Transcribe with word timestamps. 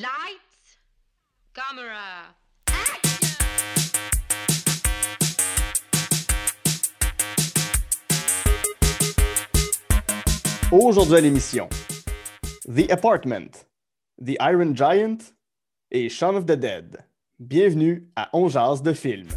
Lights, 0.00 0.78
camera. 1.52 2.34
Aujourd'hui 10.72 11.16
à 11.16 11.20
l'émission, 11.20 11.68
The 12.66 12.90
Apartment, 12.90 13.66
The 14.24 14.36
Iron 14.40 14.74
Giant 14.74 15.18
et 15.90 16.08
Shaun 16.08 16.34
of 16.34 16.46
the 16.46 16.52
Dead. 16.52 17.04
Bienvenue 17.38 18.08
à 18.16 18.30
On 18.32 18.48
de 18.82 18.94
film. 18.94 19.28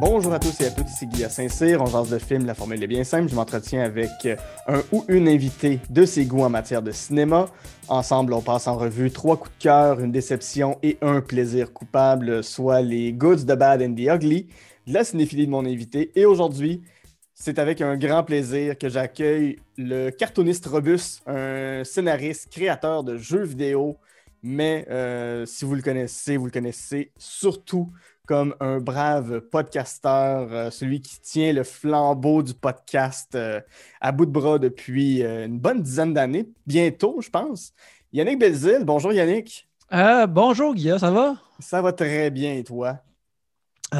Bonjour 0.00 0.32
à 0.32 0.38
tous 0.38 0.58
et 0.62 0.64
à 0.64 0.70
toutes, 0.70 0.88
ici 0.88 1.06
Guy 1.06 1.28
Saint-Cyr, 1.28 1.82
on 1.82 1.84
jase 1.84 2.08
de 2.08 2.18
film, 2.18 2.46
la 2.46 2.54
formule 2.54 2.82
est 2.82 2.86
bien 2.86 3.04
simple, 3.04 3.28
je 3.28 3.34
m'entretiens 3.34 3.82
avec 3.82 4.26
un 4.66 4.82
ou 4.92 5.04
une 5.08 5.28
invitée 5.28 5.78
de 5.90 6.06
ses 6.06 6.24
goûts 6.24 6.42
en 6.42 6.48
matière 6.48 6.80
de 6.80 6.90
cinéma. 6.90 7.50
Ensemble, 7.86 8.32
on 8.32 8.40
passe 8.40 8.66
en 8.66 8.78
revue 8.78 9.10
trois 9.10 9.36
coups 9.36 9.54
de 9.58 9.62
cœur, 9.62 10.00
une 10.00 10.10
déception 10.10 10.78
et 10.82 10.96
un 11.02 11.20
plaisir 11.20 11.74
coupable, 11.74 12.42
soit 12.42 12.80
les 12.80 13.12
goods, 13.12 13.44
the 13.44 13.52
bad 13.52 13.82
and 13.82 13.94
the 13.94 14.08
ugly, 14.08 14.48
de 14.86 14.94
la 14.94 15.04
cinéphilie 15.04 15.44
de 15.44 15.50
mon 15.50 15.66
invité. 15.66 16.12
Et 16.14 16.24
aujourd'hui, 16.24 16.80
c'est 17.34 17.58
avec 17.58 17.82
un 17.82 17.98
grand 17.98 18.24
plaisir 18.24 18.78
que 18.78 18.88
j'accueille 18.88 19.56
le 19.76 20.08
cartooniste 20.08 20.64
robuste, 20.64 21.20
un 21.26 21.84
scénariste, 21.84 22.48
créateur 22.50 23.04
de 23.04 23.18
jeux 23.18 23.44
vidéo, 23.44 23.98
mais 24.42 24.86
euh, 24.88 25.44
si 25.44 25.66
vous 25.66 25.74
le 25.74 25.82
connaissez, 25.82 26.38
vous 26.38 26.46
le 26.46 26.50
connaissez 26.50 27.12
surtout 27.18 27.90
comme 28.30 28.54
un 28.60 28.78
brave 28.78 29.40
podcasteur, 29.40 30.46
euh, 30.52 30.70
celui 30.70 31.00
qui 31.00 31.20
tient 31.20 31.52
le 31.52 31.64
flambeau 31.64 32.44
du 32.44 32.54
podcast 32.54 33.34
euh, 33.34 33.60
à 34.00 34.12
bout 34.12 34.24
de 34.24 34.30
bras 34.30 34.60
depuis 34.60 35.24
euh, 35.24 35.46
une 35.46 35.58
bonne 35.58 35.82
dizaine 35.82 36.14
d'années, 36.14 36.48
bientôt, 36.64 37.20
je 37.20 37.28
pense. 37.28 37.72
Yannick 38.12 38.38
Belzil, 38.38 38.84
bonjour 38.84 39.12
Yannick. 39.12 39.68
bonjour 40.28 40.76
Guillaume, 40.76 41.00
ça 41.00 41.10
va? 41.10 41.38
Ça 41.58 41.82
va 41.82 41.92
très 41.92 42.30
bien 42.30 42.54
et 42.54 42.62
toi? 42.62 42.98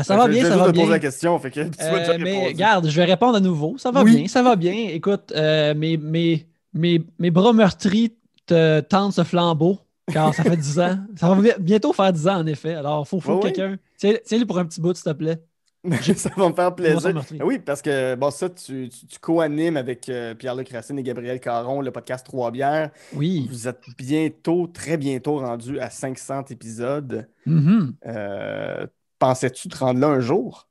ça 0.05 0.17
va 0.17 0.29
bien, 0.29 0.45
ça 0.45 0.57
va 0.57 0.71
bien. 0.71 0.83
poser 0.83 0.93
la 0.93 1.01
question, 1.01 1.37
fait 1.41 1.51
que 1.51 1.65
tu 1.65 2.23
Mais 2.23 2.47
regarde, 2.47 2.89
je 2.89 2.95
vais 2.95 3.07
répondre 3.07 3.35
à 3.35 3.41
nouveau. 3.41 3.79
Ça 3.79 3.91
va 3.91 4.05
bien, 4.05 4.29
ça 4.29 4.45
va 4.45 4.55
bien. 4.55 4.91
Écoute, 4.93 5.33
mes, 5.35 5.97
mes, 5.97 6.47
mes, 6.73 7.03
mes 7.19 7.31
bras 7.33 7.53
meurtris 7.53 8.15
te 8.47 8.79
tendent 8.79 9.13
ce 9.13 9.25
flambeau. 9.25 9.81
Car 10.13 10.35
ça 10.35 10.43
fait 10.43 10.57
10 10.57 10.81
ans. 10.81 10.99
Ça 11.17 11.35
va 11.35 11.59
bientôt 11.59 11.93
faire 11.93 12.13
10 12.13 12.29
ans, 12.29 12.37
en 12.37 12.47
effet. 12.47 12.75
Alors, 12.75 13.05
il 13.07 13.09
faut, 13.09 13.21
faut 13.21 13.41
quelqu'un. 13.41 13.77
Tiens-le 13.99 14.45
pour 14.45 14.59
un 14.59 14.65
petit 14.65 14.81
bout, 14.81 14.95
s'il 14.95 15.05
te 15.05 15.17
plaît. 15.17 15.41
ça 16.17 16.31
va 16.37 16.49
me 16.51 16.55
faire 16.55 16.75
plaisir. 16.75 17.23
Oui, 17.43 17.59
parce 17.59 17.81
que 17.81 18.15
bon, 18.15 18.31
ça, 18.31 18.51
tu, 18.51 18.91
tu, 18.91 19.19
co-animes 19.19 19.79
avec 19.79 20.09
euh, 20.09 20.35
Pierre-Luc 20.35 20.69
Racine 20.71 20.99
et 20.99 21.03
Gabriel 21.03 21.41
Caron 21.41 21.81
le 21.81 21.91
podcast 21.91 22.27
Trois 22.27 22.51
Bières. 22.51 22.91
Oui. 23.15 23.47
Vous 23.51 23.67
êtes 23.67 23.81
bientôt, 23.97 24.67
très 24.67 24.99
bientôt 24.99 25.39
rendu 25.39 25.81
à 25.81 25.89
500 25.89 26.45
épisodes. 26.51 27.27
Euh, 27.49 28.87
pensais-tu 29.19 29.69
te 29.69 29.79
rendre 29.79 30.01
là 30.01 30.09
un 30.09 30.21
jour? 30.21 30.69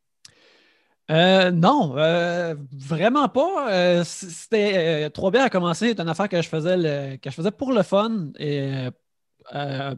Euh, 1.09 1.49
non, 1.49 1.95
vraiment 2.71 3.29
pas. 3.29 4.03
C'était 4.03 5.09
Trois 5.09 5.31
Bières 5.31 5.45
a 5.45 5.49
commencé, 5.49 5.87
c'est 5.87 5.99
une 5.99 6.09
affaire 6.09 6.29
que 6.29 6.39
je 6.39 6.47
faisais 6.47 7.19
que 7.19 7.31
je 7.31 7.35
faisais 7.35 7.51
pour 7.51 7.71
le 7.71 7.81
fun 7.81 8.27
et 8.37 8.89
euh, 9.55 9.95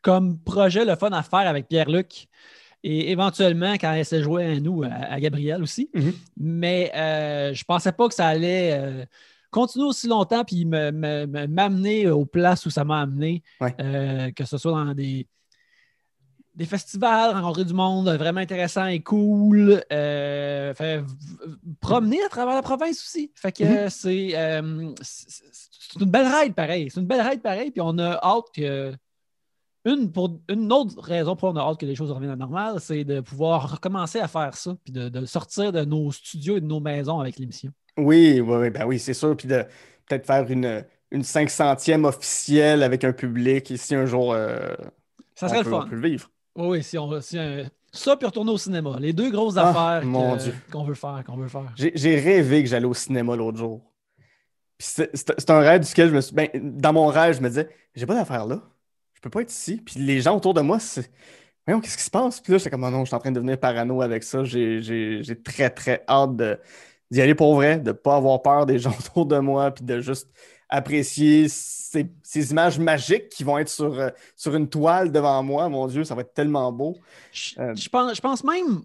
comme 0.00 0.38
projet 0.38 0.84
le 0.84 0.96
fun 0.96 1.10
à 1.10 1.22
faire 1.22 1.48
avec 1.48 1.68
Pierre-Luc. 1.68 2.28
Et 2.84 3.12
éventuellement, 3.12 3.74
quand 3.74 3.92
elle 3.92 4.04
s'est 4.04 4.22
jouée 4.22 4.56
à 4.56 4.60
nous, 4.60 4.82
à, 4.82 5.20
Gabriel 5.20 5.62
aussi. 5.62 5.88
Mhm. 5.94 6.12
Mais 6.36 6.90
euh, 6.96 7.54
je 7.54 7.60
ne 7.60 7.64
pensais 7.64 7.92
pas 7.92 8.08
que 8.08 8.14
ça 8.14 8.26
allait 8.26 8.72
euh, 8.72 9.04
continuer 9.52 9.86
aussi 9.86 10.08
longtemps 10.08 10.44
puis 10.44 10.64
m'amener 10.64 12.08
aux 12.08 12.26
places 12.26 12.66
où 12.66 12.70
ça 12.70 12.84
m'a 12.84 13.02
amené, 13.02 13.42
que 13.60 14.44
ce 14.44 14.58
soit 14.58 14.72
dans 14.72 14.94
des, 14.94 15.28
des 16.54 16.66
festivals, 16.66 17.32
rencontrer 17.32 17.64
du 17.64 17.74
monde 17.74 18.08
vraiment 18.08 18.40
intéressant 18.40 18.86
et 18.86 19.00
cool, 19.00 19.82
promener 21.80 22.22
à 22.24 22.28
travers 22.28 22.54
la 22.54 22.62
province 22.62 23.02
aussi. 23.02 23.32
Fait 23.34 23.52
que 23.52 23.84
mhm. 23.84 23.88
c'est 23.90 24.34
c'est 25.92 26.02
une 26.02 26.10
belle 26.10 26.26
ride 26.26 26.54
pareil. 26.54 26.90
C'est 26.90 27.00
une 27.00 27.06
belle 27.06 27.20
ride 27.20 27.42
pareil. 27.42 27.70
Puis 27.70 27.80
on 27.80 27.98
a 27.98 28.18
hâte 28.22 28.46
que. 28.54 28.94
Une, 29.84 30.12
pour, 30.12 30.40
une 30.48 30.72
autre 30.72 31.00
raison 31.02 31.34
pour 31.34 31.48
on 31.48 31.56
a 31.56 31.60
hâte 31.60 31.80
que 31.80 31.86
les 31.86 31.96
choses 31.96 32.12
reviennent 32.12 32.30
à 32.30 32.36
normal, 32.36 32.76
c'est 32.78 33.02
de 33.02 33.18
pouvoir 33.18 33.72
recommencer 33.72 34.20
à 34.20 34.28
faire 34.28 34.54
ça, 34.54 34.76
puis 34.84 34.92
de, 34.92 35.26
sortir 35.26 35.72
de 35.72 35.84
nos 35.84 36.12
studios 36.12 36.56
et 36.56 36.60
de 36.60 36.66
nos 36.66 36.78
maisons 36.78 37.18
avec 37.18 37.36
l'émission. 37.36 37.72
Oui, 37.96 38.40
oui, 38.40 38.70
ben 38.70 38.86
oui, 38.86 39.00
c'est 39.00 39.12
sûr. 39.12 39.36
Puis 39.36 39.48
de 39.48 39.64
peut-être 40.06 40.24
faire 40.24 40.48
une, 40.48 40.84
une 41.10 41.22
500e 41.22 42.04
officielle 42.04 42.84
avec 42.84 43.02
un 43.02 43.12
public 43.12 43.70
ici 43.70 43.96
un 43.96 44.06
jour. 44.06 44.32
Euh, 44.32 44.72
ça 45.34 45.48
serait 45.48 45.64
le 45.64 45.70
fun. 45.70 45.88
le 45.90 46.00
vivre. 46.00 46.30
Oui, 46.56 46.82
si 46.82 46.98
on. 46.98 47.20
Si 47.20 47.38
ça, 47.92 48.16
puis 48.16 48.26
retourner 48.26 48.50
au 48.50 48.58
cinéma. 48.58 48.96
Les 48.98 49.12
deux 49.12 49.30
grosses 49.30 49.56
ah, 49.58 49.68
affaires 49.68 50.02
qu'on 50.70 50.84
veut 50.84 50.94
faire. 50.94 51.22
qu'on 51.26 51.36
veut 51.36 51.48
faire. 51.48 51.72
J'ai 51.76 52.18
rêvé 52.18 52.62
que 52.62 52.68
j'allais 52.68 52.86
au 52.86 52.94
cinéma 52.94 53.36
l'autre 53.36 53.58
jour. 53.58 53.82
C'est 54.78 55.50
un 55.50 55.60
rêve 55.60 55.86
duquel 55.86 56.08
je 56.08 56.14
me 56.14 56.20
suis. 56.20 56.34
Ben, 56.34 56.48
dans 56.54 56.92
mon 56.92 57.06
rêve, 57.06 57.36
je 57.36 57.42
me 57.42 57.48
disais, 57.48 57.68
j'ai 57.94 58.06
pas 58.06 58.14
d'affaires 58.14 58.46
là. 58.46 58.62
Je 59.14 59.20
peux 59.20 59.30
pas 59.30 59.42
être 59.42 59.52
ici. 59.52 59.76
Puis 59.76 60.00
les 60.00 60.22
gens 60.22 60.36
autour 60.36 60.54
de 60.54 60.62
moi, 60.62 60.78
c'est. 60.80 61.10
Voyons, 61.66 61.80
qu'est-ce 61.80 61.98
qui 61.98 62.02
se 62.02 62.10
passe? 62.10 62.40
Puis 62.40 62.52
là, 62.52 62.58
j'étais 62.58 62.70
comme, 62.70 62.82
oh 62.82 62.90
non, 62.90 63.00
je 63.00 63.06
suis 63.06 63.14
en 63.14 63.20
train 63.20 63.30
de 63.30 63.36
devenir 63.36 63.60
parano 63.60 64.02
avec 64.02 64.24
ça. 64.24 64.42
J'ai 64.42 65.42
très, 65.44 65.70
très 65.70 66.02
hâte 66.08 66.34
d'y 67.10 67.20
aller 67.20 67.34
pour 67.34 67.54
vrai, 67.54 67.78
de 67.78 67.90
ne 67.90 67.92
pas 67.92 68.16
avoir 68.16 68.42
peur 68.42 68.66
des 68.66 68.78
gens 68.80 68.96
autour 68.98 69.26
de 69.26 69.38
moi, 69.38 69.70
puis 69.70 69.84
de 69.84 70.00
juste 70.00 70.28
apprécier 70.72 71.48
ces, 71.48 72.50
images 72.50 72.78
magiques 72.78 73.28
qui 73.28 73.44
vont 73.44 73.58
être 73.58 73.68
sur, 73.68 73.92
euh, 73.98 74.08
sur 74.34 74.56
une 74.56 74.68
toile 74.68 75.12
devant 75.12 75.42
moi. 75.42 75.68
Mon 75.68 75.86
Dieu, 75.86 76.02
ça 76.02 76.14
va 76.14 76.22
être 76.22 76.32
tellement 76.32 76.72
beau. 76.72 76.96
Je, 77.30 77.60
euh, 77.60 77.74
pense, 77.90 78.16
je 78.16 78.20
pense 78.20 78.42
même 78.42 78.82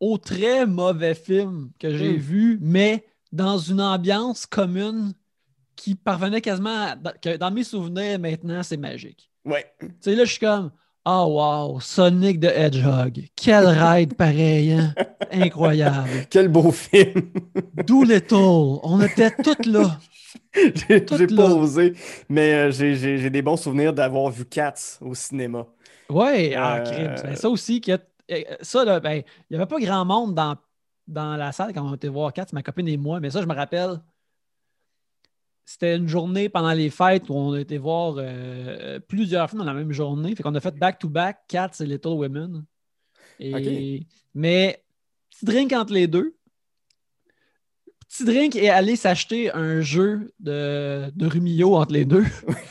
au 0.00 0.18
très 0.18 0.66
mauvais 0.66 1.14
film 1.14 1.70
que 1.78 1.96
j'ai 1.96 2.14
hmm. 2.14 2.20
vu, 2.20 2.58
mais 2.60 3.06
dans 3.30 3.58
une 3.58 3.80
ambiance 3.80 4.44
commune 4.44 5.12
qui 5.76 5.94
parvenait 5.94 6.40
quasiment 6.40 6.94
que 7.22 7.36
dans 7.36 7.52
mes 7.52 7.64
souvenirs 7.64 8.18
maintenant, 8.18 8.62
c'est 8.64 8.76
magique. 8.76 9.30
Ouais. 9.44 9.64
Tu 9.80 9.88
sais, 10.00 10.14
là, 10.16 10.24
je 10.24 10.30
suis 10.32 10.40
comme 10.40 10.72
Oh 11.06 11.26
wow, 11.30 11.80
Sonic 11.80 12.40
the 12.40 12.52
Hedgehog. 12.52 13.22
Quel 13.34 13.66
ride 13.82 14.14
pareil, 14.14 14.72
hein? 14.72 14.94
Incroyable. 15.30 16.26
Quel 16.28 16.48
beau 16.48 16.72
film. 16.72 17.30
Doolittle. 17.86 18.80
On 18.82 19.00
était 19.00 19.30
toutes 19.30 19.64
là. 19.64 19.98
j'ai 20.88 21.26
pas 21.26 21.50
osé, 21.50 21.94
mais 22.28 22.54
euh, 22.54 22.70
j'ai 22.70 23.30
des 23.30 23.42
bons 23.42 23.56
souvenirs 23.56 23.92
d'avoir 23.92 24.30
vu 24.30 24.44
Cats 24.44 24.98
au 25.00 25.14
cinéma. 25.14 25.66
Ouais, 26.08 26.54
ah, 26.56 26.78
euh... 26.78 27.16
Ben, 27.22 27.36
ça 27.36 27.48
aussi, 27.48 27.80
euh, 27.88 27.96
ça, 28.60 28.84
là, 28.84 28.98
ben, 28.98 29.22
il 29.22 29.24
n'y 29.50 29.56
avait 29.56 29.66
pas 29.66 29.78
grand 29.78 30.04
monde 30.04 30.34
dans, 30.34 30.56
dans 31.06 31.36
la 31.36 31.52
salle 31.52 31.72
quand 31.72 31.88
on 31.88 31.94
était 31.94 32.08
voir 32.08 32.32
Cats, 32.32 32.46
ma 32.52 32.62
copine 32.62 32.88
et 32.88 32.96
moi, 32.96 33.20
mais 33.20 33.30
ça, 33.30 33.40
je 33.40 33.46
me 33.46 33.54
rappelle 33.54 34.00
c'était 35.70 35.96
une 35.96 36.08
journée 36.08 36.48
pendant 36.48 36.72
les 36.72 36.90
fêtes 36.90 37.30
où 37.30 37.34
on 37.34 37.52
a 37.52 37.60
été 37.60 37.78
voir 37.78 38.16
euh, 38.18 38.98
plusieurs 38.98 39.48
films 39.48 39.60
dans 39.60 39.66
la 39.66 39.74
même 39.74 39.92
journée. 39.92 40.34
Fait 40.34 40.42
qu'on 40.42 40.54
a 40.56 40.60
fait 40.60 40.76
back-to-back 40.76 41.42
Cats 41.46 41.70
et 41.78 41.86
Little 41.86 42.14
Women. 42.14 42.64
Mais 44.34 44.82
petit 45.30 45.44
drink 45.44 45.72
entre 45.72 45.92
les 45.92 46.08
deux. 46.08 46.34
Petit 48.10 48.24
drink 48.24 48.56
et 48.56 48.68
aller 48.68 48.96
s'acheter 48.96 49.52
un 49.52 49.80
jeu 49.80 50.32
de, 50.40 51.10
de 51.14 51.26
Rumillo 51.26 51.76
entre 51.76 51.92
les 51.92 52.04
deux. 52.04 52.24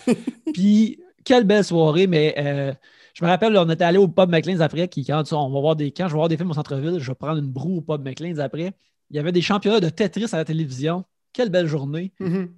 Puis, 0.54 1.00
quelle 1.24 1.46
belle 1.46 1.64
soirée, 1.64 2.08
mais 2.08 2.36
euh, 2.38 2.74
je 3.14 3.24
me 3.24 3.30
rappelle, 3.30 3.58
on 3.58 3.70
était 3.70 3.86
allé 3.86 3.98
au 3.98 4.08
pub 4.08 4.30
McLean's 4.30 4.60
après, 4.62 4.88
qui, 4.90 5.06
quand 5.06 5.24
on 5.32 5.50
va 5.50 5.60
voir 5.62 5.76
des, 5.76 5.92
quand 5.92 6.08
je 6.08 6.14
vais 6.14 6.18
voir 6.18 6.28
des 6.28 6.38
films 6.38 6.52
au 6.52 6.54
centre-ville, 6.54 7.00
je 7.00 7.10
vais 7.10 7.16
prendre 7.16 7.40
une 7.40 7.50
broue 7.50 7.78
au 7.78 7.82
pub 7.82 8.06
McLean's 8.06 8.40
après. 8.40 8.74
Il 9.10 9.16
y 9.16 9.20
avait 9.20 9.32
des 9.32 9.42
championnats 9.42 9.80
de 9.80 9.90
Tetris 9.90 10.28
à 10.34 10.38
la 10.38 10.46
télévision. 10.46 11.06
Quelle 11.32 11.50
belle 11.50 11.68
journée. 11.68 12.12
Mm-hmm 12.20 12.50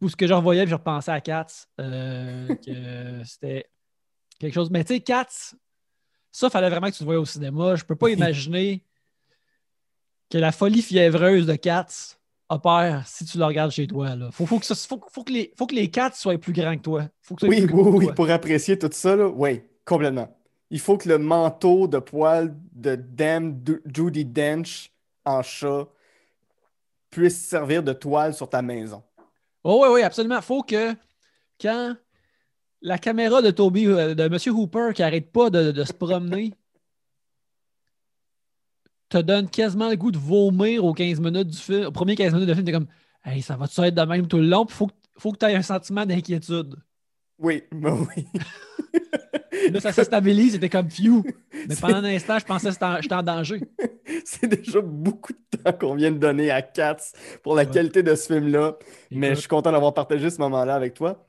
ou 0.00 0.08
ce 0.08 0.16
que 0.16 0.26
je 0.26 0.34
revoyais, 0.34 0.66
je 0.66 0.74
repensais 0.74 1.10
à 1.10 1.20
Cats, 1.20 1.66
euh, 1.80 2.54
que 2.54 3.22
c'était 3.24 3.66
quelque 4.38 4.54
chose. 4.54 4.70
Mais 4.70 4.84
tu 4.84 4.94
sais, 4.94 5.00
Cats, 5.00 5.54
ça, 6.30 6.46
il 6.46 6.50
fallait 6.50 6.70
vraiment 6.70 6.90
que 6.90 6.96
tu 6.96 7.02
le 7.02 7.06
voyais 7.06 7.20
au 7.20 7.24
cinéma. 7.24 7.76
Je 7.76 7.84
peux 7.84 7.96
pas 7.96 8.10
imaginer 8.10 8.84
que 10.32 10.38
la 10.38 10.50
folie 10.50 10.80
fiévreuse 10.80 11.44
de 11.44 11.56
Cats 11.56 12.16
opère 12.48 13.06
si 13.06 13.26
tu 13.26 13.36
le 13.36 13.44
regardes 13.44 13.70
chez 13.70 13.86
toi. 13.86 14.14
Il 14.16 14.32
faut, 14.32 14.46
faut, 14.46 14.58
que 14.58 14.64
faut, 14.74 15.24
que 15.24 15.30
les, 15.30 15.52
faut 15.58 15.66
que 15.66 15.74
les 15.74 15.90
Cats 15.90 16.12
soient 16.14 16.38
plus 16.38 16.54
grands 16.54 16.74
que 16.74 16.80
toi. 16.80 17.02
oui, 17.42 17.66
oui, 17.70 17.70
oui, 17.70 18.06
pour 18.16 18.30
apprécier 18.30 18.78
tout 18.78 18.88
ça, 18.92 19.14
là, 19.14 19.28
oui, 19.28 19.60
complètement. 19.84 20.34
Il 20.70 20.80
faut 20.80 20.96
que 20.96 21.06
le 21.06 21.18
manteau 21.18 21.86
de 21.86 21.98
poils 21.98 22.56
de 22.72 22.94
Dame 22.94 23.62
Judy 23.94 24.24
Dench 24.24 24.90
en 25.26 25.42
chat 25.42 25.86
puisse 27.10 27.38
servir 27.38 27.82
de 27.82 27.92
toile 27.92 28.32
sur 28.32 28.48
ta 28.48 28.62
maison. 28.62 29.02
Oh, 29.64 29.82
oui, 29.82 29.88
oui, 29.92 30.02
absolument. 30.02 30.36
Il 30.36 30.42
faut 30.42 30.62
que 30.62 30.94
quand 31.60 31.94
la 32.80 32.96
caméra 32.96 33.42
de 33.42 33.50
Toby, 33.50 33.86
euh, 33.86 34.14
de 34.14 34.22
M. 34.22 34.38
Hooper 34.56 34.92
qui 34.94 35.02
n'arrête 35.02 35.30
pas 35.30 35.50
de, 35.50 35.84
se 35.84 35.92
promener, 35.92 36.54
te 39.12 39.18
donne 39.22 39.48
quasiment 39.48 39.88
le 39.90 39.96
goût 39.96 40.10
de 40.10 40.18
vomir 40.18 40.84
aux 40.84 40.92
15 40.94 41.20
minutes 41.20 41.48
du 41.48 41.58
film. 41.58 41.86
Aux 41.86 41.92
premiers 41.92 42.16
15 42.16 42.32
minutes 42.34 42.48
de 42.48 42.54
film, 42.54 42.64
t'es 42.66 42.72
comme 42.72 42.86
Hey, 43.24 43.40
ça 43.42 43.56
va-tu 43.56 43.80
être 43.82 43.94
de 43.94 44.02
même 44.02 44.26
tout 44.26 44.38
le 44.38 44.46
long? 44.46 44.66
Puis 44.66 44.74
faut, 44.76 44.86
que- 44.88 44.92
faut 45.18 45.32
que 45.32 45.38
tu 45.38 45.46
aies 45.46 45.54
un 45.54 45.62
sentiment 45.62 46.04
d'inquiétude. 46.04 46.74
Oui, 47.38 47.62
ben 47.72 48.06
oui. 48.16 48.26
Là, 49.70 49.80
ça 49.80 49.92
se 49.92 50.02
stabilise, 50.02 50.52
c'était 50.52 50.68
comme 50.68 50.90
few. 50.90 51.22
Mais 51.68 51.76
pendant 51.80 51.98
un 51.98 52.04
instant, 52.04 52.38
je 52.38 52.44
pensais 52.44 52.70
que 52.70 53.02
j'étais 53.02 53.14
en 53.14 53.22
danger. 53.22 53.60
C'est 54.24 54.48
déjà 54.48 54.80
beaucoup 54.80 55.32
de 55.32 55.58
temps 55.58 55.72
qu'on 55.72 55.94
vient 55.94 56.10
de 56.10 56.18
donner 56.18 56.50
à 56.50 56.62
Katz 56.62 57.12
pour 57.42 57.54
la 57.54 57.62
Ouais. 57.62 57.70
qualité 57.70 58.02
de 58.02 58.14
ce 58.14 58.32
film-là. 58.32 58.76
Mais 59.10 59.30
je 59.34 59.40
suis 59.40 59.48
content 59.48 59.70
d'avoir 59.72 59.94
partagé 59.94 60.30
ce 60.30 60.38
moment-là 60.38 60.74
avec 60.74 60.94
toi. 60.94 61.26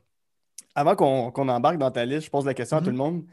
Avant 0.76 0.96
qu'on 0.96 1.48
embarque 1.50 1.78
dans 1.78 1.92
ta 1.92 2.04
liste, 2.06 2.26
je 2.26 2.32
pose 2.32 2.46
la 2.46 2.54
question 2.56 2.78
à 2.78 2.80
Mhm. 2.80 2.86
tout 2.86 2.92
le 2.92 2.98
monde. 2.98 3.24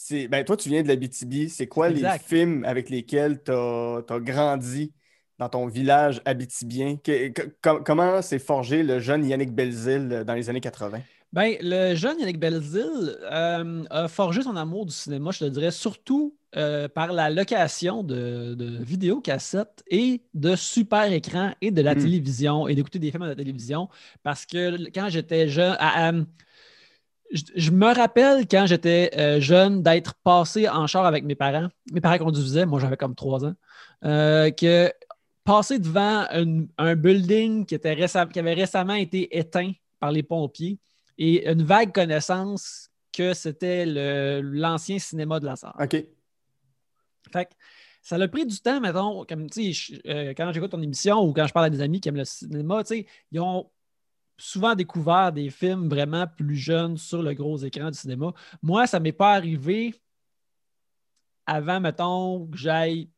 C'est, 0.00 0.28
ben, 0.28 0.44
toi, 0.44 0.56
tu 0.56 0.68
viens 0.68 0.82
de 0.84 0.86
la 0.88 0.94
BTB. 0.94 1.48
C'est 1.48 1.66
quoi 1.66 1.90
Exact. 1.90 2.22
les 2.30 2.36
films 2.36 2.64
avec 2.64 2.88
lesquels 2.88 3.42
tu 3.42 3.50
as, 3.50 4.20
grandi 4.20 4.92
dans 5.40 5.48
ton 5.48 5.66
village 5.66 6.22
abitibien? 6.24 6.96
Que- 6.96 7.28
que- 7.30 7.52
com- 7.60 7.82
comment 7.84 8.22
s'est 8.22 8.38
forgé 8.38 8.84
le 8.84 9.00
jeune 9.00 9.26
Yannick 9.26 9.52
Belzil 9.52 10.22
dans 10.24 10.34
les 10.34 10.48
années 10.48 10.60
80? 10.60 11.00
Ben, 11.32 11.56
le 11.60 11.96
jeune 11.96 12.20
Yannick 12.20 12.38
Belzil 12.38 13.18
euh, 13.30 13.84
a 13.90 14.06
forgé 14.06 14.42
son 14.42 14.54
amour 14.54 14.86
du 14.86 14.92
cinéma, 14.94 15.32
je 15.32 15.40
te 15.40 15.44
dirais, 15.46 15.72
surtout 15.72 16.36
euh, 16.56 16.88
par 16.88 17.12
la 17.12 17.28
location 17.28 18.04
de, 18.04 18.54
de 18.54 18.82
vidéocassettes 18.82 19.82
et 19.90 20.22
de 20.32 20.54
super 20.54 21.12
écrans 21.12 21.52
et 21.60 21.72
de 21.72 21.82
la 21.82 21.96
Mm. 21.96 21.98
télévision 22.02 22.68
et 22.68 22.76
d'écouter 22.76 23.00
des 23.00 23.10
films 23.10 23.24
à 23.24 23.28
la 23.28 23.34
télévision. 23.34 23.88
Parce 24.22 24.46
que 24.46 24.88
quand 24.94 25.08
j'étais 25.10 25.48
jeune, 25.48 25.76
à- 25.80 26.08
à- 26.08 26.12
je, 27.32 27.42
je 27.54 27.70
me 27.70 27.86
rappelle 27.94 28.46
quand 28.48 28.66
j'étais 28.66 29.10
euh, 29.16 29.40
jeune 29.40 29.82
d'être 29.82 30.14
passé 30.24 30.68
en 30.68 30.86
char 30.86 31.04
avec 31.06 31.24
mes 31.24 31.34
parents. 31.34 31.68
Mes 31.92 32.00
parents 32.00 32.18
conduisaient, 32.18 32.66
moi 32.66 32.80
j'avais 32.80 32.96
comme 32.96 33.14
trois 33.14 33.44
ans. 33.44 33.54
euh, 34.04 34.50
que 34.50 34.90
passer 35.44 35.78
devant 35.78 36.26
un, 36.30 36.66
un 36.76 36.94
building 36.94 37.64
qui, 37.66 37.74
était 37.74 37.94
récem- 37.94 38.30
qui 38.30 38.38
avait 38.38 38.54
récemment 38.54 38.94
été 38.94 39.36
éteint 39.36 39.72
par 39.98 40.12
les 40.12 40.22
pompiers 40.22 40.78
et 41.16 41.48
une 41.50 41.62
vague 41.62 41.92
connaissance 41.92 42.90
que 43.12 43.32
c'était 43.34 43.84
l'ancien 44.42 44.98
cinéma 44.98 45.40
de 45.40 45.46
la 45.46 45.56
salle. 45.56 45.72
OK. 45.80 46.04
Fait 47.32 47.44
que 47.46 47.50
ça 48.02 48.16
a 48.16 48.28
pris 48.28 48.46
du 48.46 48.58
temps, 48.60 48.80
mettons, 48.80 49.24
comme 49.24 49.48
tu 49.50 49.72
sais, 49.74 49.94
je- 50.04 50.10
euh, 50.10 50.34
quand 50.36 50.52
j'écoute 50.52 50.70
ton 50.70 50.80
émission 50.82 51.20
ou 51.22 51.32
quand 51.32 51.46
je 51.46 51.52
parle 51.52 51.66
à 51.66 51.70
des 51.70 51.80
amis 51.80 52.00
qui 52.00 52.08
aiment 52.08 52.16
le 52.16 52.24
cinéma, 52.24 52.84
tu 52.84 52.88
sais, 52.96 53.06
ils 53.32 53.40
ont 53.40 53.70
souvent 54.38 54.74
découvert 54.74 55.32
des 55.32 55.50
films 55.50 55.88
vraiment 55.88 56.26
plus 56.26 56.56
jeunes 56.56 56.96
sur 56.96 57.22
le 57.22 57.34
gros 57.34 57.58
écran 57.58 57.90
du 57.90 57.98
cinéma. 57.98 58.32
Moi, 58.62 58.86
ça 58.86 58.98
ne 58.98 59.04
m'est 59.04 59.12
pas 59.12 59.34
arrivé 59.34 59.94
avant, 61.44 61.80
mettons, 61.80 62.46
que 62.46 62.56
j'aille 62.56 63.10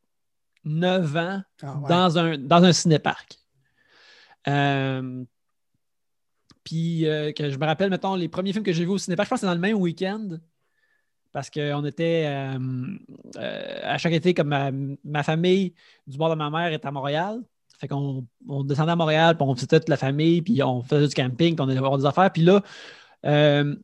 9 0.64 1.16
ans 1.16 1.42
Ah 1.62 1.76
ouais. 1.78 1.88
dans, 1.88 2.18
un, 2.18 2.38
dans 2.38 2.64
un 2.64 2.72
cinéparc. 2.72 3.38
Euh, 4.48 5.24
puis 6.64 7.06
euh, 7.06 7.32
que 7.32 7.50
je 7.50 7.58
me 7.58 7.66
rappelle, 7.66 7.90
mettons, 7.90 8.14
les 8.14 8.28
premiers 8.28 8.52
films 8.52 8.64
que 8.64 8.72
j'ai 8.72 8.84
vus 8.84 8.90
au 8.90 8.98
cinéparc, 8.98 9.26
je 9.26 9.30
pense 9.30 9.38
que 9.38 9.40
c'est 9.40 9.46
dans 9.46 9.54
le 9.54 9.60
même 9.60 9.76
week-end. 9.76 10.38
Parce 11.32 11.48
qu'on 11.48 11.84
était 11.84 12.24
euh, 12.26 13.78
à 13.82 13.98
chaque 13.98 14.12
été, 14.12 14.34
comme 14.34 14.48
ma, 14.48 14.70
ma 15.04 15.22
famille 15.22 15.74
du 16.06 16.18
bord 16.18 16.30
de 16.30 16.34
ma 16.34 16.50
mère 16.50 16.72
est 16.72 16.84
à 16.84 16.90
Montréal. 16.90 17.40
Fait 17.80 17.88
qu'on 17.88 18.26
on 18.48 18.62
descendait 18.62 18.92
à 18.92 18.96
Montréal, 18.96 19.36
puis 19.36 19.46
on 19.48 19.52
visitait 19.54 19.80
toute 19.80 19.88
la 19.88 19.96
famille, 19.96 20.42
puis 20.42 20.62
on 20.62 20.82
faisait 20.82 21.08
du 21.08 21.14
camping, 21.14 21.54
puis 21.56 21.64
on 21.64 21.68
allait 21.68 21.80
voir 21.80 21.96
des 21.96 22.04
affaires. 22.04 22.30
Puis 22.30 22.42
là, 22.42 22.60
euh, 23.26 23.74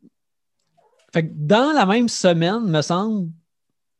fait 1.13 1.23
que 1.29 1.33
dans 1.35 1.73
la 1.73 1.87
même 1.87 2.09
semaine, 2.09 2.61
me 2.67 2.83
semble, 2.83 3.31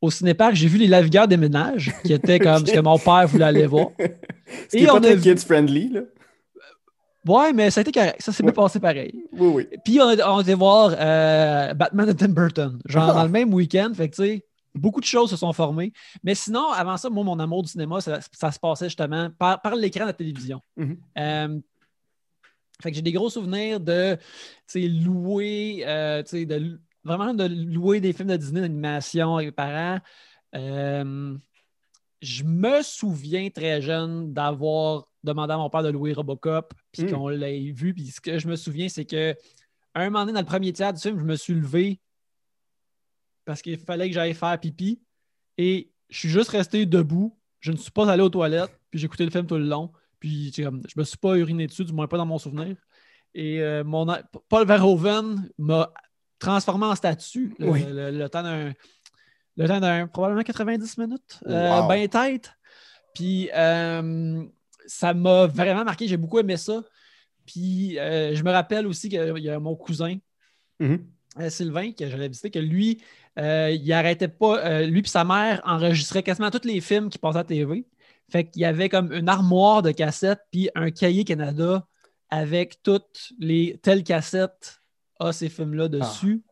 au 0.03 0.11
cinéparc, 0.11 0.55
j'ai 0.55 0.69
vu 0.69 0.77
Les 0.79 0.87
Lavigueurs 0.87 1.27
des 1.29 1.39
ménages, 1.39 1.93
qui 2.05 2.13
était 2.13 2.39
comme 2.39 2.67
ce 2.67 2.73
que 2.73 2.81
mon 2.81 2.99
père 2.99 3.27
voulait 3.27 3.47
aller 3.47 3.67
voir. 3.67 3.89
Ce 4.71 4.77
Et 4.77 4.85
pas 4.87 4.97
a 4.99 5.15
vu- 5.15 5.21
kids-friendly, 5.23 5.89
là. 5.93 6.01
Ouais, 7.27 7.53
mais 7.53 7.71
ça 7.71 7.81
a 7.81 7.83
été 7.83 7.91
correct. 7.91 8.17
Ça 8.21 8.31
s'est 8.31 8.45
Ouais. 8.45 8.53
bien 8.53 8.63
passé 8.63 8.79
pareil. 8.79 9.25
Oui, 9.33 9.49
oui. 9.49 9.67
Puis 9.85 9.99
on 10.01 10.41
été 10.41 10.55
voir 10.55 10.95
euh, 10.97 11.75
Batman 11.75 12.07
de 12.07 12.13
Tim 12.13 12.29
Burton, 12.29 12.79
genre 12.87 13.09
Ah. 13.11 13.15
dans 13.15 13.25
le 13.25 13.31
même 13.31 13.53
week-end. 13.53 13.91
Fait 13.97 14.09
que 14.09 14.15
tu 14.15 14.23
sais, 14.23 14.45
beaucoup 14.77 15.01
de 15.01 15.07
choses 15.07 15.31
se 15.31 15.37
sont 15.37 15.53
formées. 15.53 15.93
Mais 16.23 16.35
sinon, 16.35 16.71
avant 16.73 16.97
ça, 16.97 17.11
moi, 17.11 17.25
mon 17.25 17.39
amour 17.39 17.63
du 17.63 17.69
cinéma, 17.69 18.01
ça, 18.01 18.21
ça 18.33 18.53
se 18.53 18.59
passait 18.59 18.87
justement 18.87 19.31
par, 19.39 19.61
par 19.61 19.75
l'écran 19.75 20.03
de 20.03 20.07
la 20.09 20.13
télévision. 20.13 20.61
Mhm. 20.77 20.99
Euh, 21.19 21.61
fait 22.83 22.91
que 22.91 22.97
j'ai 22.97 23.03
des 23.03 23.13
gros 23.13 23.31
souvenirs 23.31 23.81
de 23.81 24.19
louer, 24.75 25.83
euh, 25.87 26.23
de, 26.23 26.79
vraiment 27.05 27.33
de 27.33 27.45
louer 27.45 28.01
des 28.01 28.13
films 28.13 28.29
de 28.29 28.37
Disney 28.37 28.61
d'animation 28.61 29.37
avec 29.37 29.49
mes 29.49 29.53
parents. 29.53 29.99
Euh, 30.55 31.37
je 32.21 32.45
me 32.45 32.83
souviens 32.83 33.49
très 33.51 33.81
jeune 33.81 34.33
d'avoir 34.33 35.09
demandé 35.23 35.55
à 35.55 35.57
mon 35.57 35.71
père 35.71 35.83
de 35.83 35.89
louer 35.91 36.13
Robocop, 36.13 36.75
puis 36.93 37.05
Mm. 37.05 37.11
qu'on 37.11 37.29
l'ait 37.29 37.71
vu. 37.73 37.95
Puis 37.95 38.07
ce 38.07 38.21
que 38.21 38.39
je 38.39 38.47
me 38.49 38.57
souviens, 38.57 38.89
c'est 38.89 39.05
que 39.05 39.35
un 39.95 40.05
moment 40.11 40.21
donné, 40.21 40.33
dans 40.35 40.41
le 40.41 40.47
premier 40.47 40.73
tiers 40.73 40.93
du 40.93 41.01
film, 41.01 41.19
je 41.19 41.25
me 41.25 41.37
suis 41.37 41.55
levé 41.55 42.01
parce 43.47 43.63
qu'il 43.63 43.79
fallait 43.79 44.09
que 44.09 44.15
j'aille 44.15 44.35
faire 44.35 44.61
pipi. 44.61 45.01
Et 45.57 45.91
je 46.11 46.19
suis 46.19 46.29
juste 46.29 46.51
resté 46.51 46.85
debout. 46.85 47.39
Je 47.61 47.73
ne 47.73 47.77
suis 47.79 47.91
pas 47.91 48.11
allé 48.11 48.23
aux 48.23 48.29
toilettes, 48.29 48.79
puis 48.91 49.01
j'ai 49.01 49.07
écouté 49.07 49.25
le 49.25 49.31
film 49.31 49.47
tout 49.47 49.57
le 49.57 49.65
long. 49.65 49.91
Puis 50.21 50.53
je 50.55 50.69
me 50.99 51.05
suis 51.05 51.17
pas 51.17 51.37
uriné 51.37 51.67
dessus, 51.67 51.85
du 51.85 51.93
moins 51.95 52.07
pas 52.07 52.19
dans 52.19 52.27
mon 52.27 52.39
souvenir. 52.39 52.77
Et 53.35 53.61
euh, 53.63 53.83
mon, 53.85 54.07
Paul 54.49 54.67
Verhoeven 54.67 55.49
m'a 55.59 55.93
transformé 56.39 56.85
en 56.87 56.95
statue 56.95 57.55
le, 57.59 57.69
Oui. 57.71 57.85
le- 57.89 58.11
le 58.11 58.29
temps 58.29 58.43
d'un. 58.43 58.73
Le 59.59 59.67
temps 59.67 59.81
d'un 59.81 60.07
probablement 60.07 60.43
90 60.43 60.99
minutes. 60.99 61.41
Euh, 61.47 61.81
Wow. 61.81 61.89
Ben 61.89 62.07
tête. 62.09 62.53
Puis 63.15 63.49
euh, 63.55 64.45
ça 64.87 65.15
m'a 65.15 65.47
vraiment 65.47 65.83
marqué. 65.85 66.07
J'ai 66.07 66.19
beaucoup 66.19 66.39
aimé 66.39 66.59
ça. 66.59 66.83
Puis 67.47 67.95
je 67.95 68.43
me 68.43 68.51
rappelle 68.51 68.87
aussi 68.87 69.09
qu'il 69.09 69.39
y 69.39 69.49
a 69.49 69.59
mon 69.61 69.77
cousin, 69.77 70.17
Mhm. 70.81 71.07
euh, 71.41 71.49
Sylvain, 71.51 71.93
que 71.93 72.07
j'allais 72.09 72.29
visiter, 72.29 72.51
que 72.51 72.59
lui, 72.59 73.01
euh, 73.39 73.71
il 73.71 73.93
arrêtait 73.93 74.29
pas. 74.29 74.59
euh, 74.65 74.87
lui 74.87 75.01
et 75.01 75.07
sa 75.09 75.25
mère 75.25 75.61
enregistraient 75.65 76.23
quasiment 76.23 76.51
tous 76.51 76.65
les 76.67 76.81
films 76.81 77.09
qui 77.11 77.19
passaient 77.19 77.39
à 77.39 77.41
la 77.41 77.45
TV. 77.45 77.85
Fait 78.31 78.45
qu'il 78.45 78.63
y 78.63 78.65
avait 78.65 78.89
comme 78.89 79.13
une 79.13 79.29
armoire 79.29 79.83
de 79.83 79.91
cassettes, 79.93 80.41
puis 80.51 80.69
un 80.75 80.91
cahier 80.91 81.25
Canada 81.25 81.87
avec 82.31 82.83
toutes 82.83 83.31
les 83.39 83.79
telles 83.83 84.03
cassettes 84.03 84.81
à 85.21 85.33
ces 85.33 85.49
films-là 85.49 85.89
dessus. 85.89 86.43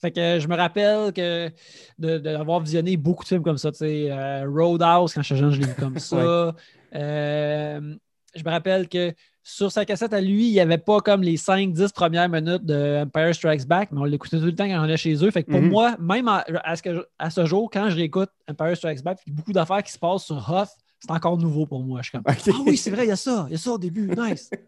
Fait 0.00 0.10
que 0.12 0.38
je 0.40 0.46
me 0.48 0.56
rappelle 0.56 1.12
que 1.12 1.50
de- 1.98 2.18
d'avoir 2.18 2.60
visionné 2.60 2.96
beaucoup 2.96 3.24
de 3.24 3.28
films 3.28 3.42
comme 3.42 3.58
ça, 3.58 3.70
tu 3.72 3.78
sais, 3.78 4.10
euh, 4.10 4.48
Roadhouse, 4.48 5.12
quand 5.12 5.22
j'étais 5.22 5.40
jeune, 5.40 5.50
je 5.50 5.60
l'ai 5.60 5.66
vu 5.68 5.74
comme 5.74 5.98
ça. 5.98 6.54
Euh, 6.94 7.94
je 8.34 8.44
me 8.44 8.50
rappelle 8.50 8.88
que 8.88 9.12
sur 9.50 9.72
sa 9.72 9.86
cassette 9.86 10.12
à 10.12 10.20
lui, 10.20 10.46
il 10.48 10.52
n'y 10.52 10.60
avait 10.60 10.76
pas 10.76 11.00
comme 11.00 11.22
les 11.22 11.38
5-10 11.38 11.90
premières 11.92 12.28
minutes 12.28 12.66
de 12.66 13.02
Empire 13.02 13.34
Strikes 13.34 13.66
Back, 13.66 13.90
mais 13.92 13.98
on 14.00 14.04
l'écoutait 14.04 14.38
tout 14.38 14.44
le 14.44 14.54
temps 14.54 14.66
quand 14.66 14.78
on 14.78 14.82
allait 14.82 14.98
chez 14.98 15.14
eux. 15.24 15.30
Fait 15.30 15.42
que 15.42 15.50
pour 15.50 15.62
Mhm. 15.62 15.68
moi, 15.70 15.96
même 15.98 16.28
à, 16.28 16.44
à 16.64 16.76
ce, 16.76 16.82
que 16.82 16.94
je- 16.94 17.00
à 17.18 17.30
ce 17.30 17.46
jour, 17.46 17.70
quand 17.72 17.88
je 17.88 17.96
réécoute 17.96 18.28
Empire 18.46 18.76
Strikes 18.76 19.02
Back, 19.02 19.20
il 19.26 19.30
y 19.30 19.32
a 19.32 19.36
beaucoup 19.36 19.52
d'affaires 19.54 19.82
qui 19.82 19.90
se 19.92 19.98
passent 19.98 20.24
sur 20.26 20.36
Hoth, 20.36 20.68
c'est 21.00 21.10
encore 21.10 21.38
nouveau 21.38 21.64
pour 21.64 21.82
moi. 21.82 22.00
Je 22.02 22.10
suis 22.10 22.18
comme, 22.18 22.24
ah 22.26 22.34
oui, 22.66 22.76
c'est 22.76 22.90
vrai, 22.90 23.04
il 23.06 23.08
y 23.08 23.12
a 23.12 23.16
ça, 23.16 23.46
il 23.48 23.52
y 23.52 23.54
a 23.54 23.58
ça 23.58 23.72
au 23.72 23.78
début, 23.78 24.10
nice. 24.14 24.50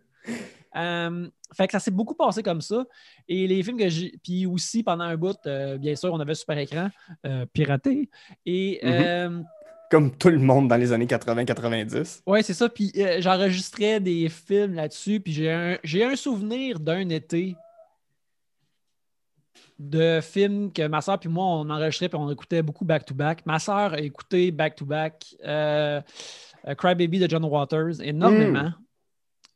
Euh, 0.76 1.28
fait 1.52 1.66
que 1.66 1.72
ça 1.72 1.80
s'est 1.80 1.90
beaucoup 1.90 2.14
passé 2.14 2.44
comme 2.44 2.60
ça. 2.60 2.84
Et 3.26 3.48
les 3.48 3.60
films 3.64 3.76
que 3.76 3.88
j'ai. 3.88 4.14
Puis 4.22 4.46
aussi, 4.46 4.84
pendant 4.84 5.02
un 5.02 5.16
bout, 5.16 5.36
euh, 5.46 5.76
bien 5.78 5.96
sûr, 5.96 6.12
on 6.12 6.20
avait 6.20 6.36
super 6.36 6.56
écran 6.58 6.90
euh, 7.26 7.44
piraté. 7.52 8.08
Et 8.46 8.78
Mhm. 8.84 8.90
euh, 8.94 9.42
Comme 9.90 10.16
tout 10.16 10.28
le 10.30 10.38
monde 10.38 10.68
dans 10.68 10.76
les 10.76 10.92
années 10.92 11.06
80-90. 11.06 12.22
Ouais, 12.26 12.42
c'est 12.42 12.54
ça. 12.54 12.68
Puis 12.68 12.92
euh, 12.96 13.20
j'enregistrais 13.20 13.98
des 14.00 14.28
films 14.28 14.74
là-dessus. 14.74 15.18
Puis 15.20 15.32
j'ai 15.32 15.50
un, 15.50 15.78
j'ai 15.82 16.04
un 16.04 16.14
souvenir 16.16 16.78
d'un 16.78 17.08
été 17.08 17.56
de 19.78 20.20
films 20.22 20.72
que 20.72 20.86
ma 20.86 21.00
soeur 21.00 21.18
puis 21.18 21.28
moi, 21.28 21.44
on 21.44 21.68
enregistrait 21.70 22.08
puis 22.08 22.18
on 22.18 22.30
écoutait 22.30 22.62
beaucoup 22.62 22.84
back-to-back. 22.84 23.44
Ma 23.46 23.58
soeur 23.58 23.94
a 23.94 24.00
écouté 24.00 24.50
back-to-back 24.50 25.34
euh, 25.44 26.00
euh, 26.68 26.74
Cry 26.74 26.94
Baby 26.94 27.18
de 27.18 27.28
John 27.28 27.44
Waters 27.44 28.00
énormément. 28.02 28.72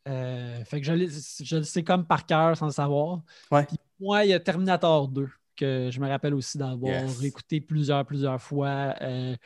Euh, 0.09 0.65
fait 0.65 0.81
que 0.81 0.87
je, 0.87 1.45
je 1.45 1.57
le 1.57 1.63
sais 1.63 1.83
comme 1.83 2.07
par 2.07 2.27
cœur 2.27 2.57
sans 2.57 2.67
le 2.67 2.73
savoir. 2.73 3.21
Ouais. 3.51 3.65
Puis 3.67 3.77
moi, 4.01 4.25
il 4.25 4.31
y 4.31 4.35
a 4.35 4.41
Terminator 4.41 5.09
2 5.09 5.29
que 5.57 5.89
je 5.93 6.01
me 6.01 6.09
rappelle 6.09 6.35
aussi 6.35 6.59
d'avoir 6.59 7.03
Yes. 7.05 7.23
écouté 7.23 7.61
plusieurs, 7.61 8.05
plusieurs 8.05 8.41
fois. 8.43 8.95
Euh, 9.03 9.37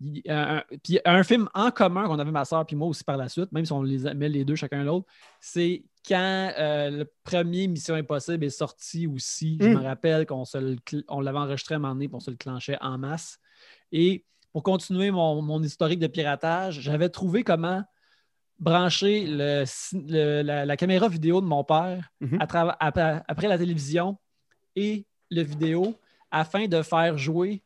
puis, 0.00 0.22
euh, 0.28 0.58
un, 0.58 0.62
puis 0.82 1.00
un 1.04 1.22
film 1.22 1.48
en 1.54 1.70
commun 1.70 2.06
qu'on 2.06 2.18
avait 2.18 2.30
ma 2.30 2.44
soeur 2.44 2.64
puis 2.66 2.76
moi 2.76 2.88
aussi 2.88 3.04
par 3.04 3.16
la 3.16 3.28
suite, 3.28 3.50
même 3.52 3.64
si 3.64 3.72
on 3.72 3.82
les 3.82 4.14
met 4.14 4.28
les 4.28 4.44
deux 4.44 4.54
chacun 4.54 4.84
l'autre, 4.84 5.06
c'est 5.40 5.84
quand 6.06 6.52
euh, 6.58 6.90
le 6.90 7.12
premier 7.24 7.66
Mission 7.68 7.94
Impossible 7.94 8.44
est 8.44 8.50
sorti 8.50 9.06
aussi. 9.06 9.58
Je 9.60 9.68
me 9.68 9.82
rappelle 9.82 10.24
qu'on 10.26 10.44
on 11.08 11.20
l'avait 11.20 11.38
enregistré 11.38 11.74
à 11.74 11.76
un 11.76 11.80
moment 11.80 11.94
donné 11.94 12.08
puis 12.08 12.14
on 12.16 12.20
se 12.20 12.30
le 12.30 12.36
clenchait 12.36 12.78
en 12.80 12.96
masse. 12.98 13.38
Et 13.92 14.24
pour 14.52 14.62
continuer 14.62 15.10
mon, 15.10 15.42
mon 15.42 15.62
historique 15.62 15.98
de 15.98 16.06
piratage, 16.06 16.80
j'avais 16.80 17.08
trouvé 17.10 17.42
comment 17.44 17.82
brancher 18.58 19.24
le 19.26 19.64
ci- 19.66 20.02
le- 20.08 20.42
la, 20.42 20.64
la 20.66 20.76
caméra 20.76 21.08
vidéo 21.08 21.40
de 21.40 21.46
mon 21.46 21.62
père 21.64 22.10
Mhm. 22.20 22.38
à 22.40 23.24
après 23.28 23.48
la 23.48 23.58
télévision 23.58 24.16
et 24.74 25.06
le 25.30 25.42
vidéo 25.42 25.94
afin 26.30 26.66
de 26.66 26.82
faire 26.82 27.16
jouer 27.18 27.62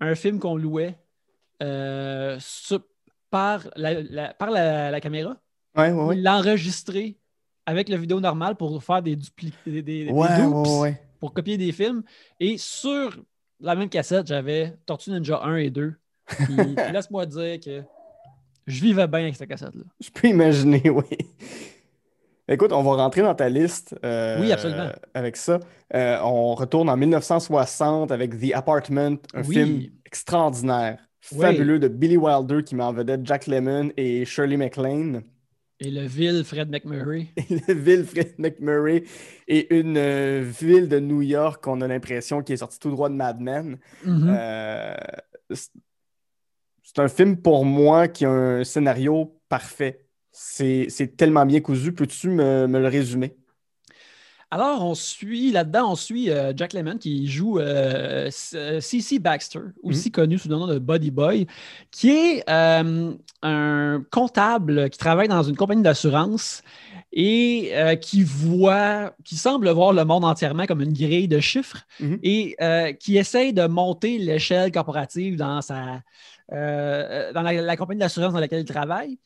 un 0.00 0.14
film 0.14 0.38
qu'on 0.40 0.56
louait 0.56 0.98
euh, 1.62 2.36
sur- 2.40 2.84
par 3.30 3.62
la, 3.76 4.34
par 4.34 4.50
la, 4.50 5.00
caméra. 5.00 5.36
Ouais, 5.76 5.90
ouais, 5.90 6.04
ouais. 6.04 6.16
Il 6.16 6.22
l'a 6.22 6.36
enregistré 6.36 7.16
avec 7.64 7.88
la 7.88 7.96
vidéo 7.96 8.20
normale 8.20 8.56
pour 8.56 8.82
faire 8.82 9.02
des 9.02 9.16
duplications, 9.16 9.82
des, 9.82 10.94
pour 11.18 11.32
copier 11.32 11.56
des 11.56 11.72
films. 11.72 12.02
Et 12.38 12.58
sur 12.58 13.16
la 13.60 13.74
même 13.74 13.88
cassette, 13.88 14.26
j'avais 14.26 14.76
Tortue 14.84 15.10
Ninja 15.10 15.40
1 15.42 15.56
et 15.56 15.70
2. 15.70 15.94
Puis, 16.26 16.56
laisse-moi 16.92 17.26
dire 17.26 17.60
que 17.60 17.82
je 18.66 18.82
vivais 18.82 19.06
bien 19.06 19.20
avec 19.20 19.36
cette 19.36 19.48
cassette-là. 19.48 19.84
Je 20.00 20.10
peux 20.10 20.28
imaginer, 20.28 20.90
oui. 20.90 21.04
Écoute, 22.48 22.72
on 22.72 22.82
va 22.82 23.02
rentrer 23.02 23.22
dans 23.22 23.34
ta 23.34 23.48
liste. 23.48 23.96
Euh, 24.04 24.40
oui, 24.40 24.52
absolument. 24.52 24.90
Avec 25.14 25.36
ça. 25.36 25.60
Euh, 25.94 26.18
on 26.22 26.54
retourne 26.54 26.88
en 26.88 26.96
1960 26.96 28.10
avec 28.10 28.38
The 28.38 28.52
Apartment, 28.54 29.16
un 29.32 29.42
film 29.42 29.84
extraordinaire, 30.04 30.98
fabuleux 31.22 31.78
de 31.78 31.88
Billy 31.88 32.16
Wilder 32.16 32.62
qui 32.64 32.74
met 32.74 32.82
en 32.82 32.92
vedette 32.92 33.24
Jack 33.24 33.46
Lemmon 33.46 33.90
et 33.96 34.24
Shirley 34.24 34.56
MacLaine. 34.56 35.22
Et 35.80 35.90
le 35.90 36.02
ville 36.02 36.44
Fred 36.44 36.70
McMurray. 36.70 37.28
Et 37.36 37.56
le 37.68 37.74
ville 37.74 38.04
Fred 38.04 38.34
McMurray. 38.38 39.04
Et 39.48 39.74
une 39.74 39.96
euh, 39.96 40.44
ville 40.60 40.88
de 40.88 41.00
New 41.00 41.22
York 41.22 41.62
qu'on 41.62 41.80
a 41.80 41.88
l'impression 41.88 42.42
qui 42.42 42.52
est 42.52 42.58
sortie 42.58 42.78
tout 42.78 42.90
droit 42.90 43.08
de 43.08 43.14
Mad 43.14 43.40
Men. 43.40 43.78
Mm-hmm. 44.06 44.96
c'est 46.82 46.98
un 46.98 47.08
film 47.08 47.36
pour 47.36 47.64
moi 47.64 48.06
qui 48.08 48.24
a 48.24 48.30
un 48.30 48.64
scénario 48.64 49.40
parfait. 49.48 50.06
C'est 50.30 51.16
tellement 51.16 51.46
bien 51.46 51.60
cousu. 51.60 51.92
Peux-tu 51.92 52.28
me, 52.28 52.66
le 52.66 52.88
résumer? 52.88 53.36
Alors, 54.52 54.84
on 54.84 54.94
suit, 54.94 55.50
là-dedans, 55.50 55.92
on 55.92 55.96
suit 55.96 56.28
euh, 56.28 56.52
Jack 56.54 56.74
Lemmon 56.74 56.98
qui 56.98 57.26
joue 57.26 57.58
C.C. 57.58 59.16
Euh, 59.16 59.18
Baxter, 59.18 59.60
aussi 59.82 60.10
mhm. 60.10 60.12
connu 60.12 60.38
sous 60.38 60.50
le 60.50 60.56
nom 60.56 60.66
de 60.66 60.78
Buddy 60.78 61.10
Boy, 61.10 61.46
qui 61.90 62.10
est 62.10 62.44
euh, 62.50 63.14
un 63.40 64.04
comptable 64.10 64.90
qui 64.90 64.98
travaille 64.98 65.28
dans 65.28 65.42
une 65.42 65.56
compagnie 65.56 65.80
d'assurance 65.80 66.62
et 67.14 67.72
qui 68.02 68.22
voit, 68.22 69.14
qui 69.24 69.36
semble 69.36 69.70
voir 69.70 69.94
le 69.94 70.04
monde 70.04 70.24
entièrement 70.24 70.66
comme 70.66 70.82
une 70.82 70.92
grille 70.92 71.28
de 71.28 71.40
chiffres 71.40 71.86
mhm. 71.98 72.18
et 72.22 72.54
qui 73.00 73.16
essaye 73.16 73.54
de 73.54 73.66
monter 73.66 74.18
l'échelle 74.18 74.70
corporative 74.70 75.36
dans, 75.36 75.62
sa, 75.62 76.02
dans 76.50 77.42
la 77.42 77.76
compagnie 77.78 78.00
d'assurance 78.00 78.34
dans 78.34 78.40
laquelle 78.40 78.60
il 78.60 78.66
travaille. 78.66 79.18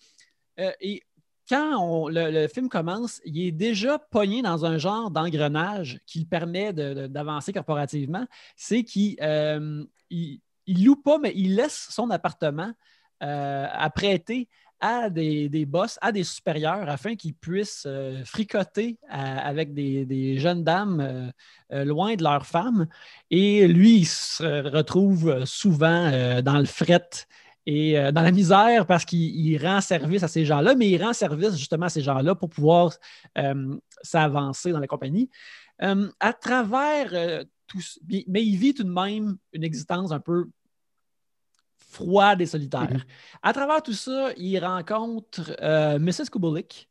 Euh, 0.59 0.73
et 0.81 1.03
quand 1.49 2.09
le, 2.09 2.49
film 2.49 2.69
commence, 2.69 3.21
il 3.25 3.41
est 3.47 3.53
déjà 3.53 3.99
pogné 3.99 4.43
dans 4.43 4.65
un 4.65 4.79
genre 4.79 5.11
d'engrenage 5.11 6.01
qui 6.07 6.21
le 6.21 6.27
permet 6.27 6.73
d'avancer 6.73 7.53
corporativement. 7.53 8.27
C'est 8.57 8.83
qu'il 8.83 9.17
euh, 9.23 9.85
il, 10.11 10.41
loue 10.67 10.97
pas, 10.97 11.19
mais 11.19 11.33
il 11.35 11.55
laisse 11.55 11.89
son 11.91 12.11
appartement 12.11 12.73
euh, 13.23 13.67
à 13.71 13.91
prêter 13.91 14.49
à 14.79 15.09
des, 15.09 15.49
des, 15.49 15.65
boss, 15.65 15.99
à 16.03 16.13
des 16.13 16.25
supérieurs, 16.25 16.89
afin 16.91 17.17
qu'ils 17.17 17.33
puissent 17.35 17.89
fricoter 18.25 18.99
avec 19.09 19.73
des, 19.73 20.39
jeunes 20.39 20.65
dames 20.65 21.33
loin 21.71 22.15
de 22.15 22.23
leurs 22.23 22.45
femmes. 22.45 22.87
Et 23.31 23.67
lui, 23.69 24.01
il 24.01 24.05
se 24.07 24.69
retrouve 24.69 25.47
souvent 25.47 26.43
dans 26.43 26.59
le 26.59 26.67
fret 26.67 27.09
et 27.67 27.99
euh, 27.99 28.13
dans 28.13 28.23
la 28.23 28.31
misère 28.31 28.87
parce 28.87 29.05
qu'il 29.05 29.59
rend 29.65 29.81
service 29.81 30.23
à 30.23 30.29
ces 30.29 30.45
gens-là, 30.45 30.75
mais 30.77 30.89
il 30.89 31.03
rend 31.03 31.13
service 31.13 31.57
justement 31.57 31.87
à 31.87 31.89
ces 31.89 32.01
gens-là 32.01 32.35
pour 32.37 32.49
pouvoir 32.49 32.95
euh, 33.39 33.77
s'avancer 34.03 34.71
dans 34.71 34.79
la 34.79 34.87
compagnie. 34.87 35.29
Euh, 35.83 36.09
à 36.21 36.33
travers 36.33 37.45
tout 37.67 37.81
mais 38.29 38.45
il 38.45 38.57
vit 38.57 38.73
tout 38.73 38.85
de 38.85 38.93
même 38.93 39.37
une 39.53 39.65
existence 39.65 40.13
un 40.13 40.21
peu 40.21 40.47
froide 41.91 42.41
et 42.41 42.47
solitaire. 42.47 42.89
Mm-hmm. 42.89 43.05
À 43.43 43.53
travers 43.53 43.83
tout 43.83 43.93
ça, 43.93 44.31
il 44.37 44.59
rencontre 44.65 45.57
Mrs. 45.99 46.31
Kubelik, 46.31 46.89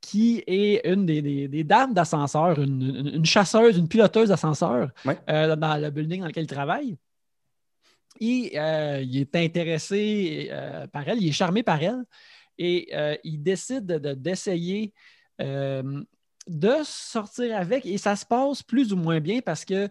qui 0.00 0.44
est 0.46 0.86
une 0.86 1.06
des, 1.06 1.64
dames 1.64 1.94
d'ascenseur, 1.94 2.60
une, 2.60 3.24
chasseuse, 3.24 3.78
une 3.78 3.88
piloteuse 3.88 4.28
d'ascenseur 4.28 4.90
dans 5.04 5.80
le 5.80 5.90
building 5.90 6.20
dans 6.20 6.26
lequel 6.26 6.44
il 6.44 6.48
travaille. 6.48 6.98
Euh, 8.20 9.02
il 9.02 9.18
est 9.18 9.36
intéressé 9.36 10.48
euh, 10.50 10.86
par 10.88 11.08
elle, 11.08 11.22
il 11.22 11.28
est 11.28 11.32
charmé 11.32 11.62
par 11.62 11.82
elle. 11.82 12.04
Et 12.58 12.88
euh, 12.92 13.16
il 13.22 13.42
décide 13.42 13.86
d'essayer 13.86 14.92
de, 15.38 16.82
sortir 16.84 17.56
avec. 17.56 17.86
Et 17.86 17.98
ça 17.98 18.16
se 18.16 18.26
passe 18.26 18.62
plus 18.62 18.92
ou 18.92 18.96
moins 18.96 19.20
bien 19.20 19.40
parce 19.40 19.64
que 19.64 19.88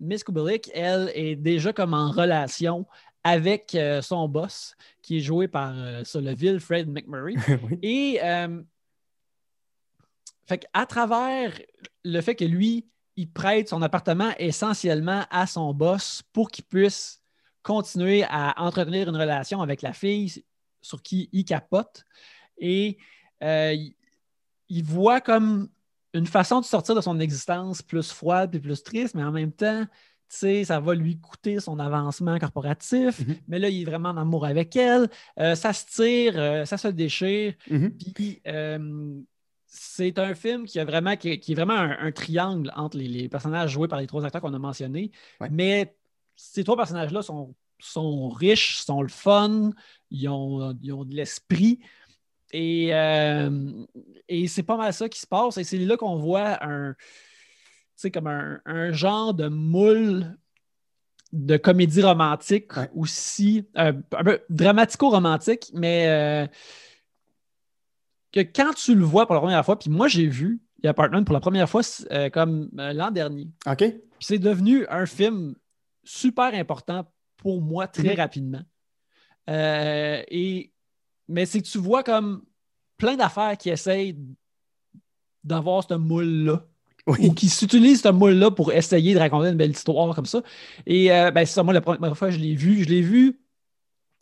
Miss 0.00 0.24
Kubelik, 0.24 0.70
elle, 0.74 1.10
est 1.14 1.36
déjà 1.36 1.72
comme 1.72 1.94
en 1.94 2.10
relation 2.10 2.86
avec 3.24 3.76
son 4.02 4.28
boss 4.28 4.74
qui 5.00 5.18
est 5.18 5.20
joué 5.20 5.46
par 5.46 5.74
Soleville, 6.04 6.58
Fred 6.58 6.88
McMurray. 6.88 7.34
Et 7.82 8.18
fait 10.46 10.66
à 10.72 10.86
travers 10.86 11.56
le 12.04 12.20
fait 12.20 12.34
que 12.34 12.44
lui, 12.44 12.86
il 13.16 13.30
prête 13.30 13.68
son 13.68 13.82
appartement 13.82 14.32
essentiellement 14.38 15.24
à 15.30 15.46
son 15.46 15.74
boss 15.74 16.22
pour 16.32 16.50
qu'il 16.50 16.64
puisse 16.64 17.20
continuer 17.62 18.24
à 18.24 18.54
entretenir 18.62 19.08
une 19.08 19.16
relation 19.16 19.60
avec 19.62 19.82
la 19.82 19.92
fille 19.92 20.42
sur 20.80 21.02
qui 21.02 21.28
il 21.32 21.44
capote. 21.44 22.04
Et 22.58 22.98
euh, 23.42 23.76
il 24.68 24.84
voit 24.84 25.20
comme 25.20 25.68
une 26.14 26.26
façon 26.26 26.60
de 26.60 26.64
sortir 26.64 26.94
de 26.94 27.00
son 27.00 27.20
existence 27.20 27.82
plus 27.82 28.10
froide 28.10 28.54
et 28.54 28.60
plus 28.60 28.82
triste, 28.82 29.14
mais 29.14 29.24
en 29.24 29.32
même 29.32 29.52
temps, 29.52 29.86
ça 30.28 30.80
va 30.80 30.94
lui 30.94 31.18
coûter 31.18 31.60
son 31.60 31.78
avancement 31.78 32.38
corporatif, 32.38 33.20
mm-hmm. 33.20 33.36
mais 33.48 33.58
là, 33.58 33.68
il 33.68 33.82
est 33.82 33.84
vraiment 33.84 34.10
en 34.10 34.16
amour 34.16 34.46
avec 34.46 34.74
elle. 34.76 35.08
Euh, 35.38 35.54
ça 35.54 35.72
se 35.72 35.84
tire, 35.86 36.34
euh, 36.36 36.64
ça 36.64 36.78
se 36.78 36.88
déchire. 36.88 37.52
Mm-hmm. 37.70 37.90
Puis 38.14 38.42
c'est 39.74 40.18
un 40.18 40.34
film 40.34 40.66
qui, 40.66 40.78
a 40.78 40.84
vraiment, 40.84 41.16
qui, 41.16 41.30
est 41.30 41.54
vraiment 41.54 41.72
un, 41.72 42.12
triangle 42.12 42.70
entre 42.76 42.98
les, 42.98 43.26
personnages 43.30 43.70
joués 43.70 43.88
par 43.88 44.00
les 44.00 44.06
trois 44.06 44.22
acteurs 44.22 44.42
qu'on 44.42 44.52
a 44.52 44.58
mentionnés. 44.58 45.10
Mais 45.50 45.96
ces 46.36 46.62
trois 46.62 46.76
personnages-là 46.76 47.22
sont, 47.22 47.54
sont 47.78 48.28
riches, 48.28 48.76
sont 48.82 49.00
le 49.00 49.08
fun, 49.08 49.70
ils 50.10 50.28
ont, 50.28 50.74
de 50.74 51.14
l'esprit. 51.14 51.80
Et, 52.52 52.94
euh, 52.94 53.70
et 54.28 54.46
c'est 54.46 54.62
pas 54.62 54.76
mal 54.76 54.92
ça 54.92 55.08
qui 55.08 55.18
se 55.18 55.26
passe. 55.26 55.56
Et 55.56 55.64
c'est 55.64 55.78
là 55.78 55.96
qu'on 55.96 56.16
voit 56.16 56.62
un, 56.62 56.94
comme 58.12 58.26
un, 58.26 58.92
genre 58.92 59.32
de 59.32 59.48
moule 59.48 60.36
de 61.32 61.56
comédie 61.56 62.02
romantique 62.02 62.72
aussi, 62.94 63.64
euh, 63.78 63.94
un 64.12 64.24
peu 64.24 64.42
dramatico-romantique, 64.50 65.70
mais 65.72 66.08
euh, 66.08 66.46
que 68.32 68.40
quand 68.40 68.72
tu 68.74 68.94
le 68.94 69.04
vois 69.04 69.26
pour 69.26 69.34
la 69.34 69.40
première 69.40 69.64
fois, 69.64 69.78
puis 69.78 69.90
moi 69.90 70.08
j'ai 70.08 70.26
vu 70.26 70.60
The 70.82 70.86
Apartment 70.86 71.24
pour 71.24 71.34
la 71.34 71.40
première 71.40 71.68
fois 71.68 71.82
euh, 72.10 72.30
comme 72.30 72.70
euh, 72.78 72.92
l'an 72.92 73.10
dernier. 73.10 73.48
OK. 73.66 73.78
Puis 73.78 73.98
c'est 74.20 74.38
devenu 74.38 74.86
un 74.88 75.06
film 75.06 75.54
super 76.02 76.54
important 76.54 77.06
pour 77.36 77.60
moi 77.60 77.86
très 77.86 78.14
mhm. 78.14 78.16
rapidement. 78.16 78.62
Euh, 79.50 80.22
et, 80.28 80.72
mais 81.28 81.46
c'est 81.46 81.60
que 81.60 81.66
tu 81.66 81.78
vois 81.78 82.02
comme 82.02 82.44
plein 82.96 83.16
d'affaires 83.16 83.56
qui 83.56 83.70
essayent 83.70 84.16
d'avoir 85.44 85.86
ce 85.86 85.94
moule-là. 85.94 86.66
Ou 87.08 87.34
qui 87.34 87.48
s'utilisent 87.48 88.02
ce 88.02 88.08
moule-là 88.08 88.52
pour 88.52 88.72
essayer 88.72 89.12
de 89.12 89.18
raconter 89.18 89.48
une 89.48 89.56
belle 89.56 89.72
histoire 89.72 90.14
comme 90.14 90.26
ça. 90.26 90.40
Et 90.86 91.08
ben, 91.08 91.44
c'est 91.44 91.54
ça, 91.54 91.64
moi, 91.64 91.74
la 91.74 91.80
première 91.80 92.16
fois 92.16 92.28
que 92.28 92.34
je 92.34 92.38
l'ai 92.38 92.54
vu, 92.54 92.84
je 92.84 92.88
l'ai 92.88 93.02
vu 93.02 93.40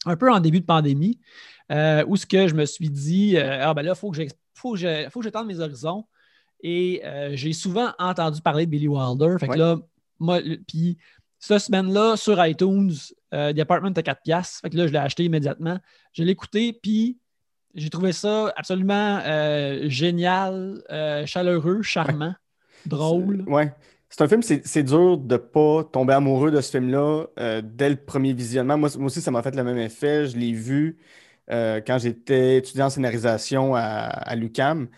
un 0.07 0.17
peu 0.17 0.33
en 0.33 0.40
début 0.40 0.61
de 0.61 0.64
pandémie. 0.64 1.21
Euh, 1.71 2.05
où 2.09 2.17
ce 2.17 2.27
que 2.27 2.49
je 2.49 2.55
me 2.55 2.65
suis 2.65 2.91
dit, 2.91 3.37
euh, 3.37 3.61
ah 3.62 3.75
ben 3.75 3.83
là, 3.83 3.93
il 3.93 3.99
faut 3.99 4.11
que 4.11 5.23
j'étende 5.23 5.47
mes 5.47 5.61
horizons. 5.61 6.05
Et 6.62 7.00
euh, 7.05 7.31
j'ai 7.35 7.53
souvent 7.53 7.93
entendu 7.99 8.43
parler 8.43 8.67
de 8.67 8.71
Billy 8.71 8.89
Wilder. 8.89 9.37
Fait 9.39 9.49
que 9.49 9.57
là, 9.57 9.77
moi, 10.19 10.41
puis 10.67 10.99
cette 11.39 11.61
semaine-là, 11.61 12.17
sur 12.17 12.45
iTunes, 12.45 12.93
The 13.31 13.59
Apartment 13.61 13.93
à 13.97 14.03
4 14.03 14.23
piastres. 14.23 14.61
Fait 14.61 14.71
que 14.71 14.77
là, 14.77 14.87
je 14.87 14.93
l'ai 14.93 14.99
acheté 14.99 15.25
immédiatement. 15.25 15.79
Je 16.12 16.25
l'ai 16.25 16.33
écouté, 16.33 16.73
puis 16.83 17.19
j'ai 17.75 17.89
trouvé 17.89 18.12
ça 18.12 18.53
absolument 18.57 19.21
génial, 19.89 20.83
chaleureux, 21.25 21.83
charmant, 21.83 22.35
drôle. 22.85 23.45
Ouais. 23.47 23.73
C'est 24.11 24.23
un 24.23 24.29
film, 24.29 24.43
c'est 24.43 24.83
dur 24.83 25.17
de 25.17 25.35
ne 25.35 25.39
pas 25.39 25.85
tomber 25.85 26.15
amoureux 26.15 26.50
de 26.50 26.61
ce 26.61 26.73
film-là 26.73 27.27
dès 27.62 27.89
le 27.89 27.97
premier 27.97 28.35
visionnement. 28.35 28.77
Moi, 28.77 28.91
moi 28.99 29.07
aussi, 29.07 29.23
ça 29.23 29.31
m'a 29.31 29.43
fait 29.43 29.55
le 29.55 29.65
même 29.65 29.79
effet. 29.79 30.27
Je 30.27 30.37
l'ai 30.37 30.53
vu. 30.53 30.99
Euh, 31.50 31.80
quand 31.85 31.99
j'étais 31.99 32.59
étudiant 32.59 32.87
en 32.87 32.90
scénarisation 32.90 33.75
à, 33.75 34.35
l'UCAM. 34.37 34.88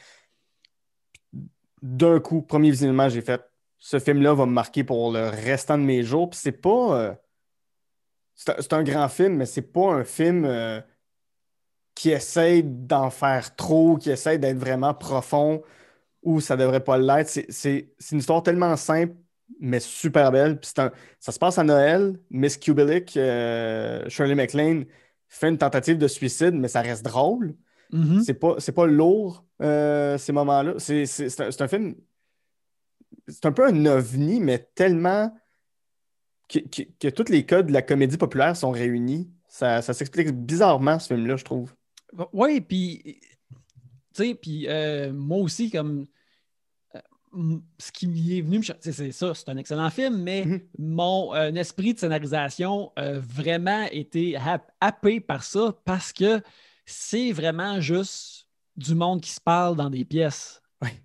D'un 1.81 2.21
coup, 2.21 2.43
premier 2.43 2.71
visionnement, 2.71 3.09
j'ai 3.09 3.23
fait 3.23 3.43
ce 3.79 3.99
film-là 3.99 4.35
va 4.35 4.47
me 4.47 4.53
marquer 4.53 4.85
pour 4.85 5.13
le 5.13 5.29
restant 5.29 5.79
de 5.79 5.83
mes 5.83 6.03
jours. 6.03 6.31
Puis 6.31 6.41
c'est 6.43 6.53
pas. 6.53 7.01
Euh, 7.01 7.15
c'est 8.35 8.73
un, 8.73 8.83
grand 8.83 9.09
film, 9.09 9.37
mais 9.37 9.47
c'est 9.47 9.63
pas 9.63 9.93
un 9.93 10.05
film 10.05 10.45
euh, 10.45 10.81
qui 11.95 12.11
essaie 12.11 12.63
d'en 12.63 13.11
faire 13.11 13.55
trop, 13.57 13.97
qui 13.97 14.11
essaie 14.11 14.39
d'être 14.39 14.59
vraiment 14.59 14.95
profond 14.95 15.63
ou 16.23 16.41
ça 16.41 16.57
devrait 16.57 16.85
pas 16.85 16.99
l'être. 16.99 17.29
C'est 17.29 17.89
une 18.11 18.19
histoire 18.19 18.43
tellement 18.43 18.77
simple, 18.77 19.15
mais 19.61 19.81
super 19.81 20.33
belle. 20.33 20.61
Puis 20.61 20.73
ça 20.73 21.33
se 21.33 21.39
passe 21.39 21.59
à 21.59 21.65
Noël. 21.65 22.19
Miss 22.31 22.57
Kubelik, 22.57 23.11
Shirley 23.11 24.35
MacLaine, 24.35 24.87
fait 25.33 25.49
une 25.49 25.59
tentative 25.59 25.99
de 25.99 26.09
suicide, 26.09 26.53
mais 26.53 26.69
ça 26.69 26.83
reste 26.83 27.05
drôle. 27.05 27.57
C'est 28.25 28.35
pas, 28.35 28.55
c'est 28.59 28.73
pas 28.73 28.87
lourd, 28.87 29.45
euh, 29.61 30.17
ces 30.17 30.33
moments-là. 30.33 30.75
C'est, 30.79 31.03
un, 31.61 31.69
film. 31.69 31.95
C'est 33.29 33.45
un 33.45 33.53
peu 33.53 33.67
un 33.67 33.85
ovni, 33.85 34.41
mais 34.41 34.67
tellement 34.75 35.31
que, 36.49 36.61
que, 36.61 36.83
que 36.99 37.09
tous 37.09 37.31
les 37.31 37.45
codes 37.45 37.67
de 37.67 37.73
la 37.73 37.83
comédie 37.83 38.17
populaire 38.17 38.57
sont 38.57 38.71
réunis. 38.71 39.31
Ça, 39.47 39.83
ça 39.83 39.93
s'explique 39.93 40.31
bizarrement, 40.31 40.99
ce 40.99 41.09
film-là, 41.09 41.37
je 41.37 41.45
trouve. 41.45 41.75
Oui, 42.33 42.63
puis, 42.63 43.21
tu 44.15 44.25
sais, 44.25 44.35
puis 44.35 44.69
euh, 44.69 45.13
moi 45.13 45.39
aussi, 45.39 45.71
comme, 45.71 46.07
ce 47.79 47.91
qui 47.93 48.07
m'y 48.09 48.39
est 48.39 48.43
venu 48.43 48.63
c'est 48.81 49.13
ça, 49.13 49.35
c'est 49.35 49.49
un 49.49 49.57
excellent 49.57 49.89
film, 49.91 50.23
mais 50.23 50.45
Mhm. 50.45 50.61
mon 50.79 51.35
euh, 51.35 51.53
esprit 51.55 51.95
de 51.95 51.99
scénarisation 51.99 52.93
a 52.97 53.13
vraiment 53.19 53.85
été 53.91 54.37
hap- 54.37 54.71
happé 54.81 55.21
par 55.21 55.43
ça 55.43 55.75
parce 55.85 56.13
que 56.13 56.43
c'est 56.85 57.33
vraiment 57.33 57.81
juste 57.81 58.47
du 58.77 58.95
monde 58.95 59.21
qui 59.21 59.31
se 59.31 59.41
parle 59.41 59.77
dans 59.77 59.89
des 59.91 60.05
pièces. 60.05 60.61
Ouais. 60.83 61.03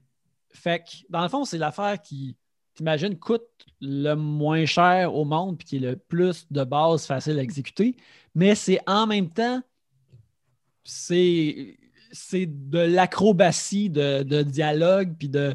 Fait 0.51 0.79
que, 0.79 0.91
dans 1.09 1.21
le 1.21 1.29
fond, 1.29 1.45
c'est 1.45 1.57
l'affaire 1.57 2.01
qui, 2.01 2.35
t'imagines, 2.73 3.17
coûte 3.17 3.47
le 3.79 4.15
moins 4.15 4.65
cher 4.65 5.13
au 5.13 5.23
monde 5.23 5.57
puis 5.57 5.67
qui 5.67 5.75
est 5.77 5.91
le 5.91 5.95
plus 5.95 6.45
de 6.51 6.63
base 6.63 7.05
facile 7.05 7.39
à 7.39 7.41
exécuter, 7.43 7.95
mais 8.35 8.53
c'est 8.55 8.79
en 8.87 9.07
même 9.07 9.29
temps 9.29 9.61
c'est 10.83 11.77
c'est 12.11 12.45
de 12.47 12.79
l'acrobatie 12.79 13.89
de, 13.89 14.23
de 14.23 14.41
dialogue, 14.41 15.13
puis 15.19 15.27
de, 15.27 15.53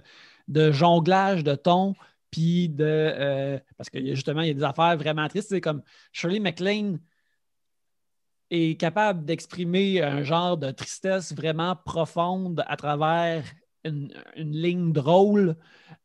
de 0.49 0.73
jonglage 0.73 1.45
de 1.45 1.55
ton, 1.55 1.95
puis 2.31 2.69
de. 2.69 2.85
euh, 2.85 3.59
parce 3.77 3.91
que 3.91 3.99
justement, 4.15 4.43
il 4.43 4.49
y 4.49 4.51
a 4.51 4.55
des 4.55 4.63
affaires 4.63 4.97
vraiment 4.97 5.29
tristes. 5.29 5.49
C'est 5.51 5.61
comme 5.61 5.83
Shirley 6.13 6.41
MacLaine 6.41 7.01
est 8.51 8.79
capable 8.79 9.25
d'exprimer 9.25 10.03
un 10.03 10.23
genre 10.23 10.59
de 10.59 10.71
tristesse 10.71 11.35
vraiment 11.35 11.75
profonde 11.77 12.63
à 12.67 12.77
travers 12.77 13.45
une, 13.85 14.13
une 14.37 14.53
ligne 14.53 14.93
drôle. 14.93 15.57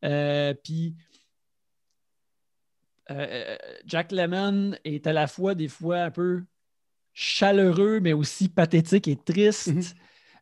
Euh, 0.04 0.54
puis. 0.64 0.96
euh, 3.12 3.58
Jack 3.86 4.12
Lemmon 4.12 4.76
est 4.84 5.08
à 5.08 5.14
la 5.14 5.28
fois 5.28 5.56
des 5.56 5.68
fois 5.68 6.00
un 6.00 6.12
peu 6.12 6.44
chaleureux, 7.14 8.00
mais 8.00 8.14
aussi 8.14 8.50
pathétique 8.50 9.08
et 9.08 9.16
triste. 9.18 9.72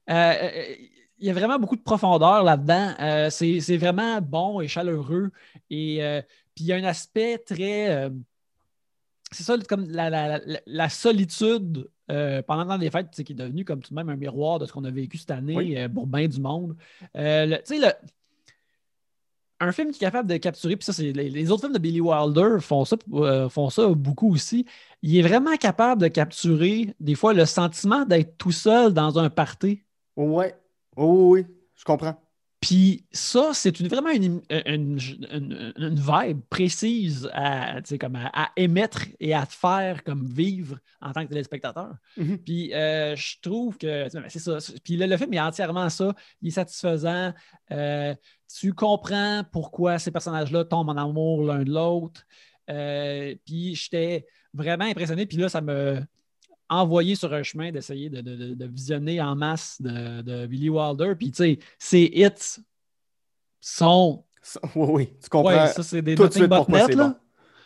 Euh, 0.10 0.76
il 1.20 1.28
y 1.28 1.30
a 1.30 1.34
vraiment 1.34 1.58
beaucoup 1.60 1.76
de 1.76 1.82
profondeur 1.82 2.44
là-dedans. 2.44 2.94
Euh, 3.00 3.30
c'est 3.30 3.78
vraiment 3.78 4.20
bon 4.22 4.62
et 4.62 4.68
chaleureux. 4.68 5.32
Et 5.70 6.04
euh, 6.04 6.22
puis 6.54 6.66
il 6.66 6.68
y 6.68 6.74
a 6.74 6.76
un 6.76 6.84
aspect 6.84 7.38
très. 7.38 7.90
euh, 7.90 8.10
c'est 9.32 9.44
ça, 9.44 9.58
comme 9.68 9.90
la, 9.90 10.10
la- 10.10 10.38
la- 10.40 10.62
la 10.66 10.90
solitude 10.90 11.90
pendant 12.08 12.64
le 12.64 12.68
temps 12.70 12.78
des 12.78 12.92
fêtes, 12.92 13.24
qui 13.24 13.34
est 13.34 13.36
devenu 13.36 13.66
comme 13.66 13.82
tout 13.82 13.90
de 13.90 13.96
même 13.96 14.10
un 14.10 14.16
miroir 14.16 14.60
de 14.60 14.66
ce 14.66 14.72
qu'on 14.72 14.84
a 14.86 14.92
vécu 14.92 15.18
cette 15.18 15.32
année 15.32 15.56
Oui. 15.56 15.90
pour 15.90 16.06
bien 16.08 16.28
du 16.28 16.40
monde. 16.40 16.76
Tu 17.02 17.20
sais, 17.20 17.80
le- 17.80 17.94
un 19.60 19.72
film 19.72 19.92
qui 19.92 19.98
est 20.04 20.08
capable 20.08 20.30
de 20.30 20.38
capturer, 20.38 20.76
puis 20.76 20.86
ça, 20.86 20.94
c'est 20.94 21.12
les, 21.14 21.30
les 21.30 21.50
autres 21.52 21.62
films 21.62 21.74
de 21.74 21.80
Billy 21.80 22.02
Wilder 22.02 22.58
font 22.60 22.84
ça, 22.86 22.98
euh, 23.14 23.48
font 23.50 23.70
ça 23.70 23.88
beaucoup 23.88 24.32
aussi. 24.34 24.66
Il 25.02 25.18
est 25.18 25.22
vraiment 25.22 25.56
capable 25.56 26.02
de 26.02 26.08
capturer 26.10 26.94
des 27.00 27.16
fois 27.16 27.34
le 27.34 27.46
sentiment 27.46 28.06
d'être 28.06 28.38
tout 28.38 28.52
seul 28.52 28.94
dans 28.94 29.18
un 29.18 29.30
party. 29.30 29.82
Ouais. 30.18 30.54
Oh, 30.96 31.32
oui, 31.32 31.42
oui, 31.42 31.56
je 31.76 31.84
comprends. 31.84 32.20
Puis 32.62 33.06
ça, 33.12 33.52
c'est 33.54 33.80
une- 33.80 33.88
vraiment 33.90 34.10
une, 34.10 34.42
une- 34.50 34.98
une- 35.78 35.96
vibe 36.00 36.40
précise 36.50 37.30
à, 37.32 37.80
comme 38.00 38.16
à, 38.16 38.32
à 38.34 38.50
émettre 38.56 39.04
et 39.20 39.36
à 39.36 39.46
te 39.46 39.54
faire 39.54 40.04
comme 40.04 40.26
vivre 40.26 40.80
en 41.00 41.12
tant 41.12 41.24
que 41.24 41.30
téléspectateur. 41.30 41.94
Mhm. 42.18 42.40
Puis 42.40 42.74
euh, 42.74 43.16
je 43.16 43.36
trouve 43.42 43.78
que 43.78 44.10
sais, 44.10 44.20
c'est 44.30 44.40
ça. 44.40 44.58
Puis 44.84 44.98
le, 44.98 45.06
le 45.06 45.18
film 45.18 45.32
est 45.36 45.40
entièrement 45.40 45.90
ça. 45.90 46.16
Il 46.42 46.48
est 46.48 46.52
satisfaisant. 46.52 47.34
Euh, 47.72 48.16
tu 48.60 48.74
comprends 48.74 49.44
pourquoi 49.52 50.00
ces 50.00 50.10
personnages-là 50.10 50.66
tombent 50.66 50.90
en 50.90 50.98
amour 50.98 51.44
l'un 51.44 51.64
de 51.64 51.72
l'autre. 51.72 52.24
Euh, 52.72 53.36
puis 53.46 53.76
j'étais 53.76 54.26
vraiment 54.54 54.86
impressionné. 54.86 55.28
Puis 55.28 55.38
là, 55.38 55.50
ça 55.50 55.62
me 55.62 56.02
envoyé 56.70 57.16
sur 57.16 57.34
un 57.34 57.44
chemin 57.44 57.72
d'essayer 57.72 58.10
de, 58.10 58.22
de- 58.22 58.54
de- 58.54 58.66
visionner 58.68 59.22
en 59.22 59.36
masse 59.36 59.82
de, 59.82 60.22
de 60.22 60.46
Billy 60.48 60.70
Wilder. 60.70 61.14
Puis 61.18 61.32
tu 61.32 61.38
sais, 61.38 61.60
ses 61.78 62.10
hits 62.14 62.62
sont. 63.62 64.24
Oui, 64.76 64.88
oui, 64.92 65.10
tu 65.24 65.30
comprends 65.30 65.50
Ouais, 65.64 65.68
ça, 65.70 65.82
c'est 65.84 66.02
des 66.02 66.16
tout 66.16 66.28
de 66.28 66.34
suite 66.34 66.48
pourquoi 66.50 66.86
c'est 66.86 66.96
là. 66.96 67.16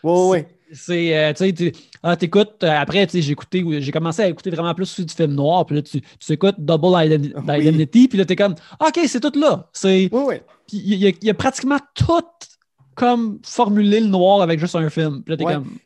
bon. 0.04 0.32
Oui, 0.32 0.40
oui. 0.40 0.46
C'est, 0.72 1.18
euh, 1.18 1.34
tu 1.34 1.46
sais, 1.48 1.52
tu 1.54 1.74
ah, 2.04 2.16
t'écoutes, 2.16 2.64
euh, 2.64 2.70
après, 2.70 3.06
tu 3.08 3.14
sais, 3.14 3.22
j'ai 3.24 3.32
écouté, 3.32 3.66
j'ai 3.82 3.92
commencé 3.92 4.22
à 4.22 4.28
écouter 4.30 4.52
vraiment 4.52 4.74
plus 4.76 5.00
du 5.00 5.12
film 5.14 5.34
noir, 5.34 5.66
puis 5.66 5.76
là, 5.76 5.82
tu, 5.82 6.00
tu 6.00 6.32
écoutes 6.32 6.56
Double 6.60 6.96
Oui. 6.96 7.60
Identity, 7.66 8.08
puis 8.08 8.18
là, 8.20 8.24
t'es 8.26 8.36
comme, 8.36 8.54
OK, 8.80 9.00
c'est 9.08 9.20
tout 9.20 9.38
là. 9.38 9.68
C'est, 9.74 10.08
Oui, 10.12 10.22
oui. 10.28 10.36
puis 10.68 10.78
il 10.78 10.94
y, 10.96 11.08
a- 11.08 11.10
il 11.10 11.24
y 11.26 11.30
a 11.32 11.34
pratiquement 11.34 11.80
tout 11.96 12.22
comme 12.96 13.40
formulé 13.44 14.00
le 14.00 14.08
noir 14.08 14.42
avec 14.42 14.60
juste 14.60 14.76
un 14.76 14.90
film. 14.92 15.24
Puis 15.24 15.32
là, 15.34 15.38
t'es 15.38 15.46
Ouais. 15.46 15.54
comme, 15.56 15.78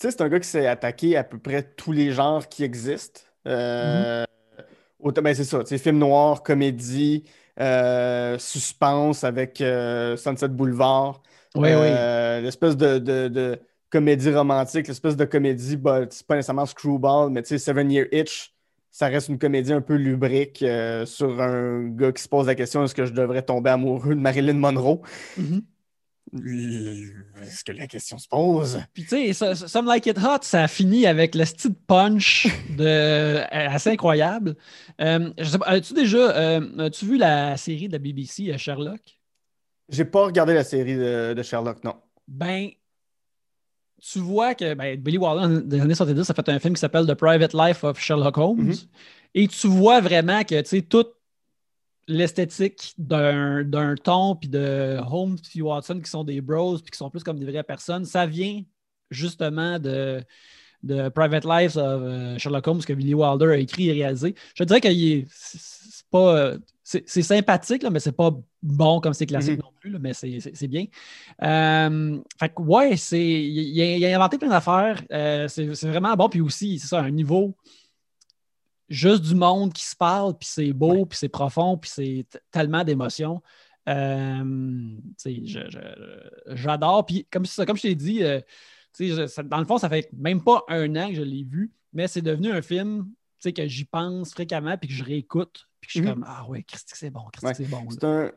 sais, 0.00 0.10
c'est 0.10 0.20
un 0.20 0.28
gars 0.28 0.40
qui 0.40 0.48
s'est 0.48 0.66
attaqué 0.66 1.16
à 1.16 1.24
peu 1.24 1.38
près 1.38 1.62
tous 1.62 1.92
les 1.92 2.10
genres 2.12 2.48
qui 2.48 2.64
existent. 2.64 3.20
Euh, 3.46 4.24
autant- 4.98 5.22
ben, 5.22 5.34
c'est 5.34 5.44
ça, 5.44 5.64
film 5.64 5.98
noir, 5.98 6.42
comédie, 6.42 7.24
euh, 7.60 8.38
suspense 8.38 9.24
avec 9.24 9.60
euh, 9.60 10.16
Sunset 10.16 10.48
Boulevard. 10.48 11.22
oui, 11.54 11.70
oui. 11.74 11.88
L'espèce 12.42 12.76
de, 12.76 12.98
de- 12.98 13.28
de 13.28 13.58
comédie 13.90 14.30
romantique, 14.34 14.88
l'espèce 14.88 15.16
de 15.16 15.24
comédie, 15.24 15.76
bah, 15.76 16.00
c'est 16.10 16.26
pas 16.26 16.34
nécessairement 16.36 16.66
Screwball, 16.66 17.30
mais 17.30 17.42
tu 17.42 17.48
sais, 17.48 17.58
Seven 17.58 17.90
Year 17.90 18.06
Itch, 18.12 18.52
ça 18.90 19.06
reste 19.06 19.28
une 19.28 19.38
comédie 19.38 19.72
un 19.72 19.80
peu 19.80 19.94
lubrique 19.94 20.64
sur 21.06 21.40
un 21.40 21.88
gars 21.88 22.12
qui 22.12 22.22
se 22.22 22.28
pose 22.28 22.46
la 22.46 22.54
question 22.54 22.82
est-ce 22.84 22.94
que 22.94 23.06
je 23.06 23.12
devrais 23.12 23.42
tomber 23.42 23.70
amoureux 23.70 24.14
de 24.14 24.20
Marilyn 24.20 24.54
Monroe? 24.54 25.00
Mhm. 25.36 25.62
Est-ce 26.34 27.64
que 27.64 27.72
la 27.72 27.86
question 27.86 28.18
se 28.18 28.28
pose? 28.28 28.80
Puis 28.92 29.04
tu 29.04 29.32
sais, 29.32 29.54
Some 29.54 29.86
Like 29.86 30.06
It 30.06 30.18
Hot, 30.18 30.42
ça 30.42 30.64
a 30.64 30.68
fini 30.68 31.06
avec 31.06 31.34
le 31.34 31.44
style 31.44 31.74
punch 31.86 32.48
de, 32.76 32.84
euh, 32.84 33.44
assez 33.50 33.90
incroyable. 33.90 34.56
Euh, 35.00 35.32
je 35.38 35.44
sais 35.44 35.58
pas, 35.58 35.66
as-tu 35.66 35.94
déjà, 35.94 36.36
euh, 36.36 36.78
as-tu 36.78 37.06
vu 37.06 37.16
la 37.16 37.56
série 37.56 37.86
de 37.86 37.92
la 37.92 37.98
BBC 37.98 38.50
euh, 38.50 38.58
Sherlock? 38.58 39.00
J'ai 39.88 40.04
pas 40.04 40.24
regardé 40.24 40.52
la 40.52 40.64
série 40.64 40.96
de, 40.96 41.32
de 41.32 41.42
Sherlock, 41.42 41.84
non. 41.84 41.94
Ben, 42.26 42.70
tu 44.02 44.18
vois 44.18 44.54
que 44.54 44.74
ben, 44.74 45.00
Billy 45.00 45.18
Wilder, 45.18 45.62
dans 45.62 45.76
les 45.76 45.80
années 45.80 45.94
70, 45.94 46.28
a 46.28 46.34
fait 46.34 46.48
un 46.48 46.58
film 46.58 46.74
qui 46.74 46.80
s'appelle 46.80 47.06
The 47.06 47.14
Private 47.14 47.54
Life 47.54 47.84
of 47.84 48.00
Sherlock 48.00 48.36
Holmes. 48.36 48.66
Mhm. 48.66 48.74
Et 49.34 49.48
tu 49.48 49.68
vois 49.68 50.00
vraiment 50.00 50.42
que, 50.42 50.60
tu 50.60 50.68
sais, 50.68 50.82
toute 50.82 51.15
l'esthétique 52.08 52.94
d'un 52.98 53.94
ton, 54.02 54.36
puis 54.36 54.48
de 54.48 54.98
Holmes 55.10 55.36
et 55.54 55.62
Watson, 55.62 56.00
qui 56.02 56.10
sont 56.10 56.24
des 56.24 56.40
bros, 56.40 56.78
puis 56.78 56.90
qui 56.90 56.98
sont 56.98 57.10
plus 57.10 57.22
comme 57.24 57.38
des 57.38 57.46
vraies 57.46 57.62
personnes, 57.62 58.04
ça 58.04 58.26
vient 58.26 58.62
justement 59.10 59.78
de, 59.78 60.22
de 60.82 61.08
Private 61.08 61.44
Life 61.44 61.76
of 61.76 62.02
euh, 62.02 62.38
Sherlock 62.38 62.66
Holmes 62.66 62.82
que 62.82 62.92
Billy 62.92 63.14
Wilder 63.14 63.46
a 63.46 63.56
écrit 63.56 63.88
et 63.88 63.92
réalisé. 63.92 64.34
Je 64.54 64.64
dirais 64.64 64.80
que 64.80 64.88
c'est 65.28 66.06
pas... 66.10 66.52
C'est 66.88 67.22
sympathique, 67.22 67.82
là, 67.82 67.90
mais 67.90 67.98
c'est 67.98 68.12
pas 68.12 68.30
bon 68.62 69.00
comme 69.00 69.12
c'est 69.12 69.26
classique 69.26 69.58
Mhm. 69.58 69.62
non 69.64 69.72
plus, 69.80 69.90
là, 69.90 69.98
mais 70.00 70.12
c'est 70.14 70.68
bien. 70.68 70.84
Euh, 71.42 72.20
fait 72.38 72.48
que, 72.50 72.62
ouais, 72.62 72.94
il, 72.94 73.80
a, 73.82 73.96
il 73.96 74.04
a 74.06 74.14
inventé 74.14 74.38
plein 74.38 74.50
d'affaires. 74.50 75.02
Euh, 75.10 75.48
c'est 75.48 75.74
c'est 75.74 75.88
vraiment 75.88 76.14
bon. 76.14 76.28
Puis 76.28 76.40
aussi, 76.40 76.78
c'est 76.78 76.86
ça, 76.86 77.00
un 77.00 77.10
niveau 77.10 77.56
juste 78.88 79.22
du 79.22 79.34
monde 79.34 79.72
qui 79.72 79.84
se 79.84 79.96
parle, 79.96 80.36
puis 80.38 80.48
c'est 80.50 80.72
beau, 80.72 81.06
puis 81.06 81.18
c'est 81.18 81.28
profond, 81.28 81.76
puis 81.76 81.90
c'est 81.92 82.26
tellement 82.50 82.84
d'émotions. 82.84 83.42
Euh, 83.88 84.96
J'adore. 86.48 87.06
Puis 87.06 87.26
comme, 87.30 87.46
ça- 87.46 87.66
comme 87.66 87.76
je 87.76 87.82
t'ai 87.82 87.94
dit, 87.94 88.22
euh, 88.22 88.40
je- 88.98 89.42
dans 89.42 89.58
le 89.58 89.64
fond, 89.64 89.78
ça 89.78 89.88
fait 89.88 90.08
même 90.12 90.42
pas 90.42 90.64
un 90.68 90.94
an 90.96 91.08
que 91.08 91.14
je 91.14 91.22
l'ai 91.22 91.44
vu, 91.44 91.72
mais 91.92 92.08
c'est 92.08 92.22
devenu 92.22 92.50
un 92.50 92.62
film 92.62 93.08
que 93.44 93.66
j'y 93.68 93.84
pense 93.84 94.32
fréquemment, 94.32 94.76
puis 94.76 94.88
que 94.88 94.94
je 94.94 95.04
réécoute, 95.04 95.68
puis 95.80 95.86
que 95.88 95.92
je 95.92 95.98
suis 95.98 96.00
Mhm. 96.08 96.14
comme 96.14 96.24
Ah 96.26 96.48
ouais, 96.48 96.64
Christy, 96.64 96.94
c'est 96.96 97.10
bon, 97.10 97.22
Christy, 97.32 97.46
Ouais. 97.46 97.54
c'est 97.54 97.70
bon. 97.70 97.86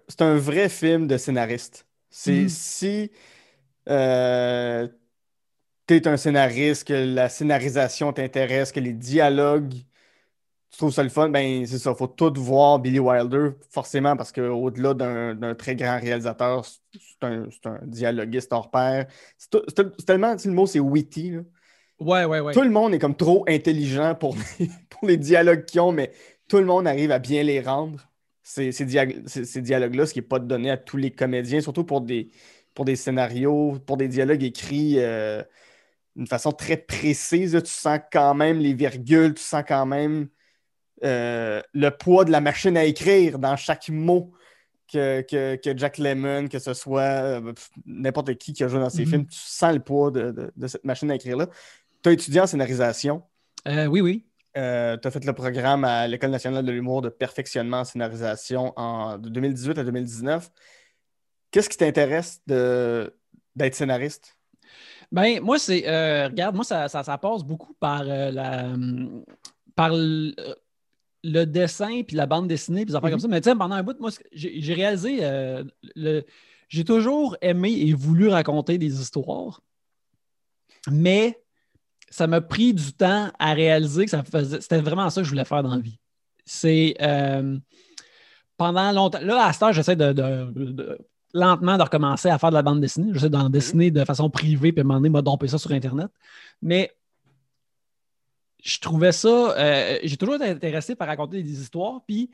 C'est 0.07 0.21
un, 0.21 0.33
un 0.33 0.35
vrai 0.37 0.69
film 0.69 1.07
de 1.07 1.17
scénariste. 1.17 1.87
C'est 2.11 2.41
Mhm. 2.43 2.49
si 2.49 3.11
euh, 3.87 4.87
tu 5.87 5.95
es 5.95 6.07
un 6.07 6.15
scénariste, 6.17 6.87
que 6.87 6.93
la 6.93 7.27
scénarisation 7.27 8.13
t'intéresse, 8.13 8.71
que 8.71 8.79
les 8.79 8.93
dialogues, 8.93 9.73
tu 10.71 10.77
trouves 10.77 10.93
ça 10.93 11.03
le 11.03 11.09
fun, 11.09 11.29
ben 11.29 11.65
c'est 11.65 11.79
ça, 11.79 11.95
faut 11.95 12.07
tout 12.07 12.33
voir 12.37 12.79
Billy 12.79 12.99
Wilder, 12.99 13.51
forcément, 13.71 14.15
parce 14.15 14.31
qu'au-delà 14.31 14.93
d'un 14.93 15.55
très 15.55 15.75
grand 15.75 15.99
réalisateur, 15.99 16.65
c'est 16.65 17.23
un, 17.23 17.47
un 17.65 17.79
dialoguiste 17.85 18.53
hors 18.53 18.69
pair. 18.71 19.07
C'est 19.37 20.05
tellement, 20.05 20.35
tu 20.35 20.43
sais, 20.43 20.49
le 20.49 20.55
mot 20.55 20.65
c'est 20.67 20.79
witty, 20.79 21.31
là. 21.31 21.41
Ouais, 21.99 22.25
ouais, 22.25 22.39
ouais. 22.39 22.53
Tout 22.53 22.61
le 22.61 22.69
monde 22.69 22.93
est 22.93 22.99
comme 22.99 23.15
trop 23.15 23.45
intelligent 23.47 24.15
pour 24.15 24.35
les, 24.59 24.69
pour 24.89 25.07
les 25.07 25.17
dialogues 25.17 25.65
qu'ils 25.65 25.81
ont, 25.81 25.91
mais 25.91 26.11
tout 26.47 26.57
le 26.57 26.65
monde 26.65 26.87
arrive 26.87 27.11
à 27.11 27.19
bien 27.19 27.43
les 27.43 27.61
rendre. 27.61 27.99
Ces, 28.43 28.71
ces, 28.71 28.85
dia- 28.85 29.05
ces- 29.27 29.45
ces 29.45 29.61
dialogues-là, 29.61 30.05
ce 30.07 30.13
qui 30.13 30.19
n'est 30.19 30.25
pas 30.25 30.39
donné 30.39 30.71
à 30.71 30.77
tous 30.77 30.97
les 30.97 31.11
comédiens, 31.11 31.61
surtout 31.61 31.83
pour 31.83 32.01
des, 32.01 32.31
pour 32.73 32.85
des 32.85 32.95
scénarios, 32.95 33.77
pour 33.85 33.97
des 33.97 34.07
dialogues 34.07 34.41
écrits 34.43 34.95
euh, 34.99 35.43
d'une 36.15 36.27
façon 36.27 36.51
très 36.51 36.77
précise. 36.77 37.59
Tu 37.63 37.71
sens 37.71 37.99
quand 38.11 38.35
même 38.35 38.59
les 38.59 38.73
virgules, 38.73 39.35
tu 39.35 39.43
sens 39.43 39.63
quand 39.67 39.85
même 39.87 40.29
euh, 41.03 41.61
le 41.73 41.89
poids 41.91 42.25
de 42.25 42.31
la 42.31 42.41
machine 42.41 42.75
à 42.77 42.83
écrire 42.85 43.39
dans 43.39 43.55
chaque 43.55 43.89
mot 43.89 44.31
que, 44.91 45.23
Jack 45.75 45.97
Lemmon, 45.99 46.47
que 46.47 46.57
ce 46.59 46.73
soit 46.73 47.01
euh, 47.01 47.53
n'importe 47.85 48.33
qui 48.35 48.53
qui 48.53 48.63
a 48.63 48.67
joué 48.67 48.79
dans 48.79 48.89
ses 48.89 49.03
Mhm. 49.05 49.09
films, 49.09 49.27
tu 49.27 49.37
sens 49.39 49.73
le 49.73 49.79
poids 49.79 50.09
de, 50.11 50.51
de 50.55 50.67
cette 50.67 50.83
machine 50.83 51.11
à 51.11 51.15
écrire-là. 51.15 51.47
Tu 52.01 52.09
as 52.09 52.11
étudié 52.13 52.41
en 52.41 52.47
scénarisation. 52.47 53.23
Euh, 53.67 53.85
oui, 53.85 54.01
oui. 54.01 54.25
Tu 54.55 54.59
as 54.61 55.11
fait 55.11 55.23
le 55.23 55.33
programme 55.33 55.85
à 55.85 56.07
l'École 56.07 56.31
nationale 56.31 56.65
de 56.65 56.71
l'humour 56.71 57.01
de 57.01 57.09
perfectionnement 57.09 57.81
en 57.81 57.83
scénarisation 57.85 58.73
en, 58.77 59.17
de 59.17 59.29
2018 59.29 59.77
à 59.77 59.83
2019. 59.83 60.49
Qu'est-ce 61.51 61.69
qui 61.69 61.77
t'intéresse 61.77 62.41
d'être 62.47 63.75
scénariste? 63.75 64.37
Ben, 65.11 65.39
moi, 65.39 65.59
c'est. 65.59 65.79
regarde, 66.25 66.55
moi, 66.55 66.65
ça, 66.65 66.87
ça, 66.89 67.03
ça 67.03 67.17
passe 67.17 67.43
beaucoup 67.43 67.73
par 67.75 68.03
la. 68.03 68.65
par 69.75 69.91
le, 71.23 71.45
dessin, 71.45 72.01
puis 72.03 72.15
la 72.15 72.25
bande 72.25 72.47
dessinée, 72.47 72.85
puis 72.85 72.91
des 72.91 72.95
affaires 72.95 73.09
comme 73.11 73.19
ça. 73.19 73.27
Mais 73.27 73.41
tu 73.41 73.49
sais, 73.49 73.55
pendant 73.55 73.75
un 73.75 73.83
bout, 73.83 73.99
moi, 73.99 74.09
j'ai 74.33 74.73
réalisé. 74.73 75.19
euh, 75.21 75.63
le, 75.95 76.23
j'ai 76.69 76.85
toujours 76.85 77.35
aimé 77.41 77.71
et 77.71 77.93
voulu 77.93 78.27
raconter 78.27 78.77
des 78.77 79.01
histoires, 79.01 79.61
mais 80.89 81.41
ça 82.11 82.27
m'a 82.27 82.41
pris 82.41 82.73
du 82.73 82.93
temps 82.93 83.31
à 83.39 83.53
réaliser 83.53 84.05
que 84.05 84.11
ça 84.11 84.23
faisait, 84.23 84.61
c'était 84.61 84.79
vraiment 84.81 85.09
ça 85.09 85.21
que 85.21 85.25
je 85.25 85.29
voulais 85.31 85.45
faire 85.45 85.63
dans 85.63 85.75
la 85.75 85.81
vie. 85.81 85.99
C'est 86.45 86.95
euh, 87.01 87.57
pendant 88.57 88.91
longtemps. 88.91 89.19
Là, 89.21 89.45
à 89.45 89.53
ce 89.53 89.59
temps, 89.59 89.71
j'essaie 89.71 89.95
de, 89.95 90.11
de- 90.13 90.51
de- 90.71 90.97
lentement 91.33 91.77
de 91.77 91.83
recommencer 91.83 92.29
à 92.29 92.37
faire 92.39 92.49
de 92.49 92.55
la 92.55 92.63
bande 92.63 92.81
dessinée. 92.81 93.11
J'essaie 93.13 93.29
d'en 93.29 93.49
dessiner 93.49 93.91
de 93.91 94.03
façon 94.05 94.29
privée, 94.29 94.71
puis 94.71 94.81
à 94.81 94.83
un 94.83 94.87
moment 94.87 94.99
donné, 94.99 95.09
m'a 95.09 95.21
dompé 95.21 95.47
ça 95.47 95.57
sur 95.57 95.71
Internet. 95.71 96.07
Mais 96.61 96.91
je 98.63 98.79
trouvais 98.79 99.11
ça. 99.11 99.27
euh, 99.57 99.99
j'ai 100.03 100.17
toujours 100.17 100.35
été 100.35 100.45
intéressé 100.45 100.95
par 100.95 101.07
raconter 101.07 101.41
des 101.41 101.61
histoires. 101.61 102.01
Puis 102.07 102.29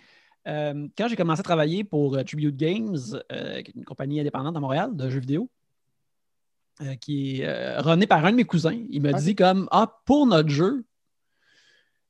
euh, 0.47 0.87
quand 0.97 1.07
j'ai 1.07 1.15
commencé 1.15 1.39
à 1.39 1.43
travailler 1.43 1.83
pour 1.83 2.15
euh, 2.15 2.23
Tribute 2.23 2.55
Games, 2.55 2.97
euh, 3.31 3.61
une 3.75 3.85
compagnie 3.85 4.19
indépendante 4.19 4.55
à 4.55 4.59
Montréal 4.59 4.95
de 4.95 5.09
jeux 5.09 5.19
vidéo, 5.19 5.49
qui 6.99 7.41
est 7.41 7.45
euh, 7.45 7.81
runné 7.81 8.05
par 8.05 8.23
un 8.25 8.31
de 8.31 8.35
mes 8.37 8.43
cousins, 8.43 8.77
il 8.89 9.01
m'a 9.01 9.13
dit 9.13 9.35
comme 9.35 9.67
Ah, 9.71 9.99
pour 10.05 10.27
notre 10.27 10.49
jeu, 10.49 10.83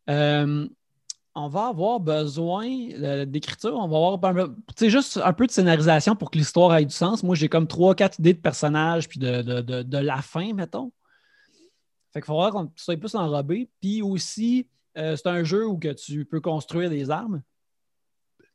on 0.07 1.49
va 1.49 1.67
avoir 1.67 1.99
besoin 1.99 2.65
d'écriture, 3.25 3.75
on 3.75 3.87
va 3.87 3.97
avoir 3.97 4.23
un 4.23 4.55
juste 4.87 5.19
un 5.23 5.33
peu 5.33 5.45
de 5.45 5.51
scénarisation 5.51 6.15
pour 6.15 6.31
que 6.31 6.37
l'histoire 6.37 6.75
ait 6.75 6.85
du 6.85 6.93
sens. 6.95 7.23
Moi, 7.23 7.35
j'ai 7.35 7.49
comme 7.49 7.67
trois, 7.67 7.93
quatre 7.93 8.19
idées 8.19 8.33
de 8.33 8.39
personnages 8.39 9.09
puis 9.09 9.19
de, 9.19 9.41
de- 9.41 9.61
de- 9.61 9.83
de 9.83 9.97
la 9.97 10.21
fin, 10.21 10.53
mettons. 10.53 10.91
Fait 12.15 12.21
qu'il 12.21 12.27
faudra 12.27 12.49
qu'on 12.49 12.71
soit 12.77 12.95
plus 12.95 13.13
enrobé. 13.13 13.67
Puis 13.81 14.01
aussi, 14.01 14.69
euh, 14.97 15.17
c'est 15.17 15.27
un 15.27 15.43
jeu 15.43 15.67
où 15.67 15.77
que 15.77 15.89
tu 15.91 16.23
peux 16.23 16.39
construire 16.39 16.89
des 16.89 17.11
armes. 17.11 17.41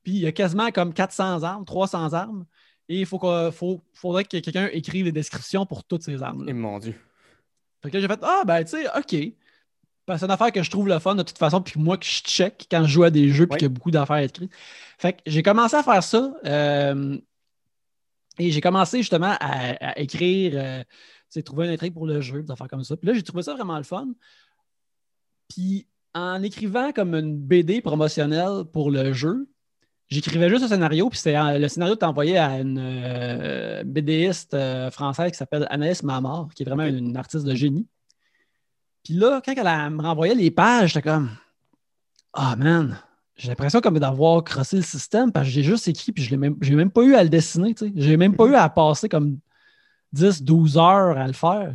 Puis 0.02 0.12
il 0.14 0.20
y 0.20 0.26
a 0.26 0.32
quasiment 0.32 0.70
comme 0.70 0.94
400 0.94 1.42
armes, 1.42 1.66
300 1.66 2.14
armes. 2.14 2.46
Et 2.88 3.00
il 3.00 3.06
faut 3.06 3.20
faudrait 3.92 4.24
que 4.24 4.38
quelqu'un 4.38 4.68
écrive 4.72 5.04
les 5.04 5.12
descriptions 5.12 5.66
pour 5.66 5.84
toutes 5.84 6.02
ces 6.02 6.22
armes-là. 6.22 6.50
Et 6.50 6.54
mon 6.54 6.78
Dieu. 6.78 6.94
Fait 7.82 7.90
que 7.90 7.96
là, 7.98 8.00
j'ai 8.00 8.08
fait 8.08 8.18
Ah, 8.22 8.44
ben, 8.46 8.64
tu 8.64 8.70
sais, 8.70 8.86
OK. 8.88 9.34
Parce 10.06 10.16
que 10.16 10.20
c'est 10.20 10.24
une 10.24 10.30
affaire 10.32 10.52
que 10.52 10.62
je 10.62 10.70
trouve 10.70 10.88
le 10.88 10.98
fun 10.98 11.14
de 11.14 11.22
toute 11.22 11.36
façon, 11.36 11.60
puis 11.60 11.78
moi 11.78 11.98
que 11.98 12.06
je 12.06 12.22
check 12.22 12.66
quand 12.70 12.82
je 12.84 12.88
joue 12.88 13.02
à 13.04 13.10
des 13.10 13.28
jeux, 13.28 13.46
puis 13.46 13.52
Ouais. 13.52 13.58
qu'il 13.58 13.66
y 13.66 13.70
a 13.70 13.74
beaucoup 13.74 13.90
d'affaires 13.90 14.16
écrites. 14.16 14.50
Fait 14.98 15.12
que 15.12 15.18
j'ai 15.26 15.42
commencé 15.42 15.76
à 15.76 15.82
faire 15.82 16.02
ça. 16.02 16.32
euh, 16.46 17.18
et 18.38 18.50
j'ai 18.50 18.60
commencé 18.62 18.98
justement 18.98 19.36
à, 19.38 19.90
à 19.90 19.98
écrire, 19.98 20.52
euh, 20.56 20.82
trouver 21.38 21.66
une 21.66 21.72
intrigue 21.72 21.94
pour 21.94 22.06
le 22.06 22.20
jeu, 22.20 22.42
des 22.42 22.50
affaires 22.50 22.68
comme 22.68 22.84
ça. 22.84 22.96
Puis 22.96 23.06
là, 23.06 23.14
j'ai 23.14 23.22
trouvé 23.22 23.42
ça 23.42 23.54
vraiment 23.54 23.76
le 23.76 23.84
fun. 23.84 24.08
Puis 25.48 25.86
en 26.14 26.42
écrivant 26.42 26.92
comme 26.92 27.14
une 27.14 27.36
BD 27.36 27.80
promotionnelle 27.80 28.64
pour 28.72 28.90
le 28.90 29.12
jeu, 29.12 29.48
j'écrivais 30.08 30.48
juste 30.48 30.64
un 30.64 30.68
scénario, 30.68 31.08
puis 31.08 31.18
c'était 31.18 31.36
euh, 31.36 31.58
le 31.58 31.68
scénario 31.68 31.94
était 31.94 32.04
envoyé 32.04 32.36
à 32.38 32.58
une 32.58 32.78
euh, 32.80 33.84
BDiste 33.84 34.54
euh, 34.54 34.90
française 34.90 35.30
qui 35.30 35.38
s'appelle 35.38 35.66
Anaïs 35.70 36.02
Mamard, 36.02 36.48
qui 36.54 36.62
est 36.62 36.66
vraiment 36.66 36.84
une 36.84 37.16
artiste 37.16 37.44
de 37.44 37.54
génie. 37.54 37.86
Puis 39.04 39.14
là, 39.14 39.40
quand 39.44 39.54
elle 39.56 39.90
me 39.90 40.02
renvoyait 40.02 40.34
les 40.34 40.50
pages, 40.50 40.92
j'étais 40.92 41.08
comme 41.08 41.30
Ah 42.32 42.56
man, 42.56 42.98
j'ai 43.36 43.48
l'impression 43.48 43.80
comme 43.80 43.98
d'avoir 43.98 44.44
crossé 44.44 44.76
le 44.76 44.82
système 44.82 45.32
parce 45.32 45.46
que 45.46 45.52
j'ai 45.52 45.62
juste 45.62 45.88
écrit 45.88 46.12
puis 46.12 46.22
je 46.22 46.30
l'ai 46.30 46.36
même, 46.36 46.56
même 46.60 46.90
pas 46.90 47.02
eu 47.02 47.14
à 47.14 47.22
le 47.22 47.30
dessiner, 47.30 47.74
tu 47.74 47.86
sais. 47.86 47.92
J'ai 47.96 48.16
même 48.16 48.36
pas 48.36 48.46
eu 48.46 48.54
à 48.54 48.68
passer 48.68 49.08
comme 49.08 49.38
10, 50.12 50.42
12 50.42 50.78
heures 50.78 51.18
à 51.18 51.26
le 51.26 51.32
faire. 51.32 51.74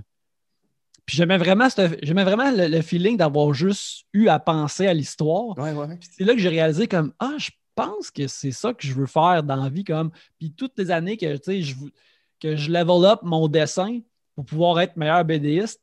Puis 1.05 1.17
j'aimais 1.17 1.37
vraiment, 1.37 1.67
j'aimais 2.01 2.23
vraiment 2.23 2.49
le, 2.51 2.67
le 2.67 2.81
feeling 2.81 3.15
d'avoir 3.15 3.53
juste 3.53 4.05
eu 4.13 4.27
à 4.27 4.39
penser 4.39 4.87
à 4.87 4.93
l'histoire. 4.93 5.57
Ouais, 5.57 5.71
ouais. 5.71 5.97
Puis 5.97 6.09
c'est 6.17 6.23
là 6.23 6.33
que 6.33 6.39
j'ai 6.39 6.49
réalisé 6.49 6.87
comme 6.87 7.13
Ah, 7.19 7.35
je 7.37 7.51
pense 7.75 8.09
que 8.09 8.27
c'est 8.27 8.51
ça 8.51 8.73
que 8.73 8.85
je 8.85 8.93
veux 8.93 9.05
faire 9.05 9.43
dans 9.43 9.55
la 9.55 9.69
vie. 9.69 9.83
Comme... 9.83 10.11
Puis 10.39 10.51
toutes 10.51 10.77
les 10.77 10.89
années 10.89 11.17
que, 11.17 11.35
je, 11.35 11.75
que 12.39 12.55
je 12.55 12.71
level 12.71 13.05
up 13.05 13.19
mon 13.21 13.47
dessin 13.47 13.99
pour 14.35 14.45
pouvoir 14.45 14.79
être 14.79 14.97
meilleur 14.97 15.23
BDiste, 15.23 15.81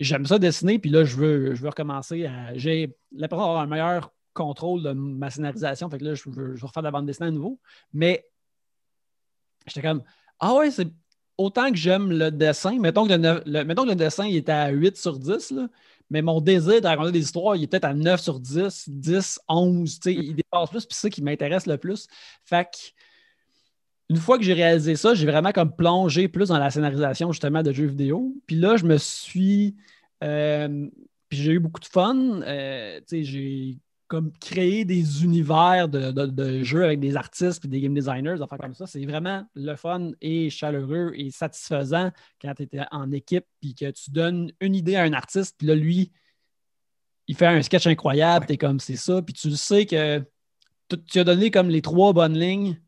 j'aime 0.00 0.26
ça 0.26 0.38
dessiner, 0.38 0.78
puis 0.78 0.90
là, 0.90 1.04
je 1.04 1.16
veux, 1.16 1.54
je 1.54 1.62
veux 1.62 1.68
recommencer 1.68 2.26
à. 2.26 2.56
J'ai 2.56 2.96
l'impression 3.12 3.46
d'avoir 3.46 3.60
un 3.60 3.66
meilleur 3.66 4.12
contrôle 4.32 4.82
de 4.82 4.92
ma 4.92 5.30
scénarisation. 5.30 5.88
Fait 5.90 5.98
que 5.98 6.04
là, 6.04 6.14
je 6.14 6.28
veux, 6.28 6.56
je 6.56 6.60
veux 6.60 6.66
refaire 6.66 6.82
de 6.82 6.88
la 6.88 6.92
bande 6.92 7.06
dessinée 7.06 7.28
à 7.28 7.30
nouveau. 7.30 7.60
Mais 7.92 8.26
j'étais 9.66 9.82
comme 9.82 10.02
Ah 10.38 10.54
ouais, 10.54 10.70
c'est 10.70 10.88
autant 11.40 11.70
que 11.70 11.76
j'aime 11.76 12.10
le 12.10 12.30
dessin. 12.30 12.78
Mettons 12.78 13.06
que 13.06 13.14
le, 13.14 13.94
dessin 13.94 14.26
il 14.26 14.36
était 14.36 14.52
à 14.52 14.68
8 14.68 14.96
sur 14.96 15.18
10, 15.18 15.52
là, 15.52 15.68
mais 16.10 16.22
mon 16.22 16.40
désir 16.40 16.80
de 16.80 16.86
raconter 16.86 17.12
des 17.12 17.20
histoires, 17.20 17.56
il 17.56 17.62
est 17.64 17.66
peut-être 17.66 17.84
à 17.84 17.94
9 17.94 18.20
sur 18.20 18.38
10, 18.40 18.88
10, 18.88 19.40
11. 19.48 20.00
tu 20.00 20.02
sais, 20.02 20.14
Il 20.14 20.34
dépasse 20.34 20.70
plus, 20.70 20.86
puis 20.86 20.94
c'est 20.94 21.02
ça 21.02 21.10
qui 21.10 21.22
m'intéresse 21.22 21.66
le 21.66 21.78
plus. 21.78 22.08
Fait 22.44 22.64
que 22.64 22.78
une 24.10 24.16
fois 24.16 24.38
que 24.38 24.44
j'ai 24.44 24.54
réalisé 24.54 24.96
ça, 24.96 25.14
j'ai 25.14 25.24
vraiment 25.24 25.52
comme 25.52 25.74
plongé 25.74 26.26
plus 26.26 26.48
dans 26.48 26.58
la 26.58 26.70
scénarisation 26.70 27.30
justement 27.30 27.62
de 27.62 27.72
jeux 27.72 27.86
vidéo. 27.86 28.34
Puis 28.46 28.56
là, 28.56 28.76
je 28.76 28.84
me 28.84 28.98
suis. 28.98 29.76
euh, 30.24 30.88
puis 31.28 31.38
j'ai 31.38 31.52
eu 31.52 31.60
beaucoup 31.60 31.80
de 31.80 31.86
fun. 31.86 32.42
Euh, 32.42 33.00
comme 34.10 34.32
créé 34.40 34.84
des 34.84 35.22
univers 35.22 35.88
de, 35.88 36.10
de- 36.10 36.26
de 36.26 36.64
jeux 36.64 36.84
avec 36.84 36.98
des 36.98 37.16
artistes 37.16 37.64
et 37.64 37.68
des 37.68 37.80
game 37.80 37.94
designers, 37.94 38.34
des 38.34 38.42
affaires 38.42 38.58
comme 38.58 38.74
ça. 38.74 38.84
C'est 38.88 39.06
vraiment 39.06 39.46
le 39.54 39.76
fun 39.76 40.10
et 40.20 40.50
chaleureux 40.50 41.12
et 41.14 41.30
satisfaisant 41.30 42.10
quand 42.42 42.52
tu 42.56 42.64
es 42.64 42.80
en 42.90 43.12
équipe 43.12 43.44
puis 43.60 43.72
que 43.72 43.88
tu 43.92 44.10
donnes 44.10 44.50
une 44.60 44.74
idée 44.74 44.96
à 44.96 45.04
un 45.04 45.12
artiste, 45.12 45.54
puis 45.56 45.68
là, 45.68 45.76
lui, 45.76 46.10
il 47.28 47.36
fait 47.36 47.46
un 47.46 47.62
sketch 47.62 47.86
incroyable, 47.86 48.46
tu 48.46 48.54
es 48.54 48.56
comme 48.56 48.80
c'est 48.80 48.96
ça, 48.96 49.22
puis 49.22 49.32
tu 49.32 49.48
le 49.48 49.54
sais 49.54 49.86
que 49.86 50.20
tu, 50.88 51.20
as 51.20 51.24
donné 51.24 51.52
comme 51.52 51.68
les 51.68 51.80
trois 51.80 52.12
bonnes 52.12 52.36
lignes 52.36 52.80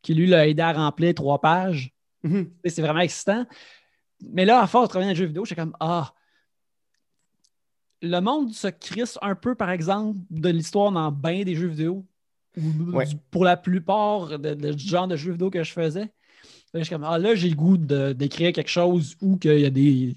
qui 0.00 0.14
lui 0.14 0.26
l'a 0.26 0.48
aidé 0.48 0.62
à 0.62 0.72
remplir 0.72 1.12
trois 1.14 1.38
pages. 1.38 1.92
Mhm. 2.22 2.50
Sais, 2.64 2.70
C'est 2.70 2.82
vraiment 2.82 3.00
excitant. 3.00 3.44
Mais 4.22 4.46
là, 4.46 4.62
à 4.62 4.66
force 4.66 4.88
de 4.88 4.88
travailler 4.88 5.08
dans 5.10 5.16
les 5.18 5.18
jeux 5.20 5.26
vidéo, 5.26 5.44
j'étais 5.44 5.60
comme 5.60 5.76
Ah, 5.80 6.14
le 8.02 8.20
monde 8.20 8.52
se 8.52 8.68
crisse 8.68 9.18
un 9.22 9.34
peu, 9.34 9.54
par 9.54 9.70
exemple, 9.70 10.18
de 10.30 10.48
l'histoire 10.50 10.90
dans 10.92 11.10
bien 11.12 11.44
des 11.44 11.54
jeux 11.54 11.68
vidéo. 11.68 12.04
Ou 12.58 12.96
Ouais. 12.96 13.06
du- 13.06 13.16
pour 13.30 13.44
la 13.44 13.56
plupart 13.56 14.38
de- 14.38 14.54
de- 14.54 14.72
du 14.72 14.84
genre 14.86 15.08
de 15.08 15.16
jeux 15.16 15.32
vidéo 15.32 15.48
que 15.50 15.62
je 15.64 15.72
faisais. 15.72 16.10
Là, 16.74 16.80
je 16.80 16.82
suis 16.84 16.92
comme, 16.94 17.04
ah, 17.04 17.18
là, 17.18 17.34
j'ai 17.34 17.48
le 17.48 17.54
goût 17.54 17.76
d'écrire 17.78 18.52
quelque 18.52 18.68
chose 18.68 19.16
où 19.22 19.38
il 19.44 19.58
y 19.60 19.64
a 19.64 19.70
des, 19.70 20.16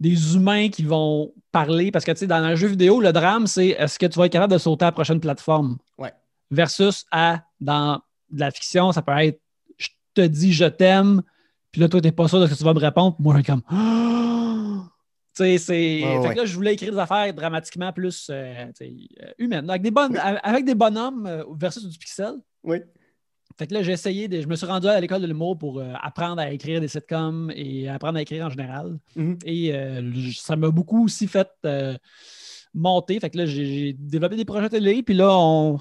des 0.00 0.34
humains 0.36 0.68
qui 0.68 0.84
vont 0.84 1.32
parler. 1.52 1.90
Parce 1.90 2.04
que, 2.04 2.12
tu 2.12 2.18
sais, 2.18 2.26
dans 2.26 2.36
un 2.36 2.54
jeu 2.54 2.68
vidéo, 2.68 3.00
le 3.00 3.12
drame, 3.12 3.46
c'est 3.46 3.68
est-ce 3.68 3.98
que 3.98 4.06
tu 4.06 4.18
vas 4.18 4.26
être 4.26 4.32
capable 4.32 4.52
de 4.52 4.58
sauter 4.58 4.84
à 4.84 4.88
la 4.88 4.92
prochaine 4.92 5.20
plateforme? 5.20 5.76
Ouais. 5.98 6.12
Versus 6.50 7.04
à, 7.10 7.42
dans 7.60 8.00
de 8.30 8.40
la 8.40 8.50
fiction, 8.50 8.92
ça 8.92 9.02
peut 9.02 9.12
être 9.18 9.40
je 9.76 9.88
te 10.14 10.20
dis 10.22 10.52
je 10.52 10.64
t'aime, 10.64 11.22
puis 11.72 11.80
là, 11.80 11.88
toi, 11.88 12.00
t'es 12.00 12.12
pas 12.12 12.26
sûr 12.28 12.40
de 12.40 12.46
ce 12.46 12.52
que 12.52 12.58
tu 12.58 12.64
vas 12.64 12.74
me 12.74 12.78
répondre. 12.78 13.16
Moi, 13.18 13.34
je 13.36 13.42
suis 13.42 13.52
comme 13.52 13.62
Tu 15.38 15.44
sais, 15.44 15.58
c'est. 15.58 16.00
Fait 16.00 16.18
ouais. 16.18 16.34
que 16.34 16.38
là, 16.40 16.44
je 16.44 16.54
voulais 16.56 16.74
écrire 16.74 16.92
des 16.92 16.98
affaires 16.98 17.32
dramatiquement 17.32 17.92
plus 17.92 18.28
euh, 18.28 18.66
euh, 18.82 18.86
humaines. 19.38 19.70
Avec 19.70 19.82
des, 19.82 19.92
bonnes, 19.92 20.16
avec 20.16 20.64
des 20.64 20.74
bonhommes 20.74 21.26
euh, 21.26 21.44
versus 21.56 21.84
du 21.84 21.96
pixel. 21.96 22.34
Oui. 22.64 22.78
Fait 23.56 23.68
que 23.68 23.74
là, 23.74 23.82
j'ai 23.84 23.92
essayé, 23.92 24.26
de- 24.26 24.40
je 24.40 24.48
me 24.48 24.56
suis 24.56 24.66
rendu 24.66 24.88
à 24.88 25.00
l'école 25.00 25.22
de 25.22 25.28
l'humour 25.28 25.56
pour 25.56 25.78
euh, 25.78 25.92
apprendre 26.02 26.40
à 26.40 26.50
écrire 26.50 26.80
des 26.80 26.88
sitcoms 26.88 27.52
et 27.54 27.88
apprendre 27.88 28.18
à 28.18 28.22
écrire 28.22 28.46
en 28.46 28.50
général. 28.50 28.98
Mhm. 29.14 29.38
Et 29.44 29.72
euh, 29.74 30.12
ça 30.34 30.56
m'a 30.56 30.70
beaucoup 30.70 31.04
aussi 31.04 31.28
fait 31.28 31.48
euh, 31.64 31.96
monter. 32.74 33.20
Fait 33.20 33.30
que 33.30 33.38
là, 33.38 33.46
j'ai 33.46 33.64
j'ai 33.64 33.92
développé 33.92 34.34
des 34.34 34.44
projets 34.44 34.68
télé, 34.68 35.04
puis 35.04 35.14
là, 35.14 35.30
on. 35.38 35.78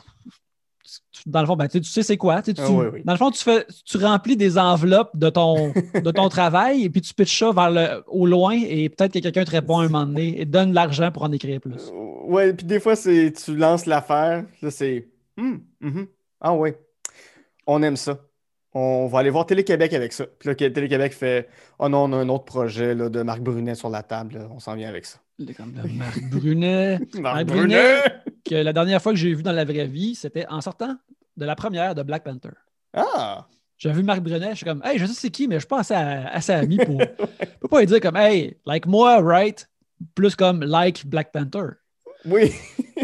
Dans 1.25 1.41
le 1.41 1.47
fond, 1.47 1.55
ben, 1.55 1.67
tu 1.67 1.83
sais- 1.83 2.03
c'est 2.03 2.17
quoi. 2.17 2.41
tu 2.41 2.53
Ah 2.57 2.69
oui, 2.69 2.85
oui. 2.93 3.01
Dans 3.05 3.13
le 3.13 3.17
fond, 3.17 3.31
tu, 3.31 3.43
fais, 3.43 3.65
tu 3.85 3.97
remplis 3.97 4.37
des 4.37 4.57
enveloppes 4.57 5.11
de 5.15 5.29
ton, 5.29 5.73
de 6.03 6.11
ton 6.11 6.29
travail 6.29 6.83
et 6.85 6.89
puis 6.89 7.01
tu 7.01 7.13
pitches 7.13 7.39
ça 7.39 7.51
vers 7.51 7.71
le, 7.71 8.03
au 8.07 8.25
loin 8.25 8.53
et 8.57 8.89
peut-être 8.89 9.13
que 9.13 9.19
quelqu'un 9.19 9.43
te 9.43 9.51
répond 9.51 9.79
un 9.79 9.89
moment 9.89 10.05
donné 10.05 10.39
et 10.41 10.45
donne 10.45 10.69
de 10.71 10.75
l'argent 10.75 11.11
pour 11.11 11.23
en 11.23 11.31
écrire 11.31 11.59
plus. 11.61 11.91
Ouais, 12.25 12.53
puis 12.53 12.65
des 12.65 12.79
fois, 12.79 12.95
c'est 12.95 13.31
tu 13.33 13.55
lances 13.55 13.85
l'affaire, 13.85 14.45
là, 14.61 14.71
c'est 14.71 15.07
Hmm, 15.37 15.57
mhm. 15.81 16.07
Ah 16.41 16.53
ouais. 16.55 16.79
On 17.67 17.83
aime 17.83 17.95
ça. 17.97 18.17
on 18.73 19.07
va 19.07 19.19
aller 19.19 19.29
voir 19.29 19.45
Télé-Québec 19.45 19.93
avec 19.93 20.13
ça. 20.13 20.25
Puis 20.39 20.49
là, 20.49 20.55
Télé-Québec 20.55 21.13
fait 21.13 21.47
Oh 21.79 21.89
non, 21.89 22.03
on 22.05 22.13
a 22.13 22.17
un 22.17 22.29
autre 22.29 22.45
projet 22.45 22.95
là, 22.95 23.09
de 23.09 23.21
Marc 23.21 23.41
Brunet 23.41 23.75
sur 23.75 23.89
la 23.89 24.03
table, 24.03 24.47
on 24.51 24.59
s'en 24.59 24.75
vient 24.75 24.89
avec 24.89 25.05
ça. 25.05 25.19
Comme 25.55 25.73
de 25.73 25.87
Marc 25.93 26.21
Brunet. 26.31 26.99
Marc 27.19 27.45
Brunet, 27.45 28.01
que 28.49 28.55
la 28.55 28.73
dernière 28.73 29.01
fois 29.01 29.11
que 29.11 29.17
j'ai 29.17 29.33
vu 29.33 29.43
dans 29.43 29.51
la 29.51 29.65
vraie 29.65 29.87
vie, 29.87 30.15
c'était 30.15 30.45
en 30.47 30.61
sortant 30.61 30.97
de 31.35 31.45
la 31.45 31.55
première 31.55 31.95
de 31.95 32.03
Black 32.03 32.23
Panther. 32.23 32.49
Ah! 32.93 33.47
J'ai 33.77 33.91
vu 33.91 34.01
Marc 34.01 34.21
Brunet, 34.21 34.51
je 34.51 34.55
suis 34.55 34.65
comme, 34.65 34.81
hey, 34.83 34.97
je 34.97 35.05
sais 35.05 35.13
c'est 35.13 35.29
qui, 35.29 35.47
mais 35.47 35.55
je 35.55 35.59
suis 35.59 35.67
pas 35.67 35.79
assez, 35.79 35.93
assez 35.93 36.51
ami 36.51 36.77
pour. 36.77 36.99
Je 37.39 37.59
peux 37.61 37.67
pas 37.67 37.79
lui 37.79 37.85
dire 37.85 38.01
comme, 38.01 38.15
hey, 38.15 38.57
like 38.65 38.87
moi, 38.87 39.21
right? 39.21 39.69
Plus 40.15 40.35
comme 40.35 40.63
like 40.63 41.05
Black 41.05 41.31
Panther. 41.31 41.75
Oui. 42.25 42.49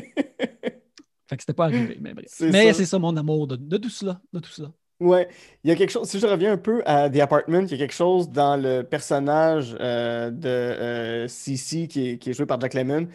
fait 1.27 1.38
que 1.38 1.41
c'était 1.41 1.53
pas 1.53 1.65
arrivé, 1.65 1.97
mais 2.01 2.13
bref. 2.13 2.25
Mais 2.41 2.73
c'est 2.73 2.86
ça 2.86 2.97
mon 2.97 3.15
amour 3.15 3.47
de, 3.47 3.56
de, 3.56 3.77
tout 3.77 3.89
cela. 3.89 4.19
De 4.32 4.39
tout 4.39 4.49
cela. 4.49 4.71
Ouais, 4.99 5.27
il 5.63 5.69
y 5.69 5.73
a 5.73 5.75
quelque 5.75 5.91
chose, 5.91 6.08
si 6.08 6.19
je 6.19 6.25
reviens 6.25 6.53
un 6.53 6.58
peu 6.58 6.82
à 6.86 7.10
The 7.10 7.19
Apartment, 7.19 7.65
il 7.65 7.71
y 7.71 7.73
a 7.75 7.77
quelque 7.77 7.93
chose 7.93 8.29
dans 8.29 8.56
le 8.56 8.84
personnage 8.84 9.75
euh, 9.79 10.32
de 10.32 10.47
euh, 10.47 11.27
Cici 11.27 11.88
qui 11.88 12.10
est, 12.10 12.17
qui 12.17 12.29
est, 12.29 12.34
joué 12.34 12.45
par 12.45 12.60
Jack 12.60 12.73
Lemmon 12.73 13.08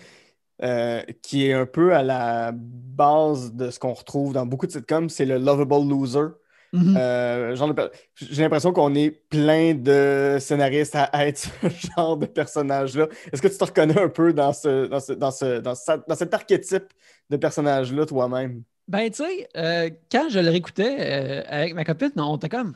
euh, 0.63 1.03
qui 1.23 1.47
est 1.47 1.53
un 1.53 1.67
peu 1.67 1.95
à 1.95 2.03
la 2.03 2.53
base 2.53 3.55
de 3.55 3.71
ce 3.71 3.79
qu'on 3.79 3.93
retrouve 3.93 4.33
dans 4.33 4.47
beaucoup 4.47 4.67
de 4.67 4.73
sitcoms, 4.73 5.09
c'est 5.09 5.25
le 5.25 5.39
lovable 5.39 5.89
loser. 5.89 6.29
Mm-hmm. 6.75 6.97
Euh, 6.99 7.93
j'ai 8.15 8.43
l'impression 8.43 8.73
qu'on 8.73 8.95
est 8.95 9.11
plein 9.11 9.75
de 9.75 10.37
scénaristes 10.39 10.97
à 10.97 11.27
être 11.27 11.39
ce 11.63 11.69
genre 11.97 12.17
de 12.17 12.27
personnage-là. 12.27 13.09
Est-ce 13.33 13.41
que 13.41 13.49
tu 13.49 13.57
te 13.57 13.65
reconnais 13.65 13.99
un 13.99 14.09
peu 14.09 14.33
dans, 14.33 14.53
ce, 14.53 14.87
dans, 14.87 15.01
ce, 15.01 15.13
dans, 15.13 15.31
ce, 15.31 15.61
dans, 15.61 16.15
cet 16.15 16.35
archétype 16.35 16.93
de 17.31 17.37
personnage-là 17.37 18.05
toi-même? 18.07 18.63
Ben, 18.87 19.11
tu 19.11 19.25
sais, 19.25 19.49
euh, 19.57 19.91
quand 20.11 20.29
je 20.31 20.41
le 20.41 20.51
réécoutais 20.51 20.97
euh, 20.99 21.43
avec 21.47 21.75
ma 21.75 21.85
copine, 21.85 22.13
on 22.17 22.37
était 22.37 22.49
comme. 22.49 22.75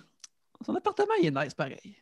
Son 0.65 0.75
appartement, 0.75 1.13
il 1.21 1.27
est 1.27 1.31
nice 1.31 1.55
pareil. 1.55 1.97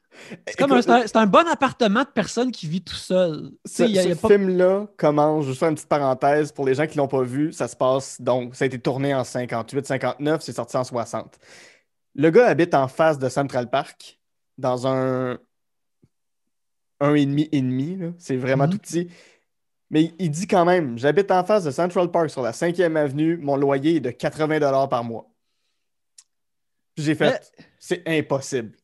C'est 0.46 0.56
comme 0.56 0.72
un, 0.72 0.80
un, 1.14 1.26
bon 1.26 1.46
appartement 1.48 2.02
de 2.02 2.08
personne 2.08 2.50
qui 2.50 2.66
vit 2.66 2.82
tout 2.82 2.94
seul. 2.94 3.52
Ce, 3.64 3.84
film-là 4.26 4.86
commence, 4.96 5.46
je 5.46 5.52
faire 5.52 5.68
une 5.68 5.74
petite 5.74 5.88
parenthèse 5.88 6.52
pour 6.52 6.66
les 6.66 6.74
gens 6.74 6.86
qui 6.86 6.96
ne 6.98 7.02
l'ont 7.02 7.08
pas 7.08 7.22
vu, 7.22 7.52
ça 7.52 7.68
se 7.68 7.76
passe 7.76 8.20
donc, 8.20 8.54
ça 8.54 8.64
a 8.64 8.66
été 8.66 8.78
tourné 8.78 9.14
en 9.14 9.22
58-59, 9.22 10.40
c'est 10.40 10.52
sorti 10.52 10.76
en 10.76 10.84
60. 10.84 11.38
Le 12.16 12.30
gars 12.30 12.48
habite 12.48 12.74
en 12.74 12.88
face 12.88 13.18
de 13.18 13.28
Central 13.28 13.70
Park, 13.70 14.18
dans 14.58 14.86
un 14.86 15.38
un 17.00 17.14
et 17.14 17.26
demi 17.26 17.48
et 17.50 17.60
demi. 17.60 17.98
C'est 18.18 18.36
vraiment 18.36 18.66
mhm. 18.66 18.72
tout 18.72 18.78
petit. 18.78 19.08
Mais 19.90 20.12
il 20.18 20.30
dit 20.30 20.46
quand 20.46 20.64
même 20.64 20.98
J'habite 20.98 21.30
en 21.30 21.44
face 21.44 21.64
de 21.64 21.70
Central 21.70 22.10
Park 22.10 22.30
sur 22.30 22.42
la 22.42 22.52
5e 22.52 22.96
avenue, 22.96 23.36
mon 23.38 23.56
loyer 23.56 23.96
est 23.96 24.00
de 24.00 24.10
80 24.10 24.86
par 24.88 25.02
mois. 25.02 25.28
J'ai 26.96 27.14
fait 27.14 27.52
C'est 27.80 28.06
impossible. 28.06 28.76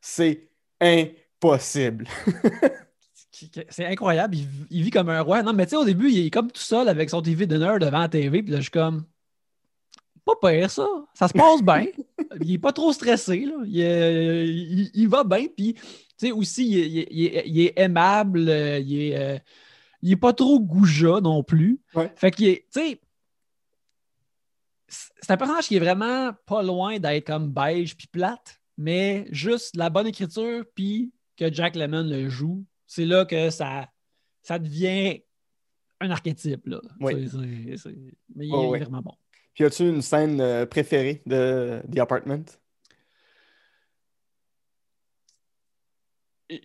C'est 0.00 0.48
impossible. 0.80 2.08
c'est 3.68 3.84
incroyable. 3.84 4.36
Il, 4.70 4.82
vit 4.82 4.90
comme 4.90 5.10
un 5.10 5.20
roi. 5.20 5.42
Non, 5.42 5.52
mais 5.52 5.66
tu 5.66 5.70
sais, 5.70 5.76
au 5.76 5.84
début, 5.84 6.10
il 6.10 6.26
est 6.26 6.30
comme 6.30 6.50
tout 6.50 6.60
seul 6.60 6.88
avec 6.88 7.10
son 7.10 7.20
TV 7.20 7.46
dinner 7.46 7.78
devant 7.78 8.00
la 8.00 8.08
TV. 8.08 8.42
Puis 8.42 8.50
là, 8.50 8.58
je 8.58 8.62
suis 8.62 8.70
comme 8.70 9.04
pas 10.24 10.50
pire, 10.50 10.70
ça. 10.70 10.86
Ça 11.12 11.28
se 11.28 11.34
passe 11.34 11.62
bien. 11.62 11.86
il 12.40 12.54
est 12.54 12.58
pas 12.58 12.72
trop 12.72 12.92
stressé. 12.94 13.44
Là. 13.44 13.56
Il, 13.66 14.90
il, 14.94 15.08
va 15.08 15.22
bien. 15.22 15.46
Puis, 15.54 15.74
tu 15.74 15.82
sais, 16.16 16.32
aussi, 16.32 16.70
il, 16.70 17.60
est 17.60 17.78
aimable. 17.78 18.40
Il 18.40 19.02
est, 19.02 19.18
euh, 19.18 19.38
il 20.00 20.12
est 20.12 20.16
pas 20.16 20.32
trop 20.32 20.58
goujat 20.60 21.20
non 21.20 21.42
plus. 21.42 21.78
Fait 22.16 22.30
qu'il 22.30 22.48
est, 22.48 22.66
tu 22.72 22.80
sais, 22.80 23.00
c'est 25.20 25.30
un 25.30 25.36
personnage 25.36 25.68
qui 25.68 25.76
est 25.76 25.80
vraiment 25.80 26.32
pas 26.46 26.62
loin 26.62 26.98
d'être 26.98 27.26
comme 27.26 27.50
beige 27.50 27.96
puis 27.96 28.06
plate, 28.06 28.60
mais 28.76 29.26
juste 29.30 29.76
la 29.76 29.90
bonne 29.90 30.06
écriture 30.06 30.64
puis 30.74 31.12
que 31.36 31.52
Jack 31.52 31.76
Lemmon 31.76 32.04
le 32.04 32.28
joue, 32.28 32.64
c'est 32.86 33.04
là 33.04 33.24
que 33.24 33.50
ça, 33.50 33.88
ça 34.42 34.58
devient 34.58 35.22
un 36.00 36.10
archétype. 36.10 36.66
Là. 36.66 36.80
mais 37.00 37.14
il 38.46 38.54
est 38.54 38.78
vraiment 38.78 39.02
bon. 39.02 39.14
Puis 39.54 39.64
as-tu 39.64 39.88
une 39.88 40.02
scène 40.02 40.40
euh, 40.40 40.66
préférée 40.66 41.22
de 41.26 41.80
The 41.92 41.98
Apartment? 41.98 42.44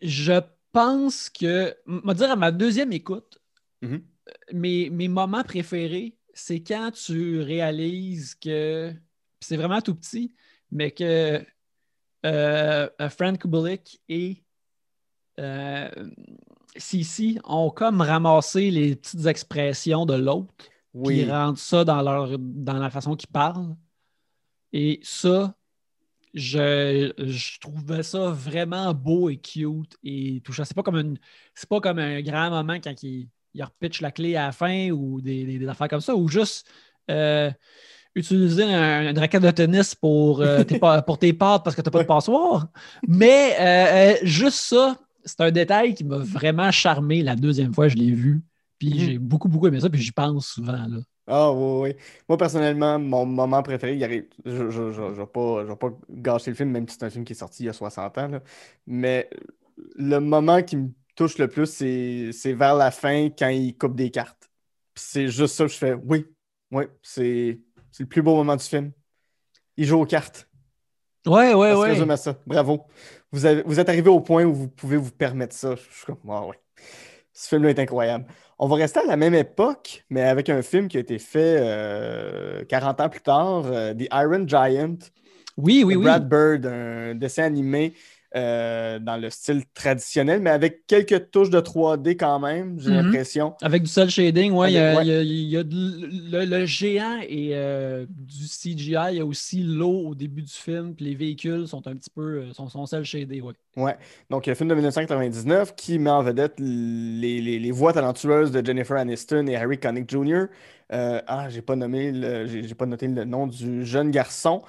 Je 0.02 0.42
pense 0.72 1.30
que, 1.30 1.76
on 1.88 2.13
dire 2.13 2.32
à 2.32 2.36
ma 2.36 2.52
deuxième 2.52 2.92
écoute, 2.92 3.39
mm-hmm. 3.84 4.02
euh, 4.02 4.32
mes, 4.54 4.89
mes, 4.89 5.08
moments 5.08 5.44
préférés, 5.44 6.18
c'est 6.39 6.62
quand 6.62 6.91
tu 6.91 7.41
réalises 7.41 8.36
que, 8.36 8.93
c'est 9.39 9.58
vraiment 9.58 9.82
tout 9.82 9.95
petit, 9.95 10.34
mais 10.71 10.91
que 10.91 11.45
euh, 12.25 12.89
Frank 13.10 13.39
Kubelik 13.39 14.02
et 14.10 14.43
euh, 15.39 15.89
Cici 16.75 17.39
ont 17.43 17.69
comme 17.69 18.02
ramassé 18.02 18.71
les 18.71 18.95
petites 18.95 19.25
expressions 19.25 20.06
de 20.06 20.15
l'autre. 20.15 20.54
Oui. 20.93 21.23
Puis 21.23 21.30
ils 21.30 21.58
ça 21.58 21.84
dans, 21.84 22.02
leur, 22.02 22.38
dans 22.39 22.80
la 22.80 22.89
façon 22.89 23.15
qu'ils 23.15 23.30
parlent. 23.30 23.75
Et 24.73 24.99
ça, 25.04 25.56
je, 26.34 27.13
je, 27.17 27.60
trouvais 27.60 28.04
ça 28.04 28.30
vraiment 28.32 28.93
beau 28.93 29.30
et 29.30 29.38
cute 29.38 29.97
et 30.04 30.41
touchant. 30.41 30.63
C'est 30.65 30.75
pas 30.75 30.84
comme 30.84 30.97
une, 30.97 31.17
c'est 31.54 31.69
pas 31.69 31.82
comme 31.82 31.99
un 31.99 32.21
grand 32.21 32.49
moment 32.49 32.75
quand 32.75 33.02
il, 33.04 33.30
il 33.54 33.64
repitch 33.64 34.02
la 34.02 34.12
clé 34.12 34.36
à 34.36 34.48
la 34.48 34.52
fin 34.52 34.90
ou 34.92 35.22
des, 35.22 35.58
des, 35.58 35.68
affaires 35.68 35.88
comme 35.88 36.02
ça, 36.02 36.16
ou 36.16 36.28
juste 36.28 36.68
euh, 37.10 37.52
utiliser 38.16 38.64
un, 38.64 39.10
une 39.10 39.18
raquette 39.18 39.42
de 39.42 39.52
tennis 39.52 39.96
pour, 39.96 40.42
euh, 40.42 40.64
tes, 40.64 40.80
pour 41.06 41.18
tes 41.18 41.34
pattes 41.34 41.64
parce 41.64 41.76
que 41.76 41.82
tu 41.82 41.88
n'as 41.88 41.92
pas 41.92 42.02
de 42.02 42.08
passoire. 42.08 42.68
Mais 43.08 43.56
euh, 43.60 44.16
juste 44.24 44.60
ça, 44.60 44.98
c'est 45.26 45.42
un 45.42 45.52
détail 45.52 45.94
qui 45.94 46.04
m'a 46.04 46.18
vraiment 46.18 46.72
charmé 46.72 47.22
la 47.24 47.36
deuxième 47.36 47.74
fois 47.74 47.88
que 47.88 47.94
je 47.94 47.98
l'ai 47.98 48.12
vu. 48.12 48.42
Puis 48.78 48.90
mhm. 48.90 49.00
j'ai 49.00 49.18
beaucoup, 49.18 49.50
beaucoup 49.50 49.68
aimé 49.68 49.80
ça, 49.80 49.90
puis 49.90 50.02
j'y 50.02 50.12
pense 50.12 50.48
souvent. 50.48 50.72
Là. 50.88 51.00
Ah 51.32 51.52
oui, 51.52 51.90
oui. 51.90 51.96
Moi, 52.28 52.38
personnellement, 52.38 52.98
mon 52.98 53.26
moment 53.26 53.62
préféré, 53.62 53.96
il 53.96 54.04
arrive... 54.04 54.26
je 54.46 54.64
ne 54.64 55.12
vais, 55.12 55.28
pas, 55.28 55.76
pas 55.76 55.90
gâcher 56.10 56.52
le 56.52 56.56
film, 56.56 56.72
même 56.72 56.88
si 56.88 56.96
c'est 56.98 57.06
un 57.06 57.10
film 57.10 57.24
qui 57.24 57.34
est 57.34 57.36
sorti 57.36 57.64
il 57.64 57.66
y 57.68 57.70
a 57.70 57.74
60 57.74 58.18
ans. 58.18 58.28
Là. 58.30 58.42
Mais 58.88 59.30
le 59.96 60.20
moment 60.20 60.64
qui 60.64 60.78
me 60.78 60.90
touche 61.19 61.38
le 61.38 61.49
plus, 61.49 61.65
c'est 61.65 62.53
vers 62.53 62.75
la 62.75 62.91
fin 62.91 63.27
quand 63.38 63.49
il 63.49 63.77
coupe 63.77 63.93
des 63.93 64.10
cartes. 64.10 64.49
C'est 64.95 65.27
juste 65.27 65.53
ça 65.55 65.65
que 65.65 65.71
je 65.71 65.77
fais. 65.77 65.93
Oui, 65.93 66.25
oui, 66.71 66.86
c'est 67.03 67.60
le 67.99 68.05
plus 68.05 68.21
beau 68.21 68.36
moment 68.36 68.55
du 68.55 68.63
film. 68.63 68.93
Il 69.75 69.86
joue 69.86 69.99
aux 69.99 70.05
cartes. 70.05 70.47
Ouais, 71.27 71.53
ouais, 71.53 71.73
ouais. 71.73 71.89
résume 71.89 72.12
à 72.12 72.15
ça. 72.15 72.38
Bravo. 72.47 72.86
Vous, 73.34 73.45
avez, 73.45 73.63
vous 73.63 73.82
êtes 73.82 73.89
arrivé 73.89 74.10
au 74.10 74.21
point 74.21 74.45
où 74.45 74.53
vous 74.53 74.69
pouvez 74.69 74.95
vous 74.95 75.12
permettre 75.12 75.53
ça. 75.53 75.75
Je 75.75 75.82
suis 75.82 76.05
comme, 76.05 76.19
ah 76.29 76.45
ouais. 76.45 76.58
Ce 77.34 77.49
film-là 77.49 77.71
est 77.71 77.79
incroyable. 77.79 78.25
On 78.58 78.67
va 78.67 78.77
rester 78.77 79.01
à 79.01 79.05
la 79.05 79.17
même 79.17 79.36
époque, 79.36 80.05
mais 80.10 80.21
avec 80.21 80.47
un 80.47 80.62
film 80.62 80.88
qui 80.88 80.95
a 80.95 81.01
été 81.01 81.19
fait 81.19 82.65
40 82.69 82.99
euh, 82.99 83.03
ans 83.03 83.10
plus 83.10 83.21
tard, 83.21 83.65
euh, 83.65 83.93
The 83.93 84.08
Iron 84.13 84.47
Giant. 84.47 84.97
Oui, 85.58 85.84
oui, 85.86 85.95
oui. 85.95 86.03
Brad 86.03 86.29
Bird, 86.29 86.65
un 86.65 87.15
dessin 87.15 87.43
animé 87.43 87.93
euh, 88.36 89.00
dans 89.00 89.18
le 89.18 89.32
style 89.32 89.63
traditionnel, 89.74 90.39
mais 90.39 90.52
avec 90.52 90.86
quelques 90.86 91.32
touches 91.32 91.50
de 91.50 91.60
3D 91.60 92.15
quand 92.15 92.39
même, 92.39 92.80
j'ai 92.80 92.92
mhm. 92.92 92.98
l'impression. 92.98 93.56
Avec 93.60 93.82
du 93.82 93.89
seul 93.89 94.08
shading, 94.08 94.52
oui. 94.52 94.68
Il 94.68 94.74
y 94.74 95.58
a, 95.58 95.63
le, 96.46 96.65
géant 96.68 97.22
et 97.28 97.50
euh, 97.54 98.06
du 98.08 98.46
CGI. 98.46 98.96
Il 99.10 99.18
y 99.18 99.20
a 99.20 99.26
aussi 99.26 99.63
l'eau 99.63 100.10
au 100.10 100.13
début 100.13 100.44
du 100.44 100.54
film, 100.54 100.94
puis 100.94 101.06
les 101.06 101.15
véhicules 101.15 101.68
sont 101.68 101.88
un 101.88 101.96
petit 101.96 102.12
peu 102.12 102.22
euh, 102.22 102.54
sont, 102.54 102.70
sont 102.70 102.86
seul 102.86 103.04
shadés, 103.04 103.42
oui. 103.42 103.54
Ouais. 103.76 103.98
Donc, 104.30 104.48
un 104.48 104.54
film 104.54 104.70
de 104.70 104.76
1999 104.76 105.76
qui 105.76 105.98
met 105.98 106.12
en 106.12 106.22
vedette 106.22 106.54
les, 106.60 107.42
les, 107.42 107.72
voix 107.72 107.94
talentueuses 107.94 108.52
de 108.52 108.63
Jennifer 108.63 108.98
Aniston 108.98 109.48
et 109.48 109.56
Harry 109.56 109.80
Connick 109.80 110.08
Jr. 110.08 110.46
ah, 110.92 111.50
j'ai 111.50 111.62
pas 111.63 111.76
nommé 111.76 112.13
j'ai 112.48 112.76
pas 112.76 112.86
noté 112.86 113.08
le 113.08 113.26
nom 113.26 113.48
du 113.48 113.86
jeune 113.86 114.12
garçon. 114.12 114.62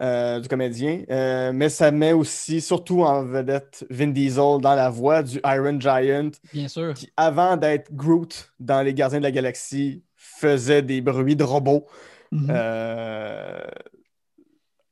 Euh, 0.00 0.38
du 0.38 0.46
comédien, 0.46 1.02
euh, 1.10 1.50
mais 1.52 1.68
ça 1.68 1.90
met 1.90 2.12
aussi, 2.12 2.60
surtout 2.60 3.02
en 3.02 3.24
vedette, 3.24 3.84
Vin 3.90 4.06
Diesel 4.06 4.60
dans 4.60 4.76
la 4.76 4.90
voix 4.90 5.24
du 5.24 5.40
Iron 5.44 5.80
Giant. 5.80 6.30
Bien 6.52 6.68
sûr. 6.68 6.94
Qui, 6.94 7.10
avant 7.16 7.56
d'être 7.56 7.92
Groot 7.92 8.52
dans 8.60 8.80
Les 8.82 8.94
Gardiens 8.94 9.18
de 9.18 9.24
la 9.24 9.32
Galaxie, 9.32 10.04
faisait 10.14 10.82
des 10.82 11.00
bruits 11.00 11.34
de 11.34 11.42
robots. 11.42 11.84
Mhm. 12.30 12.46
Euh, 12.48 13.66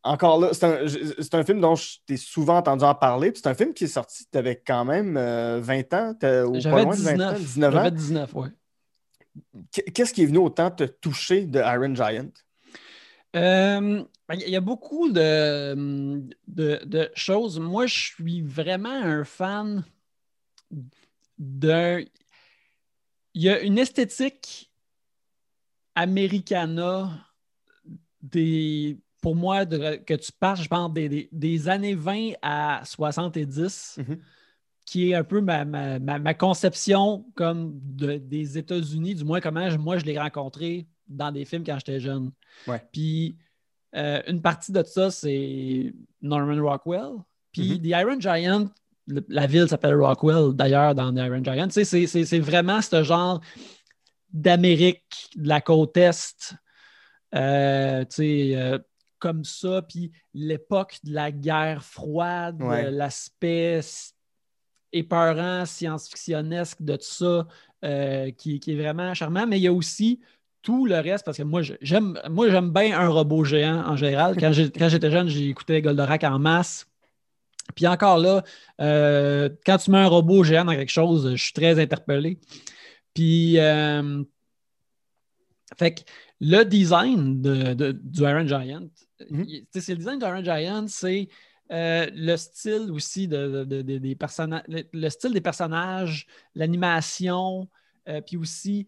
encore 0.03 0.40
là, 0.40 0.49
c'est 0.53 1.35
un, 1.35 1.45
film 1.45 1.61
dont 1.61 1.77
je 1.77 1.99
t'ai 2.05 2.16
souvent 2.16 2.57
entendu 2.57 2.83
en 2.83 2.97
parler. 2.97 3.31
C'est 3.33 3.47
un 3.47 3.55
film 3.55 3.75
qui 3.75 3.85
est 3.85 3.88
sorti, 3.88 4.25
tu 4.31 4.37
avais 4.37 4.57
quand 4.57 4.85
même 4.85 5.14
20 5.14 5.95
ans, 5.95 6.14
ou 6.47 6.61
pas 6.62 6.83
loin 6.83 6.95
19, 6.95 6.97
de 6.97 7.14
20 7.14 7.29
ans, 7.29 7.38
19 7.38 7.75
ans. 7.75 7.77
J'avais 7.77 7.90
19, 7.92 8.31
oui. 8.35 8.49
Qu'est-ce 9.95 10.12
qui 10.12 10.25
est 10.25 10.27
venu 10.27 10.38
autant 10.38 10.73
te 10.73 10.83
toucher 10.83 11.47
de 11.47 11.61
Iron 11.61 11.95
Giant? 11.95 12.31
Euh, 13.35 14.05
ben, 14.29 14.35
il 14.41 14.49
y 14.49 14.57
a 14.57 14.61
beaucoup 14.61 15.11
de, 15.11 15.75
de, 16.47 17.11
choses. 17.15 17.59
Moi, 17.59 17.87
je 17.87 17.95
suis 18.15 18.41
vraiment 18.43 18.89
un 18.91 19.25
fan 19.25 19.85
d'un. 21.39 22.05
Il 23.35 23.43
y 23.43 23.49
a 23.51 23.61
une 23.61 23.79
esthétique 23.79 24.71
americana 25.95 27.11
des 28.23 28.99
pour 29.23 29.35
moi, 29.35 29.65
de- 29.65 29.97
que 29.97 30.15
tu 30.15 30.31
passes, 30.31 30.62
je 30.62 30.69
pense, 30.69 30.93
des, 30.93 31.09
des- 31.09 31.29
des 31.33 31.69
années 31.69 31.95
20 31.97 32.33
à 32.43 32.83
70, 32.85 33.97
Mhm. 33.99 34.19
qui 34.85 35.11
est 35.11 35.15
un 35.15 35.25
peu 35.25 35.41
ma, 35.41 35.65
ma- 35.65 35.99
ma- 35.99 36.19
ma 36.21 36.35
conception 36.35 37.25
comme 37.35 37.73
de- 37.83 38.19
des 38.19 38.57
États-Unis, 38.57 39.17
du 39.17 39.25
moins 39.25 39.41
comment 39.41 39.69
je- 39.69 39.79
moi 39.79 39.99
je 39.99 40.05
l'ai 40.05 40.19
rencontré 40.19 40.87
dans 41.09 41.31
des 41.33 41.45
films 41.45 41.64
quand 41.64 41.77
j'étais 41.79 42.01
jeune. 42.01 42.33
Ouais. 42.66 42.83
Puis 42.92 43.37
euh, 43.95 44.21
une 44.27 44.42
partie 44.42 44.73
de 44.73 44.83
ça, 44.83 45.11
c'est 45.11 45.95
Norman 46.21 46.61
Rockwell. 46.62 47.14
Puis 47.53 47.73
Mhm. 47.79 47.83
The 47.83 47.87
Iron 47.87 48.21
Giant, 48.21 48.71
le- 49.07 49.25
la 49.29 49.47
ville 49.47 49.69
s'appelle 49.69 49.95
Rockwell 49.95 50.53
d'ailleurs 50.55 50.95
dans 50.95 51.12
The 51.14 51.19
Iron 51.19 51.42
Giant. 51.42 51.69
Tu 51.69 51.85
sais, 51.85 52.07
c'est- 52.07 52.38
vraiment 52.40 52.83
ce 52.83 53.03
genre 53.03 53.40
d'Amérique, 54.33 55.31
de 55.37 55.49
la 55.49 55.61
côte 55.61 55.97
Est, 55.97 56.55
euh, 57.35 58.01
tu 58.05 58.16
sais, 58.16 58.51
euh, 58.57 58.79
comme 59.19 59.45
ça. 59.45 59.83
Puis 59.83 60.12
l'époque 60.35 60.99
de 61.05 61.14
la 61.14 61.31
guerre 61.33 61.83
froide, 61.83 62.61
Ouais. 62.62 62.90
l'aspect 62.90 63.81
épeurant, 64.92 65.64
science-fictionnesque 65.64 66.83
de 66.83 66.97
tout 66.97 67.03
ça, 67.03 67.47
qui, 68.37 68.59
qui 68.61 68.73
est 68.73 68.77
vraiment 68.83 69.14
charmant. 69.14 69.47
Mais 69.47 69.59
il 69.59 69.62
y 69.62 69.69
a 69.69 69.73
aussi 69.73 70.21
tout 70.66 70.85
le 70.85 70.96
reste, 70.96 71.24
parce 71.24 71.38
que 71.38 71.44
moi, 71.44 71.62
j'aime 71.81 72.18
moi 72.29 72.50
j'aime 72.50 72.72
bien 72.72 72.98
un 72.98 73.07
robot 73.09 73.44
géant 73.44 73.85
en 73.87 73.94
général. 73.94 74.37
Quand 74.37 74.50
j'étais 74.52 75.11
jeune, 75.12 75.29
j'écoutais 75.29 75.81
Goldorak 75.81 76.24
en 76.24 76.40
masse. 76.40 76.88
Puis 77.76 77.87
encore 77.87 78.18
là, 78.18 78.42
euh, 78.81 79.48
quand 79.64 79.79
tu 79.79 79.92
mets 79.92 79.98
un 79.98 80.09
robot 80.09 80.42
géant 80.42 80.64
dans 80.64 80.72
quelque 80.74 80.90
chose, 80.90 81.31
je 81.37 81.42
suis 81.42 81.52
très 81.52 81.79
interpellé. 81.81 82.38
Puis, 83.14 83.61
euh, 83.61 84.24
fait 85.79 85.94
que 85.94 86.00
le 86.40 86.64
design 86.64 87.40
de, 87.40 87.74
de- 87.74 87.92
du 87.92 88.22
Iron 88.22 88.46
Giant, 88.46 88.88
Mhm. 89.31 89.46
c'est 89.72 89.92
le 89.92 89.98
design 89.98 90.18
du 90.18 90.24
Iron 90.26 90.42
Giant, 90.44 90.85
c'est 90.88 91.29
euh, 91.72 92.07
le 92.12 92.37
style 92.37 92.90
aussi 92.92 93.29
de, 93.29 93.64
de- 93.64 93.83
de- 93.83 93.98
des 93.98 94.14
personnages, 94.16 94.62
le, 94.68 94.83
le 94.92 95.09
style 95.11 95.33
des 95.33 95.40
personnages, 95.40 96.26
l'animation, 96.57 97.68
puis 98.26 98.37
aussi 98.37 98.87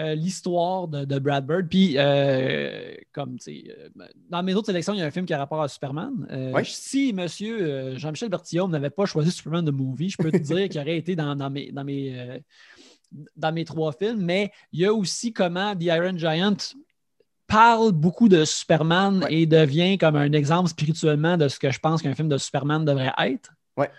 euh, 0.00 0.14
l'histoire 0.14 0.88
de, 0.88 1.04
de 1.04 1.18
Brad 1.18 1.46
Bird. 1.46 1.68
Puis, 1.68 1.94
euh, 1.96 2.94
comme, 3.12 3.36
tu 3.38 3.44
sais, 3.44 3.64
euh, 3.78 4.06
dans 4.28 4.42
mes 4.42 4.54
autres 4.54 4.66
sélections, 4.66 4.94
il 4.94 4.98
y 4.98 5.02
a 5.02 5.06
un 5.06 5.10
film 5.10 5.26
qui 5.26 5.34
a 5.34 5.38
rapport 5.38 5.62
à 5.62 5.68
Superman. 5.68 6.26
Euh, 6.30 6.52
Ouais. 6.52 6.64
Si 6.64 7.12
monsieur 7.12 7.96
Jean-Michel 7.98 8.28
Bertillon 8.30 8.66
n'avait 8.68 8.90
pas 8.90 9.04
choisi 9.06 9.30
Superman 9.30 9.64
de 9.64 9.70
Movie, 9.70 10.10
je 10.10 10.16
peux 10.16 10.32
te 10.32 10.38
dire 10.38 10.68
qu'il 10.70 10.80
aurait 10.80 10.96
été 10.96 11.14
dans, 11.14 11.36
dans 11.36 11.50
mes, 11.50 11.70
dans, 11.70 11.84
mes, 11.84 12.40
dans 13.36 13.52
mes 13.52 13.64
trois 13.64 13.92
films. 13.92 14.22
Mais 14.22 14.50
il 14.72 14.80
y 14.80 14.86
a 14.86 14.92
aussi 14.92 15.32
comment 15.32 15.76
The 15.76 15.82
Iron 15.84 16.16
Giant 16.16 16.56
parle 17.46 17.92
beaucoup 17.92 18.28
de 18.28 18.44
Superman 18.44 19.22
Ouais. 19.24 19.34
et 19.34 19.46
devient 19.46 19.98
comme 19.98 20.16
un 20.16 20.32
exemple 20.32 20.68
spirituellement 20.70 21.36
de 21.36 21.48
ce 21.48 21.58
que 21.58 21.70
je 21.70 21.78
pense 21.80 22.00
qu'un 22.00 22.14
film 22.14 22.28
de 22.28 22.38
Superman 22.38 22.84
devrait 22.84 23.12
être. 23.18 23.50
Ouais. 23.76 23.90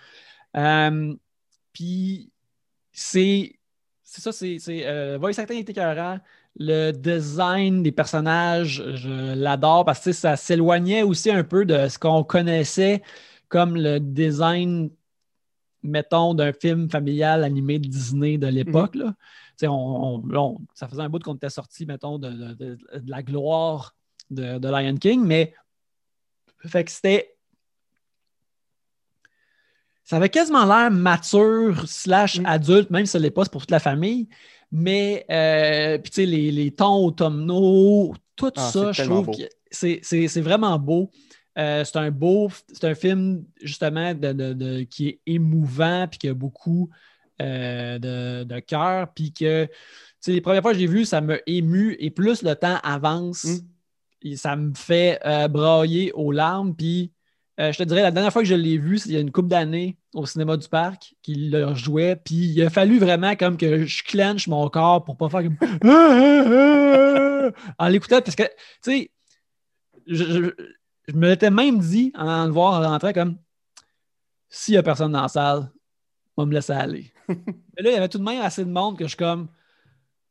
Puis 1.72 2.30
c'est 2.92 3.54
c'est 4.12 4.20
ça, 4.20 4.32
c'est 4.32 4.58
euh, 4.86 5.16
Voice 5.18 5.38
acting 5.38 5.58
est 5.58 5.70
écœurant. 5.70 6.18
Le 6.58 6.90
design 6.92 7.82
des 7.82 7.92
personnages, 7.92 8.82
je 8.94 9.34
l'adore 9.34 9.86
parce 9.86 10.04
que 10.04 10.12
ça 10.12 10.36
s'éloignait 10.36 11.02
aussi 11.02 11.30
un 11.30 11.44
peu 11.44 11.64
de 11.64 11.88
ce 11.88 11.98
qu'on 11.98 12.22
connaissait 12.24 13.02
comme 13.48 13.74
le 13.76 13.98
design, 14.00 14.90
mettons, 15.82 16.34
d'un 16.34 16.52
film 16.52 16.90
familial 16.90 17.42
animé 17.42 17.78
de 17.78 17.88
Disney 17.88 18.36
de 18.36 18.48
l'époque. 18.48 18.92
Tu 18.92 19.00
sais, 19.56 19.68
on- 19.68 20.16
on- 20.16 20.34
on- 20.34 20.58
ça 20.74 20.88
faisait 20.88 21.02
un 21.02 21.08
bout 21.08 21.22
qu'on 21.22 21.34
était 21.36 21.48
sorti, 21.50 21.86
mettons, 21.86 22.18
de, 22.18 22.28
de- 22.30 22.54
de- 22.54 22.78
de 22.98 23.10
la 23.10 23.22
gloire 23.22 23.94
de, 24.30 24.58
de 24.58 24.68
Lion 24.68 24.96
King, 24.96 25.24
mais 25.24 25.54
fait 26.66 26.84
que 26.84 26.90
c'était. 26.90 27.34
Ça 30.04 30.16
avait 30.16 30.28
quasiment 30.28 30.64
l'air 30.64 30.90
mature 30.90 31.84
slash 31.88 32.40
Mm. 32.40 32.46
adulte, 32.46 32.90
même 32.90 33.06
si 33.06 33.12
ce 33.12 33.18
n'est 33.18 33.30
pas, 33.30 33.44
pour 33.46 33.62
toute 33.62 33.70
la 33.70 33.78
famille. 33.80 34.28
Mais, 34.70 35.24
euh, 35.30 35.98
puis 35.98 36.10
tu 36.10 36.14
sais, 36.22 36.26
les, 36.26 36.50
les 36.50 36.70
tons 36.70 37.04
automnaux, 37.06 38.14
tout 38.36 38.50
Ah, 38.56 38.70
ça, 38.70 38.92
je 38.92 39.02
trouve 39.04 39.26
beau. 39.26 39.32
que 39.32 39.42
c'est 39.70 40.40
vraiment 40.40 40.78
beau. 40.78 41.10
Euh, 41.58 41.84
c'est 41.84 41.98
un 41.98 42.10
beau, 42.10 42.48
c'est 42.72 42.84
un 42.84 42.94
film 42.94 43.44
justement 43.60 44.14
de, 44.14 44.32
de- 44.32 44.52
de- 44.54 44.82
qui 44.84 45.08
est 45.08 45.20
émouvant, 45.26 46.06
puis 46.10 46.18
qui 46.18 46.28
a 46.28 46.34
beaucoup 46.34 46.88
euh, 47.42 47.98
de, 47.98 48.44
de 48.44 48.60
cœur, 48.60 49.08
puis 49.14 49.32
que, 49.32 49.64
tu 49.66 49.70
sais, 50.20 50.32
les 50.32 50.40
premières 50.40 50.62
fois 50.62 50.72
que 50.72 50.78
j'ai 50.78 50.86
vu, 50.86 51.04
ça 51.04 51.20
m'a 51.20 51.36
ému, 51.46 51.96
et 51.98 52.10
plus 52.10 52.42
le 52.42 52.54
temps 52.54 52.78
avance, 52.82 53.44
Mm. 53.44 53.58
et 54.22 54.36
ça 54.36 54.56
me 54.56 54.72
fait 54.74 55.20
brailler 55.50 56.12
aux 56.12 56.32
larmes, 56.32 56.74
puis 56.74 57.10
euh, 57.60 57.70
je 57.72 57.78
te 57.78 57.82
dirais, 57.82 58.02
la 58.02 58.10
dernière 58.10 58.32
fois 58.32 58.42
que 58.42 58.48
je 58.48 58.54
l'ai 58.54 58.78
vu, 58.78 58.98
c'est 58.98 59.08
il 59.10 59.12
y 59.14 59.16
a 59.16 59.20
une 59.20 59.30
couple 59.32 59.48
d'années 59.48 59.96
au 60.14 60.24
cinéma 60.26 60.56
du 60.56 60.68
parc 60.68 61.14
qu'il 61.22 61.50
le 61.50 61.74
jouait. 61.74 62.16
Puis 62.16 62.34
il 62.34 62.62
a 62.62 62.70
fallu 62.70 62.98
vraiment 62.98 63.36
comme 63.36 63.56
que 63.56 63.84
je 63.84 64.02
clenche 64.04 64.48
mon 64.48 64.68
corps 64.70 65.04
pour 65.04 65.16
pas 65.16 65.28
faire 65.28 65.42
comme 65.42 65.56
en 67.78 67.88
l'écoutant. 67.88 68.20
Parce 68.22 68.36
que, 68.36 68.44
tu 68.44 68.50
sais, 68.82 69.10
je, 70.06 70.24
je- 70.24 70.64
je 71.08 71.14
me 71.14 71.28
l'étais 71.28 71.50
même 71.50 71.78
dit 71.78 72.12
en 72.16 72.46
le 72.46 72.52
voir 72.52 72.82
rentrer 72.82 73.12
comme 73.12 73.36
s'il 74.48 74.74
n'y 74.74 74.78
a 74.78 74.82
personne 74.82 75.12
dans 75.12 75.22
la 75.22 75.28
salle, 75.28 75.70
on 76.36 76.42
va 76.42 76.46
me 76.46 76.52
laisser 76.54 76.72
aller. 76.72 77.12
Mais 77.28 77.82
là, 77.82 77.90
il 77.90 77.92
y 77.92 77.96
avait 77.96 78.08
tout 78.08 78.18
de 78.18 78.22
même 78.24 78.40
assez 78.42 78.64
de 78.64 78.70
monde 78.70 78.96
que 78.96 79.04
je 79.04 79.08
suis 79.08 79.16
comme 79.16 79.48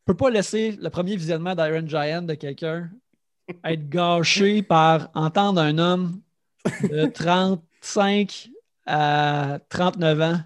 je 0.08 0.14
peux 0.14 0.18
pas 0.18 0.30
laisser 0.32 0.72
le 0.82 0.90
premier 0.90 1.16
visionnement 1.16 1.54
d'Iron 1.56 1.88
Giant 1.88 2.22
de 2.24 2.34
quelqu'un 2.34 2.90
être 3.64 3.88
gâché 3.90 4.64
par 4.64 5.10
entendre 5.14 5.62
un 5.62 5.78
homme 5.78 6.22
de 6.84 7.06
35 7.08 8.50
à 8.86 9.60
39 9.70 10.22
ans. 10.22 10.40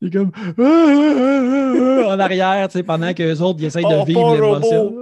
Il 0.00 0.08
est 0.08 0.10
comme 0.10 0.32
en 2.06 2.18
arrière, 2.18 2.68
tu 2.68 2.78
sais, 2.78 2.82
pendant 2.82 3.12
que 3.14 3.22
les 3.22 3.40
autres 3.40 3.60
ils 3.60 3.66
essayent 3.66 3.84
de 3.84 4.00
Oh, 4.00 4.04
vivre 4.04 4.34
l'émotion. 4.34 4.94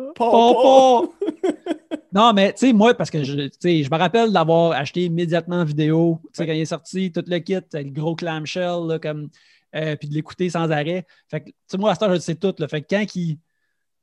Non, 2.12 2.32
mais 2.34 2.52
tu 2.52 2.66
sais, 2.66 2.72
moi, 2.72 2.94
parce 2.94 3.10
que 3.10 3.24
je, 3.24 3.34
me 3.34 3.98
rappelle 3.98 4.32
d'avoir 4.32 4.72
acheté 4.72 5.04
immédiatement 5.04 5.56
en 5.56 5.64
vidéo, 5.64 6.20
tu 6.24 6.28
sais, 6.32 6.42
Ouais. 6.42 6.46
quand 6.48 6.52
il 6.52 6.60
est 6.60 6.66
sorti, 6.66 7.10
tout 7.10 7.24
le 7.26 7.38
kit, 7.38 7.56
le 7.72 7.90
gros 7.90 8.14
clamshell, 8.14 8.86
là, 8.86 8.98
comme, 8.98 9.30
euh, 9.74 9.96
puis 9.96 10.08
de 10.08 10.14
l'écouter 10.14 10.50
sans 10.50 10.70
arrêt. 10.70 11.06
Fait 11.30 11.40
que, 11.40 11.46
tu 11.46 11.54
sais, 11.66 11.78
moi, 11.78 11.90
à 11.90 11.94
ce 11.94 12.00
temps, 12.00 12.08
je 12.08 12.14
le 12.14 12.20
sais 12.20 12.34
tout. 12.34 12.54
Là. 12.58 12.68
Fait 12.68 12.82
que 12.82 12.86
quand 12.90 13.04
il, 13.16 13.38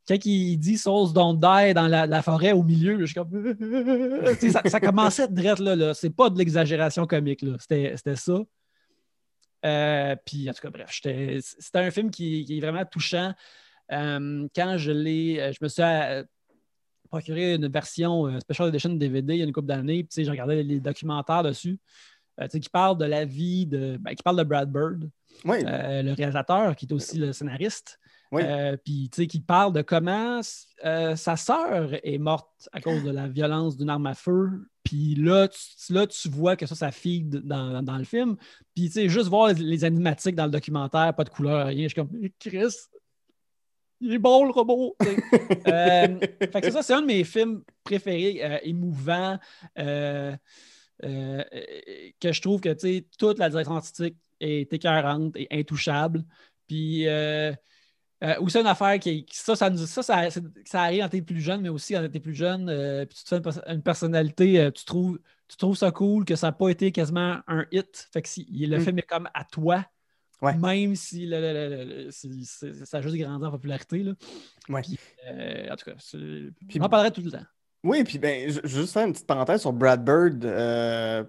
quand 0.10 0.26
il 0.26 0.58
dit 0.58 0.78
Souls 0.78 1.14
don't 1.14 1.36
die 1.36 1.74
dans 1.74 1.88
la, 1.88 2.08
la 2.08 2.22
forêt 2.22 2.52
au 2.52 2.64
milieu, 2.64 3.00
je 3.00 3.06
suis 3.06 3.16
comme. 3.16 3.30
Ça, 4.52 4.62
ça 4.66 4.80
commençait 4.80 5.28
de 5.28 5.36
drette 5.36 5.60
là. 5.60 5.76
là. 5.76 5.94
C'est 5.94 6.10
pas 6.10 6.30
de 6.30 6.38
l'exagération 6.38 7.06
comique, 7.06 7.42
là. 7.44 7.56
C'était 7.60 7.94
c'était 7.96 8.16
ça. 8.16 8.40
Euh, 9.66 10.16
puis, 10.26 10.50
en 10.50 10.54
tout 10.54 10.62
cas, 10.62 10.70
bref, 10.70 10.90
c'était 10.92 11.80
un 11.80 11.92
film 11.92 12.10
qui, 12.10 12.46
qui 12.46 12.58
est 12.58 12.62
vraiment 12.62 12.86
touchant. 12.86 13.34
Euh, 13.92 14.48
quand 14.56 14.78
je 14.78 14.92
l'ai, 14.92 15.40
euh, 15.40 15.52
je 15.52 15.60
me 15.62 15.68
suis 15.68 16.28
procuré 17.10 17.56
une 17.56 17.68
version 17.68 18.40
Special 18.40 18.70
Edition 18.70 18.94
DVD 18.94 19.34
il 19.34 19.40
y 19.40 19.42
a 19.42 19.46
une 19.46 19.52
couple 19.52 19.68
d'années, 19.68 20.04
puis 20.04 20.24
j'ai 20.24 20.30
regardé 20.30 20.64
les 20.64 20.80
documentaires 20.80 21.44
dessus, 21.44 21.80
euh, 22.40 22.48
qui 22.48 22.70
parlent 22.70 22.98
de 22.98 23.06
la 23.06 23.26
vie 23.26 23.66
de, 23.66 23.98
ben, 24.00 24.14
qui 24.14 24.24
parlent 24.24 24.38
de 24.38 24.44
Brad 24.44 24.72
Bird, 24.72 25.10
Oui, 25.44 25.58
le 25.64 26.14
réalisateur, 26.14 26.76
qui 26.76 26.86
est 26.86 26.94
aussi 26.94 27.18
le 27.18 27.34
scénariste. 27.34 28.00
Oui. 28.32 28.44
Euh, 28.46 28.78
puis, 28.78 29.10
tu 29.12 29.24
sais, 29.24 29.28
qui 29.28 29.40
parle 29.40 29.74
de 29.74 29.82
comment 29.82 30.40
euh, 30.86 31.16
sa 31.16 31.36
sœur 31.36 31.96
est 32.04 32.20
morte 32.20 32.70
à 32.72 32.80
cause 32.80 33.04
de 33.04 33.10
la 33.10 33.28
violence 33.28 33.76
d'une 33.76 33.90
arme 33.90 34.06
à 34.06 34.14
feu. 34.14 34.52
Puis 34.84 35.16
là 35.16 35.48
tu, 35.48 35.94
là, 35.94 36.06
tu 36.06 36.30
vois 36.30 36.56
que 36.56 36.66
ça, 36.66 36.76
ça 36.76 36.92
feed 36.92 37.38
dans, 37.38 37.82
dans 37.82 37.98
le 37.98 38.04
film. 38.04 38.38
Puis, 38.76 38.86
tu 38.86 38.92
sais, 38.92 39.10
juste 39.10 39.30
voir 39.30 39.48
les, 39.48 39.56
les 39.56 39.84
animatiques 39.84 40.36
dans 40.36 40.46
le 40.46 40.52
documentaire, 40.52 41.16
pas 41.16 41.24
de 41.24 41.30
couleur, 41.30 41.68
rien. 41.68 41.84
Je 41.84 41.88
suis 41.88 41.96
comme, 41.96 42.12
Chris, 42.40 42.76
il 44.00 44.14
est 44.14 44.20
bon 44.20 44.46
le 44.46 44.52
robot. 44.52 44.96
Euh, 45.68 46.20
fait 46.40 46.62
que 46.62 46.68
c'est 46.68 46.72
ça, 46.72 46.82
c'est 46.82 46.94
un 46.94 47.02
de 47.02 47.06
mes 47.08 47.24
films 47.24 47.64
préférés, 47.84 48.62
émouvant, 48.64 49.38
que 49.76 50.38
je 51.02 52.42
trouve 52.42 52.62
que, 52.62 52.74
tu 52.74 52.80
sais, 52.80 53.06
toute 53.18 53.38
la 53.38 53.50
direction 53.50 53.76
artistique 53.76 54.16
est 54.40 54.72
écœurante 54.74 55.36
et 55.36 55.48
intouchable. 55.52 56.24
Puis, 56.68 57.06
euh, 58.24 58.28
euh, 58.36 58.42
aussi 58.42 58.58
une 58.60 58.68
affaire 58.68 59.00
qui, 59.00 59.26
qui- 59.26 59.38
ça, 59.38 59.56
ça, 59.56 59.70
nous- 59.70 59.86
ça, 59.86 60.04
ça, 60.04 60.30
c'est- 60.30 60.44
ça 60.66 60.82
arrive 60.84 61.02
quand 61.04 61.10
t'es 61.10 61.22
plus 61.22 61.40
jeune, 61.42 61.62
mais 61.62 61.70
aussi 61.70 61.94
quand 61.94 62.08
t'es 62.12 62.20
plus 62.20 62.36
jeune, 62.36 62.68
euh, 62.70 63.06
puis 63.06 63.18
tu 63.18 63.24
te 63.24 63.30
fais 63.30 63.36
une, 63.38 63.42
pers- 63.42 63.64
une 63.68 63.82
personnalité, 63.82 64.60
euh, 64.60 64.72
tu, 64.72 64.86
trouves, 64.86 65.20
tu 65.48 65.58
trouves 65.58 65.78
ça 65.78 65.92
cool 65.92 66.26
que 66.26 66.36
ça 66.36 66.48
n'a 66.48 66.52
pas 66.52 66.70
été 66.70 66.92
quasiment 66.92 67.38
un 67.48 67.66
hit. 67.72 68.08
Fait 68.12 68.22
que 68.22 68.28
si, 68.30 68.46
le 68.52 68.78
Mm. 68.78 68.82
film 68.82 69.00
est 69.00 69.04
comme 69.04 69.30
à 69.34 69.44
toi, 69.46 69.86
Ouais. 70.42 70.56
même 70.56 70.96
si 70.96 71.26
le- 71.26 71.40
le- 71.40 72.04
le- 72.06 72.12
si- 72.12 72.46
c'est- 72.46 72.86
ça 72.86 72.98
a 72.98 73.02
juste 73.02 73.16
grandi 73.16 73.46
en 73.46 73.52
popularité. 73.52 74.04
Là. 74.04 74.14
Ouais. 74.70 74.82
Puis, 74.82 74.98
en 75.72 75.76
tout 75.76 75.86
cas, 75.86 75.96
c'est- 76.00 76.18
Puis- 76.68 76.80
j'en 76.80 76.88
parlerai 76.90 77.12
tout 77.12 77.22
le 77.22 77.32
temps. 77.32 77.44
Oui, 77.84 78.04
puis 78.04 78.20
ben, 78.20 78.50
je- 78.52 78.60
juste 78.68 78.92
faire 78.94 79.06
une 79.08 79.14
petite 79.14 79.28
parenthèse 79.28 79.62
sur 79.62 79.72
Brad 79.72 80.04
Bird, 80.04 80.44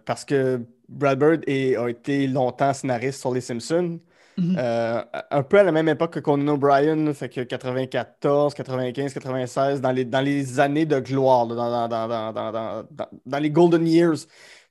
parce 0.05 0.25
que 0.25 0.61
Brad 0.89 1.19
Bird 1.19 1.45
est- 1.47 1.77
a 1.77 1.89
été 1.89 2.27
longtemps 2.27 2.73
scénariste 2.73 3.21
sur 3.21 3.33
Les 3.33 3.41
Simpsons. 3.41 4.01
Mhm. 4.41 4.57
Euh, 4.59 5.03
un 5.31 5.43
peu 5.43 5.59
à 5.59 5.63
la 5.63 5.71
même 5.73 5.89
époque 5.89 6.15
que 6.15 6.21
Conan 6.21 6.55
O'Brien, 6.55 7.13
fait 7.13 7.29
que 7.29 7.43
94, 7.43 8.55
95, 8.55 9.13
96, 9.13 9.81
dans 9.81 9.93
les, 9.93 10.05
dans 10.05 10.21
les 10.21 10.59
années 10.61 10.87
de 10.87 10.99
gloire, 10.99 11.47
là, 11.47 11.55
dans, 11.55 11.89
dans, 11.89 11.89
dans, 11.89 12.09
dans, 12.09 12.33
dans, 12.33 12.53
dans- 12.53 12.83
dans- 12.91 13.09
dans 13.27 13.39
les 13.39 13.51
golden 13.51 13.87
years 13.87 14.27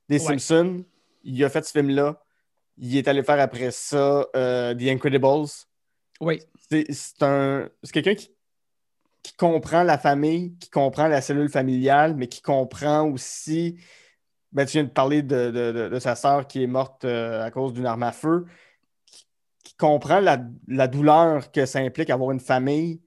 des 0.09 0.15
Ouais. 0.19 0.25
Simpsons. 0.39 0.83
Il 1.23 1.43
a 1.43 1.49
fait 1.49 1.63
ce 1.65 1.71
film-là. 1.71 2.19
Il 2.77 2.97
est 2.97 3.07
allé 3.07 3.21
faire 3.23 3.39
après 3.39 3.71
ça 3.71 4.25
euh, 4.35 4.73
The 4.73 4.87
Incredibles. 4.87 5.47
Oui. 6.21 6.39
C'est 6.69 7.21
un 7.21 7.67
c'est 7.83 7.91
quelqu'un 7.91 8.15
qui, 8.15 8.31
qui 9.21 9.33
comprend 9.35 9.83
la 9.83 9.97
famille, 9.97 10.55
qui 10.59 10.69
comprend 10.69 11.07
la 11.07 11.21
cellule 11.21 11.49
familiale, 11.49 12.15
mais 12.15 12.27
qui 12.27 12.41
comprend 12.41 13.03
aussi. 13.09 13.77
Ben, 14.51 14.65
tu 14.65 14.73
viens 14.73 14.83
de 14.85 14.89
parler 14.89 15.21
de, 15.21 15.51
de- 15.51 15.71
de- 15.71 15.89
de 15.89 15.99
sa 15.99 16.15
sœur 16.15 16.47
qui 16.47 16.63
est 16.63 16.67
morte 16.67 17.05
euh, 17.05 17.43
à 17.45 17.51
cause 17.51 17.73
d'une 17.73 17.85
arme 17.85 18.01
à 18.03 18.11
feu, 18.11 18.45
comprend 19.79 20.19
la, 20.19 20.39
la 20.67 20.87
douleur 20.87 21.51
que 21.51 21.65
ça 21.65 21.79
implique 21.79 22.09
avoir 22.11 22.31
une 22.31 22.39
famille. 22.39 23.01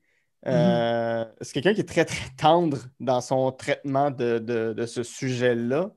Euh, 0.48 1.24
C'est 1.40 1.52
quelqu'un 1.52 1.74
qui 1.74 1.80
est 1.82 1.88
très, 1.88 2.04
très 2.04 2.28
tendre 2.36 2.78
dans 2.98 3.20
son 3.20 3.52
traitement 3.52 4.10
de, 4.10 4.40
de- 4.40 4.72
de 4.72 4.86
ce 4.86 5.04
sujet-là. 5.04 5.92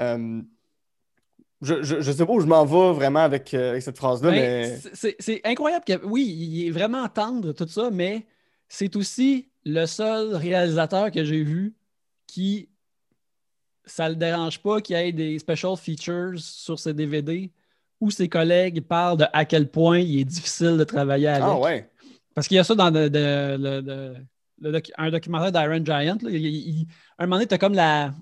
Euh, 0.00 0.40
je, 1.60 1.82
je, 1.82 2.00
je 2.00 2.12
sais 2.12 2.24
pas 2.24 2.32
où 2.32 2.40
je 2.40 2.46
m'en 2.46 2.64
vais 2.64 2.92
vraiment 2.94 3.20
avec, 3.20 3.52
euh, 3.52 3.70
avec 3.70 3.82
cette 3.82 3.96
phrase-là, 3.98 4.30
Ben, 4.30 4.80
mais. 4.94 5.16
c'est- 5.18 5.40
incroyable 5.46 5.84
que, 5.84 6.04
oui, 6.06 6.24
il 6.24 6.66
est 6.66 6.70
vraiment 6.70 7.06
tendre, 7.08 7.52
tout 7.52 7.68
ça, 7.68 7.90
mais 7.90 8.26
c'est 8.68 8.96
aussi 8.96 9.50
le 9.64 9.84
seul 9.86 10.34
réalisateur 10.34 11.10
que 11.10 11.24
j'ai 11.24 11.42
vu 11.42 11.74
qui, 12.26 12.68
ça 13.84 14.08
le 14.08 14.14
dérange 14.16 14.60
pas 14.62 14.80
qu'il 14.80 14.96
y 14.96 14.98
ait 14.98 15.12
des 15.12 15.38
special 15.38 15.76
features 15.76 16.38
sur 16.38 16.78
ses 16.78 16.94
DVD 16.94 17.50
où 18.00 18.10
ses 18.10 18.28
collègues 18.28 18.80
parlent 18.82 19.18
de 19.18 19.24
à 19.32 19.44
quel 19.44 19.68
point 19.70 19.98
il 19.98 20.20
est 20.20 20.24
difficile 20.24 20.76
de 20.76 20.84
travailler 20.84 21.28
avec. 21.28 21.42
Ah 21.44 21.58
ouais. 21.58 21.88
Parce 22.34 22.48
qu'il 22.48 22.56
y 22.56 22.60
a 22.60 22.64
ça 22.64 22.74
dans 22.74 22.90
le- 22.90 23.08
le 24.60 24.72
doc- 24.72 24.90
un 24.98 25.10
documentaire 25.10 25.52
d'Iron 25.52 25.84
Giant. 25.84 26.18
là. 26.22 26.30
Il- 26.30 26.36
il- 26.46 26.86
un 27.18 27.24
moment 27.26 27.36
donné, 27.36 27.46
tu 27.46 27.54
as 27.54 27.58
comme 27.58 27.74
la. 27.74 28.12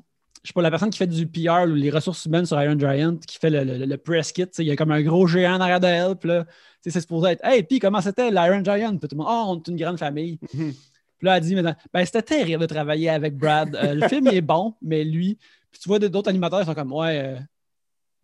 Je 0.45 0.49
sais 0.49 0.53
pas, 0.55 0.63
la 0.63 0.71
personne 0.71 0.91
qui 0.91 0.99
fait 0.99 1.07
du 1.07 1.27
PR 1.29 1.63
ou 1.69 1.75
les 1.75 1.91
ressources 1.91 2.25
humaines 2.25 2.47
sur 2.47 2.61
Iron 2.61 2.77
Giant, 2.79 3.17
qui 3.17 3.39
fait 3.39 3.49
le, 3.51 3.63
le- 3.63 3.87
le 3.87 3.97
press 3.97 4.33
kit. 4.33 4.45
Il 4.59 4.65
y 4.65 4.71
a 4.73 4.77
comme 4.77 4.91
un 4.91 5.01
gros 5.03 5.27
géant 5.29 5.55
en 5.55 5.61
arrière 5.61 5.79
d'elle. 5.79 6.17
Puis 6.17 6.29
là, 6.31 6.45
c'est 6.81 6.91
supposé 7.01 7.31
être 7.31 7.45
Hey, 7.45 7.63
puis 7.63 7.79
comment 7.79 8.01
c'était 8.01 8.29
l'Iron 8.31 8.63
Giant? 8.65 8.97
Puis 8.97 9.09
tout 9.09 9.15
le 9.17 9.19
monde, 9.19 9.29
oh, 9.31 9.45
on 9.51 9.57
est 9.59 9.69
une 9.69 9.77
grande 9.77 9.99
famille. 9.99 10.39
Mhm. 10.55 10.73
Puis 11.19 11.27
là, 11.29 11.37
elle 11.37 11.45
dit 11.45 11.55
maintenant, 11.55 11.77
ben, 11.93 12.05
c'était 12.05 12.23
terrible 12.23 12.63
de 12.63 12.67
travailler 12.67 13.09
avec 13.09 13.37
Brad. 13.37 13.77
Euh, 13.77 13.95
le 13.95 14.09
film 14.09 14.27
il 14.27 14.35
est 14.35 14.41
bon, 14.41 14.75
mais 14.83 15.05
lui. 15.05 15.39
Puis 15.71 15.81
tu 15.81 15.89
vois 15.89 16.01
d'autres 16.01 16.29
animateurs 16.29 16.59
qui 16.61 16.67
sont 16.67 16.75
comme 16.75 16.93
Ouais, 16.93 17.23
euh, 17.25 17.39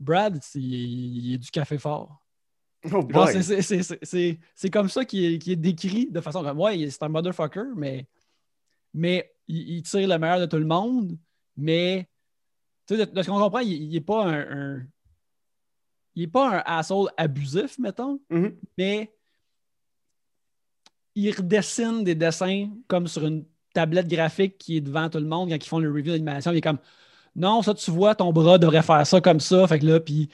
Brad, 0.01 0.39
c'est- 0.43 0.61
il, 0.61 1.35
est 1.35 1.39
du 1.39 1.51
café 1.51 1.79
fort. 1.79 2.25
Oh 2.93 3.03
c'est- 3.27 4.71
comme 4.71 4.89
ça 4.89 5.05
qui 5.05 5.25
est, 5.27 5.49
est 5.49 5.57
décrit 5.57 6.07
de 6.11 6.21
façon 6.21 6.43
comme 6.43 6.61
ouais, 6.61 6.89
c'est 6.91 7.03
un 7.03 7.09
motherfucker, 7.09 7.65
mais, 7.77 8.07
mais 8.95 9.33
il, 9.49 9.69
il 9.79 9.83
tire 9.83 10.07
le 10.09 10.17
meilleur 10.19 10.41
de 10.41 10.47
tout 10.47 10.59
le 10.59 10.65
monde. 10.67 11.19
Mais 11.57 12.09
tu 12.87 12.97
sais, 12.97 13.05
de, 13.07 13.11
de 13.13 13.23
ce 13.23 13.29
qu'on 13.29 13.41
comprend, 13.41 13.59
il 13.59 13.89
n'est 13.91 14.01
pas 14.01 14.25
un, 14.27 14.77
un- 14.79 14.87
il 16.15 16.23
est 16.25 16.27
pas 16.29 16.59
un 16.59 16.63
asshole 16.65 17.11
abusif, 17.17 17.79
mettons, 17.79 18.21
Mhm. 18.31 18.57
mais 18.77 19.13
il 21.15 21.31
redessine 21.35 22.05
des 22.05 22.15
dessins 22.15 22.71
comme 22.87 23.09
sur 23.09 23.27
une 23.27 23.45
tablette 23.75 24.09
graphique 24.09 24.57
qui 24.59 24.77
est 24.77 24.81
devant 24.81 25.09
tout 25.11 25.19
le 25.19 25.27
monde 25.27 25.49
quand 25.51 25.57
ils 25.57 25.69
font 25.69 25.79
le 25.81 25.91
review 25.91 26.13
d'animation. 26.13 26.53
Il 26.53 26.59
est 26.59 26.61
comme 26.61 26.79
non, 27.39 27.63
ça 27.63 27.73
tu 27.75 27.91
vois, 27.91 28.15
ton 28.15 28.33
bras 28.33 28.59
devrait 28.59 28.83
faire 28.83 29.07
ça 29.07 29.21
comme 29.21 29.41
ça. 29.41 29.67
Fait 29.67 29.79
que 29.79 29.87
là, 29.87 30.01
puis. 30.01 30.29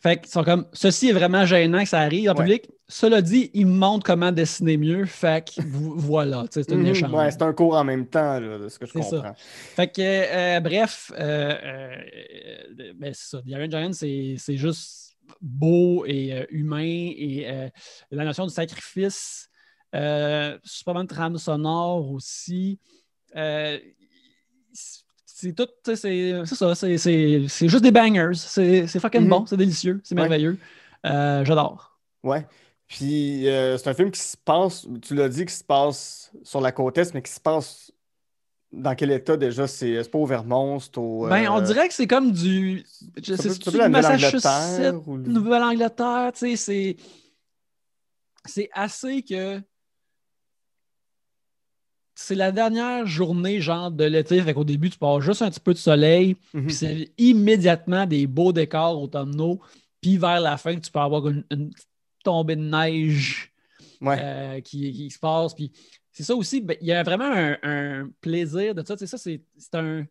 Fait 0.00 0.16
qu'ils 0.20 0.30
sont 0.30 0.44
comme 0.44 0.64
ceci 0.72 1.08
est 1.08 1.12
vraiment 1.12 1.44
gênant 1.44 1.82
que 1.82 1.88
ça 1.88 1.98
arrive 2.00 2.30
en 2.30 2.34
Ouais. 2.34 2.44
public. 2.44 2.70
Cela 2.86 3.20
dit, 3.20 3.50
il 3.52 3.66
me 3.66 3.72
montre 3.74 4.04
comment 4.06 4.30
dessiner 4.30 4.76
mieux. 4.76 5.04
Fait 5.06 5.44
que 5.44 5.60
vo- 5.60 5.94
voilà, 5.96 6.44
c'est 6.50 6.70
un 6.72 6.76
Mhm. 6.76 6.86
échange. 6.86 7.12
Ouais, 7.12 7.30
c'est 7.32 7.42
un 7.42 7.52
cours 7.52 7.74
en 7.74 7.82
même 7.82 8.06
temps, 8.06 8.38
là, 8.38 8.58
de 8.58 8.68
ce 8.68 8.78
que 8.78 8.86
je 8.86 8.92
ça. 8.92 8.98
comprends. 9.00 9.34
Fait 9.36 9.88
que, 9.88 10.00
euh, 10.00 10.60
bref, 10.60 11.10
euh, 11.18 11.52
euh, 11.64 12.92
ben, 12.94 13.12
c'est 13.12 13.30
ça. 13.36 13.42
The 13.42 13.48
Iron 13.48 13.68
Giant, 13.70 13.92
c'est 13.92 14.56
juste 14.56 15.16
beau 15.40 16.04
et 16.06 16.46
humain 16.50 16.80
et 17.16 17.68
la 18.12 18.24
notion 18.24 18.46
du 18.46 18.52
sacrifice, 18.54 19.48
euh, 19.96 20.56
super 20.62 20.94
bonne 20.94 21.08
trame 21.08 21.36
sonore 21.38 22.08
aussi. 22.12 22.78
Euh, 23.34 23.78
c'est 25.40 25.52
tout, 25.52 25.68
c'est 25.84 26.44
ça, 26.46 26.74
c'est- 26.74 26.98
juste 27.68 27.82
des 27.82 27.92
bangers. 27.92 28.32
C'est 28.34 28.86
fucking 28.98 29.22
Mhm. 29.22 29.28
bon, 29.28 29.46
c'est 29.46 29.56
délicieux, 29.56 30.00
c'est 30.02 30.14
Ouais. 30.14 30.22
merveilleux. 30.22 30.58
Euh, 31.06 31.44
J'adore. 31.44 31.98
Ouais. 32.24 32.44
Puis 32.88 33.46
euh, 33.48 33.76
c'est 33.78 33.88
un 33.90 33.94
film 33.94 34.10
qui 34.10 34.20
se 34.20 34.36
passe, 34.36 34.86
tu 35.02 35.14
l'as 35.14 35.28
dit, 35.28 35.44
qui 35.46 35.54
se 35.54 35.62
passe 35.62 36.32
sur 36.42 36.60
la 36.60 36.72
côte 36.72 36.98
est, 36.98 37.14
mais 37.14 37.22
qui 37.22 37.30
se 37.30 37.38
passe 37.40 37.92
dans 38.72 38.94
quel 38.94 39.10
état 39.12 39.36
déjà? 39.36 39.66
C'est 39.68 40.10
pas 40.10 40.18
au 40.18 40.26
Vermont, 40.26 40.80
c'est 40.80 40.96
au. 40.98 41.26
Ben, 41.28 41.48
on 41.50 41.58
euh, 41.58 41.60
dirait 41.62 41.86
que 41.88 41.94
c'est 41.94 42.06
comme 42.06 42.32
du. 42.32 42.84
C'est 43.22 43.72
la 43.74 43.88
Massachusetts, 43.88 44.94
ou 45.06 45.16
le- 45.18 45.22
Nouvelle-Angleterre, 45.24 46.32
tu 46.34 46.40
sais, 46.50 46.56
c'est. 46.56 46.96
C'est 48.44 48.70
assez 48.72 49.22
que. 49.22 49.60
C'est 52.20 52.34
la 52.34 52.50
dernière 52.50 53.06
journée, 53.06 53.60
genre, 53.60 53.92
de 53.92 54.02
l'été. 54.02 54.42
Fait 54.42 54.52
qu'au 54.52 54.64
début, 54.64 54.90
tu 54.90 54.98
pars 54.98 55.20
juste 55.20 55.40
un 55.40 55.50
petit 55.50 55.60
peu 55.60 55.72
de 55.72 55.78
soleil, 55.78 56.34
Mhm. 56.52 56.66
puis 56.66 56.74
c'est 56.74 57.12
immédiatement 57.16 58.06
des 58.06 58.26
beaux 58.26 58.52
décors 58.52 59.00
automnaux. 59.00 59.60
Puis 60.00 60.16
vers 60.16 60.40
la 60.40 60.56
fin, 60.56 60.74
tu 60.76 60.90
peux 60.90 60.98
avoir 60.98 61.28
une, 61.28 61.44
tombée 62.24 62.56
de 62.56 62.62
neige 62.62 63.52
Ouais. 64.00 64.16
euh, 64.20 64.60
qui, 64.60 64.92
qui 64.92 65.10
se 65.10 65.18
passe. 65.20 65.54
Puis 65.54 65.70
c'est 66.10 66.24
ça 66.24 66.34
aussi, 66.34 66.60
ben, 66.60 66.76
il 66.80 66.88
y 66.88 66.92
a 66.92 67.04
vraiment 67.04 67.30
un, 67.32 67.56
un 67.62 68.10
plaisir 68.20 68.74
de 68.74 68.84
ça. 68.84 68.96
Tu 68.96 69.00
sais, 69.00 69.06
ça, 69.06 69.16
c'est 69.16 69.40
c'est 69.56 69.76
un. 69.76 70.02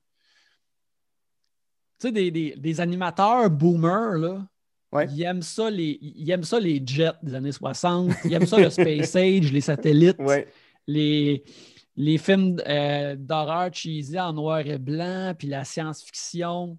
Tu 2.00 2.08
sais, 2.08 2.12
des, 2.14 2.32
des- 2.32 2.56
des 2.56 2.80
animateurs 2.80 3.50
boomers, 3.50 4.18
là. 4.18 4.48
Ouais. 4.94 5.08
Ils 5.12 5.24
aiment, 5.24 5.42
ça 5.42 5.70
les, 5.70 6.00
ils 6.02 6.32
aiment 6.32 6.44
ça 6.46 6.58
les 6.58 6.82
jets 6.86 7.12
des 7.22 7.36
années 7.36 7.52
60. 7.52 8.12
Ils 8.24 8.32
aiment 8.34 8.46
ça 8.46 8.58
le 8.60 8.70
Space 8.70 9.14
Age, 9.18 9.52
les 9.52 9.60
satellites, 9.62 10.16
Ouais. 10.20 10.48
les, 10.88 11.44
les 11.98 12.18
films 12.20 12.58
euh, 12.68 13.16
d'horreur 13.18 13.74
cheesy 13.74 14.20
en 14.20 14.32
noir 14.32 14.60
et 14.60 14.78
blanc, 14.78 15.34
puis 15.38 15.48
la 15.48 15.66
science-fiction 15.66 16.78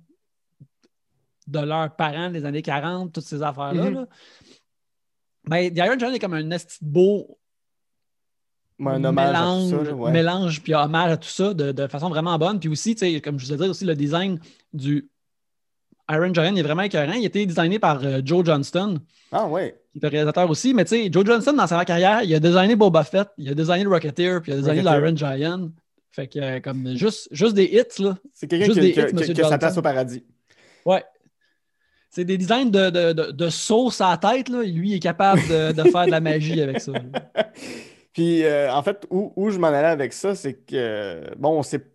de 1.48 1.58
leurs 1.58 1.94
parents 1.96 2.30
des 2.30 2.44
années 2.44 2.62
40, 2.62 3.12
toutes 3.12 3.24
ces 3.24 3.42
affaires-là. 3.42 3.90
Là. 3.90 4.06
Ben, 5.44 5.72
The 5.72 5.78
Iron 5.78 5.98
Giant 5.98 6.12
est 6.12 6.18
comme 6.18 6.34
un 6.34 6.48
beau 6.82 7.38
Ouais, 8.78 8.92
un 8.92 9.02
hommage 9.02 9.28
à 9.28 9.32
mélange, 9.32 9.70
tout 9.70 9.84
ça. 9.86 9.94
ouais. 9.94 10.10
mélange 10.12 10.62
puis 10.62 10.72
hommage 10.72 11.10
à 11.10 11.16
tout 11.16 11.28
ça 11.28 11.52
de, 11.52 11.72
de 11.72 11.86
façon 11.88 12.08
vraiment 12.08 12.38
bonne. 12.38 12.60
Puis 12.60 12.68
aussi, 12.68 12.94
tu 12.94 13.00
sais, 13.00 13.20
comme 13.20 13.36
je 13.36 13.46
vous 13.46 13.52
ai 13.52 13.56
dit 13.56 13.68
aussi, 13.68 13.84
le 13.84 13.96
design 13.96 14.38
du 14.72 15.10
Iron 16.08 16.32
Giant 16.32 16.54
est 16.54 16.62
vraiment 16.62 16.82
écœurant. 16.82 17.14
Il 17.14 17.24
a 17.24 17.26
été 17.26 17.44
designé 17.44 17.80
par 17.80 18.04
euh, 18.04 18.20
Joe 18.24 18.44
Johnston, 18.46 19.00
Ah 19.32 19.48
ouais. 19.48 19.82
Réalisateur 20.06 20.48
aussi. 20.48 20.74
Mais 20.74 20.84
tu 20.84 20.90
sais, 20.90 21.08
Joe 21.12 21.24
Johnston, 21.26 21.54
dans 21.54 21.66
sa 21.66 21.84
carrière, 21.84 22.22
il 22.22 22.34
a 22.34 22.40
designé 22.40 22.76
Boba 22.76 23.04
Fett, 23.04 23.28
il 23.38 23.48
a 23.50 23.54
designé 23.54 23.84
le 23.84 23.90
Rocketeer, 23.90 24.40
puis 24.42 24.52
il 24.52 24.54
a 24.54 24.58
designé 24.58 24.82
l'Iron 24.82 25.16
Giant. 25.16 25.70
Fait 26.10 26.26
que, 26.26 26.38
euh, 26.38 26.60
comme 26.60 26.96
juste, 26.96 27.28
juste 27.30 27.54
des 27.54 27.64
hits, 27.64 28.02
là. 28.02 28.16
C'est 28.32 28.46
quelqu'un 28.48 28.72
qui, 28.72 28.80
qui- 28.80 28.88
hits, 28.88 28.92
qui- 28.92 29.00
a 29.00 29.26
sa 29.26 29.32
Johnson. 29.34 29.58
place 29.58 29.78
au 29.78 29.82
paradis. 29.82 30.24
Ouais. 30.84 31.04
C'est 32.10 32.24
des 32.24 32.38
designs 32.38 32.70
de, 32.70 32.90
de, 32.90 33.12
de, 33.12 33.30
de 33.32 33.48
sauce 33.50 34.00
à 34.00 34.10
la 34.10 34.16
tête, 34.16 34.48
là. 34.48 34.62
Lui, 34.62 34.90
il 34.90 34.94
est 34.94 35.00
capable 35.00 35.40
de, 35.48 35.72
de 35.72 35.82
faire 35.90 36.06
de 36.06 36.10
la 36.10 36.20
magie 36.20 36.60
avec 36.62 36.80
ça. 36.80 36.92
Puis, 38.12 38.42
euh, 38.44 38.72
en 38.72 38.82
fait, 38.82 39.06
où, 39.10 39.32
où 39.36 39.50
je 39.50 39.58
m'en 39.58 39.68
allais 39.68 39.86
avec 39.88 40.12
ça, 40.12 40.34
c'est 40.34 40.54
que, 40.54 41.22
bon, 41.36 41.62
c'est 41.62 41.86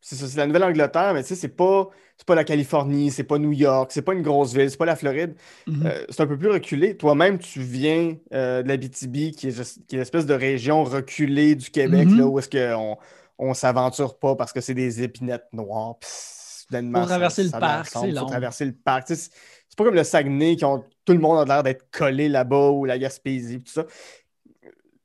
c'est 0.00 0.14
ça, 0.14 0.26
c'est 0.26 0.38
la 0.38 0.46
Nouvelle-Angleterre, 0.46 1.12
mais 1.12 1.22
tu 1.22 1.28
sais, 1.30 1.34
c'est 1.34 1.48
pas, 1.54 1.88
c'est 2.18 2.26
pas 2.26 2.34
la 2.34 2.44
Californie, 2.44 3.10
c'est 3.12 3.22
pas 3.24 3.38
New 3.38 3.52
York, 3.52 3.90
c'est 3.92 4.02
pas 4.02 4.12
une 4.12 4.22
grosse 4.22 4.52
ville, 4.52 4.68
c'est 4.70 4.76
pas 4.76 4.84
la 4.86 4.96
Floride. 4.96 5.34
Mhm. 5.66 5.86
Euh, 5.86 6.04
c'est 6.10 6.20
un 6.20 6.26
peu 6.26 6.36
plus 6.36 6.50
reculé. 6.50 6.96
Toi-même, 6.96 7.38
tu 7.38 7.60
viens 7.60 8.16
euh, 8.34 8.62
de 8.62 8.68
l'Abitibi, 8.68 9.32
qui 9.32 9.48
est, 9.48 9.86
qui 9.86 9.94
est 9.96 9.98
l'espèce 10.00 10.26
de 10.26 10.34
région 10.34 10.82
reculée 10.84 11.54
du 11.54 11.70
Québec, 11.70 12.08
Mhm. 12.08 12.18
là, 12.18 12.26
où 12.26 12.38
est-ce 12.38 12.50
qu'on 12.50 12.96
on 13.38 13.54
s'aventure 13.54 14.18
pas 14.18 14.34
parce 14.34 14.52
que 14.52 14.60
c'est 14.60 14.74
des 14.74 15.02
épinettes 15.02 15.46
noires. 15.52 15.94
Faut 16.70 17.06
traverser 17.06 17.44
le 17.44 17.54
a 17.54 17.60
parc, 17.60 17.86
c'est 17.86 18.10
long. 18.10 18.26
traverser 18.26 18.64
le 18.66 18.72
parc. 18.72 19.06
Tu 19.06 19.14
sais, 19.14 19.30
C'est 19.68 19.76
pas 19.78 19.84
comme 19.84 19.94
le 19.94 20.04
Saguenay, 20.04 20.56
qui 20.56 20.64
ont, 20.64 20.84
tout 21.04 21.12
le 21.12 21.18
monde 21.20 21.38
a 21.38 21.44
l'air 21.44 21.62
d'être 21.62 21.86
collé 21.90 22.28
là-bas, 22.28 22.70
ou 22.70 22.84
la 22.84 22.98
Gaspésie, 22.98 23.60
tout 23.62 23.72
ça. 23.72 23.84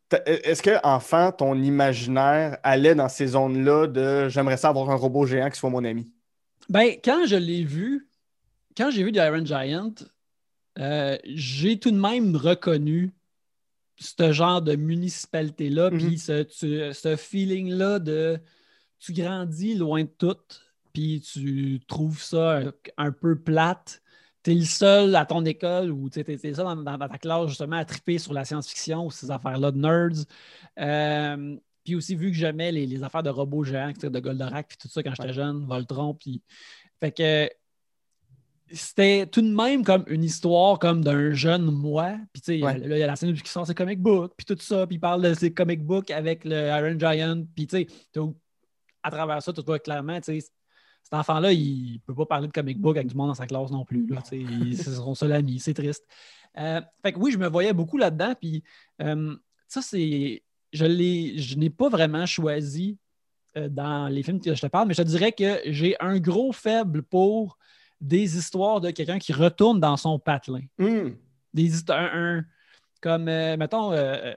T'as- 0.10 0.22
Est-ce 0.26 0.62
que, 0.62 0.72
enfant, 0.84 1.32
ton 1.32 1.56
imaginaire 1.62 2.58
allait 2.64 2.96
dans 2.96 3.10
ces 3.10 3.28
zones-là 3.28 3.88
de 3.88 4.30
j'aimerais 4.30 4.58
ça 4.58 4.70
avoir 4.70 4.90
un 4.90 4.96
robot 4.96 5.26
géant 5.26 5.50
qui 5.50 5.58
soit 5.60 5.70
mon 5.70 5.84
ami? 5.84 6.12
Ben, 6.70 6.96
quand 7.04 7.26
je 7.26 7.36
l'ai 7.36 7.64
vu, 7.64 8.10
quand 8.78 8.90
j'ai 8.92 9.04
vu 9.04 9.12
The 9.12 9.18
Iron 9.18 9.46
Giant, 9.46 9.94
euh, 10.80 11.18
j'ai 11.26 11.80
tout 11.80 11.92
de 11.92 12.00
même 12.00 12.36
reconnu 12.36 13.14
ce 14.00 14.32
genre 14.32 14.62
de 14.62 14.76
municipalité-là, 14.76 15.92
Mhm. 15.92 15.98
puis 16.00 16.18
ce, 16.18 16.44
tu- 16.44 16.94
ce 16.94 17.16
feeling-là 17.16 18.00
de 18.00 18.40
tu 19.00 19.14
grandis 19.14 19.76
loin 19.76 20.04
de 20.04 20.10
tout, 20.18 20.38
puis 20.94 21.22
tu 21.22 21.82
trouves 21.88 22.22
ça 22.22 22.60
un, 22.60 22.72
un 22.98 23.12
peu 23.12 23.38
plate, 23.38 24.02
t'es 24.42 24.54
le 24.56 24.66
seul 24.66 25.16
à 25.16 25.26
ton 25.26 25.46
école 25.46 25.92
ou 25.92 26.10
t'es 26.10 26.22
es 26.22 26.48
le 26.48 26.54
seul 26.56 26.84
dans 26.84 26.98
ta 26.98 27.18
classe 27.18 27.50
justement 27.50 27.78
à 27.78 27.86
triper 27.86 28.18
sur 28.18 28.34
la 28.34 28.46
science-fiction 28.46 29.06
ou 29.06 29.12
ces 29.12 29.30
affaires-là 29.30 29.72
de 29.72 29.78
nerds. 29.78 30.26
Euh, 30.80 31.56
puis 31.84 31.96
aussi, 31.96 32.16
vu 32.16 32.32
que 32.32 32.38
j'aimais 32.38 32.72
les, 32.72 32.86
les 32.86 33.04
affaires 33.04 33.24
de 33.24 33.30
robots 33.30 33.64
géants, 33.64 33.92
de 34.02 34.20
Goldorak, 34.20 34.68
puis 34.70 34.78
tout 34.78 34.88
ça 34.88 35.04
quand 35.04 35.12
j'étais 35.12 35.30
Ouais. 35.30 35.34
jeune, 35.34 35.66
Voltron, 35.66 36.14
puis. 36.14 36.42
Fait 37.00 37.12
que 37.12 37.50
c'était 38.72 39.28
tout 39.28 39.42
de 39.42 39.54
même 39.54 39.84
comme 39.84 40.04
une 40.08 40.24
histoire 40.24 40.80
comme 40.80 41.04
d'un 41.04 41.34
jeune 41.34 41.66
moi. 41.70 42.18
Puis 42.32 42.42
tu 42.42 42.58
sais, 42.60 42.64
Ouais. 42.64 42.78
là, 42.80 42.98
il 42.98 43.00
y 43.00 43.04
a 43.04 43.08
la 43.08 43.16
scène 43.16 43.34
qui 43.34 43.50
sort 43.50 43.68
ses 43.68 43.76
comic 43.76 44.00
books, 44.00 44.34
puis 44.36 44.46
tout 44.46 44.58
ça, 44.60 44.88
puis 44.88 44.96
il 44.96 45.00
parle 45.00 45.22
de 45.22 45.34
ses 45.34 45.54
comic 45.54 45.84
books 45.84 46.10
avec 46.12 46.44
le 46.46 46.68
Iron 46.70 46.98
Giant, 46.98 47.44
puis 47.56 47.68
tu 47.68 47.78
sais, 47.78 47.88
à 49.04 49.12
travers 49.12 49.42
ça, 49.44 49.52
tu 49.54 49.62
vois 49.62 49.80
clairement, 49.80 50.20
tu 50.22 50.40
sais, 50.40 50.48
cet 51.04 51.14
enfant-là, 51.14 51.52
il 51.52 52.00
peut 52.06 52.16
pas 52.16 52.26
parler 52.26 52.48
de 52.48 52.54
comic 52.54 52.80
book 52.80 52.96
avec 52.96 53.10
du 53.10 53.16
monde 53.16 53.28
dans 53.28 53.34
sa 53.36 53.46
classe 53.46 53.70
non 53.70 53.84
plus. 53.84 54.08
là, 54.08 54.24
il- 54.32 54.78
C'est 54.78 54.92
son 54.96 55.14
seul 55.14 55.34
ami, 55.34 55.60
c'est 55.60 55.74
triste. 55.74 56.06
Euh, 56.58 56.82
fait 57.04 57.12
que 57.14 57.20
oui, 57.20 57.32
je 57.32 57.38
me 57.38 57.48
voyais 57.50 57.74
beaucoup 57.74 57.98
là-dedans, 57.98 58.34
puis 58.40 58.64
euh, 59.02 59.36
ça, 59.68 59.82
c'est. 59.82 60.43
Je 60.74 61.56
n'ai 61.56 61.70
pas 61.70 61.88
vraiment 61.90 62.26
choisi 62.26 62.98
euh, 63.56 63.70
dans 63.70 64.08
les 64.08 64.24
films 64.24 64.42
que 64.42 64.54
je 64.56 64.62
te 64.62 64.68
parle, 64.68 64.88
mais 64.88 64.94
je 64.96 65.02
te 65.04 65.08
dirais 65.08 65.32
que 65.32 65.60
j'ai 65.68 65.96
un 66.00 66.20
gros 66.20 66.52
faible 66.52 67.04
pour 67.04 67.58
des 68.02 68.38
histoires 68.38 68.82
de 68.82 68.90
quelqu'un 68.92 69.20
qui 69.20 69.32
retourne 69.32 69.80
dans 69.80 69.96
son 69.96 70.18
patelin. 70.20 70.62
Hmm. 70.80 71.12
Des 71.54 71.64
histoires, 71.76 72.00
un, 72.14 72.38
un- 72.40 72.46
comme, 73.02 73.28
euh, 73.28 73.58
mettons, 73.58 73.92
euh, 73.92 74.34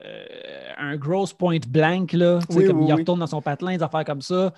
un 0.77 0.97
gross 0.97 1.33
point 1.33 1.57
blank, 1.67 2.11
là, 2.13 2.39
Oui, 2.49 2.65
comme 2.67 2.81
oui, 2.81 2.85
il 2.89 2.93
retourne 2.93 3.19
dans 3.19 3.27
son 3.27 3.41
patelin, 3.41 3.75
des 3.77 3.81
affaires 3.83 4.03
comme 4.05 4.21
ça. 4.21 4.53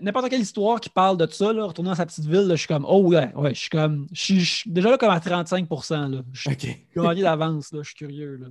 N'importe 0.00 0.28
quelle 0.30 0.40
histoire 0.40 0.78
qui 0.80 0.88
parle 0.88 1.16
de 1.16 1.26
ça, 1.30 1.52
là, 1.52 1.64
retourner 1.64 1.90
dans 1.90 1.96
sa 1.96 2.06
petite 2.06 2.26
ville, 2.26 2.42
là, 2.46 2.54
je 2.54 2.60
suis 2.60 2.68
comme, 2.68 2.84
oh 2.88 3.02
ouais, 3.02 3.32
ouais, 3.34 3.52
je 3.54 3.60
suis 3.60 3.70
comme, 3.70 4.06
je 4.12 4.34
suis- 4.40 4.62
déjà 4.70 4.90
là 4.90 4.98
comme 4.98 5.10
à 5.10 5.20
35 5.20 5.68
là. 5.90 6.22
Je 6.32 6.40
suis 6.40 6.50
OK. 6.96 7.02
gagné 7.04 7.22
d'avance, 7.22 7.70
je 7.72 7.82
suis 7.82 7.94
curieux. 7.96 8.36
Là. 8.36 8.46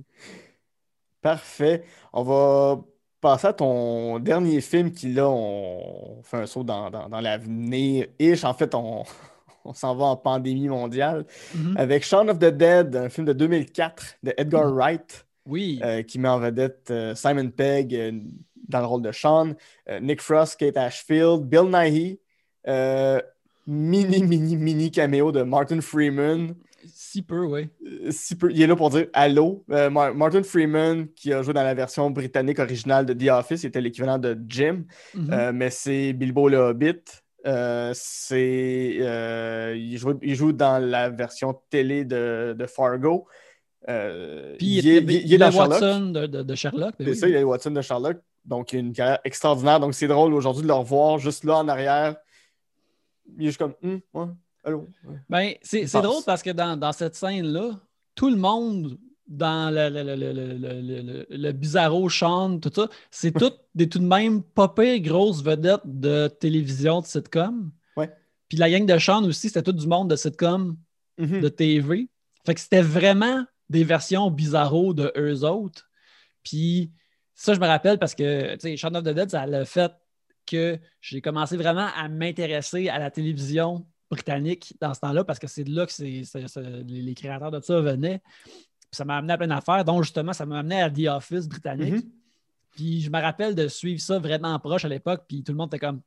Parfait. 1.24 1.82
On 2.12 2.22
va 2.22 2.80
passer 3.22 3.46
à 3.46 3.52
ton 3.54 4.18
dernier 4.18 4.60
film 4.60 4.92
qui, 4.92 5.10
là, 5.12 5.26
on 5.28 6.20
fait 6.22 6.36
un 6.36 6.46
saut 6.46 6.62
dans, 6.62 6.90
dans, 6.90 7.08
dans 7.08 7.20
l'avenir. 7.20 8.06
Ish, 8.18 8.44
en 8.44 8.52
fait, 8.52 8.74
on, 8.74 9.04
on 9.64 9.72
s'en 9.72 9.94
va 9.96 10.04
en 10.04 10.16
pandémie 10.16 10.68
mondiale. 10.68 11.24
Mhm. 11.54 11.76
Avec 11.78 12.04
Shaun 12.04 12.28
of 12.28 12.38
the 12.38 12.52
Dead, 12.54 12.94
un 12.94 13.08
film 13.08 13.26
de 13.26 13.32
2004 13.32 14.16
de 14.22 14.34
Edgar 14.36 14.66
Mhm. 14.66 14.74
Wright, 14.74 15.26
Oui. 15.46 15.80
euh, 15.82 16.02
qui 16.02 16.18
met 16.18 16.28
en 16.28 16.38
vedette 16.38 16.88
euh, 16.90 17.14
Simon 17.14 17.48
Pegg 17.48 17.94
euh, 17.94 18.12
dans 18.68 18.80
le 18.80 18.86
rôle 18.86 19.02
de 19.02 19.12
Sean, 19.12 19.54
Nick 20.02 20.20
Frost, 20.20 20.58
Kate 20.60 20.76
Ashfield, 20.76 21.42
Bill 21.44 21.70
Nighy, 21.70 22.18
mini, 23.66 24.22
mini, 24.22 24.56
mini 24.56 24.90
caméo 24.90 25.32
de 25.32 25.42
Martin 25.42 25.80
Freeman. 25.80 26.54
Si 27.14 27.22
peu, 27.22 27.44
oui. 27.46 27.68
Euh, 27.86 28.10
si 28.10 28.34
peu- 28.36 28.50
il 28.50 28.60
est 28.60 28.66
là 28.66 28.74
pour 28.74 28.90
dire 28.90 29.06
allô. 29.12 29.64
Euh, 29.70 29.88
Mar- 29.88 30.12
Martin 30.16 30.42
Freeman, 30.42 31.06
qui 31.14 31.32
a 31.32 31.42
joué 31.42 31.54
dans 31.54 31.62
la 31.62 31.72
version 31.74 32.10
britannique 32.10 32.58
originale 32.58 33.06
de 33.06 33.12
The 33.14 33.28
Office, 33.30 33.62
était 33.64 33.80
l'équivalent 33.80 34.18
de 34.18 34.36
Jim, 34.48 34.82
Mhm. 35.14 35.30
Euh, 35.32 35.52
mais 35.54 35.70
c'est 35.70 36.12
Bilbo 36.12 36.48
le 36.48 36.56
Hobbit. 36.56 37.02
Euh, 37.46 37.92
c'est, 37.94 38.96
il, 39.76 39.96
joue, 39.96 40.18
il 40.22 40.34
joue 40.34 40.50
dans 40.52 40.84
la 40.84 41.08
version 41.10 41.54
télé 41.70 42.04
de, 42.04 42.56
de 42.58 42.66
Fargo. 42.66 43.28
Puis 43.86 44.78
il, 44.78 44.88
est, 44.88 44.98
il 45.24 45.34
est 45.34 45.38
dans 45.38 45.52
Sherlock. 45.52 45.70
Watson 45.80 46.00
de, 46.10 46.26
de- 46.26 46.42
de 46.42 46.54
Sherlock. 46.56 46.94
ben 46.98 47.04
C'est 47.04 47.10
oui. 47.10 47.16
ça, 47.16 47.28
il 47.28 47.34
est 47.36 47.44
Watson 47.44 47.70
de 47.70 47.80
Sherlock. 47.80 48.16
Donc, 48.44 48.72
il 48.72 48.76
a 48.76 48.80
une 48.80 48.92
carrière 48.92 49.20
extraordinaire. 49.24 49.78
Donc, 49.78 49.94
c'est 49.94 50.08
drôle 50.08 50.34
aujourd'hui 50.34 50.62
de 50.64 50.68
le 50.68 50.74
revoir 50.74 51.18
juste 51.18 51.44
là 51.44 51.58
en 51.58 51.68
arrière. 51.68 52.16
Il 53.38 53.44
est 53.44 53.46
juste 53.46 53.58
comme, 53.58 53.74
Hum, 53.84 54.00
ouais, 54.14 54.26
allô? 54.64 54.88
Ben, 55.28 55.54
c'est 55.62 55.84
drôle 55.92 56.22
parce 56.24 56.42
que 56.42 56.50
dans, 56.50 56.76
dans 56.76 56.92
cette 56.92 57.14
scène-là, 57.14 57.80
tout 58.14 58.30
le 58.30 58.36
monde 58.36 58.98
dans 59.26 59.72
le, 59.74 59.88
le, 59.88 60.14
le, 60.16 61.26
le, 61.30 61.52
bizarro 61.52 62.08
Sean, 62.10 62.58
tout 62.58 62.70
ça, 62.74 62.88
c'est 63.10 63.32
toutes 63.38 63.58
des 63.74 63.88
tout 63.88 63.98
de 63.98 64.06
même 64.06 64.42
pas 64.42 64.68
pires 64.68 65.00
grosses 65.00 65.42
vedettes 65.42 65.80
de 65.84 66.28
télévision, 66.28 67.00
de 67.00 67.06
sitcom. 67.06 67.72
Ouais. 67.96 68.10
Puis 68.48 68.58
la 68.58 68.70
gang 68.70 68.84
de 68.84 68.98
Sean 68.98 69.24
aussi, 69.24 69.48
c'était 69.48 69.62
tout 69.62 69.72
du 69.72 69.86
monde 69.86 70.10
de 70.10 70.16
sitcom, 70.16 70.76
Mhm. 71.18 71.40
de 71.40 71.48
TV. 71.48 72.08
Fait 72.44 72.54
que 72.54 72.60
c'était 72.60 72.82
vraiment 72.82 73.44
des 73.70 73.84
versions 73.84 74.30
bizarro 74.30 74.94
de 74.94 75.12
eux 75.16 75.44
autres. 75.44 75.88
Puis 76.42 76.90
ça, 77.34 77.54
je 77.54 77.60
me 77.60 77.66
rappelle 77.66 77.98
parce 77.98 78.14
que, 78.14 78.54
tu 78.54 78.60
sais, 78.60 78.76
Shaun 78.76 78.94
of 78.96 79.04
the 79.04 79.10
Dead, 79.10 79.30
ça 79.30 79.42
a 79.42 79.46
le 79.46 79.64
fait 79.64 79.92
que 80.46 80.78
j'ai 81.00 81.20
commencé 81.20 81.56
vraiment 81.56 81.88
à 81.96 82.08
m'intéresser 82.08 82.88
à 82.88 82.98
la 82.98 83.10
télévision 83.10 83.86
britannique 84.14 84.74
dans 84.80 84.94
ce 84.94 85.00
temps-là 85.00 85.24
parce 85.24 85.38
que 85.38 85.46
c'est 85.46 85.64
de 85.64 85.74
là 85.74 85.86
que 85.86 85.92
les 86.02 87.02
les 87.02 87.14
créateurs 87.14 87.50
de 87.50 87.60
ça 87.60 87.80
venaient. 87.80 88.20
Puis 88.44 88.98
ça 88.98 89.04
m'a 89.04 89.16
amené 89.16 89.32
à 89.32 89.38
plein 89.38 89.48
d'affaires, 89.48 89.84
dont 89.84 90.02
justement, 90.02 90.32
ça 90.32 90.46
m'a 90.46 90.58
amené 90.60 90.80
à 90.82 90.90
The 90.90 91.06
Office 91.08 91.48
britannique. 91.48 91.94
Mhm. 91.94 92.10
Puis 92.70 93.00
je 93.02 93.10
me 93.10 93.20
rappelle 93.20 93.54
de 93.54 93.68
suivre 93.68 94.00
ça 94.00 94.18
vraiment 94.18 94.58
proche 94.58 94.84
à 94.84 94.88
l'époque, 94.88 95.24
puis 95.28 95.42
tout 95.42 95.52
le 95.52 95.58
monde 95.58 95.68
était 95.68 95.84
comme 95.84 96.00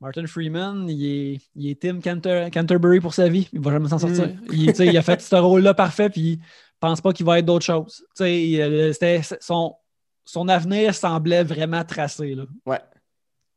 Martin 0.00 0.26
Freeman, 0.26 0.88
il 0.88 1.06
est, 1.06 1.40
il 1.54 1.68
est 1.68 1.80
Tim 1.80 2.00
Canter- 2.00 2.48
Canterbury 2.52 3.00
pour 3.00 3.14
sa 3.14 3.28
vie, 3.28 3.48
il 3.52 3.60
va 3.60 3.70
jamais 3.70 3.88
s'en 3.88 3.98
sortir. 3.98 4.28
Mm. 4.28 4.52
Il, 4.52 4.98
a 4.98 5.02
fait 5.02 5.20
ce 5.20 5.36
rôle-là 5.36 5.72
parfait, 5.72 6.10
puis 6.10 6.20
il 6.32 6.40
pense 6.80 7.00
pas 7.00 7.12
qu'il 7.12 7.24
va 7.24 7.38
être 7.38 7.46
d'autre 7.46 7.64
chose. 7.64 8.04
Euh, 8.20 8.92
son, 9.40 9.76
son 10.24 10.48
avenir 10.48 10.94
semblait 10.94 11.44
vraiment 11.44 11.84
tracé, 11.84 12.34
là, 12.34 12.44
Ouais. 12.66 12.80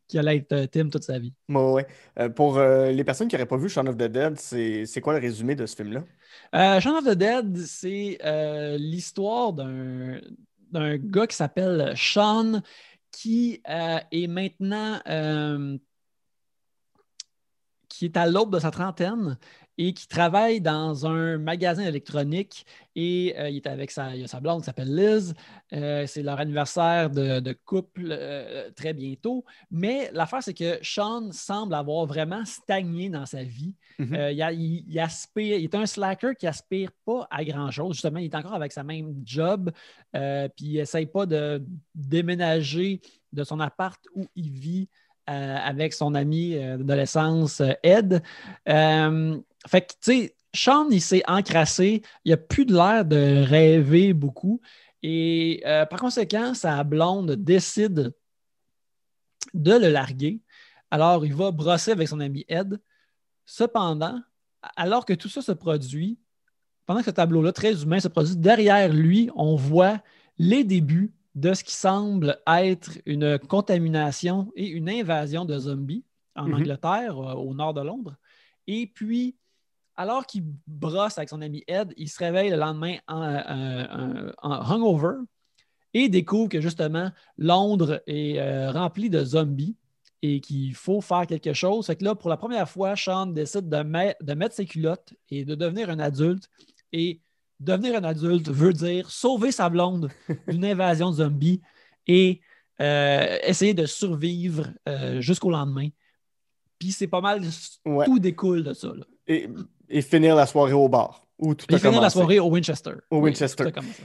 Qu'il 0.07 0.19
allait 0.19 0.37
être 0.37 0.53
euh, 0.53 0.67
Tim 0.67 0.89
toute 0.89 1.03
sa 1.03 1.19
vie. 1.19 1.33
Ouais, 1.49 1.71
ouais. 1.71 1.87
Euh, 2.19 2.29
pour 2.29 2.57
euh, 2.57 2.91
les 2.91 3.03
personnes 3.03 3.27
qui 3.27 3.35
n'auraient 3.35 3.47
pas 3.47 3.57
vu 3.57 3.69
Shaun 3.69 3.87
of 3.87 3.97
the 3.97 4.03
Dead, 4.03 4.37
c'est 4.39 5.01
quoi 5.01 5.13
le 5.13 5.19
résumé 5.19 5.55
de 5.55 5.65
ce 5.65 5.75
film-là? 5.75 6.03
Euh, 6.55 6.79
Shaun 6.79 6.97
of 6.97 7.05
the 7.05 7.17
Dead, 7.17 7.57
c'est 7.57 8.17
l'histoire 8.77 9.53
d'un 9.53 10.19
d'un 10.71 10.97
gars 10.97 11.27
qui 11.27 11.35
s'appelle 11.35 11.93
Sean 11.95 12.61
qui 13.11 13.61
est 13.65 14.27
maintenant 14.27 14.99
qui 17.87 18.05
est 18.05 18.17
à 18.17 18.27
l'aube 18.27 18.53
de 18.53 18.59
sa 18.59 18.69
trentaine 18.69 19.37
et 19.77 19.93
qui 19.93 20.07
travaille 20.07 20.59
dans 20.61 21.05
un 21.05 21.37
magasin 21.37 21.83
électronique 21.83 22.65
et 22.95 23.35
euh, 23.37 23.49
il 23.49 23.57
est 23.57 23.67
avec 23.67 23.91
sa, 23.91 24.15
il 24.15 24.23
a 24.23 24.27
sa 24.27 24.39
blonde 24.39 24.61
qui 24.61 24.65
s'appelle 24.65 24.95
Liz. 24.95 25.35
Euh, 25.73 26.07
c'est 26.07 26.23
leur 26.23 26.39
anniversaire 26.39 27.09
de, 27.11 27.39
de 27.39 27.53
couple 27.53 28.07
euh, 28.09 28.71
très 28.75 28.93
bientôt. 28.93 29.45
Mais 29.69 30.09
l'affaire, 30.13 30.41
c'est 30.41 30.55
que 30.55 30.79
Sean 30.81 31.31
semble 31.31 31.75
avoir 31.75 32.07
vraiment 32.07 32.43
stagné 32.45 33.09
dans 33.09 33.27
sa 33.27 33.43
vie. 33.43 33.75
Mhm. 33.99 34.13
Euh, 34.15 34.31
il, 34.31 34.41
a- 34.41 34.51
il- 34.51 34.83
il 34.87 34.99
aspire, 34.99 35.57
il 35.57 35.65
est 35.65 35.75
un 35.75 35.85
slacker 35.85 36.33
qui 36.35 36.47
aspire 36.47 36.89
pas 37.05 37.27
à 37.29 37.43
grand-chose. 37.45 37.93
Justement, 37.93 38.17
il 38.19 38.25
est 38.25 38.35
encore 38.35 38.55
avec 38.55 38.71
sa 38.71 38.83
même 38.83 39.13
job, 39.23 39.71
puis 40.11 40.65
il 40.65 40.79
essaye 40.79 41.05
pas 41.05 41.25
de 41.27 41.63
déménager 41.93 43.01
de 43.33 43.43
son 43.43 43.59
appart 43.59 43.99
où 44.15 44.25
il 44.35 44.49
vit 44.49 44.89
euh, 45.29 45.57
avec 45.57 45.93
son 45.93 46.15
ami 46.15 46.55
euh, 46.55 46.77
d'adolescence, 46.77 47.59
euh, 47.61 47.73
Ed. 47.83 48.23
Fait 49.67 49.81
que, 49.81 49.93
tu 49.93 49.97
sais, 50.01 50.35
Sean, 50.55 50.89
il 50.89 51.01
s'est 51.01 51.23
encrassé. 51.27 52.01
Il 52.25 52.33
a 52.33 52.37
plus 52.37 52.65
de 52.65 52.73
l'air 52.73 53.05
de 53.05 53.43
rêver 53.45 54.13
beaucoup. 54.13 54.61
Et 55.03 55.61
euh, 55.65 55.85
par 55.85 55.99
conséquent, 55.99 56.53
sa 56.53 56.83
blonde 56.83 57.31
décide 57.33 58.13
de 59.53 59.73
le 59.73 59.89
larguer. 59.89 60.41
Alors, 60.89 61.25
il 61.25 61.33
va 61.33 61.51
brosser 61.51 61.91
avec 61.91 62.07
son 62.07 62.19
ami 62.19 62.45
Ed. 62.47 62.79
Cependant, 63.45 64.19
alors 64.75 65.05
que 65.05 65.13
tout 65.13 65.29
ça 65.29 65.41
se 65.41 65.51
produit, 65.51 66.17
pendant 66.85 66.99
que 66.99 67.05
ce 67.05 67.11
tableau-là, 67.11 67.51
très 67.51 67.83
humain, 67.83 67.99
se 67.99 68.07
produit, 68.07 68.35
derrière 68.35 68.91
lui, 68.91 69.29
on 69.35 69.55
voit 69.55 70.01
les 70.37 70.63
débuts 70.63 71.13
de 71.35 71.53
ce 71.53 71.63
qui 71.63 71.75
semble 71.75 72.39
être 72.47 72.91
une 73.05 73.37
contamination 73.37 74.51
et 74.55 74.67
une 74.67 74.89
invasion 74.89 75.45
de 75.45 75.57
zombies 75.59 76.03
en 76.35 76.47
Mhm. 76.47 76.53
Angleterre, 76.55 77.17
euh, 77.19 77.33
au 77.35 77.53
nord 77.53 77.73
de 77.73 77.81
Londres. 77.81 78.15
Et 78.65 78.87
puis, 78.87 79.35
alors 79.97 80.25
qu'il 80.25 80.43
brosse 80.67 81.17
avec 81.17 81.29
son 81.29 81.41
ami 81.41 81.63
Ed, 81.67 81.93
il 81.97 82.07
se 82.09 82.19
réveille 82.19 82.49
le 82.51 82.57
lendemain 82.57 82.95
en, 83.07 83.21
en- 83.21 84.31
en- 84.43 84.51
en 84.51 84.71
hungover 84.71 85.17
et 85.93 86.07
découvre 86.09 86.49
que 86.49 86.61
justement 86.61 87.11
Londres 87.37 88.01
est 88.07 88.39
euh, 88.39 88.71
rempli 88.71 89.09
de 89.09 89.23
zombies 89.23 89.75
et 90.21 90.39
qu'il 90.41 90.73
faut 90.75 91.01
faire 91.01 91.25
quelque 91.27 91.53
chose. 91.53 91.85
Fait 91.87 91.95
que 91.95 92.03
là, 92.03 92.15
pour 92.15 92.29
la 92.29 92.37
première 92.37 92.69
fois, 92.69 92.95
Sean 92.95 93.27
décide 93.27 93.69
de, 93.69 93.77
met- 93.83 94.15
de 94.21 94.33
mettre 94.33 94.55
ses 94.55 94.65
culottes 94.65 95.13
et 95.29 95.45
de 95.45 95.55
devenir 95.55 95.89
un 95.89 95.99
adulte. 95.99 96.49
Et 96.93 97.21
devenir 97.59 97.95
un 97.95 98.03
adulte 98.03 98.49
veut 98.49 98.73
dire 98.73 99.09
sauver 99.11 99.51
sa 99.51 99.69
blonde 99.69 100.09
d'une 100.47 100.65
invasion 100.65 101.09
de 101.11 101.15
zombies 101.17 101.61
et 102.07 102.41
euh, 102.81 103.37
essayer 103.43 103.73
de 103.73 103.85
survivre 103.85 104.67
euh, 104.87 105.21
jusqu'au 105.21 105.49
lendemain. 105.51 105.89
Puis 106.79 106.91
c'est 106.91 107.07
pas 107.07 107.21
mal, 107.21 107.41
Ouais. 107.85 108.05
tout 108.05 108.19
découle 108.19 108.63
de 108.63 108.73
ça. 108.73 108.89
là. 108.89 109.05
Et, 109.27 109.47
et 109.89 110.01
finir 110.01 110.35
la 110.35 110.45
soirée 110.45 110.73
au 110.73 110.89
bar. 110.89 111.25
Où 111.39 111.53
tout 111.55 111.73
a 111.73 111.77
finir 111.77 112.01
la 112.01 112.09
soirée 112.09 112.39
au 112.39 112.49
Winchester. 112.49 112.93
Au 113.09 113.17
Oui, 113.17 113.23
Winchester. 113.25 113.71
commencé. 113.71 114.03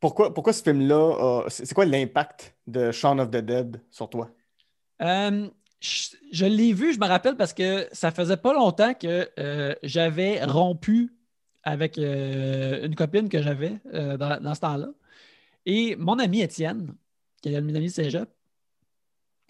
Pourquoi, 0.00 0.32
pourquoi 0.32 0.52
ce 0.52 0.62
film-là, 0.62 1.44
c'est 1.48 1.74
quoi 1.74 1.84
l'impact 1.84 2.54
de 2.66 2.92
Shaun 2.92 3.18
of 3.18 3.30
the 3.30 3.38
Dead 3.38 3.82
sur 3.90 4.08
toi? 4.08 4.30
Euh, 5.02 5.48
je, 5.80 6.08
je 6.32 6.46
l'ai 6.46 6.72
vu, 6.72 6.92
je 6.94 7.00
me 7.00 7.06
rappelle, 7.06 7.36
parce 7.36 7.52
que 7.52 7.88
ça 7.92 8.10
faisait 8.10 8.36
pas 8.36 8.52
longtemps 8.52 8.94
que 8.94 9.28
euh, 9.38 9.74
j'avais 9.82 10.44
rompu 10.44 11.12
avec 11.64 11.98
euh, 11.98 12.86
une 12.86 12.94
copine 12.94 13.28
que 13.28 13.42
j'avais 13.42 13.74
euh, 13.92 14.16
dans, 14.16 14.40
dans 14.40 14.54
ce 14.54 14.60
temps-là. 14.60 14.88
Et 15.66 15.96
mon 15.96 16.18
ami 16.18 16.40
Étienne, 16.40 16.94
qui 17.42 17.52
est 17.52 17.56
amis 17.56 17.72
de 17.72 17.86
cégep, 17.88 18.28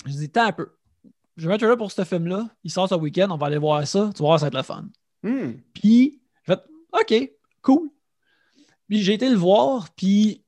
je 0.07 0.13
dis, 0.13 0.31
tant 0.31 0.47
un 0.47 0.53
peu. 0.53 0.71
Je 1.39 1.49
vais 1.49 1.55
être 1.55 1.65
là 1.65 1.77
pour 1.77 1.91
ce 1.93 2.05
film-là. 2.05 2.51
Il 2.65 2.71
sort 2.71 2.89
ce 2.89 2.97
week-end, 2.97 3.29
on 3.31 3.37
va 3.39 3.47
aller 3.47 3.59
voir 3.59 3.87
ça. 3.87 4.11
Tu 4.15 4.23
voir, 4.23 4.39
ça 4.39 4.47
va 4.47 4.49
être 4.49 4.55
le 4.57 4.63
fun. 4.63 4.89
Hmm. 5.23 5.53
Puis, 5.73 6.21
je 6.43 6.53
fais, 6.53 6.61
OK, 6.93 7.33
cool. 7.63 7.89
Puis, 8.89 9.01
j'ai 9.03 9.15
été 9.15 9.29
le 9.31 9.37
voir, 9.37 9.89
puis 9.95 10.43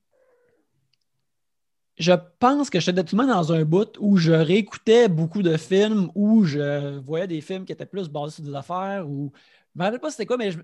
je 1.99 2.13
pense 2.39 2.71
que 2.71 2.81
j'étais 2.81 3.05
tout 3.05 3.15
le 3.17 3.23
monde 3.23 3.33
dans 3.35 3.53
un 3.53 3.65
bout 3.65 3.97
où 4.01 4.17
je 4.17 4.33
réécoutais 4.33 5.09
beaucoup 5.09 5.43
de 5.43 5.57
films, 5.57 6.11
où 6.15 6.45
je 6.45 6.99
voyais 6.99 7.27
des 7.27 7.41
films 7.41 7.65
qui 7.65 7.73
étaient 7.73 7.87
plus 7.87 8.09
basés 8.09 8.37
sur 8.37 8.45
des 8.45 8.55
affaires, 8.55 9.09
ou 9.09 9.33
je 9.75 9.79
me 9.79 9.85
rappelle 9.85 10.01
pas 10.01 10.11
c'était 10.11 10.27
quoi, 10.27 10.39
mais 10.39 10.51
je- 10.51 10.59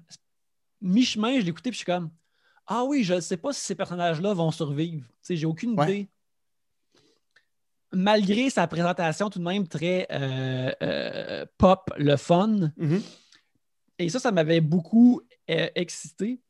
mi-chemin, 0.81 1.39
je 1.41 1.45
l'écoutais, 1.45 1.71
puis 1.71 1.75
je 1.79 1.85
suis 1.85 1.87
comme 1.93 2.11
Ah 2.67 2.85
oui, 2.85 3.05
je 3.05 3.15
ne 3.15 3.21
sais 3.21 3.37
pas 3.37 3.53
si 3.53 3.61
ces 3.61 3.75
personnages-là 3.77 4.33
vont 4.35 4.51
survivre. 4.51 5.07
Tu 5.07 5.15
sais, 5.23 5.37
j'ai 5.37 5.47
aucune 5.47 5.79
Ouais. 5.79 5.85
idée. 5.85 6.09
Malgré 7.97 8.51
sa 8.51 8.67
présentation 8.67 9.31
tout 9.31 9.39
de 9.39 9.45
même 9.45 9.67
très 9.67 10.07
euh, 10.11 10.71
euh, 10.83 11.47
pop, 11.57 11.91
le 11.97 12.17
fun, 12.17 12.71
Mhm. 12.77 13.01
et 13.99 14.09
ça, 14.11 14.19
ça 14.19 14.33
m'avait 14.33 14.61
beaucoup 14.61 15.21
euh, 15.51 15.69
excité. 15.75 16.41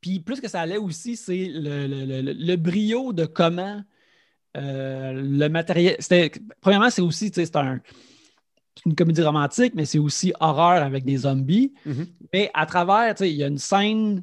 Puis 0.00 0.20
plus 0.20 0.40
que 0.40 0.48
ça 0.48 0.60
allait 0.60 0.76
aussi, 0.78 1.16
c'est 1.16 1.46
le, 1.46 1.86
le- 1.86 2.22
le- 2.22 2.32
le 2.32 2.56
brio 2.56 3.12
de 3.12 3.24
comment 3.26 3.82
le 4.54 5.48
matériel. 5.48 5.96
Premièrement, 6.60 6.90
c'est 6.90 7.02
aussi, 7.02 7.30
tu 7.30 7.36
sais, 7.40 7.46
c'est 7.46 7.56
un- 7.56 7.80
une 8.86 8.94
comédie 8.94 9.22
romantique, 9.22 9.74
mais 9.74 9.84
c'est 9.86 9.98
aussi 9.98 10.32
horreur 10.40 10.82
avec 10.82 11.04
des 11.04 11.16
zombies. 11.18 11.72
Mhm. 11.86 12.06
Mais 12.32 12.50
à 12.54 12.66
travers, 12.66 13.14
tu 13.14 13.24
sais, 13.24 13.30
il 13.30 13.36
y 13.36 13.44
a 13.44 13.48
une 13.48 13.58
scène 13.58 14.22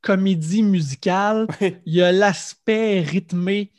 comédie 0.00 0.62
musicale, 0.62 1.46
il 1.60 1.94
y 1.94 2.02
a 2.02 2.12
l'aspect 2.12 3.00
rythmé 3.00 3.70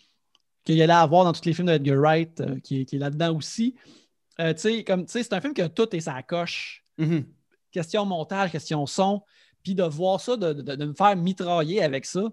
qu'il 0.64 0.76
y 0.76 0.82
allait 0.84 0.93
avoir 0.93 1.24
dans 1.26 1.34
tous 1.34 1.45
les 1.45 1.53
films 1.53 1.68
d'Edgar 1.68 1.97
Wright 1.97 2.41
euh, 2.41 2.59
qui, 2.59 2.82
est- 2.82 2.86
qui 2.86 2.95
est 2.97 2.99
là-dedans 2.99 3.36
aussi. 3.36 3.76
Euh, 4.39 4.53
comme, 4.86 5.05
c'est 5.07 5.34
un 5.34 5.41
film 5.41 5.53
que 5.53 5.68
tout 5.68 5.95
est 5.95 5.99
sa 5.99 6.22
coche 6.24 6.84
Mhm. 6.97 7.26
question 7.72 8.05
montage, 8.05 8.51
question 8.51 8.86
son, 8.86 9.22
puis 9.64 9.76
de 9.76 9.84
voir 9.84 10.20
ça, 10.20 10.36
de, 10.38 10.53
de- 10.53 10.76
de 10.76 10.86
me 10.86 10.93
faire 10.93 11.16
mitrailler 11.16 11.84
avec 11.84 12.05
ça, 12.05 12.24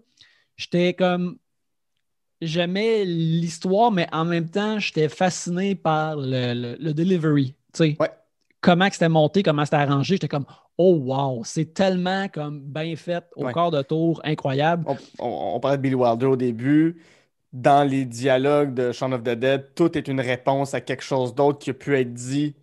j'étais 0.56 0.94
comme. 0.94 1.38
J'aimais 2.40 3.04
l'histoire, 3.04 3.90
mais 3.90 4.06
en 4.12 4.24
même 4.24 4.48
temps, 4.48 4.78
j'étais 4.78 5.08
fasciné 5.08 5.74
par 5.74 6.14
le, 6.16 6.54
le- 6.54 6.76
le 6.78 6.94
delivery. 6.94 7.54
Ouais. 7.80 7.96
comment 8.60 8.88
c'était 8.92 9.08
monté, 9.08 9.42
comment 9.42 9.64
c'était 9.64 9.76
arrangé. 9.78 10.14
J'étais 10.14 10.28
comme, 10.28 10.46
oh 10.76 10.94
wow, 10.98 11.42
c'est 11.44 11.74
tellement 11.74 12.28
comme 12.28 12.60
bien 12.60 12.94
fait 12.96 13.24
au 13.36 13.44
Ouais. 13.46 13.52
corps 13.52 13.70
de 13.72 13.82
tour, 13.82 14.20
incroyable. 14.24 14.84
On, 14.86 14.96
on- 15.18 15.54
on 15.56 15.60
parlait 15.60 15.78
de 15.78 15.82
Billy 15.82 15.94
Wilder 15.96 16.26
au 16.26 16.36
début. 16.36 17.02
Dans 17.58 17.82
les 17.82 18.04
dialogues 18.04 18.72
de 18.72 18.92
Shaun 18.92 19.12
of 19.12 19.24
the 19.24 19.30
Dead, 19.30 19.74
tout 19.74 19.98
est 19.98 20.06
une 20.06 20.20
réponse 20.20 20.74
à 20.74 20.80
quelque 20.80 21.02
chose 21.02 21.34
d'autre 21.34 21.58
qui 21.58 21.70
a 21.70 21.74
pu 21.74 21.96
être 21.98 22.14
dit 22.14 22.54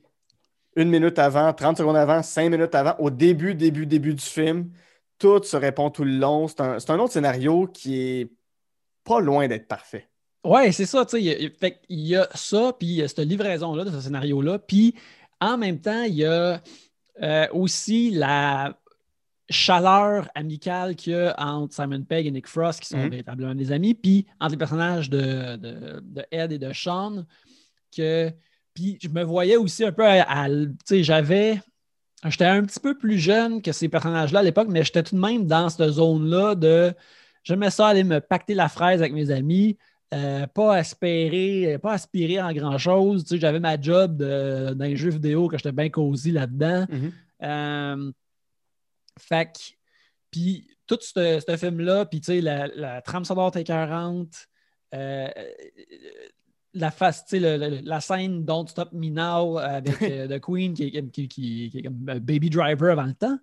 une 0.77 0.89
minute 0.89 1.19
avant, 1.19 1.51
30 1.53 1.77
secondes 1.77 1.97
avant, 1.97 2.23
5 2.23 2.49
minutes 2.49 2.73
avant, 2.75 2.95
au 2.99 3.09
début, 3.09 3.55
début, 3.55 3.85
début 3.85 4.13
du 4.13 4.23
film. 4.23 4.71
Tout 5.19 5.43
se 5.43 5.57
répond 5.57 5.89
tout 5.89 6.05
le 6.05 6.17
long. 6.17 6.47
C'est 6.47 6.61
un, 6.61 6.77
un 6.87 6.99
autre 6.99 7.11
scénario 7.11 7.67
qui 7.67 7.99
est 7.99 8.31
pas 9.03 9.19
loin 9.19 9.49
d'être 9.49 9.67
parfait. 9.67 10.07
Ouais, 10.45 10.71
c'est 10.71 10.85
ça, 10.85 11.05
il 11.13 11.51
y 11.89 12.15
a 12.15 12.29
ça, 12.33 12.73
puis 12.79 12.87
il 12.87 12.93
y 12.93 13.01
a 13.01 13.09
cette 13.09 13.19
livraison-là, 13.19 13.83
de 13.83 13.91
ce 13.91 13.99
scénario-là. 13.99 14.59
Puis 14.59 14.95
en 15.41 15.57
même 15.57 15.81
temps, 15.81 16.03
il 16.03 16.15
y 16.15 16.25
a 16.25 16.61
euh, 17.21 17.47
aussi 17.51 18.11
la 18.11 18.77
chaleur 19.49 20.27
amicale 20.35 20.95
qu'il 20.95 21.13
y 21.13 21.15
a 21.15 21.35
entre 21.37 21.73
Simon 21.73 22.01
Pegg 22.03 22.25
et 22.25 22.31
Nick 22.31 22.47
Frost, 22.47 22.79
qui 22.81 22.87
sont 22.89 22.97
Mhm. 22.97 23.09
véritablement 23.09 23.55
des 23.55 23.71
amis, 23.71 23.93
puis 23.93 24.25
entre 24.39 24.51
les 24.51 24.57
personnages 24.57 25.09
de, 25.09 25.55
de, 25.57 25.99
de 26.03 26.23
Ed 26.31 26.51
et 26.51 26.59
de 26.59 26.71
Sean, 26.73 27.25
que. 27.95 28.31
Puis 28.73 28.97
je 29.01 29.07
me 29.07 29.23
voyais 29.23 29.55
aussi 29.55 29.85
un 29.85 29.91
peu 29.93 30.05
à. 30.05 30.23
à- 30.23 30.49
tu 30.49 30.67
sais, 30.83 31.03
j'avais. 31.03 31.61
J'étais 32.27 32.45
un 32.45 32.63
petit 32.63 32.79
peu 32.79 32.97
plus 32.97 33.19
jeune 33.19 33.61
que 33.61 33.71
ces 33.71 33.87
personnages-là 33.87 34.39
à 34.39 34.43
l'époque, 34.43 34.67
mais 34.69 34.83
j'étais 34.83 35.03
tout 35.03 35.15
de 35.15 35.21
même 35.21 35.45
dans 35.45 35.69
cette 35.69 35.89
zone-là 35.91 36.55
de. 36.55 36.93
J'aimais 37.43 37.69
ça 37.69 37.87
aller 37.87 38.03
me 38.03 38.19
pacter 38.19 38.55
la 38.55 38.67
fraise 38.67 38.99
avec 39.01 39.13
mes 39.13 39.29
amis, 39.29 39.77
euh, 40.13 40.47
pas 40.47 40.75
aspirer, 40.75 41.77
pas 41.77 41.93
aspirer 41.93 42.41
en 42.41 42.51
grand-chose. 42.51 43.23
Tu 43.23 43.35
sais, 43.35 43.39
j'avais 43.39 43.59
ma 43.59 43.79
job 43.79 44.17
de- 44.17 44.73
dans 44.73 44.85
les 44.85 44.95
jeux 44.97 45.11
vidéo, 45.11 45.47
que 45.47 45.55
j'étais 45.57 45.71
bien 45.71 45.89
cosy 45.89 46.31
là-dedans. 46.31 46.85
Euh, 47.43 48.11
fait 49.19 49.45
que, 49.53 49.59
puis 50.31 50.67
tout 50.87 50.99
ce, 51.01 51.39
film-là, 51.57 52.05
puis 52.05 52.19
tu 52.21 52.25
sais, 52.27 52.41
la, 52.41 52.67
la 52.67 53.01
trame 53.01 53.25
sonore 53.25 53.55
écœurante, 53.57 54.47
euh, 54.93 55.27
la, 56.73 56.91
face, 56.91 57.25
tu 57.25 57.39
sais, 57.39 57.39
le- 57.39 57.57
le- 57.69 57.81
la 57.83 58.01
scène 58.01 58.43
Don't 58.43 58.67
Stop 58.67 58.91
Me 58.91 59.09
Now 59.09 59.57
avec 59.57 59.95
euh, 60.01 60.27
The 60.27 60.39
Queen, 60.41 60.73
qui 60.73 60.83
est, 60.83 60.91
qui, 60.91 61.01
qui- 61.11 61.27
qui- 61.27 61.69
qui 61.69 61.77
est 61.79 61.83
comme 61.83 61.95
Baby 62.19 62.49
Driver 62.49 62.91
avant 62.91 63.05
le 63.05 63.13
temps. 63.13 63.37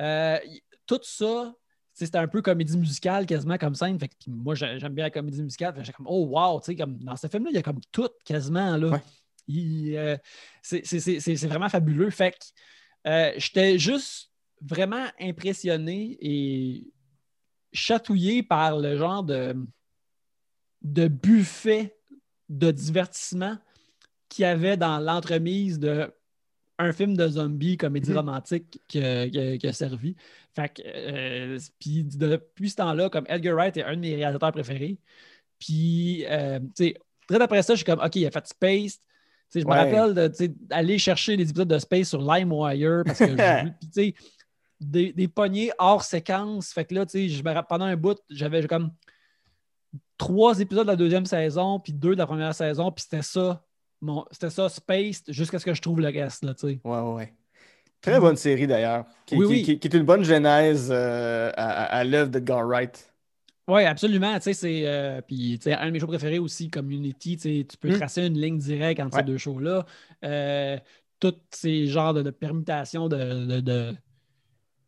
Euh, 0.00 0.38
y- 0.46 0.62
tout 0.86 1.00
ça, 1.02 1.54
c'était 1.92 2.18
un 2.18 2.28
peu 2.28 2.42
comédie 2.42 2.76
musicale 2.76 3.26
quasiment 3.26 3.58
comme 3.58 3.74
scène. 3.74 3.98
Fait 3.98 4.08
que, 4.08 4.14
moi, 4.28 4.54
j'ai- 4.54 4.78
j'aime 4.78 4.94
bien 4.94 5.04
la 5.04 5.10
comédie 5.10 5.42
musicale. 5.42 5.74
J'étais 5.78 5.92
comme, 5.92 6.06
oh 6.08 6.26
wow, 6.26 6.60
tu 6.60 6.66
sais, 6.66 6.76
comme 6.76 6.98
dans 6.98 7.16
ce 7.16 7.26
film-là, 7.26 7.50
il 7.50 7.56
y 7.56 7.58
a 7.58 7.62
comme 7.62 7.80
tout 7.92 8.08
quasiment. 8.24 8.76
Là. 8.76 8.88
Ouais. 8.88 9.96
Euh, 9.96 10.16
c'est- 10.62 11.46
vraiment 11.46 11.68
fabuleux. 11.68 12.10
Fait 12.10 12.30
que 12.32 12.36
euh, 13.08 13.32
j'étais 13.36 13.78
juste 13.78 14.30
vraiment 14.66 15.06
impressionné 15.20 16.16
et 16.20 16.84
chatouillé 17.72 18.42
par 18.42 18.78
le 18.78 18.96
genre 18.96 19.22
de, 19.22 19.54
de 20.82 21.08
buffet 21.08 21.96
de 22.48 22.70
divertissement 22.70 23.56
qu'il 24.28 24.42
y 24.42 24.46
avait 24.46 24.76
dans 24.76 24.98
l'entremise 24.98 25.78
de 25.78 26.12
un 26.78 26.92
film 26.92 27.16
de 27.16 27.28
zombies, 27.28 27.76
comédie 27.76 28.10
Mhm. 28.10 28.16
romantique 28.16 28.80
que- 28.92 29.28
que- 29.28 29.56
qui 29.56 29.66
a 29.68 29.72
servi. 29.72 30.16
Fait 30.56 30.68
que, 30.70 30.82
euh, 30.84 31.58
puis 31.78 32.02
depuis 32.02 32.70
ce 32.70 32.76
temps-là, 32.76 33.08
comme 33.10 33.24
Edgar 33.28 33.54
Wright 33.54 33.76
est 33.76 33.84
un 33.84 33.94
de 33.94 34.00
mes 34.00 34.16
réalisateurs 34.16 34.50
préférés. 34.50 34.98
Puis, 35.60 36.24
euh, 36.26 36.58
tu 36.58 36.66
sais, 36.86 36.94
très 37.28 37.40
après 37.40 37.62
ça, 37.62 37.74
je 37.74 37.78
suis 37.78 37.84
comme, 37.84 38.00
OK, 38.00 38.16
il 38.16 38.26
a 38.26 38.30
fait 38.32 38.46
Space. 38.48 39.00
Je 39.54 39.60
me 39.60 39.66
rappelle 39.70 40.14
d'aller 40.68 40.98
chercher 40.98 41.36
les 41.36 41.48
épisodes 41.48 41.68
de 41.68 41.78
Space 41.78 42.08
sur 42.08 42.20
LimeWire 42.20 43.04
parce 43.06 43.20
que 43.20 43.24
je- 43.96 44.12
des, 44.90 45.12
des 45.12 45.28
poignées 45.28 45.70
hors 45.78 46.02
séquence. 46.02 46.72
Fait 46.72 46.84
que 46.84 46.94
là, 46.94 47.06
tu 47.06 47.12
sais, 47.12 47.28
je 47.28 47.42
me 47.42 47.48
rappelle, 47.52 47.66
pendant 47.68 47.84
un 47.86 47.96
bout, 47.96 48.18
j'avais 48.30 48.66
comme 48.66 48.90
trois 50.18 50.58
épisodes 50.60 50.86
de 50.86 50.90
la 50.92 50.96
deuxième 50.96 51.26
saison, 51.26 51.80
puis 51.80 51.92
deux 51.92 52.14
de 52.14 52.18
la 52.18 52.26
première 52.26 52.54
saison, 52.54 52.90
puis 52.92 53.02
c'était 53.02 53.22
ça. 53.22 53.62
Mon, 54.00 54.24
c'était 54.30 54.50
ça, 54.50 54.68
Space, 54.68 55.22
jusqu'à 55.28 55.58
ce 55.58 55.64
que 55.64 55.74
je 55.74 55.80
trouve 55.82 56.00
le 56.00 56.08
reste, 56.08 56.44
là, 56.44 56.54
tu 56.54 56.68
sais. 56.68 56.80
Ouais, 56.84 57.00
ouais. 57.00 57.34
Très 58.00 58.20
bonne 58.20 58.36
série 58.36 58.66
d'ailleurs, 58.66 59.06
qui, 59.24 59.36
Oui, 59.36 59.46
qui- 59.46 59.52
oui. 59.52 59.62
qui- 59.62 59.78
qui 59.78 59.88
est 59.88 59.94
une 59.96 60.04
bonne 60.04 60.24
genèse 60.24 60.90
euh, 60.92 61.50
à, 61.56 61.70
à- 61.70 61.84
à 62.00 62.04
l'œuvre 62.04 62.28
d'Edgar 62.30 62.66
Wright. 62.66 63.10
Oui, 63.66 63.82
absolument. 63.84 64.34
Tu 64.34 64.42
sais, 64.42 64.52
c'est. 64.52 64.82
euh, 64.86 65.22
puis, 65.22 65.58
tu 65.58 65.64
sais, 65.70 65.72
un 65.74 65.86
de 65.86 65.90
mes 65.92 65.98
shows 65.98 66.06
préférés 66.06 66.38
aussi, 66.38 66.68
Community. 66.68 67.38
Tu 67.38 67.42
sais, 67.60 67.66
tu 67.66 67.78
peux 67.78 67.92
Mm. 67.94 67.96
tracer 67.98 68.26
une 68.26 68.38
ligne 68.38 68.58
directe 68.58 69.00
entre 69.00 69.16
Ouais. 69.16 69.22
ces 69.22 69.26
deux 69.26 69.38
shows-là. 69.38 69.86
Euh, 70.22 70.76
tous 71.18 71.34
ces 71.50 71.86
genres 71.86 72.12
de, 72.12 72.20
de 72.20 72.28
permutations 72.30 73.08
de, 73.08 73.46
de, 73.46 73.60
de, 73.60 73.96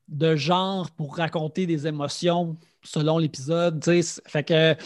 de 0.08 0.36
genres 0.36 0.90
pour 0.92 1.16
raconter 1.16 1.66
des 1.66 1.86
émotions 1.86 2.56
selon 2.82 3.18
l'épisode. 3.18 3.84
Fait 4.26 4.44
que. 4.44 4.76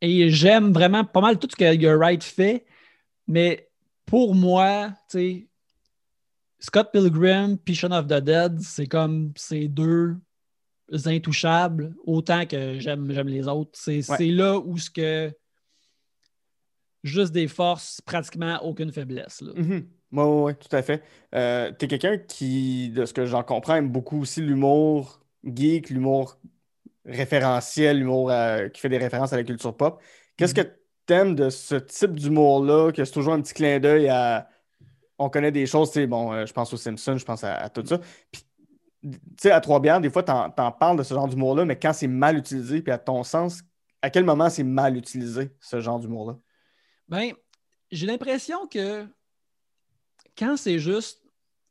Et 0.00 0.28
j'aime 0.30 0.72
vraiment 0.72 1.04
pas 1.04 1.20
mal 1.22 1.38
tout 1.38 1.48
ce 1.50 1.56
que 1.56 1.64
Edgar 1.64 1.96
Wright 1.98 2.22
fait, 2.22 2.66
mais 3.26 3.70
pour 4.04 4.34
moi, 4.34 4.90
tu 5.08 5.18
sais, 5.18 5.46
Scott 6.58 6.90
Pilgrim 6.92 7.56
puis 7.56 7.74
Shaun 7.74 7.92
of 7.92 8.06
the 8.06 8.20
Dead, 8.22 8.60
c'est 8.60 8.86
comme 8.86 9.32
ces 9.36 9.66
deux 9.68 10.16
intouchables, 11.06 11.94
autant 12.04 12.44
que 12.44 12.78
j'aime 12.80 13.08
les 13.28 13.48
autres. 13.48 13.70
C'est 13.74 14.08
Ouais. 14.10 14.26
là 14.26 14.58
où 14.58 14.76
ce 14.76 14.90
que 14.90 15.32
juste 17.02 17.32
des 17.32 17.48
forces, 17.48 18.00
pratiquement 18.02 18.58
aucune 18.62 18.92
faiblesse. 18.92 19.40
là. 19.40 19.52
Mhm. 19.56 19.86
Ouais, 20.14 20.22
ouais, 20.22 20.42
ouais, 20.42 20.54
tout 20.54 20.74
à 20.74 20.80
fait. 20.82 21.02
Euh, 21.34 21.72
t'es 21.72 21.88
quelqu'un 21.88 22.18
qui, 22.18 22.90
de 22.90 23.04
ce 23.04 23.12
que 23.12 23.26
j'en 23.26 23.42
comprends, 23.42 23.74
aime 23.74 23.90
beaucoup 23.90 24.20
aussi 24.20 24.40
l'humour 24.40 25.20
geek, 25.44 25.90
l'humour 25.90 26.38
référentiel, 27.04 27.98
l'humour 27.98 28.30
euh, 28.30 28.68
qui 28.68 28.80
fait 28.80 28.88
des 28.88 28.98
références 28.98 29.32
à 29.32 29.36
la 29.36 29.42
culture 29.42 29.76
pop. 29.76 30.00
Qu'est-ce 30.36 30.54
que 30.54 30.62
t'aimes 31.04 31.34
de 31.34 31.50
ce 31.50 31.74
type 31.74 32.12
d'humour-là, 32.12 32.92
que 32.92 33.04
c'est 33.04 33.12
toujours 33.12 33.32
un 33.34 33.42
petit 33.42 33.54
clin 33.54 33.80
d'œil 33.80 34.08
à... 34.08 34.48
On 35.18 35.28
connaît 35.28 35.52
des 35.52 35.66
choses, 35.66 35.90
tu 35.90 36.00
sais, 36.00 36.06
bon, 36.06 36.32
euh, 36.32 36.46
je 36.46 36.52
pense 36.52 36.72
aux 36.72 36.76
Simpsons, 36.76 37.18
je 37.18 37.24
pense 37.24 37.42
à, 37.44 37.56
à 37.56 37.68
tout 37.68 37.84
ça. 37.84 37.98
Puis, 38.30 38.42
tu 39.02 39.10
sais, 39.40 39.50
à 39.50 39.60
Trois-Bières, 39.60 40.00
des 40.00 40.10
fois, 40.10 40.22
t'en, 40.22 40.48
t'en 40.50 40.70
parles 40.72 40.96
de 40.96 41.02
ce 41.02 41.12
genre 41.12 41.28
d'humour-là, 41.28 41.64
mais 41.64 41.78
quand 41.78 41.92
c'est 41.92 42.06
mal 42.06 42.38
utilisé, 42.38 42.82
puis 42.82 42.92
à 42.92 42.98
ton 42.98 43.22
sens, 43.24 43.62
à 44.00 44.10
quel 44.10 44.24
moment 44.24 44.48
c'est 44.48 44.64
mal 44.64 44.96
utilisé, 44.96 45.50
ce 45.60 45.80
genre 45.80 45.98
d'humour-là? 45.98 46.38
Ben, 47.08 47.32
j'ai 47.90 48.06
l'impression 48.06 48.66
que 48.66 49.06
quand 50.38 50.56
c'est 50.56 50.78
juste 50.78 51.22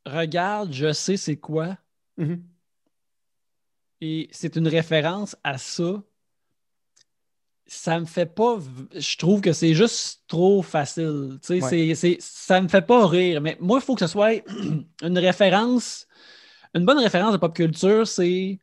regarde, 0.06 0.72
je 0.72 0.92
sais 0.92 1.16
c'est 1.16 1.36
quoi, 1.36 1.76
Mhm. 2.16 2.42
et 4.00 4.28
c'est 4.32 4.56
une 4.56 4.68
référence 4.68 5.36
à 5.44 5.58
ça, 5.58 6.02
ça 7.66 7.98
me 7.98 8.04
fait 8.04 8.26
pas. 8.26 8.58
Je 8.94 9.16
trouve 9.16 9.40
que 9.40 9.52
c'est 9.54 9.72
juste 9.74 10.22
trop 10.28 10.60
facile. 10.62 11.38
Tu 11.40 11.60
sais, 11.60 11.62
Ouais. 11.88 11.94
c'est- 11.94 12.20
ça 12.20 12.60
me 12.60 12.68
fait 12.68 12.82
pas 12.86 13.06
rire. 13.06 13.40
Mais 13.40 13.56
moi, 13.58 13.78
il 13.80 13.84
faut 13.84 13.94
que 13.94 14.00
ce 14.00 14.06
soit 14.06 14.32
une 15.02 15.18
référence. 15.18 16.06
Une 16.74 16.84
bonne 16.84 16.98
référence 16.98 17.32
de 17.32 17.38
pop 17.38 17.54
culture, 17.54 18.06
c'est. 18.06 18.58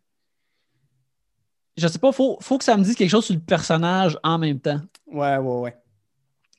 Je 1.77 1.87
sais 1.87 1.97
pas, 1.97 2.09
il 2.09 2.13
faut, 2.13 2.37
faut 2.41 2.57
que 2.57 2.63
ça 2.63 2.77
me 2.77 2.83
dise 2.83 2.95
quelque 2.95 3.09
chose 3.09 3.25
sur 3.25 3.33
le 3.33 3.39
personnage 3.41 4.17
en 4.23 4.37
même 4.37 4.59
temps. 4.59 4.81
Ouais, 5.07 5.37
ouais, 5.37 5.59
ouais. 5.61 5.77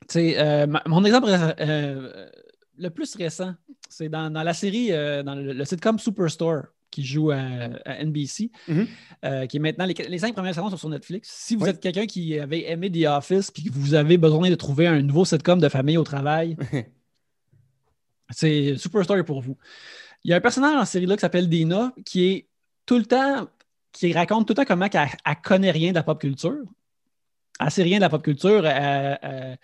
Tu 0.09 0.15
sais, 0.15 0.39
euh, 0.39 0.67
mon 0.87 1.05
exemple 1.05 1.29
euh, 1.29 2.29
le 2.83 2.91
plus 2.91 3.15
récent, 3.15 3.55
c'est 3.89 4.09
dans, 4.09 4.31
dans 4.31 4.43
la 4.43 4.55
série, 4.55 4.93
euh, 4.93 5.23
dans 5.23 5.35
le, 5.35 5.53
le 5.53 5.65
sitcom 5.65 5.99
Superstore 5.99 6.65
qui 6.91 7.03
joue 7.05 7.31
à, 7.31 7.39
à 7.87 8.05
NBC, 8.05 8.51
Mhm. 8.69 8.87
euh, 9.25 9.47
qui 9.47 9.57
est 9.57 9.61
maintenant, 9.61 9.87
les, 9.87 9.95
les 9.95 10.19
cinq 10.19 10.35
premières 10.35 10.55
saisons 10.55 10.69
sont 10.69 10.77
sur 10.77 10.89
Netflix. 10.91 11.31
Si 11.33 11.57
vous 11.57 11.65
Oui. 11.65 11.71
êtes 11.71 11.81
quelqu'un 11.81 12.05
qui 12.07 12.39
avait 12.39 12.71
aimé 12.71 12.91
The 12.93 13.07
Office 13.07 13.51
puis 13.51 13.63
que 13.65 13.73
vous 13.73 13.95
avez 13.95 14.19
besoin 14.19 14.51
de 14.51 14.55
trouver 14.57 14.87
un 14.87 15.01
nouveau 15.01 15.25
sitcom 15.25 15.59
de 15.59 15.69
famille 15.71 15.97
au 15.97 16.05
travail, 16.05 16.57
c'est 18.31 18.77
Superstore 18.77 19.25
pour 19.25 19.41
vous. 19.41 19.57
Il 20.25 20.31
y 20.31 20.35
a 20.35 20.37
un 20.37 20.41
personnage 20.41 20.77
la 20.77 20.85
série-là 20.85 21.17
qui 21.17 21.21
s'appelle 21.21 21.49
Dina 21.49 21.93
qui 22.05 22.25
est 22.27 22.49
tout 22.87 22.99
le 22.99 23.05
temps, 23.05 23.49
qui 23.93 24.13
raconte 24.13 24.47
tout 24.47 24.53
le 24.53 24.57
temps 24.57 24.65
comment 24.65 24.87
elle, 24.93 25.09
elle 25.25 25.37
connaît 25.43 25.71
rien 25.71 25.91
de 25.91 25.97
la 25.97 26.03
pop 26.03 26.21
culture. 26.21 26.63
Elle 27.61 27.71
sait 27.71 27.83
rien 27.83 27.99
de 27.99 28.03
la 28.03 28.09
pop 28.09 28.23
culture, 28.23 28.67
elle, 28.67 29.19
elle, 29.23 29.59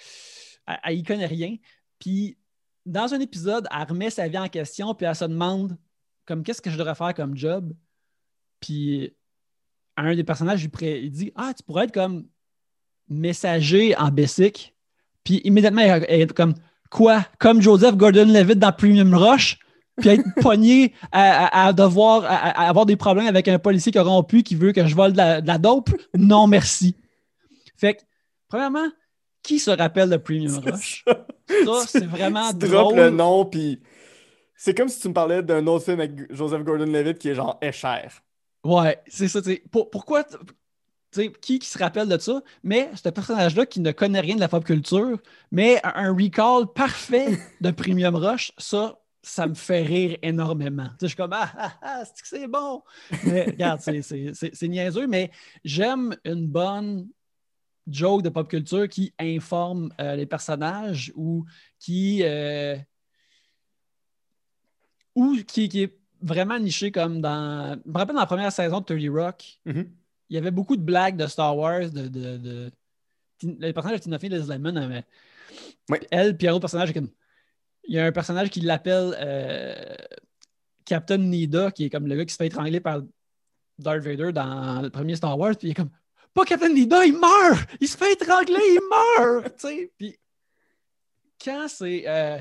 elle- 0.66 0.78
elle 0.84 0.98
y 0.98 1.02
connaît 1.02 1.26
rien. 1.26 1.56
Puis 1.98 2.36
dans 2.88 3.12
un 3.14 3.20
épisode, 3.20 3.66
elle 3.70 3.88
remet 3.88 4.10
sa 4.10 4.28
vie 4.28 4.38
en 4.38 4.48
question, 4.48 4.94
puis 4.94 5.06
elle 5.06 5.14
se 5.14 5.24
demande 5.24 5.76
comme 6.26 6.42
qu'est-ce 6.42 6.60
que 6.62 6.70
je 6.70 6.76
devrais 6.76 6.94
faire 6.94 7.14
comme 7.14 7.36
job? 7.36 7.72
Puis 8.60 9.14
un 9.96 10.14
des 10.14 10.24
personnages, 10.24 10.68
il 10.80 11.10
dit 11.10 11.32
Ah, 11.36 11.52
tu 11.56 11.62
pourrais 11.62 11.84
être 11.84 11.92
comme 11.94 12.26
messager 13.08 13.96
en 13.96 14.10
basic. 14.10 14.74
Puis 15.24 15.40
immédiatement, 15.44 15.82
elle 15.82 16.20
est 16.22 16.32
comme 16.32 16.54
Quoi? 16.90 17.26
Comme 17.38 17.60
Joseph 17.60 17.96
Gordon-Levitt 17.96 18.58
dans 18.58 18.72
Premium 18.72 19.14
Rush 19.14 19.58
Puis 19.98 20.08
être 20.08 20.24
pogné 20.40 20.94
à, 21.12 21.46
à- 21.46 21.66
à 21.68 21.72
devoir 21.74 22.24
à, 22.24 22.34
à 22.36 22.68
avoir 22.68 22.86
des 22.86 22.96
problèmes 22.96 23.26
avec 23.26 23.46
un 23.48 23.58
policier 23.58 23.92
corrompu 23.92 24.42
qui 24.42 24.54
veut 24.54 24.72
que 24.72 24.86
je 24.86 24.94
vole 24.94 25.12
de 25.12 25.18
la, 25.18 25.40
de 25.42 25.46
la 25.46 25.58
dope? 25.58 25.90
Non, 26.16 26.46
merci. 26.46 26.96
Fait 27.76 27.94
que, 27.94 28.00
premièrement, 28.48 28.88
qui 29.42 29.58
se 29.58 29.70
rappelle 29.70 30.10
de 30.10 30.16
Premium 30.16 30.58
Rush? 30.58 31.04
Ça, 31.64 31.86
c'est 31.86 32.06
vraiment 32.06 32.52
tu 32.52 32.66
drôle. 32.66 32.96
le 32.96 33.10
nom, 33.10 33.44
puis 33.46 33.80
c'est 34.56 34.74
comme 34.74 34.88
si 34.88 35.00
tu 35.00 35.08
me 35.08 35.14
parlais 35.14 35.42
d'un 35.42 35.66
autre 35.66 35.84
film 35.84 36.00
avec 36.00 36.32
Joseph 36.32 36.62
Gordon-Levitt 36.64 37.18
qui 37.18 37.30
est 37.30 37.34
genre 37.34 37.58
Escher. 37.62 38.08
Ouais, 38.64 39.00
c'est 39.06 39.28
ça. 39.28 39.40
Pour- 39.70 39.90
pourquoi, 39.90 40.24
t- 40.24 40.36
tu 41.12 41.22
sais, 41.22 41.32
qui, 41.32 41.58
qui 41.58 41.68
se 41.68 41.78
rappelle 41.78 42.08
de 42.08 42.18
ça? 42.18 42.42
Mais 42.62 42.90
ce 42.94 43.08
personnage-là 43.08 43.66
qui 43.66 43.80
ne 43.80 43.92
connaît 43.92 44.20
rien 44.20 44.34
de 44.36 44.40
la 44.40 44.48
pop 44.48 44.64
culture, 44.64 45.18
mais 45.50 45.80
un, 45.84 46.12
recall 46.14 46.72
parfait 46.72 47.40
de 47.60 47.70
Premium 47.70 48.16
Rush, 48.16 48.52
ça, 48.58 48.98
ça 49.22 49.46
me 49.46 49.54
fait 49.54 49.82
rire 49.82 50.18
énormément. 50.22 50.84
Tu 50.84 50.90
sais, 50.90 50.96
je 51.02 51.06
suis 51.08 51.16
comme, 51.16 51.32
ah, 51.32 51.50
ah, 51.56 51.72
ah, 51.82 52.04
c'est 52.04 52.22
que 52.22 52.28
c'est 52.28 52.48
bon? 52.48 52.82
Mais 53.22 53.44
regarde, 53.46 53.80
c'est 53.80 54.68
niaiseux, 54.68 55.06
mais 55.06 55.30
j'aime 55.64 56.16
une 56.24 56.46
bonne 56.46 57.08
joke 57.90 58.22
de 58.22 58.28
pop 58.28 58.48
culture 58.48 58.88
qui 58.88 59.12
informe 59.18 59.92
euh, 60.00 60.16
les 60.16 60.26
personnages 60.26 61.12
ou 61.16 61.44
qui. 61.78 62.20
euh, 62.22 62.76
ou 65.14 65.36
qui, 65.46 65.68
qui 65.68 65.82
est 65.84 65.98
vraiment 66.22 66.58
niché 66.58 66.90
comme 66.92 67.20
dans. 67.20 67.80
Je 67.84 67.90
me 67.90 67.96
rappelle 67.98 68.14
dans 68.14 68.20
la 68.20 68.26
première 68.26 68.52
saison 68.52 68.80
de 68.80 68.84
30 68.84 69.08
Rock, 69.10 69.58
Mhm. 69.64 69.90
il 70.30 70.34
y 70.34 70.38
avait 70.38 70.50
beaucoup 70.50 70.76
de 70.76 70.82
blagues 70.82 71.16
de 71.16 71.26
Star 71.26 71.56
Wars, 71.56 71.90
de. 71.90 72.08
de, 72.08 72.36
de- 72.38 72.70
le 73.42 73.70
personnage 73.72 74.00
de 74.00 74.02
Tina 74.04 74.18
Fey, 74.18 74.28
Liz 74.28 74.48
Lemon, 74.48 74.72
mais 74.88 75.04
Oui. 75.90 75.98
elle, 76.10 76.36
puis 76.36 76.48
un 76.48 76.52
autre 76.52 76.60
personnage, 76.62 76.92
comme. 76.92 77.08
Il 77.84 77.94
y 77.94 77.98
a 77.98 78.04
un 78.04 78.12
personnage 78.12 78.50
qui 78.50 78.60
l'appelle 78.60 79.14
euh, 79.18 79.94
Captain 80.84 81.18
Nida, 81.18 81.70
qui 81.70 81.84
est 81.84 81.90
comme 81.90 82.06
le 82.06 82.16
gars 82.16 82.24
qui 82.24 82.32
se 82.32 82.36
fait 82.36 82.46
étrangler 82.48 82.80
par 82.80 83.00
Darth 83.78 84.02
Vader 84.02 84.32
dans 84.32 84.82
le 84.82 84.90
premier 84.90 85.16
Star 85.16 85.38
Wars, 85.38 85.54
puis 85.56 85.68
il 85.68 85.70
est 85.70 85.74
comme 85.74 85.90
Pas 86.38 86.44
Captain 86.44 86.68
Nida, 86.72 87.04
il 87.04 87.18
meurt! 87.18 87.68
Il 87.80 87.88
se 87.88 87.96
fait 87.96 88.12
étrangler, 88.12 88.54
il 88.60 88.80
meurt! 88.88 89.56
Puis 89.98 90.16
quand 91.44 91.66
c'est 91.68 92.04
euh, 92.06 92.38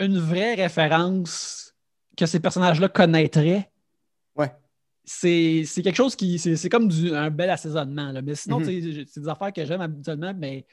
une 0.00 0.18
vraie 0.18 0.54
référence 0.54 1.74
que 2.14 2.26
ces 2.26 2.40
personnages-là 2.40 2.90
connaîtraient, 2.90 3.70
Ouais. 4.36 4.52
c'est 5.02 5.64
quelque 5.82 5.96
chose 5.96 6.14
qui. 6.14 6.38
C'est 6.38 6.68
comme 6.68 6.88
du- 6.88 7.14
un 7.14 7.30
bel 7.30 7.48
assaisonnement. 7.48 8.12
là. 8.12 8.20
Mais 8.20 8.34
sinon, 8.34 8.60
Mhm. 8.60 8.64
j'ai- 8.66 9.06
c'est 9.06 9.20
des 9.20 9.28
affaires 9.28 9.52
que 9.52 9.64
j'aime 9.64 9.80
habituellement, 9.80 10.34
mais 10.36 10.66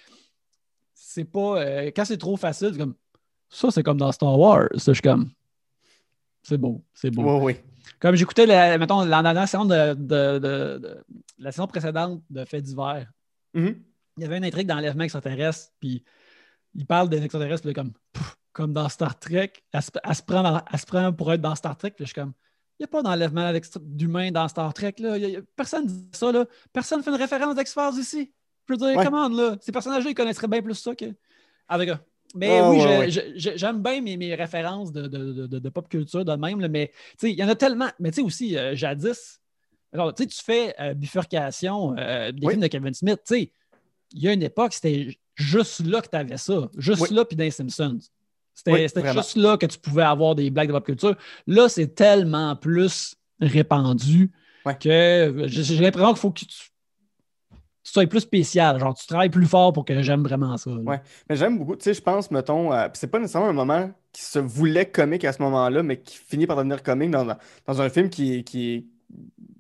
c'est 0.93 1.24
pas. 1.24 1.62
euh, 1.62 1.91
quand 1.95 2.03
c'est 2.03 2.18
trop 2.18 2.36
facile, 2.36 2.72
c'est 2.74 2.78
comme. 2.80 2.95
Ça, 3.49 3.72
c'est 3.72 3.84
comme 3.84 3.97
dans 3.97 4.12
Star 4.12 4.38
Wars. 4.38 4.68
Ça, 4.74 4.91
je 4.91 4.93
suis 4.95 5.01
comme. 5.01 5.32
C'est 6.43 6.57
beau, 6.57 6.84
c'est 6.93 7.09
beau. 7.09 7.24
Ouais, 7.24 7.41
ouais. 7.41 7.64
Comme 8.00 8.16
j'écoutais, 8.16 8.46
la, 8.46 8.78
mettons, 8.78 9.04
la 9.06 9.22
dernière 9.22 9.48
saison 9.48 9.66
de, 9.66 9.94
de- 9.94 10.39
de- 10.39 10.78
de- 10.80 11.04
la 11.38 11.52
saison 11.52 11.68
précédente 11.68 12.24
de 12.30 12.46
Fait 12.46 12.62
d'hiver, 12.62 13.12
Mhm. 13.54 13.82
il 14.18 14.24
y 14.24 14.26
avait 14.26 14.38
une 14.38 14.46
intrigue 14.46 14.68
d'enlèvement 14.68 15.04
extraterrestre, 15.04 15.72
puis 15.80 16.04
il 16.76 16.86
parle 16.86 17.10
des 17.10 17.22
extraterrestres, 17.24 17.64
puis 17.64 17.74
comme, 17.74 17.92
comme 18.54 18.74
dans 18.74 18.89
Star 18.89 19.18
Trek, 19.20 19.54
elle 19.72 19.82
se, 19.82 19.92
elle 20.04 20.16
se 20.16 20.24
prend, 20.24 20.44
dans- 20.44 20.62
elle 20.72 20.80
se 20.80 20.86
prend 20.86 21.12
pour 21.14 21.32
être 21.34 21.42
dans 21.42 21.56
Star 21.56 21.78
Trek, 21.78 21.92
puis 21.92 22.06
je 22.06 22.12
suis 22.12 22.16
comme, 22.22 22.34
il 22.80 22.84
n'y 22.84 22.86
a 22.86 22.88
pas 22.88 23.04
d'enlèvement 23.04 23.52
d'humains 23.82 24.32
dans 24.32 24.48
Star 24.48 24.74
Trek, 24.74 24.96
là. 25.00 25.18
Y 25.18 25.26
a- 25.26 25.28
il 25.28 25.34
y 25.34 25.38
a- 25.38 25.42
personne 25.56 25.86
dit 25.86 26.10
ça, 26.14 26.32
là. 26.32 26.46
Personne 26.74 27.04
fait 27.04 27.12
une 27.12 27.18
référence 27.18 27.56
d'X-Files 27.56 28.00
ici. 28.00 28.34
Je 28.68 28.74
veux 28.74 28.78
dire, 28.78 28.98
Ouais. 28.98 29.06
comment, 29.06 29.28
là? 29.30 29.56
Ces 29.62 29.72
personnages-là, 29.72 30.10
ils 30.12 30.16
connaîtraient 30.16 30.48
bien 30.48 30.62
plus 30.62 30.76
ça 30.76 30.96
que. 30.96 31.06
Tout 31.06 31.86
cas. 31.86 32.00
Mais 32.36 32.60
Ah, 32.60 32.70
oui, 32.70 32.78
ouais, 32.78 32.98
ouais. 33.00 33.10
j'aime 33.36 33.82
bien 33.82 34.02
mes, 34.02 34.16
mes 34.18 34.36
références 34.36 34.92
de, 34.92 35.04
de- 35.08 35.34
de- 35.34 35.48
de- 35.48 35.60
de 35.60 35.70
pop 35.70 35.88
culture 35.90 36.24
de 36.24 36.34
même, 36.34 36.60
là, 36.62 36.68
mais 36.70 36.92
il 37.24 37.32
y 37.32 37.44
en 37.44 37.50
a 37.50 37.56
tellement. 37.56 37.90
Mais 38.00 38.12
tu 38.12 38.16
sais 38.16 38.22
aussi, 38.22 38.58
euh, 38.58 38.76
jadis, 38.76 39.40
alors, 39.94 40.14
tu 40.14 40.26
fais 40.44 40.74
euh, 40.80 40.94
bifurcation 40.94 41.96
euh, 41.98 42.32
des 42.32 42.46
Oui. 42.46 42.54
films 42.54 42.62
de 42.64 42.68
Kevin 42.68 42.94
Smith, 42.94 43.20
tu 43.26 43.36
sais, 43.36 43.52
il 44.14 44.24
y 44.24 44.28
a 44.30 44.34
une 44.34 44.44
époque, 44.44 44.74
c'était 44.74 45.18
juste 45.36 45.86
là 45.86 46.02
que 46.02 46.08
tu 46.10 46.16
avais 46.16 46.38
ça. 46.38 46.70
Juste 46.78 47.02
Oui. 47.02 47.10
là, 47.14 47.26
puis 47.26 47.36
dans 47.36 47.44
les 47.44 47.52
Simpsons. 47.52 48.00
C'était 48.54 48.72
Oui, 48.72 48.88
juste 49.14 49.36
là 49.38 49.58
que 49.58 49.66
tu 49.66 49.78
pouvais 49.80 50.04
avoir 50.04 50.36
des 50.36 50.50
blagues 50.50 50.68
de 50.68 50.74
pop 50.74 50.86
culture. 50.86 51.16
Là, 51.48 51.68
c'est 51.70 51.88
tellement 51.96 52.56
plus 52.56 53.16
répandu 53.40 54.32
que 54.80 55.46
j'ai 55.48 55.78
l'impression 55.80 56.10
qu'il 56.14 56.20
faut 56.20 56.32
que 56.32 56.40
tu 56.42 56.70
sois 57.84 58.06
plus 58.08 58.20
spécial. 58.22 58.80
Genre, 58.80 58.94
tu 58.96 59.06
travailles 59.08 59.30
plus 59.30 59.46
fort 59.46 59.74
pour 59.74 59.86
que 59.86 60.02
j'aime 60.02 60.24
vraiment 60.24 60.56
ça. 60.58 60.72
Ouais. 60.72 61.02
Mais 61.30 61.36
j'aime 61.36 61.58
beaucoup, 61.58 61.76
tu 61.76 61.84
sais, 61.84 61.94
je 61.94 62.02
pense, 62.02 62.30
mettons, 62.32 62.72
euh, 62.74 62.88
c'est 62.94 63.08
pas 63.08 63.20
nécessairement 63.20 63.50
un 63.50 63.54
moment 63.54 63.92
qui 64.12 64.22
se 64.24 64.40
voulait 64.40 64.86
comique 64.90 65.24
à 65.26 65.34
ce 65.34 65.42
moment-là, 65.42 65.82
mais 65.84 66.00
qui 66.02 66.18
finit 66.18 66.46
par 66.48 66.58
devenir 66.58 66.84
comique 66.84 67.12
dans, 67.12 67.26
dans 67.66 67.82
un 67.82 67.90
film 67.90 68.10
qui, 68.10 68.36
est- 68.40 68.44
qui 68.44 68.74
est 68.74 68.86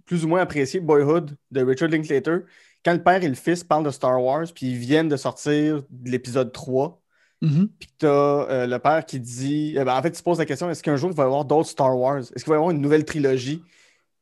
plus 0.05 0.25
ou 0.25 0.27
moins 0.27 0.41
apprécié, 0.41 0.79
Boyhood, 0.79 1.35
de 1.51 1.63
Richard 1.63 1.89
Linklater. 1.89 2.39
Quand 2.83 2.93
le 2.93 3.01
père 3.03 3.23
et 3.23 3.27
le 3.29 3.35
fils 3.35 3.63
parlent 3.63 3.85
de 3.85 3.91
Star 3.91 4.21
Wars, 4.21 4.45
puis 4.53 4.67
ils 4.71 4.77
viennent 4.77 5.07
de 5.09 5.15
sortir 5.17 5.83
de 5.89 6.11
l'épisode 6.11 6.51
3, 6.51 6.99
Mhm. 7.43 7.69
puis 7.79 7.87
que 7.89 7.93
t'as 7.99 8.07
euh, 8.51 8.67
le 8.67 8.77
père 8.79 9.03
qui 9.05 9.19
dit, 9.19 9.73
eh 9.75 9.83
ben, 9.83 9.95
en 9.97 10.01
fait, 10.01 10.11
tu 10.11 10.19
te 10.19 10.23
poses 10.23 10.37
la 10.37 10.45
question, 10.45 10.69
est-ce 10.69 10.83
qu'un 10.83 10.95
jour 10.95 11.09
il 11.11 11.15
va 11.15 11.23
y 11.23 11.25
avoir 11.25 11.45
d'autres 11.45 11.69
Star 11.69 11.97
Wars? 11.97 12.19
Est-ce 12.19 12.43
qu'il 12.43 12.49
va 12.49 12.55
y 12.55 12.57
avoir 12.57 12.69
une 12.71 12.81
nouvelle 12.81 13.03
trilogie? 13.05 13.63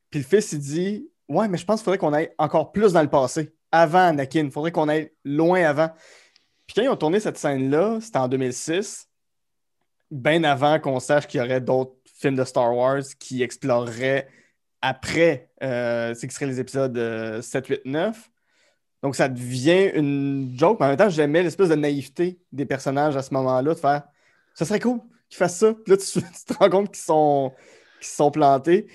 Puis 0.10 0.20
le 0.22 0.26
fils, 0.26 0.52
il 0.54 0.60
dit, 0.60 1.10
ouais, 1.28 1.48
mais 1.50 1.58
je 1.58 1.66
pense 1.66 1.80
qu'il 1.80 1.86
faudrait 1.86 1.98
qu'on 1.98 2.14
aille 2.14 2.30
encore 2.38 2.72
plus 2.72 2.94
dans 2.94 3.02
le 3.02 3.10
passé, 3.10 3.52
avant 3.72 4.08
Anakin. 4.08 4.46
Il 4.46 4.52
faudrait 4.52 4.72
qu'on 4.72 4.90
aille 4.90 5.12
loin 5.24 5.64
avant. 5.64 5.90
Puis 6.68 6.76
quand 6.76 6.82
ils 6.82 6.90
ont 6.90 6.96
tourné 6.96 7.20
cette 7.20 7.38
scène-là, 7.38 8.00
c'était 8.02 8.20
en 8.20 8.28
2006, 8.28 9.10
bien 10.12 10.44
avant 10.44 10.80
qu'on 10.80 11.00
sache 11.00 11.28
qu'il 11.28 11.40
y 11.40 11.44
aurait 11.44 11.62
d'autres 11.62 11.96
films 12.06 12.36
de 12.36 12.44
Star 12.44 12.76
Wars 12.76 13.02
qui 13.20 13.42
exploreraient 13.42 14.28
après 14.82 15.50
euh, 15.64 16.14
ce 16.14 16.26
qui 16.26 16.34
seraient 16.34 16.46
les 16.46 16.60
épisodes 16.60 16.98
euh, 16.98 17.42
7, 17.42 17.68
8, 17.68 17.82
9. 17.86 18.30
Donc 19.02 19.16
ça 19.16 19.30
devient 19.30 19.92
une 19.94 20.54
joke, 20.58 20.80
mais 20.80 20.88
en 20.88 20.90
même 20.90 20.98
temps, 20.98 21.10
j'aimais 21.10 21.42
l'espèce 21.42 21.70
de 21.70 21.76
naïveté 21.76 22.40
des 22.52 22.66
personnages 22.66 23.16
à 23.16 23.22
ce 23.22 23.34
moment-là, 23.34 23.74
de 23.74 23.80
faire 23.80 24.04
ça 24.54 24.66
serait 24.66 24.80
cool 24.80 25.00
qu'ils 25.30 25.38
fassent 25.38 25.58
ça. 25.58 25.74
Puis 25.74 25.92
là, 25.92 25.98
tu, 25.98 26.22
te 26.22 26.54
rends 26.54 26.70
compte 26.70 26.92
qu'ils 26.92 27.04
sont, 27.04 27.54
sont 28.02 28.32
plantés. 28.32 28.88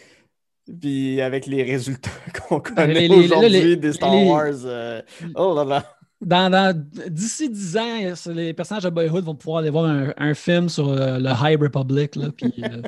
Puis 0.80 1.20
avec 1.20 1.46
les 1.46 1.62
résultats 1.62 2.10
qu'on 2.48 2.60
connaît 2.60 2.94
les- 2.94 3.08
les- 3.08 3.14
aujourd'hui 3.26 3.76
des 3.76 3.92
Star 3.92 4.14
les- 4.14 4.24
Wars, 4.28 4.52
euh, 4.64 5.02
oh 5.36 5.54
là 5.54 5.64
là. 5.64 5.84
Dans, 6.20 6.48
dans- 6.50 6.74
D'ici 7.08 7.50
10 7.50 7.76
ans, 7.76 8.14
les 8.32 8.54
personnages 8.54 8.84
de 8.84 8.88
Boyhood 8.90 9.24
vont 9.24 9.34
pouvoir 9.34 9.58
aller 9.58 9.68
voir 9.70 9.84
un, 9.84 10.14
un 10.16 10.32
film 10.34 10.68
sur 10.70 10.88
euh, 10.88 11.18
le 11.18 11.28
High 11.42 11.60
Republic. 11.60 12.16
Là, 12.16 12.28
puis, 12.34 12.54
euh, 12.64 12.80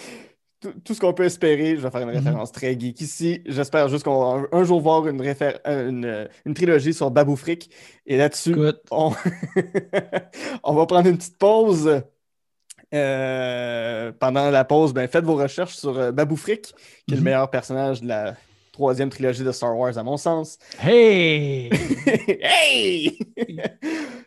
tout, 0.60 0.72
tout 0.84 0.94
ce 0.94 1.00
qu'on 1.00 1.12
peut 1.12 1.24
espérer. 1.24 1.74
Je 1.76 1.80
vais 1.80 1.90
faire 1.90 2.02
une 2.02 2.10
Mhm. 2.10 2.16
référence 2.18 2.52
très 2.52 2.78
geek 2.78 3.00
ici. 3.00 3.40
J'espère 3.46 3.88
juste 3.88 4.04
qu'on 4.04 4.38
va 4.40 4.46
un 4.52 4.62
jour 4.62 4.80
voir 4.80 5.08
une, 5.08 5.20
réfé- 5.20 5.58
une, 5.66 6.28
une 6.46 6.54
trilogie 6.54 6.94
sur 6.94 7.10
Babou 7.10 7.34
Frick. 7.34 7.68
Et 8.06 8.16
là-dessus, 8.16 8.54
on 8.92 9.10
va 10.74 10.86
prendre 10.86 11.08
une 11.08 11.16
petite 11.18 11.38
pause. 11.38 12.00
Euh, 12.94 14.12
pendant 14.18 14.50
la 14.50 14.64
pause, 14.64 14.92
ben, 14.94 15.08
faites 15.08 15.24
vos 15.24 15.36
recherches 15.36 15.74
sur 15.76 15.98
euh, 15.98 16.12
Babou 16.12 16.36
Frick, 16.36 16.66
qui 16.66 16.74
est 16.74 17.10
le 17.14 17.16
Mhm. 17.18 17.24
meilleur 17.24 17.50
personnage 17.50 18.00
de 18.00 18.08
la 18.08 18.36
troisième 18.72 19.10
trilogie 19.10 19.42
de 19.44 19.52
Star 19.52 19.76
Wars, 19.76 19.96
à 19.98 20.02
mon 20.02 20.16
sens. 20.16 20.58
hey! 20.80 21.70
hey! 22.40 23.18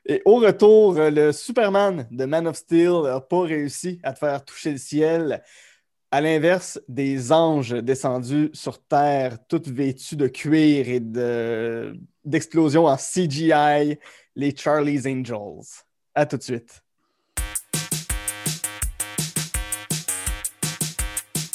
Et 0.05 0.21
au 0.25 0.35
retour, 0.35 0.97
euh, 0.97 1.09
le 1.09 1.31
Superman 1.31 2.07
de 2.11 2.25
Man 2.25 2.47
of 2.47 2.55
Steel 2.57 2.91
n'a 3.03 3.19
pas 3.21 3.41
réussi 3.41 3.99
à 4.03 4.13
te 4.13 4.19
faire 4.19 4.43
toucher 4.43 4.71
le 4.71 4.77
ciel. 4.77 5.41
À 6.11 6.21
l'inverse, 6.21 6.79
des 6.87 7.33
anges 7.33 7.71
descendus 7.73 8.49
sur 8.53 8.81
Terre, 8.81 9.37
tous 9.49 9.63
vêtus 9.69 10.15
de 10.15 10.27
cuir 10.27 10.87
et 10.87 11.01
de- 11.01 11.97
d'explosions 12.23 12.85
en 12.85 12.95
CGI, 12.97 13.97
les 14.35 14.55
Charlie's 14.55 15.05
Angels. 15.05 15.67
À 16.15 16.25
tout 16.25 16.37
de 16.37 16.43
suite. 16.43 16.81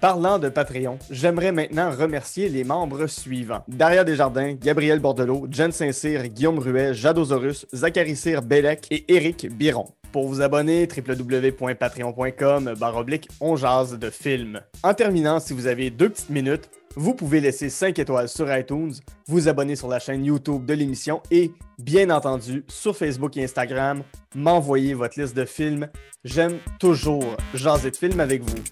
Parlant 0.00 0.38
de 0.38 0.48
Patreon, 0.48 0.96
j'aimerais 1.10 1.50
maintenant 1.50 1.90
remercier 1.90 2.48
les 2.48 2.62
membres 2.62 3.08
suivants. 3.08 3.64
Daria 3.66 4.04
Desjardins, 4.04 4.52
Gabriel 4.52 5.00
Bordelot, 5.00 5.48
Jen 5.50 5.72
Saint-Cyr, 5.72 6.28
Guillaume 6.28 6.60
Ruet, 6.60 6.94
Jadosaurus, 6.94 7.66
Zachary 7.74 8.14
Cyr 8.14 8.42
Bellec 8.42 8.86
et 8.92 9.12
Éric 9.12 9.48
Biron. 9.52 9.88
Pour 10.12 10.28
vous 10.28 10.40
abonner, 10.40 10.86
www.patreon.com 10.86 12.74
baroblique 12.78 13.28
on 13.40 13.56
jase 13.56 13.98
de 13.98 14.08
films. 14.08 14.60
En 14.84 14.94
terminant, 14.94 15.40
si 15.40 15.52
vous 15.52 15.66
avez 15.66 15.90
deux 15.90 16.10
petites 16.10 16.30
minutes, 16.30 16.70
vous 16.94 17.14
pouvez 17.14 17.40
laisser 17.40 17.68
5 17.68 17.98
étoiles 17.98 18.28
sur 18.28 18.56
iTunes, 18.56 18.92
vous 19.26 19.48
abonner 19.48 19.74
sur 19.74 19.88
la 19.88 19.98
chaîne 19.98 20.24
YouTube 20.24 20.64
de 20.64 20.74
l'émission 20.74 21.22
et, 21.32 21.50
bien 21.76 22.10
entendu, 22.10 22.64
sur 22.68 22.96
Facebook 22.96 23.36
et 23.36 23.42
Instagram, 23.42 24.04
m'envoyer 24.36 24.94
votre 24.94 25.20
liste 25.20 25.36
de 25.36 25.44
films. 25.44 25.88
J'aime 26.24 26.58
toujours 26.78 27.36
jaser 27.52 27.90
de 27.90 27.96
films 27.96 28.20
avec 28.20 28.42
vous. 28.42 28.62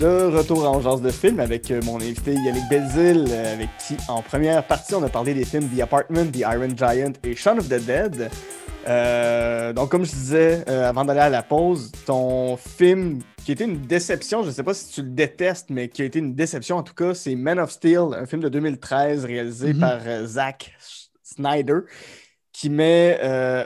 De 0.00 0.34
retour 0.34 0.66
en 0.66 0.80
genre 0.80 0.98
de 0.98 1.10
film 1.10 1.40
avec 1.40 1.70
euh, 1.70 1.82
mon 1.84 1.96
invité 1.96 2.32
Yannick 2.32 2.66
Belzil, 2.70 3.26
euh, 3.30 3.52
avec 3.52 3.68
qui 3.86 3.96
en 4.08 4.22
première 4.22 4.66
partie 4.66 4.94
on 4.94 5.02
a 5.02 5.10
parlé 5.10 5.34
des 5.34 5.44
films 5.44 5.68
The 5.68 5.80
Apartment, 5.82 6.30
The 6.32 6.38
Iron 6.38 6.70
Giant 6.74 7.12
et 7.22 7.36
Shaun 7.36 7.58
of 7.58 7.68
the 7.68 7.84
Dead. 7.84 8.30
Euh, 8.88 9.74
donc 9.74 9.90
comme 9.90 10.06
je 10.06 10.10
disais 10.10 10.64
euh, 10.68 10.88
avant 10.88 11.04
d'aller 11.04 11.20
à 11.20 11.28
la 11.28 11.42
pause, 11.42 11.92
ton 12.06 12.56
film 12.56 13.18
qui 13.44 13.52
était 13.52 13.64
une 13.64 13.82
déception, 13.82 14.42
je 14.42 14.48
ne 14.48 14.52
sais 14.52 14.62
pas 14.62 14.72
si 14.72 14.90
tu 14.90 15.02
le 15.02 15.10
détestes, 15.10 15.68
mais 15.68 15.88
qui 15.90 16.00
a 16.00 16.06
été 16.06 16.18
une 16.18 16.34
déception 16.34 16.78
en 16.78 16.82
tout 16.82 16.94
cas, 16.94 17.12
c'est 17.12 17.34
Man 17.34 17.58
of 17.60 17.70
Steel, 17.70 18.06
un 18.16 18.24
film 18.24 18.40
de 18.42 18.48
2013 18.48 19.26
réalisé 19.26 19.74
Mhm. 19.74 19.80
par 19.80 19.98
euh, 20.06 20.24
Zack 20.24 20.72
Snyder, 21.22 21.80
qui 22.54 22.70
met 22.70 23.20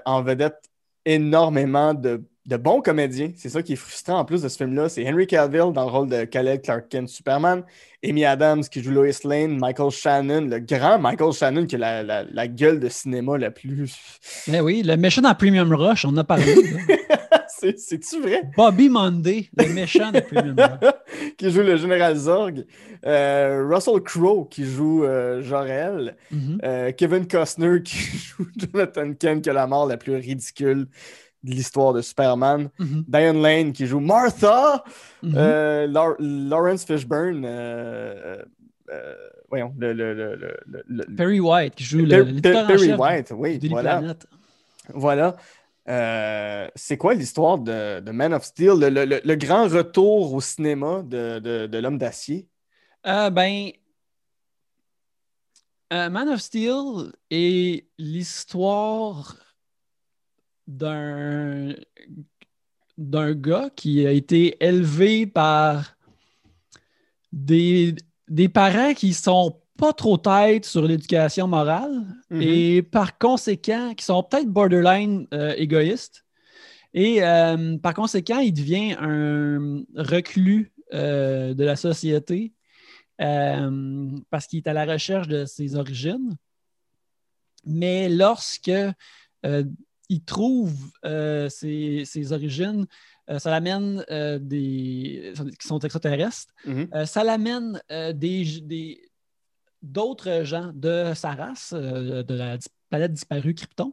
en 0.05 0.23
vedette 0.23 0.59
énormément 1.07 1.95
de, 1.95 2.25
de 2.47 2.57
bons 2.57 2.81
comédiens. 2.83 3.31
C'est 3.37 3.49
ça 3.49 3.63
qui 3.63 3.73
est 3.73 3.77
frustrant 3.77 4.19
en 4.19 4.25
plus 4.25 4.43
de 4.43 4.49
ce 4.49 4.57
film-là. 4.59 4.89
C'est 4.89 5.09
Henry 5.09 5.27
Cavill 5.27 5.73
dans 5.73 5.85
le 5.87 5.91
rôle 5.91 6.09
de 6.09 6.25
Kal-El 6.25 6.61
Clark 6.61 6.89
Kent 6.91 7.09
Superman, 7.09 7.63
Amy 8.07 8.25
Adams 8.25 8.63
qui 8.65 8.83
joue 8.83 8.91
Lois 8.91 9.07
Lane, 9.25 9.59
Michael 9.59 9.91
Shannon, 9.91 10.43
le 10.43 10.59
grand 10.59 10.99
Michael 10.99 11.33
Shannon 11.33 11.67
qui 11.67 11.77
a 11.77 11.79
la, 11.79 12.03
la- 12.03 12.25
la 12.25 12.49
gueule 12.49 12.81
de 12.81 12.89
cinéma 12.91 13.39
la 13.39 13.51
plus... 13.51 13.95
Eh 14.53 14.61
oui, 14.61 14.83
le 14.85 14.97
méchant 14.97 15.23
dans 15.23 15.35
Premium 15.35 15.73
Rush, 15.75 16.05
on 16.05 16.09
en 16.11 16.19
a 16.19 16.25
parlé. 16.25 16.45
C'est-tu 17.79 18.21
vrai? 18.21 18.43
Bobby 18.57 18.91
Monday, 18.91 19.49
le 19.57 19.73
méchant 19.73 20.13
de 20.13 20.21
Premium 20.21 20.57
Rush. 20.59 20.91
qui 21.39 21.51
joue 21.51 21.63
le 21.63 21.77
général 21.79 22.15
Zorg, 22.17 22.65
Euh, 23.07 23.67
Russell 23.71 24.01
Crowe 24.03 24.49
qui 24.51 24.65
joue 24.65 25.05
euh, 25.05 25.43
Jor-El, 25.43 26.17
Mhm. 26.31 26.59
Euh, 26.65 26.93
Kevin 26.93 27.27
Costner 27.27 27.83
qui 27.83 27.97
joue 28.19 28.47
Jonathan 28.57 29.13
Kent 29.15 29.43
qui 29.45 29.51
a 29.51 29.53
la 29.53 29.67
mort 29.67 29.87
la 29.87 29.97
plus 29.97 30.15
ridicule 30.17 30.87
de 31.45 31.51
l'histoire 31.51 31.93
de 31.93 32.01
Superman, 32.03 32.71
Mhm. 32.79 33.05
Diane 33.07 33.43
Lane 33.43 33.73
qui 33.73 33.87
joue 33.87 34.01
Martha, 34.01 34.83
Mhm. 35.23 35.35
Euh, 35.37 36.17
Lawrence 36.19 36.85
Fishburne, 36.85 37.45
euh, 37.47 38.43
euh, 38.91 39.15
voyons, 39.49 39.75
le, 39.79 39.93
le, 39.93 40.15
le, 40.15 40.35
le- 40.37 40.57
le- 40.67 40.85
le- 40.89 41.17
Perry 41.17 41.41
White, 41.41 41.75
qui 41.77 41.85
joue 41.85 41.99
Per- 42.09 42.25
le, 42.25 42.41
Per- 42.41 42.53
Perry 42.67 42.87
chef 42.89 42.99
White, 42.99 43.33
oui, 43.37 43.59
voilà. 43.69 44.03
Voilà. 44.93 45.37
Euh, 45.89 46.67
c'est 46.75 46.97
quoi 46.97 47.13
l'histoire 47.15 47.59
de, 47.59 48.01
de 48.01 48.11
Man 48.11 48.33
of 48.33 48.43
Steel, 48.45 48.73
le, 48.79 48.89
le- 48.89 49.05
le- 49.05 49.21
le 49.23 49.35
grand 49.37 49.69
retour 49.69 50.33
au 50.33 50.41
cinéma 50.41 51.03
de, 51.05 51.39
de- 51.41 51.67
de 51.67 51.79
l'homme 51.79 51.99
d'acier? 51.99 52.49
Euh, 53.07 53.29
ben, 53.29 53.71
euh, 55.93 56.09
Man 56.11 56.29
of 56.31 56.41
Steel 56.41 57.13
est 57.31 57.87
l'histoire 57.99 59.37
d'un 60.67 61.75
d'un 62.97 63.35
gars 63.35 63.71
qui 63.75 64.07
a 64.07 64.13
été 64.13 64.57
élevé 64.65 65.27
par 65.27 65.97
des, 67.33 67.97
des 68.29 68.49
parents 68.49 68.95
qui 68.95 69.13
sont 69.13 69.61
pas 69.77 69.93
trop 69.93 70.17
têtes 70.17 70.65
sur 70.65 70.83
l'éducation 70.83 71.49
morale 71.49 72.05
Mhm. 72.31 72.43
et 72.43 72.83
par 72.83 73.19
conséquent 73.19 73.95
qui 73.95 74.05
sont 74.05 74.23
peut-être 74.23 74.49
borderline 74.49 75.27
euh, 75.33 75.55
égoïstes. 75.57 76.25
Et 76.93 77.23
euh, 77.23 77.77
par 77.79 77.95
conséquent, 77.95 78.39
il 78.39 78.53
devient 78.53 78.97
un 79.01 79.83
reclus 79.97 80.73
euh, 80.93 81.55
de 81.55 81.65
la 81.65 81.77
société 81.77 82.53
parce 83.17 84.47
qu'il 84.49 84.59
est 84.59 84.69
à 84.69 84.73
la 84.73 84.85
recherche 84.85 85.29
de 85.29 85.45
ses 85.45 85.77
origines. 85.77 86.37
Mais 87.65 88.09
lorsque 88.09 88.71
il 90.09 90.23
trouve 90.25 90.75
euh, 91.05 91.49
ses, 91.49 92.05
ses 92.05 92.33
origines, 92.33 92.87
euh, 93.31 93.39
ça 93.39 93.51
l'amène 93.51 94.05
euh, 94.11 94.39
des 94.39 95.33
qui 95.59 95.67
sont 95.67 95.79
extraterrestres. 95.79 96.53
Mhm. 96.67 97.07
Ça 97.07 97.25
l'amène 97.25 97.81
des, 98.15 99.11
d'autres 99.83 100.45
gens 100.45 100.73
de 100.75 101.13
sa 101.15 101.33
race, 101.33 101.73
de 101.73 102.35
la 102.35 102.59
planète 102.91 103.13
disparue 103.13 103.55
Krypton. 103.55 103.93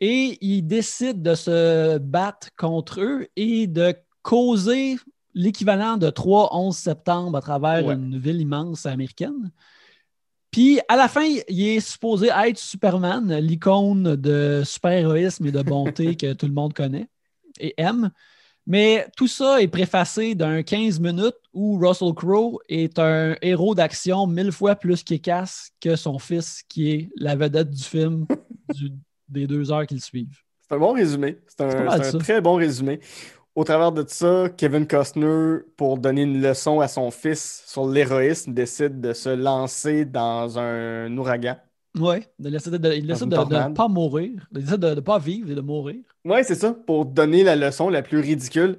Et 0.00 0.38
il 0.40 0.62
décide 0.62 1.20
de 1.22 1.34
se 1.34 1.98
battre 1.98 2.48
contre 2.56 3.00
eux 3.02 3.28
et 3.36 3.66
de 3.66 3.94
causer 4.22 4.96
l'équivalent 5.34 5.98
de 5.98 6.08
3-11 6.08 6.72
septembre 6.72 7.36
à 7.36 7.40
travers 7.42 7.84
Ouais. 7.84 7.94
une 7.94 8.18
ville 8.18 8.40
immense 8.40 8.86
américaine. 8.86 9.52
Puis 10.50 10.80
à 10.88 10.96
la 10.96 11.08
fin, 11.08 11.24
il 11.48 11.68
est 11.68 11.80
supposé 11.80 12.28
être 12.28 12.58
Superman, 12.58 13.32
l'icône 13.38 14.16
de 14.16 14.62
super-héroïsme 14.64 15.46
et 15.46 15.52
de 15.52 15.62
bonté 15.62 16.16
que 16.16 16.32
tout 16.32 16.46
le 16.46 16.52
monde 16.52 16.74
connaît 16.74 17.08
et 17.60 17.74
aime. 17.76 18.10
Mais 18.66 19.06
tout 19.16 19.26
ça 19.26 19.60
est 19.62 19.68
préfacé 19.68 20.34
d'un 20.34 20.62
15 20.62 21.00
minutes 21.00 21.34
où 21.52 21.78
Russell 21.78 22.14
Crowe 22.14 22.58
est 22.68 22.98
un 22.98 23.34
héros 23.42 23.74
d'action 23.74 24.26
mille 24.26 24.52
fois 24.52 24.76
plus 24.76 25.02
qu'efficace 25.02 25.70
que 25.80 25.96
son 25.96 26.18
fils, 26.18 26.62
qui 26.68 26.90
est 26.90 27.10
la 27.16 27.36
vedette 27.36 27.70
du 27.70 27.82
film 27.82 28.26
du- 28.74 28.92
des 29.28 29.46
deux 29.46 29.72
heures 29.72 29.86
qui 29.86 29.94
le 29.94 30.00
suivent. 30.00 30.38
C'est 30.68 30.74
un 30.74 30.78
bon 30.78 30.92
résumé. 30.92 31.38
C'est 31.48 31.62
un, 31.62 31.68
très 32.18 32.40
bon 32.40 32.54
résumé. 32.54 33.00
Au 33.56 33.64
travers 33.64 33.90
de 33.90 34.04
ça, 34.06 34.48
Kevin 34.56 34.86
Costner, 34.86 35.58
pour 35.76 35.98
donner 35.98 36.22
une 36.22 36.40
leçon 36.40 36.80
à 36.80 36.88
son 36.88 37.10
fils 37.10 37.64
sur 37.66 37.88
l'héroïsme, 37.88 38.54
décide 38.54 39.00
de 39.00 39.12
se 39.12 39.28
lancer 39.28 40.04
dans 40.04 40.58
un 40.58 41.16
ouragan. 41.18 41.56
Oui, 41.98 42.18
il 42.38 42.50
décide 42.52 42.74
de 42.74 42.88
ne 42.88 43.74
pas 43.74 43.88
mourir. 43.88 44.46
Il 44.52 44.62
décide 44.62 44.78
de 44.78 44.94
ne 44.94 45.00
pas 45.00 45.18
vivre 45.18 45.50
et 45.50 45.54
de 45.56 45.60
mourir. 45.60 46.02
Ouais, 46.24 46.44
c'est 46.44 46.54
ça, 46.54 46.72
pour 46.72 47.06
donner 47.06 47.42
la 47.42 47.56
leçon 47.56 47.88
la 47.88 48.02
plus 48.02 48.20
ridicule. 48.20 48.78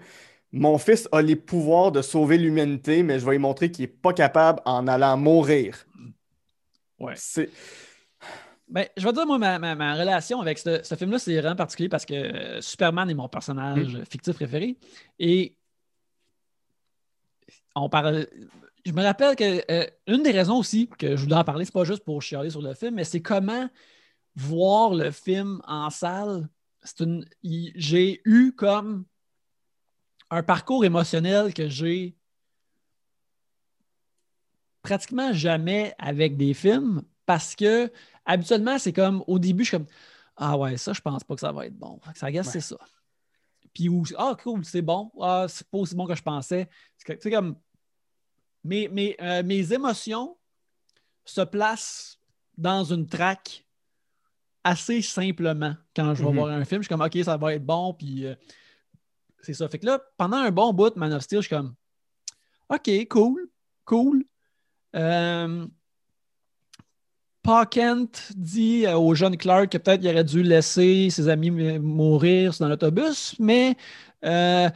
Mon 0.54 0.78
fils 0.78 1.10
a 1.12 1.22
les 1.22 1.36
pouvoirs 1.36 1.92
de 1.92 2.02
sauver 2.02 2.38
l'humanité, 2.38 3.04
mais 3.04 3.20
je 3.20 3.26
vais 3.26 3.32
lui 3.32 3.40
montrer 3.40 3.72
qu'il 3.72 3.84
n'est 3.84 3.92
pas 3.92 4.14
capable 4.14 4.62
en 4.66 4.88
allant 4.88 5.18
mourir. 5.18 5.86
Ouais. 7.00 7.14
C'est... 7.16 7.50
Ben, 8.72 8.88
je 8.96 9.06
vais 9.06 9.12
dire, 9.14 9.26
moi, 9.28 9.38
ma, 9.38 9.60
ma- 9.60 9.76
ma 9.76 9.96
relation 9.96 10.40
avec 10.40 10.58
ce, 10.58 10.82
ce 10.82 10.96
film-là, 10.96 11.20
c'est 11.20 11.40
vraiment 11.40 11.58
particulier 11.58 11.90
parce 11.90 12.06
que 12.06 12.14
euh, 12.14 12.62
Superman 12.62 13.10
est 13.10 13.14
mon 13.14 13.28
personnage 13.28 13.96
Mm. 13.98 14.06
fictif 14.06 14.36
préféré. 14.36 14.78
Et 15.20 15.56
on 17.76 17.90
parle. 17.90 18.28
Je 18.86 18.94
me 18.94 19.04
rappelle 19.04 19.36
que 19.36 19.62
euh, 19.72 19.86
une 20.08 20.24
des 20.24 20.32
raisons 20.32 20.58
aussi 20.58 20.88
que 20.98 21.16
je 21.16 21.24
voulais 21.24 21.36
en 21.36 21.44
parler, 21.44 21.66
c'est 21.66 21.74
pas 21.74 21.84
juste 21.84 22.04
pour 22.04 22.22
chialer 22.22 22.50
sur 22.50 22.62
le 22.62 22.74
film, 22.74 22.96
mais 22.96 23.04
c'est 23.04 23.22
comment 23.22 23.70
voir 24.36 24.94
le 24.96 25.12
film 25.12 25.62
en 25.68 25.90
salle. 25.90 26.48
C'est 26.82 27.02
une. 27.02 27.26
J'ai 27.44 28.22
eu 28.26 28.54
comme 28.54 29.06
un 30.30 30.44
parcours 30.44 30.86
émotionnel 30.86 31.54
que 31.54 31.68
j'ai 31.68 32.16
pratiquement 34.82 35.32
jamais 35.34 35.94
avec 36.00 36.38
des 36.38 36.54
films 36.54 37.04
parce 37.26 37.56
que 37.56 37.92
habituellement, 38.26 38.78
c'est 38.78 38.94
comme 38.94 39.24
au 39.28 39.40
début, 39.40 39.64
je 39.64 39.70
suis 39.70 39.78
comme 39.78 39.88
Ah 40.38 40.58
ouais, 40.58 40.78
ça, 40.78 40.94
je 40.94 41.02
pense 41.02 41.24
pas 41.24 41.36
que 41.36 41.42
ça 41.42 41.52
va 41.52 41.66
être 41.66 41.78
bon. 41.78 42.00
Ça 42.16 42.32
guess, 42.32 42.46
Ouais. 42.48 42.52
c'est 42.54 42.62
ça. 42.62 42.78
Puis 43.74 43.88
ou 43.90 44.04
Ah, 44.18 44.36
cool, 44.42 44.66
c'est 44.66 44.82
bon. 44.82 45.12
Ah, 45.22 45.46
c'est 45.48 45.68
pas 45.70 45.78
aussi 45.78 45.96
bon 45.96 46.06
que 46.06 46.16
je 46.16 46.22
pensais. 46.24 46.70
C'est 46.98 47.32
comme 47.32 47.56
mes, 48.64 48.88
mes, 48.88 49.16
euh, 49.22 49.44
mes 49.44 49.74
émotions 49.74 50.38
se 51.26 51.42
placent 51.42 52.20
dans 52.58 52.84
une 52.84 53.08
traque 53.08 53.66
assez 54.64 55.02
simplement 55.02 55.76
quand 55.96 56.14
je 56.16 56.24
vais 56.24 56.30
Mhm. 56.30 56.36
voir 56.36 56.50
un 56.50 56.66
film. 56.66 56.82
Je 56.82 56.88
suis 56.88 56.90
comme 56.96 57.02
OK, 57.06 57.18
ça 57.24 57.38
va 57.38 57.54
être 57.56 57.66
bon. 57.66 57.94
Puis 57.94 58.26
euh, 58.26 58.36
c'est 59.42 59.54
ça. 59.54 59.68
Fait 59.70 59.80
que 59.80 59.86
là, 59.86 60.00
pendant 60.18 60.38
un 60.38 60.52
bon 60.52 60.74
bout, 60.74 60.96
Man 60.96 61.14
of 61.14 61.24
Steel, 61.24 61.42
je 61.42 61.48
suis 61.48 61.56
comme 61.56 61.76
OK, 62.70 62.90
cool, 63.10 63.50
cool. 63.86 64.24
Euh, 64.96 65.68
Pa 67.44 67.66
Kent 67.66 68.32
dit 68.36 68.86
euh, 68.86 68.98
au 68.98 69.16
jeune 69.16 69.38
Clark 69.38 69.72
que 69.72 69.78
peut-être 69.78 70.04
il 70.04 70.10
aurait 70.10 70.24
dû 70.24 70.44
laisser 70.44 71.10
ses 71.10 71.28
amis 71.28 71.50
mourir 71.50 72.54
dans 72.60 72.68
l'autobus, 72.68 73.36
mais 73.40 73.76
euh, 74.24 74.70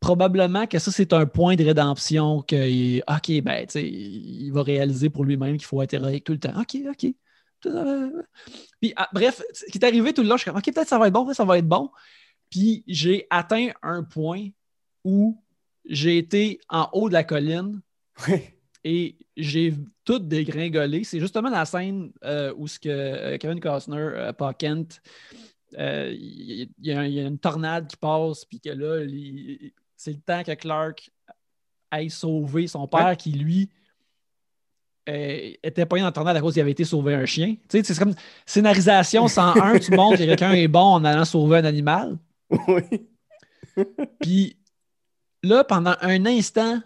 probablement 0.00 0.66
que 0.66 0.78
ça, 0.78 0.92
c'est 0.92 1.12
un 1.12 1.26
point 1.26 1.56
de 1.56 1.64
rédemption 1.64 2.42
que, 2.42 2.98
OK, 2.98 3.42
ben, 3.42 3.66
il 3.74 4.50
va 4.50 4.62
réaliser 4.62 5.10
pour 5.10 5.24
lui-même 5.24 5.56
qu'il 5.56 5.66
faut 5.66 5.82
être 5.82 5.94
héroïque 5.94 6.24
tout 6.24 6.32
le 6.32 6.38
temps. 6.38 6.60
OK, 6.60 6.76
OK. 6.88 7.14
Puis, 8.80 8.92
ah, 8.96 9.08
bref, 9.12 9.42
ce 9.52 9.66
qui 9.66 9.78
est 9.78 9.84
arrivé 9.84 10.12
tout 10.12 10.22
le 10.22 10.28
long, 10.28 10.36
je 10.36 10.42
suis 10.42 10.50
comme, 10.50 10.58
OK, 10.58 10.74
peut-être 10.74 10.88
ça 10.88 10.98
va 10.98 11.08
être 11.08 11.14
bon, 11.14 11.32
ça 11.32 11.44
va 11.44 11.58
être 11.58 11.68
bon. 11.68 11.90
Puis, 12.50 12.84
j'ai 12.86 13.26
atteint 13.30 13.68
un 13.82 14.02
point 14.02 14.48
où 15.04 15.40
j'ai 15.86 16.18
été 16.18 16.60
en 16.68 16.88
haut 16.92 17.08
de 17.08 17.14
la 17.14 17.24
colline 17.24 17.80
Ouais. 18.28 18.61
Et 18.84 19.16
j'ai 19.36 19.74
tout 20.04 20.18
dégringolé. 20.18 21.04
C'est 21.04 21.20
justement 21.20 21.50
la 21.50 21.64
scène 21.64 22.10
euh, 22.24 22.52
où 22.56 22.66
ce 22.66 22.78
que 22.78 22.88
euh, 22.88 23.38
Kevin 23.38 23.60
Costner, 23.60 23.96
euh, 23.96 24.32
pas 24.32 24.52
Kent, 24.54 25.00
euh, 25.78 26.12
il 26.14 26.68
y, 26.80 26.92
a 26.92 27.06
y 27.06 27.20
une 27.20 27.38
tornade 27.38 27.86
qui 27.86 27.96
passe, 27.96 28.44
puis 28.44 28.60
que 28.60 28.70
là, 28.70 29.06
c'est 29.96 30.12
le 30.12 30.20
temps 30.20 30.42
que 30.42 30.52
Clark 30.52 31.10
aille 31.90 32.10
sauver 32.10 32.66
son 32.66 32.86
père 32.86 33.06
Ouais. 33.06 33.16
qui, 33.16 33.32
lui, 33.32 33.70
était 35.06 35.86
pas 35.86 35.98
dans 35.98 36.04
la 36.04 36.12
tornade 36.12 36.36
à 36.36 36.40
cause 36.40 36.52
qu'il 36.52 36.62
avait 36.62 36.70
été 36.72 36.84
sauver 36.84 37.14
un 37.14 37.26
chien. 37.26 37.56
Tu 37.68 37.78
sais, 37.78 37.84
c'est 37.84 37.98
comme 37.98 38.14
scénarisation 38.46 39.26
101, 39.28 39.78
tu 39.80 39.92
montres 39.92 40.18
que 40.18 40.24
quelqu'un 40.24 40.52
est 40.52 40.68
bon 40.68 40.80
en 40.80 41.04
allant 41.04 41.24
sauver 41.24 41.58
un 41.58 41.64
animal. 41.64 42.18
Oui. 42.68 42.82
Puis 44.20 44.56
là, 45.42 45.64
pendant 45.64 45.94
un 46.00 46.26
instant, 46.26 46.80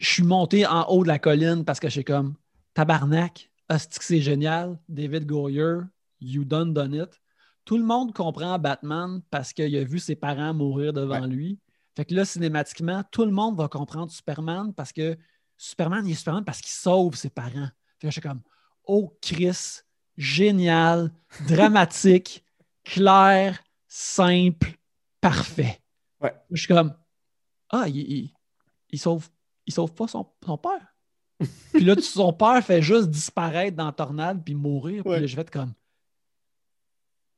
je 0.00 0.08
suis 0.08 0.22
monté 0.24 0.66
en 0.66 0.82
haut 0.88 1.02
de 1.02 1.08
la 1.08 1.18
colline 1.18 1.64
parce 1.64 1.78
que 1.78 1.88
j'ai 1.88 2.02
comme 2.04 2.34
tabarnak, 2.74 3.50
hostie 3.68 3.98
que 3.98 4.04
c'est 4.04 4.20
génial, 4.20 4.78
David 4.88 5.26
Goyer, 5.26 5.80
you 6.20 6.44
done 6.44 6.72
done 6.72 6.94
it. 6.94 7.20
Tout 7.64 7.76
le 7.76 7.84
monde 7.84 8.12
comprend 8.12 8.58
Batman 8.58 9.20
parce 9.30 9.52
qu'il 9.52 9.76
a 9.76 9.84
vu 9.84 9.98
ses 9.98 10.16
parents 10.16 10.54
mourir 10.54 10.92
devant 10.92 11.20
Ouais. 11.20 11.28
lui. 11.28 11.58
Fait 11.96 12.04
que 12.04 12.14
là, 12.14 12.24
cinématiquement, 12.24 13.02
tout 13.12 13.24
le 13.24 13.30
monde 13.30 13.56
va 13.56 13.68
comprendre 13.68 14.10
Superman 14.10 14.72
parce 14.74 14.92
que 14.92 15.16
Superman, 15.56 16.06
il 16.06 16.12
est 16.12 16.14
Superman 16.14 16.44
parce 16.44 16.60
qu'il 16.60 16.70
sauve 16.72 17.14
ses 17.14 17.30
parents. 17.30 17.68
Fait 17.98 18.06
que 18.06 18.08
je 18.08 18.12
suis 18.12 18.20
comme, 18.22 18.40
oh 18.84 19.14
Chris, 19.20 19.80
génial, 20.16 21.12
dramatique, 21.48 22.42
clair, 22.84 23.62
simple, 23.86 24.72
parfait. 25.20 25.80
Ouais. 26.20 26.34
Je 26.50 26.56
suis 26.62 26.68
comme, 26.68 26.94
ah, 27.68 27.84
il, 27.88 27.96
il, 27.98 28.32
il 28.88 28.98
sauve, 28.98 29.28
il 29.70 29.72
sauve 29.72 29.92
pas 29.94 30.06
son, 30.08 30.26
son 30.44 30.58
père. 30.58 30.94
puis 31.72 31.84
là, 31.84 31.94
son 32.00 32.32
père 32.32 32.62
fait 32.64 32.82
juste 32.82 33.08
disparaître 33.08 33.76
dans 33.76 33.86
la 33.86 33.92
tornade 33.92 34.42
puis 34.44 34.54
mourir. 34.54 35.02
Puis 35.02 35.12
Ouais. 35.12 35.20
là, 35.20 35.26
je 35.26 35.36
vais 35.36 35.42
être 35.42 35.50
comme, 35.50 35.72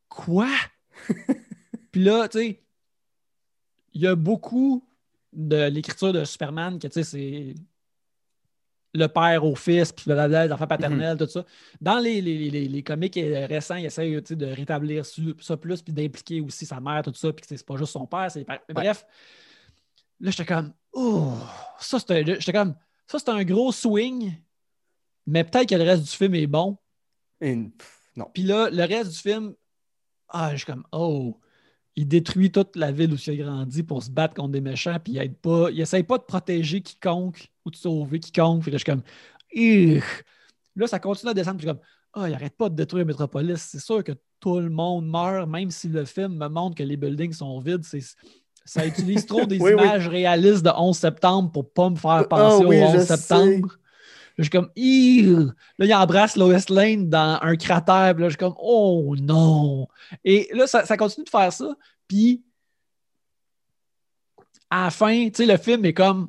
quoi? 0.08 0.48
puis 1.92 2.02
là, 2.04 2.28
tu 2.28 2.38
sais, 2.38 2.62
il 3.94 4.00
y 4.00 4.06
a 4.06 4.14
beaucoup 4.14 4.84
de 5.32 5.68
l'écriture 5.68 6.12
de 6.12 6.24
Superman 6.24 6.78
que, 6.78 6.86
tu 6.88 6.94
sais, 6.94 7.04
c'est 7.04 7.54
le 8.94 9.06
père 9.06 9.42
au 9.44 9.54
fils, 9.54 9.90
puis 9.92 10.04
blablabla, 10.06 10.46
les 10.46 10.52
enfants 10.52 10.66
paternels, 10.66 11.16
tout 11.16 11.26
ça. 11.26 11.46
Dans 11.80 11.98
les, 11.98 12.20
les, 12.20 12.50
les, 12.50 12.68
les 12.68 12.82
comics 12.82 13.14
récents, 13.14 13.76
il 13.76 13.86
essaie 13.86 14.10
tu 14.20 14.28
sais, 14.28 14.36
de 14.36 14.46
rétablir 14.46 15.04
ça 15.40 15.56
plus, 15.56 15.80
puis 15.80 15.92
d'impliquer 15.94 16.40
aussi 16.42 16.66
sa 16.66 16.78
mère, 16.80 17.02
tout 17.02 17.14
ça, 17.14 17.32
puis 17.32 17.40
que 17.46 17.56
c'est 17.56 17.64
pas 17.64 17.76
juste 17.76 17.92
son 17.92 18.06
père. 18.06 18.28
Mais 18.36 18.44
Bref, 18.74 19.06
là, 20.22 20.30
j'étais 20.30 20.46
comme, 20.46 20.72
oh, 20.92 21.34
ça, 21.78 21.98
c'était 21.98 22.24
j'étais 22.24 22.52
comme, 22.52 22.74
ça, 23.06 23.18
c'est 23.18 23.28
un 23.28 23.44
gros 23.44 23.72
swing, 23.72 24.32
mais 25.26 25.44
peut-être 25.44 25.68
que 25.68 25.74
le 25.74 25.82
reste 25.82 26.04
du 26.04 26.10
film 26.10 26.34
est 26.34 26.46
bon. 26.46 26.78
Et 27.40 27.56
non. 28.16 28.30
Puis 28.32 28.44
là, 28.44 28.70
le 28.70 28.84
reste 28.84 29.10
du 29.10 29.18
film, 29.18 29.54
ah, 30.28 30.52
je 30.52 30.58
suis 30.58 30.66
comme, 30.66 30.84
oh, 30.92 31.38
il 31.96 32.08
détruit 32.08 32.50
toute 32.50 32.76
la 32.76 32.92
ville 32.92 33.12
où 33.12 33.16
il 33.16 33.40
a 33.40 33.44
grandi 33.44 33.82
pour 33.82 34.02
se 34.02 34.10
battre 34.10 34.34
contre 34.34 34.52
des 34.52 34.60
méchants, 34.60 34.98
puis 35.02 35.14
il 35.14 35.18
aide 35.18 35.36
pas, 35.36 35.70
il 35.70 35.80
essaye 35.80 36.04
pas 36.04 36.18
de 36.18 36.22
protéger 36.22 36.80
quiconque 36.80 37.50
ou 37.64 37.70
de 37.70 37.76
sauver 37.76 38.20
quiconque. 38.20 38.62
Puis 38.62 38.70
là, 38.70 38.78
je 38.78 38.84
suis 38.84 38.92
comme, 38.92 39.02
Ugh. 39.54 40.02
là, 40.76 40.86
ça 40.86 41.00
continue 41.00 41.30
à 41.30 41.34
descendre, 41.34 41.58
puis 41.58 41.66
je 41.66 41.72
suis 41.72 41.78
comme, 41.78 41.86
ah, 42.14 42.28
il 42.28 42.34
arrête 42.34 42.56
pas 42.56 42.68
de 42.68 42.76
détruire 42.76 43.06
Metropolis. 43.06 43.60
C'est 43.60 43.80
sûr 43.80 44.04
que 44.04 44.12
tout 44.38 44.60
le 44.60 44.70
monde 44.70 45.08
meurt, 45.08 45.48
même 45.48 45.70
si 45.70 45.88
le 45.88 46.04
film 46.04 46.36
me 46.36 46.48
montre 46.48 46.76
que 46.76 46.82
les 46.82 46.96
buildings 46.96 47.32
sont 47.32 47.58
vides. 47.58 47.84
C'est, 47.84 48.02
ça 48.64 48.86
utilise 48.86 49.26
trop 49.26 49.44
des 49.46 49.58
Oui, 49.60 49.72
oui. 49.74 49.82
images 49.82 50.08
réalistes 50.08 50.62
de 50.64 50.70
11 50.76 50.96
septembre 50.96 51.50
pour 51.52 51.70
pas 51.72 51.90
me 51.90 51.96
faire 51.96 52.26
penser 52.28 52.62
Ah 52.64 52.66
oui, 52.66 52.80
au 52.80 52.84
11 52.86 52.92
je 52.94 52.98
sais. 53.00 53.16
septembre. 53.16 53.78
Je 54.38 54.44
suis 54.44 54.50
comme, 54.50 54.70
là, 54.74 55.86
il 55.86 55.94
embrasse 55.94 56.36
Lois 56.36 56.56
Lane 56.70 57.08
dans 57.10 57.38
un 57.42 57.54
cratère. 57.56 58.14
Puis 58.14 58.22
là, 58.22 58.28
je 58.28 58.32
suis 58.32 58.38
comme, 58.38 58.54
oh 58.58 59.14
non. 59.20 59.86
Et 60.24 60.48
là, 60.54 60.66
ça, 60.66 60.86
ça 60.86 60.96
continue 60.96 61.24
de 61.24 61.30
faire 61.30 61.52
ça. 61.52 61.76
Puis, 62.08 62.42
à 64.70 64.84
la 64.84 64.90
fin, 64.90 65.28
tu 65.28 65.32
sais, 65.34 65.46
le 65.46 65.58
film 65.58 65.84
est 65.84 65.92
comme, 65.92 66.28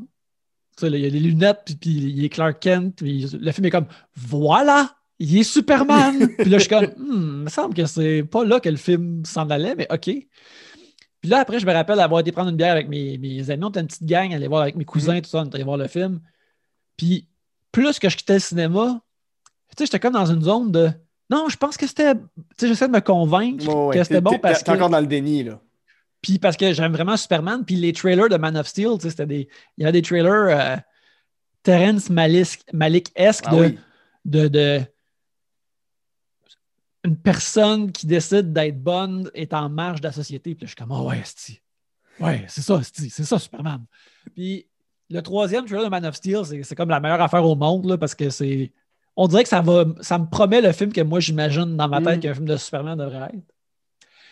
tu 0.77 0.81
sais, 0.81 0.91
il 0.91 0.99
y 0.99 1.05
a 1.05 1.09
les 1.09 1.19
lunettes, 1.19 1.61
puis, 1.65 1.75
puis 1.75 1.91
il 1.91 2.25
est 2.25 2.29
Clark 2.29 2.59
Kent. 2.59 2.97
Puis 2.97 3.25
le 3.39 3.51
film 3.51 3.65
est 3.67 3.71
comme, 3.71 3.87
voilà, 4.15 4.93
il 5.19 5.37
est 5.37 5.43
Superman. 5.43 6.27
puis 6.37 6.49
là, 6.49 6.57
je 6.57 6.63
suis 6.63 6.69
comme, 6.69 6.85
hmm, 6.97 7.37
il 7.37 7.43
me 7.45 7.49
semble 7.49 7.73
que 7.73 7.85
c'est 7.85 8.23
pas 8.23 8.43
là 8.43 8.59
que 8.59 8.69
le 8.69 8.75
film 8.75 9.23
s'en 9.25 9.49
allait, 9.49 9.75
mais 9.75 9.87
OK. 9.91 10.09
Puis 11.23 11.29
là, 11.29 11.39
après, 11.39 11.57
je 11.57 11.65
me 11.65 11.71
rappelle 11.71 12.01
avoir 12.01 12.19
été 12.19 12.33
prendre 12.33 12.49
une 12.49 12.57
bière 12.57 12.73
avec 12.73 12.89
mes, 12.89 13.17
mes 13.17 13.49
amis. 13.49 13.63
On 13.63 13.69
était 13.69 13.79
une 13.79 13.87
petite 13.87 14.03
gang, 14.05 14.33
aller 14.33 14.49
voir 14.49 14.61
avec 14.61 14.75
mes 14.75 14.83
cousins, 14.83 15.21
tout 15.21 15.29
ça, 15.29 15.37
on 15.39 15.45
était 15.45 15.55
allé 15.55 15.63
voir 15.63 15.77
le 15.77 15.87
film. 15.87 16.19
Puis, 16.97 17.29
plus 17.71 17.97
que 17.97 18.09
je 18.09 18.17
quittais 18.17 18.33
le 18.33 18.39
cinéma, 18.39 18.99
tu 19.69 19.75
sais, 19.77 19.85
j'étais 19.85 20.01
comme 20.01 20.11
dans 20.13 20.25
une 20.25 20.41
zone 20.43 20.69
de. 20.73 20.89
Non, 21.29 21.47
je 21.47 21.55
pense 21.55 21.77
que 21.77 21.87
c'était. 21.87 22.13
Tu 22.15 22.21
sais, 22.57 22.67
j'essaie 22.67 22.87
de 22.89 22.93
me 22.93 22.99
convaincre 22.99 23.65
ouais. 23.65 23.95
que 23.97 24.03
c'était 24.03 24.19
bon 24.19 24.37
parce 24.37 24.65
T'es 24.65 24.71
que. 24.73 24.75
encore 24.75 24.89
dans 24.89 24.99
le 24.99 25.07
déni, 25.07 25.43
là. 25.45 25.61
Puis 26.21 26.39
parce 26.39 26.57
que 26.57 26.73
j'aime 26.73 26.91
vraiment 26.91 27.15
Superman. 27.15 27.63
Puis 27.65 27.77
les 27.77 27.93
trailers 27.93 28.27
de 28.27 28.35
Man 28.35 28.57
of 28.57 28.67
Steel, 28.67 28.89
tu 28.97 29.03
sais, 29.03 29.09
c'était 29.11 29.25
des. 29.25 29.47
Il 29.77 29.81
y 29.81 29.85
avait 29.85 29.93
des 29.93 30.01
trailers 30.01 30.27
euh, 30.49 30.75
Terrence 31.63 32.09
Malick- 32.09 32.65
Malick-esque 32.73 33.45
Ah 33.47 33.55
de, 33.55 33.61
oui. 33.61 33.79
de, 34.25 34.47
de- 34.49 34.81
Une 37.03 37.17
personne 37.17 37.91
qui 37.91 38.07
décide 38.07 38.53
d'être 38.53 38.81
bonne 38.81 39.29
est 39.33 39.53
en 39.53 39.69
marge 39.69 39.99
de 40.01 40.07
la 40.07 40.13
société. 40.13 40.55
Puis 40.55 40.63
là, 40.63 40.67
je 40.67 40.69
suis 40.69 40.75
comme, 40.75 40.91
oh 40.91 41.09
ouais, 41.09 41.19
esti. 41.19 41.61
Ouais, 42.19 42.45
c'est 42.47 42.61
ça, 42.61 42.75
esti. 42.77 43.09
C'est 43.09 43.25
ça, 43.25 43.37
Superman. 43.39 43.83
Puis 44.35 44.67
le 45.09 45.21
troisième 45.21 45.65
trailer 45.65 45.83
de 45.83 45.89
Man 45.89 46.05
of 46.05 46.15
Steel, 46.15 46.45
c'est 46.45 46.63
c'est 46.63 46.75
comme 46.75 46.89
la 46.89 46.99
meilleure 46.99 47.21
affaire 47.21 47.43
au 47.45 47.55
monde, 47.55 47.85
là, 47.85 47.97
parce 47.97 48.15
que 48.15 48.29
c'est. 48.29 48.71
On 49.15 49.27
dirait 49.27 49.43
que 49.43 49.49
ça 49.49 49.61
va. 49.61 49.85
Ça 50.01 50.17
me 50.17 50.25
promet 50.27 50.61
le 50.61 50.71
film 50.71 50.91
que 50.93 51.01
moi 51.01 51.19
j'imagine 51.19 51.75
dans 51.75 51.87
ma 51.87 52.01
tête 52.01 52.17
Mm. 52.17 52.19
qu'un 52.21 52.33
film 52.33 52.45
de 52.45 52.57
Superman 52.57 52.97
devrait 52.97 53.31
être. 53.33 53.53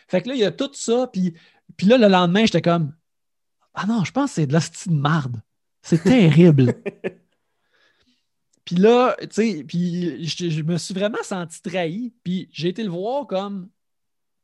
Fait 0.07 0.21
que 0.21 0.29
là, 0.29 0.35
il 0.35 0.39
y 0.41 0.45
a 0.45 0.51
tout 0.51 0.69
ça, 0.73 1.07
puis, 1.11 1.33
puis 1.77 1.87
là, 1.87 1.97
le 1.97 2.07
lendemain, 2.07 2.45
j'étais 2.45 2.61
comme 2.61 2.93
Ah 3.73 3.85
non, 3.85 4.03
je 4.03 4.11
pense 4.11 4.31
que 4.31 4.35
c'est 4.35 4.47
de 4.47 4.53
la 4.53 4.59
de 4.59 4.93
marde. 4.93 5.41
C'est 5.81 6.03
terrible. 6.03 6.73
puis 8.65 8.75
là, 8.75 9.15
tu 9.21 9.27
sais, 9.31 9.63
puis 9.67 10.23
je, 10.25 10.49
je 10.49 10.61
me 10.61 10.77
suis 10.77 10.93
vraiment 10.93 11.21
senti 11.23 11.61
trahi. 11.61 12.13
Puis 12.23 12.47
j'ai 12.51 12.69
été 12.69 12.83
le 12.83 12.89
voir 12.89 13.25
comme. 13.27 13.69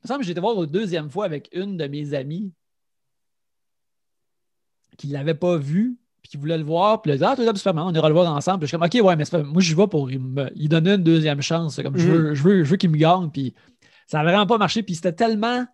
Il 0.04 0.06
me 0.06 0.08
semble 0.08 0.20
que 0.20 0.26
j'ai 0.26 0.32
été 0.32 0.42
voir 0.42 0.62
une 0.64 0.70
deuxième 0.70 1.10
fois 1.10 1.26
avec 1.26 1.50
une 1.54 1.78
de 1.78 1.86
mes 1.88 2.14
amies 2.14 2.52
qui 4.98 5.08
ne 5.10 5.14
l'avait 5.14 5.34
pas 5.36 5.58
vu. 5.58 5.98
puis 6.22 6.32
qui 6.32 6.38
voulait 6.38 6.58
le 6.58 6.64
voir, 6.64 7.02
puis 7.02 7.12
a 7.12 7.18
dit 7.18 7.24
Ah, 7.24 7.36
toi, 7.36 7.56
Superman, 7.56 7.86
on 7.88 7.94
ira 7.94 8.08
le 8.10 8.14
voir 8.14 8.32
ensemble. 8.36 8.60
Puis 8.60 8.68
je 8.68 8.70
suis 8.70 8.78
comme 8.78 8.86
Ok, 8.88 9.06
ouais, 9.08 9.16
mais 9.16 9.26
pas- 9.26 9.44
moi, 9.44 9.62
je 9.62 9.76
vais 9.76 9.88
pour 9.88 10.08
me- 10.08 10.50
il 10.56 10.68
donner 10.70 10.94
une 10.94 11.04
deuxième 11.04 11.42
chance. 11.42 11.80
Comme 11.82 11.98
je 11.98 12.08
veux, 12.12 12.34
je 12.36 12.44
veux, 12.44 12.64
je 12.64 12.70
veux 12.72 12.78
qu'il 12.78 12.90
me 12.90 12.98
gagne, 12.98 13.30
puis 13.30 13.54
ça 14.08 14.18
n'a 14.20 14.24
vraiment 14.24 14.48
pas 14.48 14.58
marché, 14.58 14.82
puis 14.84 14.96
c'était 14.96 15.14
tellement 15.14 15.66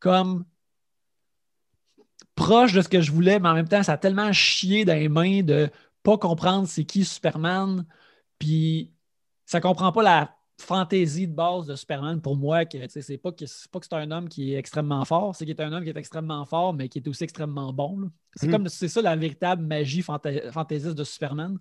comme 0.00 0.44
proche 2.34 2.72
de 2.72 2.82
ce 2.82 2.88
que 2.88 3.00
je 3.00 3.10
voulais, 3.10 3.40
mais 3.40 3.48
en 3.48 3.54
même 3.54 3.68
temps, 3.68 3.82
ça 3.82 3.92
a 3.94 3.98
tellement 3.98 4.32
chié 4.32 4.84
dans 4.84 4.94
les 4.94 5.08
mains 5.08 5.42
de 5.42 5.70
pas 6.02 6.18
comprendre 6.18 6.66
c'est 6.68 6.84
qui 6.84 7.04
Superman, 7.04 7.84
puis 8.38 8.92
ça 9.46 9.60
comprend 9.60 9.92
pas 9.92 10.02
la 10.02 10.34
fantaisie 10.60 11.28
de 11.28 11.34
base 11.34 11.66
de 11.66 11.76
Superman 11.76 12.20
pour 12.20 12.36
moi, 12.36 12.64
que 12.64 12.76
c'est 12.88 13.16
pas 13.18 13.30
que 13.32 13.46
c'est 13.46 13.70
pas 13.70 13.78
que 13.78 13.86
c'est 13.88 13.94
un 13.94 14.10
homme 14.10 14.28
qui 14.28 14.52
est 14.54 14.56
extrêmement 14.58 15.04
fort, 15.04 15.34
c'est 15.36 15.44
qu'il 15.44 15.54
est 15.54 15.62
un 15.62 15.72
homme 15.72 15.84
qui 15.84 15.90
est 15.90 15.96
extrêmement 15.96 16.44
fort, 16.44 16.74
mais 16.74 16.88
qui 16.88 16.98
est 16.98 17.06
aussi 17.08 17.24
extrêmement 17.24 17.72
bon. 17.72 18.10
C'est 18.34 18.46
Mhm. 18.46 18.52
comme 18.52 18.68
c'est 18.68 18.88
ça 18.88 19.00
la 19.00 19.14
véritable 19.14 19.62
magie 19.62 20.00
fanta- 20.02 20.50
fantaisiste 20.50 20.96
de 20.96 21.04
Superman, 21.04 21.58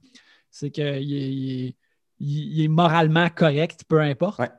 c'est 0.49 0.71
qu'il 0.71 0.83
est, 0.83 1.03
il 1.03 1.67
est- 1.67 1.75
il 2.19 2.61
est 2.63 2.67
moralement 2.67 3.29
correct, 3.29 3.83
peu 3.87 4.01
importe. 4.01 4.39
Ouais. 4.39 4.49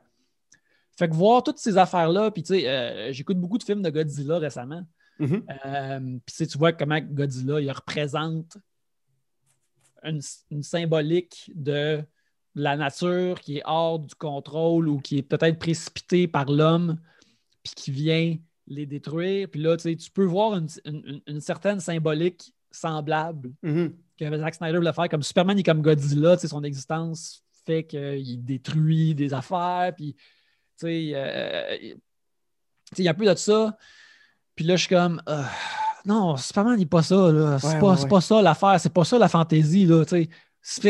Fait 0.97 1.09
que 1.09 1.15
voir 1.15 1.43
toutes 1.43 1.59
ces 1.59 1.77
affaires-là, 1.77 2.31
puis 2.31 2.43
tu 2.45 2.55
sais, 2.55 2.69
euh, 2.69 3.13
j'écoute 3.13 3.39
beaucoup 3.39 3.59
de 3.59 3.65
films 3.65 3.83
de 3.83 3.91
Godzilla 3.91 4.39
récemment. 4.39 4.83
Mhm. 5.19 5.43
Euh, 5.67 6.19
Puis 6.25 6.47
tu 6.47 6.59
vois 6.59 6.73
comment 6.73 7.01
Godzilla 7.01 7.61
il 7.61 7.71
représente 7.73 8.57
une, 10.03 10.21
une 10.51 10.63
symbolique 10.63 11.51
de 11.55 12.03
la 12.55 12.77
nature 12.77 13.41
qui 13.41 13.59
est 13.59 13.63
hors 13.65 13.99
du 13.99 14.15
contrôle 14.15 14.89
ou 14.89 14.99
qui 14.99 15.19
est 15.19 15.23
peut-être 15.23 15.59
précipitée 15.59 16.27
par 16.27 16.47
l'homme, 16.51 16.99
puis 17.63 17.73
qui 17.77 17.91
vient 17.91 18.37
les 18.67 18.87
détruire. 18.87 19.49
Puis 19.51 19.61
là, 19.61 19.77
tu 19.77 19.85
sais, 19.85 19.97
tu 19.97 20.11
peux 20.11 20.25
voir 20.25 20.55
une, 20.57 20.69
une- 20.85 21.23
une 21.27 21.41
certaine 21.41 21.81
symbolique 21.81 22.53
semblable 22.71 23.53
Mhm. 23.63 23.95
que 24.19 24.39
Zack 24.39 24.55
Snyder 24.55 24.77
voulait 24.79 24.93
faire. 24.93 25.09
Comme 25.09 25.23
Superman 25.23 25.59
est 25.59 25.63
comme 25.63 25.81
Godzilla, 25.83 26.37
tu 26.37 26.43
sais, 26.43 26.49
son 26.49 26.63
existence 26.65 27.43
fait 27.65 27.85
qu'il 27.85 28.45
détruit 28.45 29.15
des 29.15 29.33
affaires, 29.35 29.93
puis 29.97 30.15
tu 30.15 30.21
sais, 30.87 31.11
euh, 31.15 31.77
il 32.97 33.05
y 33.05 33.09
a 33.09 33.11
un 33.11 33.15
peu 33.15 33.27
de 33.27 33.35
ça. 33.35 33.77
Puis 34.55 34.65
là, 34.65 34.77
je 34.77 34.81
suis 34.87 34.95
comme, 34.95 35.23
euh, 35.29 35.43
non, 36.09 36.37
Superman 36.37 36.77
n'est 36.79 36.87
pas 36.87 37.03
ça, 37.03 37.31
là. 37.31 37.59
C'est 37.61 37.67
Ouais, 37.75 37.79
pas, 37.79 37.95
ouais, 38.01 38.09
pas 38.09 38.21
ça 38.21 38.43
l'affaire, 38.43 38.81
c'est 38.81 38.93
pas 38.93 39.05
ça 39.05 39.19
la 39.19 39.29
fantaisie, 39.29 39.87
là, 39.87 40.05
tu. 40.05 40.29
Si, 40.61 40.81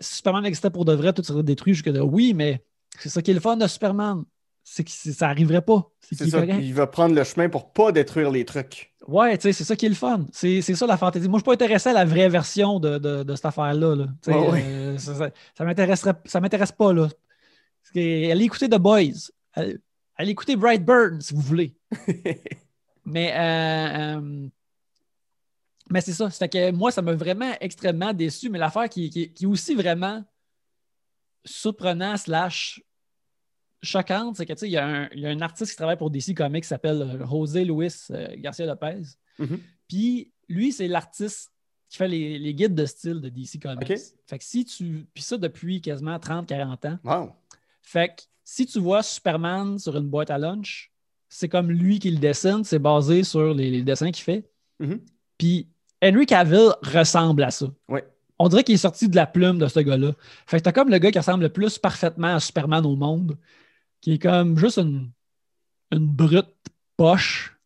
Superman 0.00 0.44
existait 0.44 0.70
pour 0.70 0.84
de 0.84 0.92
vrai, 0.94 1.12
tout 1.12 1.22
serait 1.22 1.42
détruit 1.42 1.74
jusque 1.74 1.86
là. 1.86 2.04
Oui, 2.04 2.34
mais 2.34 2.64
c'est 2.98 3.08
ça 3.08 3.22
qui 3.22 3.30
est 3.30 3.34
le 3.34 3.40
fun 3.40 3.56
de 3.56 3.66
Superman. 3.66 4.24
C'est 4.64 4.84
que 4.84 4.90
ça 4.90 5.28
arriverait 5.28 5.62
pas. 5.62 5.88
C'est 6.00 6.28
ça, 6.28 6.44
il 6.44 6.74
va 6.74 6.86
prendre 6.86 7.14
le 7.14 7.24
chemin 7.24 7.48
pour 7.48 7.72
pas 7.72 7.90
détruire 7.92 8.30
les 8.30 8.44
trucs. 8.44 8.92
Ouais, 9.08 9.36
tu 9.36 9.42
sais, 9.42 9.52
c'est 9.52 9.64
ça 9.64 9.74
qui 9.74 9.86
est 9.86 9.88
le 9.88 9.94
fun. 9.94 10.26
C'est 10.32 10.60
ça 10.62 10.86
la 10.86 10.96
fantaisie. 10.96 11.28
Moi, 11.28 11.38
je 11.38 11.42
suis 11.42 11.46
pas 11.46 11.52
intéressé 11.54 11.88
à 11.88 11.92
la 11.92 12.04
vraie 12.04 12.28
version 12.28 12.78
de, 12.78 12.98
de- 12.98 13.22
de 13.24 13.34
cette 13.34 13.46
affaire-là. 13.46 13.96
là. 13.96 14.06
Euh, 14.28 14.98
ça, 14.98 15.14
ça, 15.16 15.30
ça 15.56 16.40
m'intéresse 16.40 16.72
pas. 16.72 16.92
Là. 16.92 17.08
Que- 17.92 18.30
allez 18.30 18.44
écouter 18.44 18.68
The 18.68 18.76
Boys. 18.78 19.30
Allez, 19.54 19.78
allez 20.16 20.30
écouter 20.30 20.54
Brightburn 20.56 21.20
si 21.20 21.34
vous 21.34 21.40
voulez. 21.40 21.74
Mais, 23.04 23.32
euh, 23.34 24.18
euh, 24.20 24.48
mais 25.92 26.00
c'est 26.00 26.12
ça. 26.12 26.28
C'est 26.30 26.48
que 26.48 26.70
moi, 26.72 26.90
ça 26.90 27.02
m'a 27.02 27.12
vraiment 27.14 27.52
extrêmement 27.60 28.12
déçu. 28.12 28.48
Mais 28.50 28.58
l'affaire 28.58 28.88
qui, 28.88 29.10
qui- 29.10 29.32
qui 29.32 29.44
est 29.44 29.46
aussi 29.46 29.74
vraiment 29.74 30.24
surprenant 31.44 32.16
slash 32.16 32.82
choquante, 33.82 34.36
c'est 34.36 34.46
que 34.46 34.52
tu 34.52 34.60
sais, 34.60 34.68
il 34.68 34.72
y, 34.72 34.76
a 34.76 34.86
un- 34.86 35.08
y 35.14 35.26
a 35.26 35.30
un 35.30 35.40
artiste 35.40 35.72
qui 35.72 35.76
travaille 35.76 35.96
pour 35.96 36.10
DC 36.10 36.34
Comics 36.34 36.62
qui 36.62 36.68
s'appelle 36.68 37.02
euh, 37.02 37.26
José 37.26 37.64
Luis 37.64 37.92
euh, 38.10 38.28
Garcia 38.36 38.64
Lopez. 38.66 39.02
Mhm. 39.38 39.58
Puis 39.88 40.32
lui, 40.48 40.72
c'est 40.72 40.86
l'artiste 40.88 41.50
qui 41.88 41.98
fait 41.98 42.08
les, 42.08 42.38
les 42.38 42.54
guides 42.54 42.74
de 42.74 42.86
style 42.86 43.20
de 43.20 43.28
DC 43.28 43.58
Comics. 43.60 43.98
Fait 44.26 44.38
que 44.38 44.44
si 44.44 44.64
tu. 44.64 45.06
Puis 45.12 45.22
ça 45.24 45.36
depuis 45.36 45.80
quasiment 45.80 46.16
30-40 46.16 46.86
ans. 46.88 46.98
Wow. 47.04 47.32
Fait 47.82 48.08
que 48.08 48.22
si 48.44 48.66
tu 48.66 48.78
vois 48.78 49.02
Superman 49.02 49.78
sur 49.78 49.96
une 49.96 50.08
boîte 50.08 50.30
à 50.30 50.38
lunch, 50.38 50.92
c'est 51.28 51.48
comme 51.48 51.70
lui 51.70 51.98
qui 51.98 52.10
le 52.10 52.18
dessine, 52.18 52.62
c'est 52.64 52.78
basé 52.78 53.24
sur 53.24 53.52
les, 53.52 53.70
les 53.70 53.82
dessins 53.82 54.10
qu'il 54.12 54.22
fait. 54.24 54.48
Mhm. 54.78 55.00
Puis 55.38 55.68
Henry 56.02 56.26
Cavill 56.26 56.70
ressemble 56.82 57.42
à 57.44 57.50
ça. 57.50 57.66
Ouais. 57.88 58.04
On 58.38 58.48
dirait 58.48 58.64
qu'il 58.64 58.74
est 58.74 58.78
sorti 58.78 59.08
de 59.08 59.14
la 59.16 59.26
plume 59.26 59.58
de 59.58 59.68
ce 59.68 59.80
gars-là. 59.80 60.12
Fait 60.46 60.58
que 60.58 60.64
t'as 60.64 60.72
comme 60.72 60.88
le 60.90 60.98
gars 60.98 61.12
qui 61.12 61.18
ressemble 61.18 61.44
le 61.44 61.48
plus 61.52 61.78
parfaitement 61.78 62.34
à 62.34 62.40
Superman 62.40 62.84
au 62.86 62.96
monde, 62.96 63.38
qui 64.00 64.14
est 64.14 64.18
comme 64.18 64.58
juste 64.58 64.78
une, 64.78 65.10
une 65.92 66.06
brute 66.06 66.46
poche, 66.96 67.56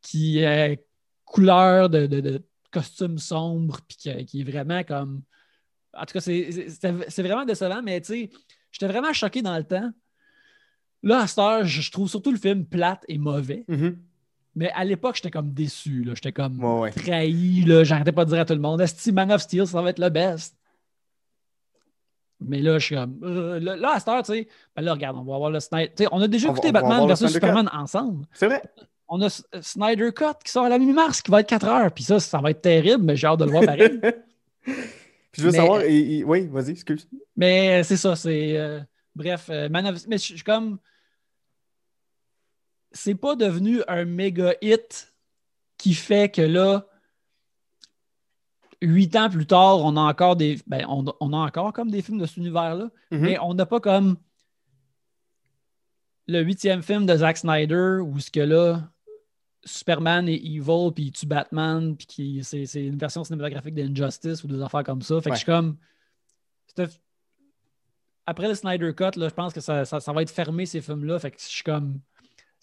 qui 0.00 0.38
est 0.38 0.86
couleur 1.24 1.90
de, 1.90 2.06
de- 2.06 2.20
de 2.20 2.42
costume 2.70 3.18
sombre, 3.18 3.80
puis 3.86 3.96
qui, 3.98 4.24
qui 4.26 4.40
est 4.40 4.44
vraiment 4.50 4.82
comme. 4.84 5.22
En 5.94 6.04
tout 6.06 6.12
cas, 6.14 6.20
c'est- 6.20 7.22
vraiment 7.22 7.44
décevant, 7.44 7.82
mais 7.82 8.00
tu 8.00 8.06
sais, 8.06 8.30
j'étais 8.70 8.86
vraiment 8.86 9.12
choqué 9.12 9.42
dans 9.42 9.56
le 9.56 9.64
temps. 9.64 9.90
Là, 11.02 11.20
à 11.22 11.26
cette 11.26 11.38
heure, 11.38 11.64
je 11.64 11.90
trouve 11.90 12.08
surtout 12.08 12.32
le 12.32 12.38
film 12.38 12.64
plate 12.66 13.04
et 13.08 13.18
mauvais. 13.18 13.64
Mhm. 13.68 13.98
Mais 14.58 14.70
à 14.72 14.84
l'époque, 14.84 15.16
j'étais 15.16 15.30
comme 15.30 15.52
déçu. 15.52 16.02
J'étais 16.14 16.32
comme 16.32 16.62
Ouais, 16.64 16.80
ouais. 16.80 16.90
trahi. 16.90 17.64
J'arrêtais 17.84 18.12
pas 18.12 18.24
de 18.24 18.30
dire 18.30 18.40
à 18.40 18.44
tout 18.46 18.54
le 18.54 18.60
monde 18.60 18.80
Esti, 18.80 19.12
Man 19.12 19.30
of 19.30 19.42
Steel, 19.42 19.66
ça 19.66 19.82
va 19.82 19.90
être 19.90 19.98
le 19.98 20.08
best. 20.08 20.56
Mais 22.40 22.60
là, 22.60 22.78
je 22.78 22.84
suis 22.84 22.94
comme. 22.94 23.18
euh, 23.22 23.58
là, 23.60 23.92
à 23.94 23.98
cette 23.98 24.08
heure, 24.08 24.22
tu 24.22 24.32
sais, 24.32 24.48
ben 24.74 24.82
là, 24.82 24.92
regarde, 24.92 25.16
on 25.16 25.24
va 25.24 25.36
voir 25.38 25.50
le 25.50 25.60
Snyder. 25.60 26.06
on 26.12 26.20
a 26.20 26.28
déjà 26.28 26.48
On 26.48 26.52
écouté 26.52 26.70
va 26.70 26.80
Batman 26.82 27.06
versus 27.06 27.30
Superman 27.30 27.68
ensemble. 27.72 28.26
C'est 28.32 28.46
vrai. 28.46 28.62
On 29.08 29.22
a 29.22 29.28
Snyder 29.62 30.10
Cut 30.12 30.34
qui 30.44 30.50
sort 30.50 30.64
à 30.64 30.68
la 30.68 30.78
mi-mars, 30.78 31.22
qui 31.22 31.30
va 31.30 31.40
être 31.40 31.48
4 31.48 31.66
heures. 31.66 31.92
Puis 31.92 32.04
ça, 32.04 32.18
ça 32.20 32.38
va 32.38 32.50
être 32.50 32.60
terrible, 32.60 33.04
mais 33.04 33.16
j'ai 33.16 33.26
hâte 33.26 33.38
de 33.40 33.44
le 33.44 33.50
voir 33.52 33.64
pareil. 33.66 34.00
Puis 34.00 34.74
je 35.38 35.42
veux 35.44 35.50
Mais- 35.52 35.56
savoir. 35.58 35.80
et- 35.82 36.18
et- 36.18 36.24
oui, 36.24 36.46
vas-y, 36.48 36.70
excuse. 36.70 37.08
Mais 37.36 37.82
c'est 37.84 37.96
ça, 37.96 38.16
c'est. 38.16 38.56
euh, 38.58 38.80
bref, 39.14 39.46
euh, 39.50 39.68
Man 39.70 39.86
of- 39.86 40.06
Mais 40.08 40.18
je 40.18 40.22
suis 40.34 40.42
comme. 40.42 40.78
C'est 42.96 43.14
pas 43.14 43.36
devenu 43.36 43.82
un 43.88 44.04
méga 44.06 44.54
hit 44.62 45.12
qui 45.76 45.92
fait 45.94 46.30
que 46.30 46.40
là, 46.42 46.86
huit 48.82 49.14
ans 49.16 49.28
plus 49.30 49.46
tard, 49.46 49.78
on 49.84 49.96
a 49.96 50.00
encore 50.00 50.36
des. 50.36 50.58
Ben, 50.66 50.84
on, 50.88 51.04
on 51.20 51.32
a 51.32 51.36
encore 51.36 51.72
comme 51.72 51.90
des 51.90 52.00
films 52.02 52.18
de 52.18 52.26
cet 52.26 52.38
univers-là, 52.38 52.90
Mhm. 53.10 53.20
mais 53.20 53.38
on 53.40 53.54
n'a 53.54 53.66
pas 53.66 53.80
comme 53.80 54.16
le 56.26 56.40
huitième 56.42 56.82
film 56.82 57.06
de 57.06 57.16
Zack 57.16 57.36
Snyder 57.38 57.98
où 58.02 58.18
ce 58.18 58.30
que 58.30 58.40
là. 58.40 58.90
Superman 59.68 60.28
est 60.28 60.36
evil, 60.36 60.92
puis 60.94 61.04
il 61.06 61.10
tue 61.10 61.26
Batman, 61.26 61.96
puis 61.96 62.06
qui- 62.06 62.44
c'est 62.44 62.66
c'est 62.66 62.84
une 62.86 62.96
version 62.98 63.24
cinématographique 63.24 63.74
d'Injustice 63.74 64.44
ou 64.44 64.46
des 64.46 64.62
affaires 64.62 64.84
comme 64.84 65.02
ça. 65.02 65.16
Fait 65.20 65.30
que 65.30 65.30
Ouais. 65.30 65.34
je 65.34 65.38
suis 65.40 65.46
comme. 65.46 65.76
après 68.26 68.48
le 68.48 68.54
Snyder 68.54 68.92
Cut, 68.94 69.18
là, 69.18 69.28
je 69.28 69.34
pense 69.34 69.52
que 69.52 69.60
ça, 69.60 69.84
ça- 69.84 69.98
ça 70.00 70.12
va 70.12 70.22
être 70.22 70.30
fermé, 70.30 70.66
ces 70.66 70.80
films-là. 70.80 71.18
Fait 71.18 71.30
que 71.32 71.40
je 71.40 71.46
suis 71.46 71.64
comme. 71.64 72.00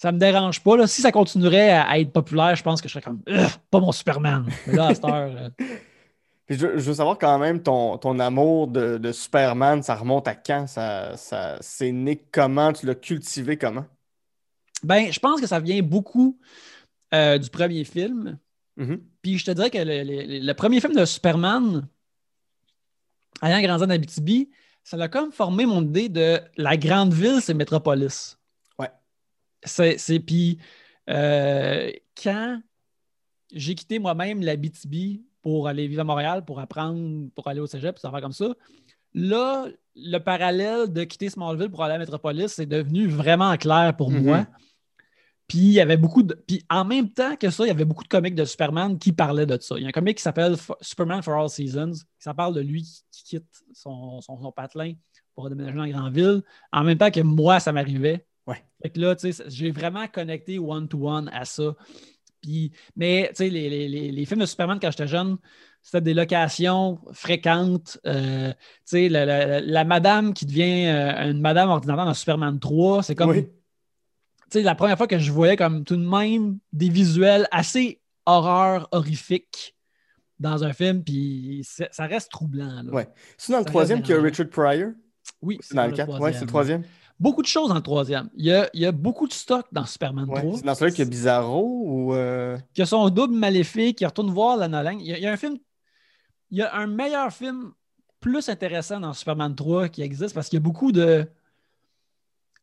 Ça 0.03 0.11
me 0.11 0.17
dérange 0.17 0.61
pas. 0.61 0.75
Là. 0.75 0.85
Si 0.85 1.01
ça 1.01 1.13
continuerait 1.13 1.69
à, 1.69 1.83
à 1.89 1.97
être 1.97 2.11
populaire, 2.11 2.53
je 2.57 2.61
pense 2.61 2.81
que 2.81 2.89
je 2.89 2.93
serais 2.93 3.01
comme. 3.01 3.21
Pas 3.71 3.79
mon 3.79 3.93
Superman. 3.93 4.45
Mais 4.67 4.73
là, 4.75 4.87
à 4.87 4.93
cette 4.95 5.05
heure. 5.05 5.31
euh, 5.33 5.49
Puis 6.45 6.57
je, 6.57 6.77
je 6.77 6.83
veux 6.89 6.93
savoir 6.95 7.17
quand 7.17 7.39
même 7.39 7.63
ton, 7.63 7.97
ton 7.97 8.19
amour 8.19 8.67
de, 8.67 8.97
de 8.97 9.11
Superman, 9.13 9.81
ça 9.81 9.95
remonte 9.95 10.27
à 10.27 10.35
quand? 10.35 10.67
Ça, 10.67 11.15
ça, 11.15 11.57
c'est 11.61 11.93
né 11.93 12.21
comment? 12.33 12.73
Tu 12.73 12.85
l'as 12.85 12.95
cultivé 12.95 13.57
comment? 13.57 13.85
Ben, 14.83 15.09
je 15.09 15.19
pense 15.21 15.39
que 15.39 15.47
ça 15.47 15.61
vient 15.61 15.81
beaucoup 15.81 16.37
euh, 17.13 17.37
du 17.37 17.49
premier 17.49 17.85
film. 17.85 18.37
Mhm. 18.75 18.99
Puis 19.21 19.37
je 19.37 19.45
te 19.45 19.51
dirais 19.51 19.69
que 19.69 19.77
le, 19.77 20.03
le- 20.03 20.45
le 20.45 20.53
premier 20.53 20.81
film 20.81 20.93
de 20.93 21.05
Superman, 21.05 21.87
ayant 23.41 23.61
grandi 23.61 23.83
en 23.85 23.89
Abitibi, 23.89 24.49
ça 24.83 24.97
a 24.97 25.07
comme 25.07 25.31
formé 25.31 25.65
mon 25.65 25.81
idée 25.81 26.09
de 26.09 26.41
la 26.57 26.75
grande 26.75 27.13
ville, 27.13 27.39
c'est 27.41 27.53
Métropolis. 27.53 28.37
C'est, 29.65 30.19
puis 30.19 30.57
euh, 31.09 31.91
quand 32.21 32.61
j'ai 33.51 33.75
quitté 33.75 33.99
moi-même 33.99 34.41
l'Abitibi 34.41 35.23
pour 35.41 35.67
aller 35.67 35.87
vivre 35.87 36.01
à 36.01 36.05
Montréal, 36.05 36.45
pour 36.45 36.59
apprendre, 36.59 37.29
pour 37.35 37.47
aller 37.47 37.59
au 37.59 37.67
cégep, 37.67 37.99
ça 37.99 38.09
faire 38.09 38.21
comme 38.21 38.31
ça, 38.33 38.47
là, 39.13 39.67
le 39.95 40.17
parallèle 40.17 40.91
de 40.91 41.03
quitter 41.03 41.29
Smallville 41.29 41.69
pour 41.69 41.83
aller 41.83 41.95
à 41.95 41.99
Métropolis, 41.99 42.47
c'est 42.53 42.65
devenu 42.65 43.07
vraiment 43.07 43.55
clair 43.57 43.93
pour 43.95 44.09
Mhm. 44.09 44.23
moi. 44.23 44.47
Puis 45.47 45.59
il 45.59 45.71
y 45.73 45.81
avait 45.81 45.97
beaucoup 45.97 46.23
de. 46.23 46.33
Puis 46.47 46.63
en 46.69 46.85
même 46.85 47.09
temps 47.09 47.35
que 47.35 47.49
ça, 47.49 47.65
il 47.65 47.67
y 47.67 47.71
avait 47.71 47.85
beaucoup 47.85 48.03
de 48.03 48.07
comics 48.07 48.33
de 48.33 48.45
Superman 48.45 48.97
qui 48.97 49.11
parlaient 49.11 49.45
de 49.45 49.57
ça. 49.61 49.75
Il 49.77 49.83
y 49.83 49.85
a 49.85 49.89
un 49.89 49.91
comic 49.91 50.17
qui 50.17 50.23
s'appelle 50.23 50.55
Superman 50.81 51.21
for 51.21 51.35
All 51.35 51.49
Seasons, 51.49 51.91
qui 51.91 52.23
ça 52.23 52.33
parle 52.33 52.55
de 52.55 52.61
lui 52.61 52.81
qui, 52.83 53.03
qui 53.11 53.23
quitte 53.23 53.45
son, 53.73 54.21
son, 54.21 54.41
son 54.41 54.51
patelin 54.53 54.93
pour 55.35 55.49
déménager 55.49 55.75
dans 55.75 55.83
la 55.83 55.89
grande 55.91 56.13
ville. 56.15 56.41
En 56.71 56.83
même 56.85 56.97
temps 56.97 57.11
que 57.11 57.19
moi, 57.19 57.59
ça 57.59 57.71
m'arrivait. 57.73 58.25
Ouais. 58.47 58.63
Fait 58.81 58.89
que 58.89 58.99
là, 58.99 59.15
tu 59.15 59.31
sais, 59.31 59.43
j'ai 59.47 59.71
vraiment 59.71 60.07
connecté 60.07 60.59
one-to-one 60.59 61.29
à 61.33 61.45
ça. 61.45 61.75
Puis, 62.41 62.71
mais, 62.95 63.27
tu 63.29 63.35
sais, 63.37 63.49
les, 63.49 63.69
les- 63.87 64.11
les- 64.11 64.25
films 64.25 64.41
de 64.41 64.45
Superman, 64.45 64.77
quand 64.81 64.91
j'étais 64.91 65.07
jeune, 65.07 65.37
c'était 65.81 66.01
des 66.01 66.13
locations 66.13 66.99
fréquentes. 67.13 67.97
Euh, 68.05 68.51
tu 68.51 68.57
sais, 68.85 69.09
la, 69.09 69.25
la- 69.25 69.61
la 69.61 69.83
madame 69.85 70.33
qui 70.33 70.45
devient 70.45 70.87
euh, 70.87 71.31
une 71.31 71.39
madame 71.39 71.69
ordinaire 71.69 71.95
dans 71.97 72.13
Superman 72.13 72.59
3, 72.59 73.03
c'est 73.03 73.15
comme 73.15 73.29
Oui. 73.29 73.45
tu 73.45 73.49
sais, 74.49 74.61
la 74.61 74.75
première 74.75 74.97
fois 74.97 75.07
que 75.07 75.17
je 75.17 75.31
voyais 75.31 75.55
comme 75.55 75.85
tout 75.85 75.95
de 75.95 76.05
même 76.05 76.57
des 76.73 76.89
visuels 76.89 77.47
assez 77.51 78.01
horreur, 78.25 78.89
horrifiques 78.91 79.75
dans 80.39 80.65
un 80.65 80.73
film, 80.73 81.01
puis 81.03 81.61
ça 81.65 82.05
reste 82.05 82.29
troublant. 82.29 82.83
là. 82.83 82.91
Ouais. 82.91 83.07
C'est 83.37 83.53
dans 83.53 83.59
le 83.59 83.63
Ça 83.63 83.69
troisième 83.69 84.01
qu'il 84.01 84.15
y 84.15 84.17
a. 84.17 84.21
Richard 84.21 84.49
Pryor? 84.49 84.91
Oui, 85.41 85.57
C'est 85.61 85.75
dans 85.75 85.85
le 85.85 85.93
4. 85.93 86.19
Ouais, 86.19 86.33
c'est 86.33 86.41
le 86.41 86.47
troisième. 86.47 86.83
Beaucoup 87.23 87.41
de 87.41 87.47
choses 87.47 87.69
dans 87.69 87.75
le 87.75 87.81
troisième. 87.81 88.29
Il 88.35 88.45
y 88.45 88.51
a, 88.53 88.69
il 88.73 88.81
y 88.81 88.85
a 88.85 88.91
beaucoup 88.91 89.27
de 89.27 89.33
stock 89.33 89.65
dans 89.71 89.85
Superman 89.85 90.29
Ouais. 90.29 90.41
3. 90.41 90.57
C'est 90.57 90.65
dans 90.65 90.75
celui 90.75 90.91
qu'il 90.91 91.05
y 91.05 91.07
a 91.07 91.09
Bizarro 91.09 91.83
ou. 91.85 92.13
euh, 92.13 92.57
qui 92.73 92.81
a 92.81 92.85
son 92.85 93.09
double 93.09 93.33
maléfique, 93.35 93.97
qui 93.99 94.05
retourne 94.05 94.29
voir 94.29 94.57
la 94.57 94.67
Nolan. 94.67 94.97
Il 94.99 95.05
y, 95.07 95.13
a, 95.13 95.17
il 95.17 95.23
y 95.23 95.27
a 95.27 95.31
un 95.31 95.37
film, 95.37 95.57
il 96.51 96.57
y 96.57 96.61
a 96.61 96.75
un 96.75 96.87
meilleur 96.87 97.31
film 97.31 97.71
plus 98.19 98.49
intéressant 98.49 98.99
dans 98.99 99.13
Superman 99.13 99.55
3 99.55 99.87
qui 99.89 100.01
existe 100.01 100.33
parce 100.35 100.49
qu'il 100.49 100.57
y 100.57 100.61
a 100.61 100.63
beaucoup 100.63 100.91
de 100.91 101.25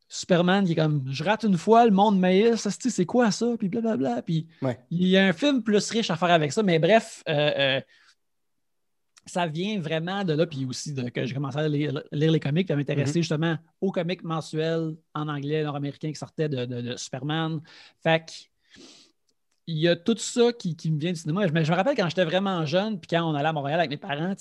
Superman 0.08 0.64
qui 0.64 0.72
est 0.72 0.76
comme 0.76 1.04
je 1.10 1.22
rate 1.22 1.44
une 1.44 1.56
fois, 1.56 1.84
le 1.84 1.92
monde 1.92 2.18
maïs, 2.18 2.68
c'est 2.68 3.06
quoi 3.06 3.30
ça, 3.30 3.46
puis 3.58 3.68
blablabla. 3.68 4.22
Puis 4.22 4.46
Ouais. 4.60 4.78
il 4.90 5.06
y 5.06 5.16
a 5.16 5.24
un 5.26 5.32
film 5.32 5.62
plus 5.62 5.88
riche 5.90 6.10
à 6.10 6.16
faire 6.16 6.30
avec 6.30 6.52
ça, 6.52 6.62
mais 6.62 6.78
bref, 6.78 7.22
euh, 7.28 7.32
euh, 7.32 7.80
ça 9.30 9.46
vient 9.46 9.80
vraiment 9.80 10.24
de 10.24 10.32
là, 10.34 10.46
puis 10.46 10.64
aussi 10.66 10.92
de, 10.92 11.08
que 11.08 11.24
j'ai 11.24 11.34
commencé 11.34 11.58
à 11.58 11.68
lire, 11.68 12.02
lire 12.12 12.32
les 12.32 12.40
comics, 12.40 12.70
à 12.70 12.76
m'intéresser 12.76 13.20
Mm-hmm. 13.20 13.22
justement 13.22 13.56
aux 13.80 13.90
comics 13.92 14.22
mensuels 14.24 14.94
en 15.14 15.28
anglais, 15.28 15.62
nord-américain 15.62 16.08
qui 16.10 16.16
sortaient 16.18 16.48
de, 16.48 16.64
de- 16.64 16.80
de 16.82 16.96
Superman. 16.96 17.60
Fait 18.02 18.20
que 18.26 18.32
il 19.66 19.76
y 19.78 19.86
a 19.86 19.94
tout 19.94 20.16
ça 20.18 20.52
qui, 20.52 20.74
qui 20.74 20.90
me 20.90 20.98
vient 20.98 21.12
du 21.12 21.18
cinéma. 21.20 21.46
Je 21.46 21.52
me, 21.52 21.62
je 21.62 21.70
me 21.70 21.76
rappelle 21.76 21.94
quand 21.94 22.08
j'étais 22.08 22.24
vraiment 22.24 22.66
jeune, 22.66 22.98
puis 22.98 23.06
quand 23.08 23.22
on 23.30 23.34
allait 23.36 23.48
à 23.48 23.52
Montréal 23.52 23.78
avec 23.78 23.90
mes 23.90 23.96
parents, 23.98 24.34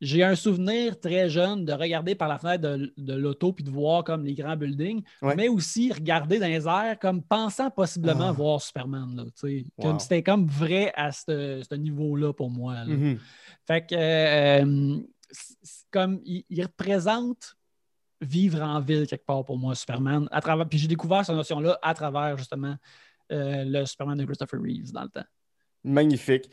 j'ai 0.00 0.22
un 0.22 0.36
souvenir 0.36 1.00
très 1.00 1.28
jeune 1.28 1.64
de 1.64 1.72
regarder 1.72 2.14
par 2.14 2.28
la 2.28 2.38
fenêtre 2.38 2.62
de, 2.62 2.92
de 2.96 3.14
l'auto 3.14 3.52
puis 3.52 3.64
de 3.64 3.70
voir 3.70 4.04
comme 4.04 4.24
les 4.24 4.34
grands 4.34 4.56
buildings, 4.56 5.02
Ouais. 5.20 5.34
mais 5.34 5.48
aussi 5.48 5.90
regarder 5.92 6.38
dans 6.38 6.46
les 6.46 6.68
airs 6.68 6.96
comme 7.00 7.22
pensant 7.22 7.70
possiblement 7.72 8.28
Ah. 8.28 8.32
voir 8.32 8.62
Superman. 8.62 9.28
Wow. 9.78 9.98
C'était 9.98 10.22
comme 10.22 10.46
vrai 10.46 10.92
à 10.94 11.10
ce 11.10 11.60
ce 11.68 11.74
niveau-là 11.74 12.32
pour 12.32 12.48
moi. 12.50 12.74
là. 12.74 12.84
mhm. 12.84 13.18
Fait 13.68 13.86
que, 13.86 13.94
euh, 13.94 14.98
comme 15.90 16.20
il, 16.24 16.42
il 16.48 16.62
représente 16.62 17.54
vivre 18.18 18.62
en 18.62 18.80
ville 18.80 19.06
quelque 19.06 19.26
part 19.26 19.44
pour 19.44 19.58
moi, 19.58 19.74
Superman. 19.74 20.26
À 20.30 20.40
travers, 20.40 20.66
puis 20.66 20.78
j'ai 20.78 20.88
découvert 20.88 21.24
cette 21.24 21.36
notion-là 21.36 21.78
à 21.82 21.92
travers 21.92 22.38
justement 22.38 22.74
euh, 23.30 23.64
le 23.66 23.84
Superman 23.84 24.16
de 24.16 24.24
Christopher 24.24 24.58
Reeves 24.58 24.90
dans 24.90 25.02
le 25.02 25.10
temps. 25.10 25.26
Magnifique. 25.84 26.50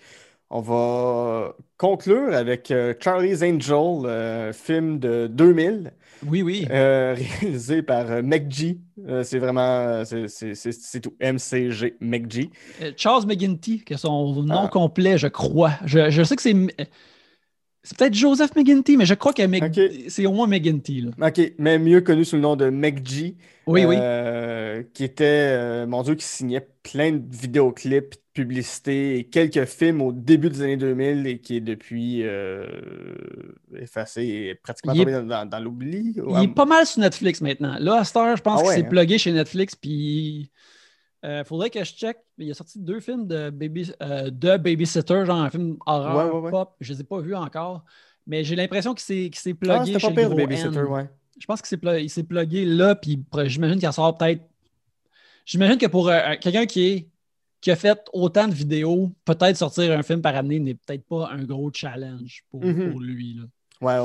On 0.51 0.61
va 0.61 1.55
conclure 1.77 2.33
avec 2.33 2.69
euh, 2.71 2.93
Charlie's 3.03 3.41
Angel, 3.41 4.05
euh, 4.05 4.53
film 4.53 4.99
de 4.99 5.27
2000, 5.27 5.91
Oui, 6.27 6.43
oui. 6.43 6.67
euh, 6.69 7.15
réalisé 7.41 7.81
par 7.81 8.05
McG. 8.23 8.77
C'est 9.23 9.39
vraiment, 9.39 10.03
c'est- 10.05 11.01
tout, 11.01 11.13
MCG, 11.19 11.95
McG. 11.99 12.49
Charles 12.95 13.25
McGinty, 13.25 13.83
qui 13.83 13.93
est 13.93 13.97
son 13.97 14.43
nom 14.43 14.61
Ah. 14.65 14.69
complet, 14.71 15.17
je 15.17 15.27
crois. 15.27 15.71
Je, 15.85 16.09
je 16.11 16.23
sais 16.23 16.35
que 16.35 16.41
c'est. 16.41 16.55
C'est 17.87 17.97
peut-être 17.97 18.15
Joseph 18.15 18.55
McGinty, 18.55 18.97
mais 18.97 19.05
je 19.05 19.13
crois 19.13 19.31
que 19.31 19.43
Mc- 19.43 20.09
c'est 20.09 20.25
au 20.25 20.33
moins 20.33 20.47
McGinty. 20.47 21.01
là. 21.01 21.27
OK, 21.27 21.53
mais 21.59 21.77
mieux 21.79 22.01
connu 22.01 22.25
sous 22.25 22.35
le 22.35 22.41
nom 22.41 22.55
de 22.55 22.69
McG. 22.69 23.35
Oui, 23.67 23.85
oui. 23.85 23.95
euh, 23.99 24.83
Qui 24.93 25.03
était, 25.03 25.23
euh, 25.55 25.87
mon 25.87 26.01
Dieu, 26.03 26.15
qui 26.15 26.25
signait 26.25 26.67
plein 26.83 27.11
de 27.13 27.23
vidéoclips, 27.35 28.11
de 28.13 28.17
publicités 28.33 29.17
et 29.19 29.23
quelques 29.23 29.65
films 29.65 30.01
au 30.01 30.11
début 30.11 30.49
des 30.49 30.61
années 30.63 30.77
2000 30.77 31.25
et 31.27 31.39
qui 31.39 31.57
est 31.57 31.61
depuis 31.61 32.21
euh, 32.23 32.65
effacé 33.79 34.23
et 34.23 34.55
pratiquement 34.55 34.93
Il 34.93 34.99
tombé 34.99 35.11
dans, 35.13 35.23
dans- 35.23 35.45
dans 35.49 35.59
l'oubli. 35.59 36.15
Il 36.15 36.43
est 36.43 36.47
pas 36.53 36.65
mal 36.65 36.85
sur 36.85 37.01
Netflix 37.01 37.41
maintenant. 37.41 37.75
Là, 37.79 37.99
à 37.99 38.03
cette 38.03 38.17
heure, 38.17 38.35
je 38.35 38.41
pense 38.41 38.59
Ah 38.59 38.61
qu'il 38.63 38.69
ouais, 38.69 38.75
s'est 38.75 38.85
hein? 38.85 38.89
plugué 38.89 39.17
chez 39.17 39.31
Netflix. 39.31 39.75
Puis 39.75 40.49
il 41.41 41.45
faudrait 41.45 41.69
que 41.69 41.83
je 41.83 41.93
check. 41.93 42.17
Il 42.37 42.49
a 42.51 42.53
sorti 42.53 42.79
deux 42.79 42.99
films 42.99 43.27
de, 43.27 43.49
baby, 43.49 43.91
euh, 44.01 44.29
de 44.29 44.57
Babysitter, 44.57 45.25
genre 45.25 45.41
un 45.41 45.49
film 45.49 45.77
horreur 45.85 46.15
Ouais, 46.15 46.31
ouais, 46.33 46.39
ouais. 46.45 46.51
pop. 46.51 46.75
Je 46.81 46.91
ne 46.91 46.97
les 46.97 47.01
ai 47.01 47.03
pas 47.05 47.19
vus 47.19 47.35
encore. 47.35 47.83
Mais 48.27 48.43
j'ai 48.43 48.55
l'impression 48.55 48.93
qu'il 48.93 49.03
s'est, 49.03 49.29
qu'il 49.29 49.35
s'est 49.35 49.55
Ah, 49.69 49.79
plugué 49.83 49.99
chez 49.99 50.07
pas 50.13 50.21
le 50.21 50.27
pire 50.27 50.35
Babysitter, 50.35 50.79
N. 50.79 50.85
ouais. 50.85 51.09
Je 51.39 51.45
pense 51.45 51.61
qu'il 51.61 51.67
s'est, 51.69 51.77
plu- 51.77 52.01
il 52.01 52.09
s'est 52.09 52.23
plugué 52.23 52.65
là. 52.65 52.95
Puis 52.95 53.23
j'imagine 53.45 53.77
qu'il 53.79 53.87
en 53.87 53.91
sort 53.91 54.17
peut-être. 54.17 54.41
J'imagine 55.45 55.77
que 55.77 55.85
pour 55.87 56.09
euh, 56.09 56.35
quelqu'un 56.39 56.65
qui 56.65 56.85
est 56.87 57.09
qui 57.61 57.71
a 57.71 57.75
fait 57.75 57.99
autant 58.13 58.47
de 58.47 58.53
vidéos, 58.53 59.11
peut-être 59.25 59.57
sortir 59.57 59.91
un 59.97 60.03
film 60.03 60.21
par 60.21 60.35
année 60.35 60.59
n'est 60.59 60.75
peut-être 60.75 61.03
pas 61.07 61.29
un 61.31 61.43
gros 61.43 61.71
challenge 61.73 62.43
pour, 62.51 62.63
Mhm. 62.63 62.91
pour 62.91 62.99
lui. 63.01 63.39
Là. 63.39 63.45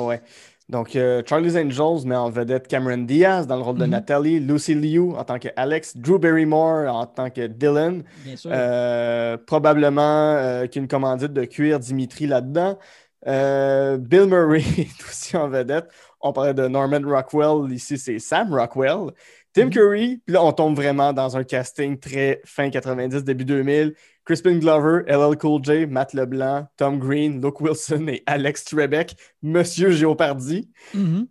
Ouais, 0.00 0.06
ouais. 0.06 0.22
Donc, 0.70 0.94
euh, 0.96 1.22
Charlie's 1.26 1.56
Angels 1.56 2.06
met 2.06 2.14
en 2.16 2.30
vedette 2.30 2.68
Cameron 2.68 2.98
Diaz 2.98 3.46
dans 3.46 3.56
le 3.56 3.62
rôle 3.62 3.76
de 3.78 3.84
Mhm. 3.84 3.90
Natalie, 3.90 4.40
Lucy 4.40 4.74
Liu 4.74 5.12
en 5.16 5.24
tant 5.24 5.38
que 5.38 5.48
Alex, 5.56 5.96
Drew 5.96 6.18
Barrymore 6.18 6.88
en 6.94 7.06
tant 7.06 7.28
que 7.28 7.46
Dylan, 7.46 8.04
Bien 8.24 8.36
sûr. 8.36 8.50
Euh, 8.54 9.36
probablement 9.36 10.34
euh, 10.36 10.66
qu'il 10.66 10.76
y 10.76 10.78
a 10.78 10.82
une 10.84 10.88
commandite 10.88 11.32
de 11.32 11.44
cuir 11.44 11.80
Dimitri 11.80 12.26
là-dedans. 12.26 12.78
Bill 13.26 14.26
Murray 14.26 14.62
est 14.78 15.02
aussi 15.08 15.36
en 15.36 15.48
vedette. 15.48 15.88
On 16.20 16.32
parlait 16.32 16.54
de 16.54 16.66
Norman 16.68 17.00
Rockwell, 17.04 17.72
ici 17.72 17.98
c'est 17.98 18.18
Sam 18.18 18.52
Rockwell. 18.54 19.10
Tim 19.52 19.64
Mhm. 19.64 19.70
Curry, 19.70 20.22
puis 20.24 20.34
là 20.34 20.44
on 20.44 20.52
tombe 20.52 20.76
vraiment 20.76 21.12
dans 21.12 21.36
un 21.36 21.42
casting 21.42 21.98
très 21.98 22.40
fin 22.44 22.70
90, 22.70 23.24
début 23.24 23.44
2000. 23.44 23.94
Crispin 24.30 24.58
Glover, 24.58 25.02
LL 25.08 25.36
Cool 25.38 25.64
J, 25.64 25.86
Matt 25.86 26.14
Leblanc, 26.14 26.68
Tom 26.76 27.00
Green, 27.00 27.42
Luke 27.42 27.60
Wilson 27.60 28.06
et 28.06 28.22
Alex 28.26 28.64
Trebek, 28.64 29.16
Monsieur 29.42 29.90
Géopardy. 29.90 30.70
Mhm. 30.94 31.26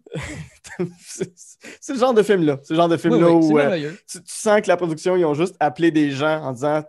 c'est 0.99 1.31
c'est 1.79 1.93
le 1.93 1.99
genre 1.99 2.13
de 2.13 2.23
film-là. 2.23 2.59
C'est 2.61 2.73
le 2.73 2.75
genre 2.77 2.89
de 2.89 2.97
film-là 2.97 3.31
oui, 3.31 3.51
où 3.53 3.57
euh, 3.57 3.91
tu, 4.05 4.17
tu 4.21 4.23
sens 4.33 4.59
que 4.61 4.67
la 4.67 4.75
production, 4.75 5.15
ils 5.15 5.23
ont 5.23 5.33
juste 5.33 5.55
appelé 5.61 5.91
des 5.91 6.11
gens 6.11 6.43
en 6.43 6.51
disant 6.51 6.83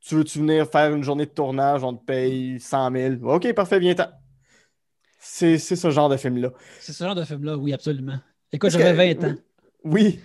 Tu 0.00 0.16
veux-tu 0.16 0.40
venir 0.40 0.68
faire 0.68 0.92
une 0.92 1.04
journée 1.04 1.26
de 1.26 1.30
tournage, 1.30 1.84
on 1.84 1.94
te 1.94 2.04
paye 2.04 2.58
100 2.58 2.90
000. 2.92 3.14
Ok, 3.22 3.52
parfait, 3.54 3.78
viens-t'en. 3.78 4.08
C'est 5.20 5.58
ce 5.58 5.90
genre 5.90 6.08
de 6.08 6.16
film-là. 6.16 6.50
C'est 6.80 6.92
ce 6.92 7.04
genre 7.04 7.14
de 7.14 7.24
film-là, 7.24 7.56
oui, 7.56 7.72
absolument. 7.72 8.18
Écoute, 8.52 8.70
j'avais 8.70 9.14
que- 9.14 9.20
20 9.20 9.28
ans. 9.32 9.36
Oui, 9.84 10.20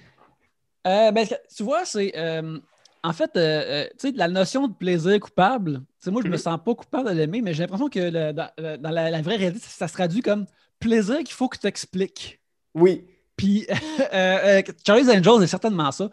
Euh, 0.88 1.11
ben, 1.11 1.26
tu 1.56 1.64
vois, 1.64 1.85
c'est. 1.85 2.11
euh, 2.18 2.60
en 3.03 3.13
fait, 3.13 3.31
euh, 3.35 3.39
euh, 3.39 3.88
tu 3.99 4.09
sais, 4.09 4.13
la 4.15 4.27
notion 4.27 4.67
de 4.67 4.73
plaisir 4.73 5.19
coupable, 5.19 5.80
tu 5.80 5.85
sais, 5.99 6.11
moi, 6.11 6.21
je 6.23 6.27
me 6.30 6.34
Mhm. 6.34 6.38
sens 6.39 6.59
pas 6.63 6.73
coupable 6.73 7.09
de 7.09 7.15
l'aimer, 7.15 7.41
mais 7.41 7.53
j'ai 7.53 7.63
l'impression 7.63 7.89
que 7.89 7.99
le- 7.99 8.31
dans, 8.34 8.49
la, 8.91 9.11
la 9.11 9.21
vraie 9.21 9.35
réalité, 9.35 9.59
ça, 9.61 9.88
se 9.88 9.93
traduit 9.93 10.21
comme 10.21 10.45
plaisir 10.80 11.17
qu'il 11.19 11.34
faut 11.34 11.49
que 11.49 11.57
tu 11.57 11.67
expliques. 11.67 12.39
oui. 12.73 13.05
Puis, 13.35 13.65
euh, 14.13 14.13
euh, 14.13 14.61
Charlie's 14.85 15.09
Angels 15.09 15.43
est 15.43 15.47
certainement 15.47 15.91
ça. 15.91 16.09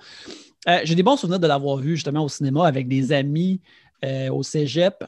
J'ai 0.84 0.94
des 0.94 1.02
bons 1.02 1.18
souvenirs 1.18 1.38
de 1.38 1.46
l'avoir 1.46 1.76
vu 1.76 1.94
justement 1.96 2.24
au 2.24 2.28
cinéma 2.30 2.66
avec 2.66 2.88
des 2.88 3.12
amis 3.12 3.60
au 4.30 4.42
cégep. 4.42 5.04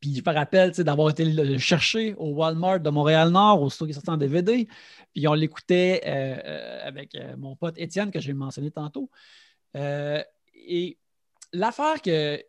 Puis 0.00 0.14
je 0.16 0.22
me 0.28 0.34
rappelle 0.34 0.70
d'avoir 0.72 1.10
été 1.10 1.24
le 1.26 1.58
chercher 1.58 2.14
au 2.16 2.30
Walmart 2.30 2.80
de 2.80 2.88
Montréal-Nord, 2.88 3.60
au 3.60 3.68
store 3.68 3.88
qui 3.88 3.90
est 3.90 3.94
sorti 3.94 4.08
en 4.08 4.16
DVD. 4.16 4.66
Puis 5.14 5.28
on 5.28 5.34
l'écoutait 5.34 6.00
euh, 6.06 6.80
avec 6.86 7.14
mon 7.36 7.56
pote 7.56 7.74
Étienne, 7.76 8.10
que 8.10 8.20
j'ai 8.20 8.32
mentionné 8.32 8.70
tantôt. 8.70 9.10
Euh, 9.76 10.22
et 10.66 10.98
l'affaire 11.52 12.00
que 12.02 12.42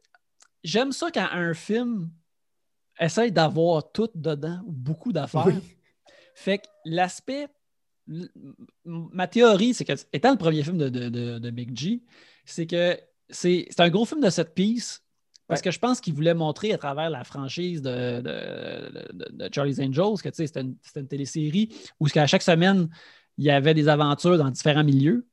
j'aime 0.64 0.92
ça 0.92 1.12
quand 1.12 1.28
un 1.32 1.54
film 1.54 2.10
essaye 3.00 3.32
d'avoir 3.32 3.92
tout 3.92 4.10
dedans, 4.16 4.62
ou 4.66 4.72
beaucoup 4.72 5.12
d'affaires. 5.12 5.48
Oui. 5.48 5.56
Fait 6.36 6.60
que 6.60 6.68
l'aspect. 6.86 7.48
Ma 8.84 9.28
théorie, 9.28 9.74
c'est 9.74 9.86
que, 9.86 9.94
étant 10.12 10.32
le 10.32 10.38
premier 10.38 10.64
film 10.64 10.78
de, 10.78 10.90
de, 10.90 11.08
de, 11.08 11.40
de 11.40 11.50
Big 11.50 11.78
G, 11.78 12.02
c'est 12.44 12.66
que 12.66 13.00
c'est 13.30 13.68
un 13.80 13.90
gros 13.90 14.06
film 14.06 14.22
de 14.22 14.30
cette 14.30 14.54
piece 14.54 15.02
parce 15.48 15.60
Ouais. 15.60 15.66
que 15.66 15.72
je 15.72 15.80
pense 15.80 16.00
qu'il 16.00 16.14
voulait 16.14 16.34
montrer 16.34 16.72
à 16.72 16.78
travers 16.78 17.10
la 17.10 17.26
franchise 17.26 17.82
de, 17.82 18.22
de, 18.22 19.50
Charlie's 19.54 19.80
Angels 19.80 20.22
que 20.24 20.30
tu 20.30 20.36
sais, 20.36 20.48
c'était 20.48 20.62
une, 20.62 20.78
c'était 20.82 21.02
une 21.02 21.08
télésérie 21.10 21.76
où 22.00 22.08
à 22.16 22.26
chaque 22.26 22.42
semaine, 22.42 22.88
il 23.38 23.46
y 23.46 23.52
avait 23.52 23.74
des 23.74 23.90
aventures 23.90 24.38
dans 24.38 24.50
différents 24.50 24.86
milieux. 24.86 25.28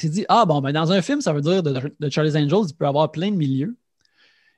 Il 0.00 0.06
s'est 0.06 0.08
dit 0.08 0.24
Ah, 0.28 0.46
bon, 0.46 0.60
ben, 0.60 0.72
dans 0.72 0.92
un 0.92 1.02
film, 1.02 1.20
ça 1.20 1.32
veut 1.32 1.42
dire 1.42 1.62
de, 1.62 1.94
de 1.98 2.10
Charlie's 2.10 2.34
Angels, 2.34 2.70
il 2.70 2.74
peut 2.74 2.86
avoir 2.86 3.12
plein 3.12 3.30
de 3.30 3.36
milieux. 3.36 3.76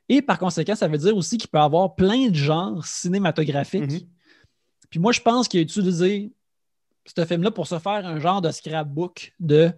Et 0.08 0.22
par 0.22 0.38
conséquent, 0.38 0.74
ça 0.74 0.88
veut 0.88 0.98
dire 0.98 1.16
aussi 1.16 1.38
qu'il 1.38 1.50
peut 1.50 1.58
avoir 1.58 1.94
plein 1.94 2.28
de 2.28 2.34
genres 2.34 2.84
cinématographiques. 2.84 3.90
Mhm. 3.90 4.00
Puis 4.90 5.00
moi, 5.00 5.12
je 5.12 5.20
pense 5.20 5.48
qu'il 5.48 5.60
a 5.60 5.62
utilisé 5.62 6.32
ce 7.04 7.24
film-là 7.24 7.50
pour 7.50 7.66
se 7.66 7.78
faire 7.78 8.06
un 8.06 8.20
genre 8.20 8.40
de 8.40 8.50
scrapbook 8.50 9.32
de 9.40 9.72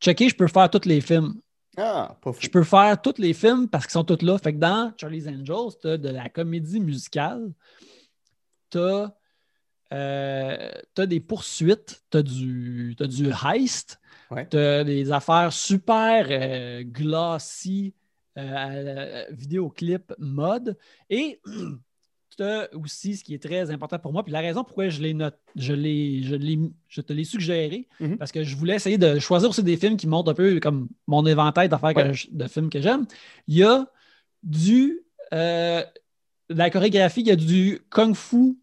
checker, 0.00 0.28
je 0.28 0.36
peux 0.36 0.46
faire 0.46 0.70
tous 0.70 0.86
les 0.86 1.00
films. 1.00 1.40
Ah, 1.76 2.16
pas 2.20 2.32
fou. 2.32 2.38
Je 2.40 2.48
peux 2.48 2.64
faire 2.64 3.00
tous 3.00 3.18
les 3.18 3.32
films 3.32 3.68
parce 3.68 3.86
qu'ils 3.86 3.92
sont 3.92 4.04
tous 4.04 4.22
là. 4.22 4.38
Fait 4.38 4.52
que 4.52 4.58
dans 4.58 4.92
Charlie's 4.96 5.26
Angels, 5.26 5.76
tu 5.80 5.88
as 5.88 5.96
de 5.96 6.08
la 6.08 6.28
comédie 6.28 6.80
musicale, 6.80 7.52
tu 8.70 8.78
as, 8.78 9.16
des 9.90 11.20
poursuites, 11.20 12.02
tu 12.10 12.16
as, 12.18 12.22
du 12.22 12.94
t'as 12.98 13.06
du 13.06 13.30
heist, 13.44 14.00
Ouais. 14.30 14.46
tu 14.50 14.58
as 14.58 14.84
des 14.84 15.10
affaires 15.10 15.52
super 15.52 16.26
euh, 16.30 16.82
glossy, 16.84 17.94
euh, 18.36 19.24
vidéoclip 19.30 20.12
mode. 20.18 20.76
Et 21.08 21.40
tu 22.36 22.42
as 22.42 22.68
aussi 22.74 23.16
ce 23.16 23.24
qui 23.24 23.32
est 23.34 23.42
très 23.42 23.70
important 23.70 23.98
pour 23.98 24.12
moi, 24.12 24.22
puis 24.22 24.32
la 24.32 24.40
raison 24.40 24.62
pourquoi 24.64 24.90
je, 24.90 25.02
note, 25.12 25.38
je, 25.56 25.72
l'ai, 25.72 26.22
je, 26.22 26.36
je 26.88 27.00
te 27.00 27.12
l'ai 27.12 27.24
suggéré, 27.24 27.88
Mhm. 28.00 28.18
parce 28.18 28.30
que 28.30 28.44
je 28.44 28.54
voulais 28.54 28.76
essayer 28.76 28.98
de 28.98 29.18
choisir 29.18 29.48
aussi 29.48 29.62
des 29.62 29.76
films 29.78 29.96
qui 29.96 30.06
montrent 30.06 30.30
un 30.30 30.34
peu 30.34 30.60
comme 30.60 30.88
mon 31.06 31.24
éventail 31.26 31.68
d'affaires 31.70 31.96
Ouais. 31.96 32.12
de 32.30 32.46
films 32.48 32.68
que 32.70 32.80
j'aime. 32.82 33.06
Il 33.46 33.56
y 33.56 33.64
a 33.64 33.90
du, 34.42 35.00
euh, 35.32 35.82
la 36.50 36.70
chorégraphie, 36.70 37.22
il 37.22 37.26
y 37.28 37.30
a 37.32 37.36
du 37.36 37.80
kung-fu, 37.90 38.56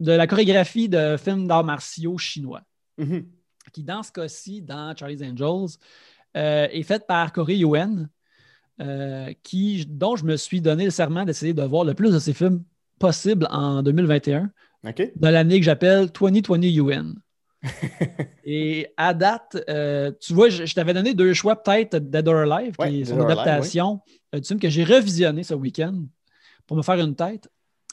de 0.00 0.12
la 0.12 0.26
chorégraphie 0.26 0.88
de 0.88 1.16
films 1.16 1.46
d'arts 1.48 1.64
martiaux 1.64 2.18
chinois, 2.18 2.62
Mhm. 2.98 3.26
qui, 3.72 3.82
dans 3.82 4.02
ce 4.02 4.12
cas-ci, 4.12 4.62
dans 4.62 4.94
Charlie's 4.96 5.22
Angels, 5.22 5.76
euh, 6.36 6.68
est 6.70 6.82
faite 6.82 7.06
par 7.06 7.32
Corey 7.32 7.56
Yuen, 7.58 8.08
euh, 8.80 9.32
qui, 9.42 9.84
dont 9.88 10.14
je 10.16 10.24
me 10.24 10.36
suis 10.36 10.60
donné 10.60 10.84
le 10.84 10.90
serment 10.90 11.24
d'essayer 11.24 11.52
de 11.52 11.62
voir 11.62 11.84
le 11.84 11.94
plus 11.94 12.12
de 12.12 12.18
ses 12.18 12.32
films 12.32 12.62
possible 12.98 13.46
en 13.50 13.82
2021, 13.82 14.50
OK. 14.86 15.10
dans 15.16 15.30
l'année 15.30 15.58
que 15.58 15.64
j'appelle 15.64 16.08
2020 16.12 16.62
UN. 16.62 17.14
Et 18.44 18.86
à 18.96 19.14
date, 19.14 19.56
euh, 19.68 20.12
tu 20.20 20.32
vois, 20.32 20.48
je, 20.48 20.64
je 20.64 20.74
t'avais 20.74 20.94
donné 20.94 21.12
deux 21.14 21.34
choix, 21.34 21.60
peut-être 21.60 21.96
Dead 21.98 22.28
or 22.28 22.50
Alive, 22.52 22.74
Ouais, 22.78 22.88
qui 22.90 23.00
est 23.00 23.04
son 23.04 23.20
adaptation 23.20 24.00
du 24.32 24.42
film 24.42 24.60
que 24.60 24.68
j'ai 24.68 24.84
revisionné 24.84 25.42
ce 25.42 25.54
week-end 25.54 26.04
pour 26.66 26.76
me 26.76 26.82
faire 26.82 27.00
une 27.00 27.16
tête, 27.16 27.48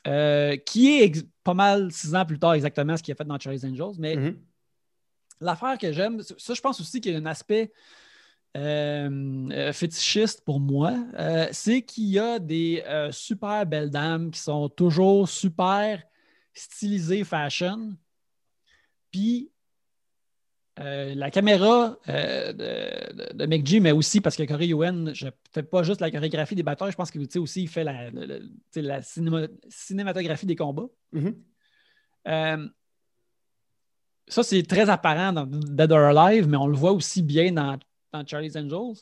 euh, 0.08 0.56
qui 0.58 1.00
est 1.02 1.28
pas 1.44 1.54
mal 1.54 1.92
six 1.92 2.14
ans 2.16 2.26
plus 2.26 2.40
tard 2.40 2.54
exactement 2.54 2.96
ce 2.98 3.04
qu'il 3.04 3.12
a 3.12 3.16
fait 3.16 3.26
dans 3.26 3.40
Charlie's 3.40 3.64
Angels. 3.64 3.96
Mais 4.00 4.16
Mhm. 4.16 4.40
l'affaire 5.42 5.78
que 5.78 5.92
j'aime, 5.92 6.22
ça, 6.22 6.54
je 6.54 6.62
pense 6.62 6.80
aussi 6.80 7.02
qu'il 7.02 7.14
y 7.14 7.16
a 7.16 7.20
un 7.20 7.26
aspect 7.26 7.72
euh, 8.58 9.50
euh, 9.52 9.74
fétichiste 9.74 10.42
pour 10.46 10.62
moi, 10.62 10.94
euh, 11.20 11.48
c'est 11.52 11.82
qu'il 11.82 12.06
y 12.06 12.20
a 12.20 12.40
des 12.40 12.84
super 13.12 13.66
belles 13.66 13.90
dames 13.90 14.32
qui 14.32 14.40
sont 14.40 14.70
toujours 14.70 15.28
super 15.28 16.02
stylisées 16.54 17.26
fashion. 17.26 17.98
Puis 19.12 19.52
euh, 20.80 21.16
la 21.16 21.32
caméra 21.32 21.98
euh, 22.10 22.52
de, 22.54 23.34
de, 23.34 23.46
McG, 23.46 23.80
mais 23.80 23.92
aussi 23.94 24.20
parce 24.20 24.36
que 24.36 24.44
Corey 24.44 24.68
Yuen, 24.68 25.14
je 25.16 25.28
ne 25.28 25.32
fais 25.54 25.64
pas 25.64 25.84
juste 25.84 26.02
la 26.02 26.12
chorégraphie 26.12 26.56
des 26.56 26.64
batailles, 26.64 26.92
je 26.92 26.98
pense 26.98 27.12
qu'il 27.12 27.26
aussi 27.40 27.64
il 27.64 27.68
fait 27.70 27.84
la, 27.86 28.10
la 28.12 29.02
cinéma- 29.02 29.48
cinématographie 29.70 30.46
des 30.46 30.56
combats. 30.58 30.90
Mhm. 31.14 31.36
Euh, 32.28 32.68
ça, 34.28 34.44
c'est 34.44 34.64
très 34.64 34.90
apparent 34.90 35.32
dans 35.32 35.46
Dead 35.46 35.92
or 35.92 36.18
Alive, 36.18 36.48
mais 36.50 36.58
on 36.58 36.68
le 36.68 36.76
voit 36.76 36.92
aussi 36.92 37.22
bien 37.22 37.52
dans, 37.52 37.78
dans 38.12 38.26
Charlie's 38.26 38.56
Angels. 38.56 39.02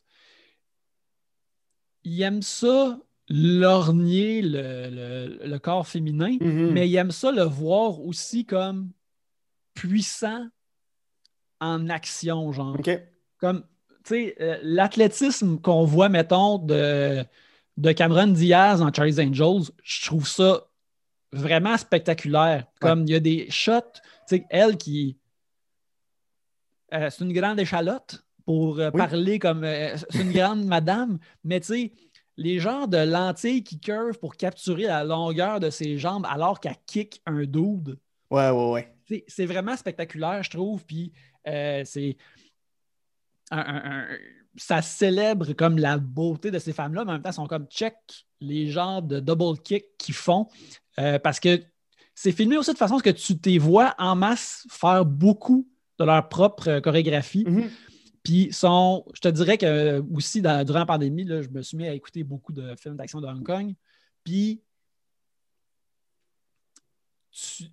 Il 2.04 2.22
aime 2.22 2.42
ça 2.42 3.00
lorgner 3.30 4.42
le, 4.42 4.90
le- 4.92 5.48
le 5.48 5.60
corps 5.60 5.88
féminin, 5.88 6.38
Mhm. 6.42 6.72
mais 6.72 6.90
il 6.90 6.96
aime 6.98 7.12
ça 7.12 7.32
le 7.32 7.44
voir 7.44 8.02
aussi 8.02 8.46
comme 8.46 8.92
puissant 9.74 10.48
en 11.64 11.90
action, 11.90 12.52
genre. 12.52 12.76
OK. 12.78 12.90
Comme, 13.38 13.62
tu 14.04 14.10
sais, 14.16 14.36
euh, 14.42 14.58
l'athlétisme 14.62 15.60
qu'on 15.60 15.86
voit, 15.86 16.10
mettons, 16.10 16.58
de, 16.58 17.24
de 17.78 17.92
Cameron 17.92 18.28
Diaz 18.28 18.82
en 18.82 18.92
Charlie's 18.94 19.20
Angels, 19.20 19.72
je 19.84 20.06
trouve 20.06 20.28
ça 20.28 20.68
vraiment 21.32 21.78
spectaculaire. 21.78 22.66
Comme 22.80 23.04
il 23.04 23.10
y 23.12 23.16
a 23.16 23.20
des 23.20 23.50
shots, 23.50 23.80
tu 24.28 24.38
sais, 24.38 24.46
elle 24.50 24.78
qui. 24.78 25.18
euh, 26.94 27.10
c'est 27.10 27.24
une 27.24 27.34
grande 27.34 27.60
échalote 27.60 28.24
pour 28.46 28.80
euh, 28.80 28.92
Oui. 28.94 28.98
parler 29.00 29.40
comme. 29.40 29.62
c'est 29.64 30.22
une 30.22 30.32
grande 30.32 30.66
madame, 30.66 31.18
mais 31.44 31.60
tu 31.60 31.68
sais, 31.68 31.92
les 32.38 32.60
genres 32.60 32.88
de 32.88 32.98
lentilles 32.98 33.64
qui 33.64 33.80
curvent 33.80 34.18
pour 34.18 34.36
capturer 34.36 34.84
la 34.84 35.04
longueur 35.04 35.60
de 35.60 35.70
ses 35.70 35.98
jambes 35.98 36.26
alors 36.30 36.60
qu'elle 36.60 36.76
kick 36.86 37.22
un 37.26 37.44
dude. 37.44 37.98
Ouais, 38.32 38.50
ouais, 38.50 38.72
ouais. 38.72 38.96
C'est- 39.28 39.46
vraiment 39.46 39.76
spectaculaire, 39.78 40.42
je 40.44 40.50
trouve. 40.50 40.86
Puis 40.86 41.12
euh, 41.48 41.84
c'est. 41.86 42.18
un- 43.52 43.58
un- 43.60 44.00
un- 44.02 44.18
ça 44.56 44.82
célèbre 44.82 45.54
comme 45.54 45.78
la 45.78 45.98
beauté 45.98 46.52
de 46.52 46.60
ces 46.60 46.74
femmes-là, 46.74 47.04
mais 47.06 47.12
en 47.12 47.14
même 47.14 47.22
temps, 47.24 47.30
elles 47.30 47.36
sont 47.36 47.48
comme 47.48 47.68
check 47.68 47.96
les 48.40 48.70
genres 48.70 49.02
de 49.02 49.20
double 49.20 49.60
kick 49.62 49.86
qu'ils 49.98 50.14
font. 50.16 50.48
euh, 51.00 51.18
parce 51.20 51.40
que 51.40 51.60
c'est 52.16 52.32
filmé 52.32 52.56
aussi 52.58 52.72
de 52.72 52.78
façon 52.78 52.96
à 52.96 52.98
ce 53.00 53.04
que 53.04 53.10
tu 53.10 53.34
les 53.46 53.58
vois 53.58 53.96
en 53.98 54.16
masse 54.16 54.68
faire 54.70 55.04
beaucoup 55.06 55.68
de 55.98 56.06
leur 56.06 56.30
propre 56.30 56.68
euh, 56.70 56.82
chorégraphie. 56.82 57.44
Mhm. 57.48 57.70
Puis 58.22 58.54
sont, 58.54 59.04
je 59.16 59.20
te 59.22 59.28
dirais 59.28 59.58
que 59.58 60.02
aussi 60.14 60.42
dans- 60.42 60.64
durant 60.64 60.80
la 60.80 60.86
pandémie, 60.86 61.24
là, 61.26 61.42
je 61.42 61.50
me 61.50 61.62
suis 61.64 61.76
mis 61.76 61.88
à 61.88 61.94
écouter 61.94 62.24
beaucoup 62.24 62.54
de 62.54 62.76
films 62.76 62.96
d'action 62.96 63.20
de 63.22 63.28
Hong 63.28 63.44
Kong. 63.44 63.74
Puis 64.24 64.62
tu- 67.32 67.66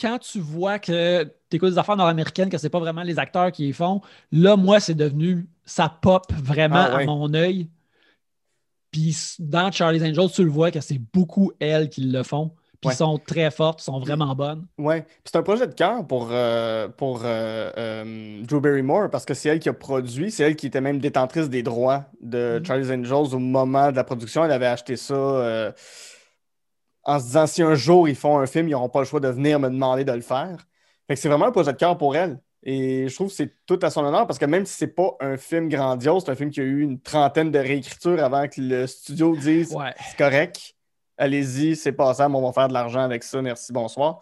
quand 0.00 0.18
tu 0.18 0.40
vois 0.40 0.78
que 0.78 1.24
tu 1.50 1.56
écoutes 1.56 1.70
des 1.70 1.78
affaires 1.78 1.96
nord-américaines, 1.96 2.48
que 2.50 2.58
c'est 2.58 2.70
pas 2.70 2.80
vraiment 2.80 3.02
les 3.02 3.18
acteurs 3.18 3.52
qui 3.52 3.66
les 3.66 3.72
font, 3.72 4.00
là, 4.32 4.56
moi, 4.56 4.80
c'est 4.80 4.94
devenu 4.94 5.46
ça 5.64 5.88
pop 5.88 6.24
vraiment 6.32 6.76
Ah 6.76 6.96
à 6.98 7.04
mon 7.04 7.32
œil. 7.34 7.68
Puis 8.90 9.16
dans 9.38 9.70
Charlie's 9.72 10.02
Angels, 10.02 10.30
tu 10.32 10.44
le 10.44 10.50
vois 10.50 10.70
que 10.70 10.80
c'est 10.80 11.00
beaucoup 11.12 11.52
elles 11.58 11.88
qui 11.88 12.02
le 12.02 12.22
font. 12.22 12.52
Puis 12.80 12.88
Ouais. 12.90 12.96
sont 12.96 13.18
très 13.18 13.50
fortes, 13.50 13.80
sont 13.80 13.98
vraiment 13.98 14.34
bonnes. 14.34 14.66
Puis 14.76 15.02
C'est 15.24 15.36
un 15.36 15.42
projet 15.42 15.66
de 15.66 15.72
cœur 15.72 16.06
pour, 16.06 16.28
euh, 16.32 16.86
pour 16.88 17.22
euh, 17.24 17.70
euh, 17.78 18.42
Drew 18.44 18.60
Barrymore 18.60 19.08
parce 19.10 19.24
que 19.24 19.32
c'est 19.32 19.48
elle 19.48 19.58
qui 19.58 19.70
a 19.70 19.72
produit, 19.72 20.30
c'est 20.30 20.42
elle 20.42 20.54
qui 20.54 20.66
était 20.66 20.82
même 20.82 20.98
détentrice 20.98 21.48
des 21.48 21.62
droits 21.62 22.04
de 22.20 22.58
Mhm. 22.58 22.66
Charlie's 22.66 22.90
Angels 22.90 23.34
au 23.34 23.38
moment 23.38 23.90
de 23.90 23.96
la 23.96 24.04
production. 24.04 24.44
Elle 24.44 24.52
avait 24.52 24.66
acheté 24.66 24.96
ça 24.96 25.14
euh, 25.14 25.72
en 27.04 27.18
se 27.18 27.24
disant 27.26 27.46
si 27.46 27.62
un 27.62 27.74
jour 27.74 28.08
ils 28.08 28.14
font 28.16 28.38
un 28.38 28.46
film, 28.46 28.68
ils 28.68 28.72
n'auront 28.72 28.88
pas 28.88 29.00
le 29.00 29.04
choix 29.06 29.20
de 29.20 29.28
venir 29.28 29.60
me 29.60 29.68
demander 29.68 30.04
de 30.04 30.12
le 30.12 30.20
faire. 30.22 30.56
Fait 31.06 31.14
que 31.14 31.20
c'est 31.20 31.28
vraiment 31.28 31.46
un 31.46 31.52
projet 31.52 31.72
de 31.72 31.76
cœur 31.78 31.98
pour 31.98 32.16
elle. 32.16 32.40
Et 32.66 33.08
je 33.08 33.14
trouve 33.14 33.28
que 33.28 33.34
c'est 33.34 33.52
tout 33.66 33.78
à 33.82 33.90
son 33.90 34.02
honneur 34.04 34.26
parce 34.26 34.38
que 34.38 34.46
même 34.46 34.64
si 34.64 34.72
c'est 34.74 34.86
pas 34.94 35.10
un 35.20 35.36
film 35.36 35.68
grandiose, 35.68 36.22
c'est 36.24 36.30
un 36.30 36.34
film 36.34 36.50
qui 36.50 36.60
a 36.60 36.64
eu 36.64 36.80
une 36.80 36.98
trentaine 36.98 37.50
de 37.50 37.58
réécritures 37.58 38.24
avant 38.24 38.48
que 38.48 38.58
le 38.60 38.86
studio 38.86 39.36
dise 39.36 39.74
Ouais. 39.74 39.92
c'est 40.08 40.16
correct, 40.16 40.74
allez-y, 41.18 41.76
c'est 41.76 41.92
passable, 41.92 42.34
on 42.34 42.42
va 42.42 42.52
faire 42.54 42.68
de 42.68 42.72
l'argent 42.72 43.00
avec 43.00 43.22
ça, 43.22 43.42
merci, 43.42 43.70
bonsoir. 43.70 44.20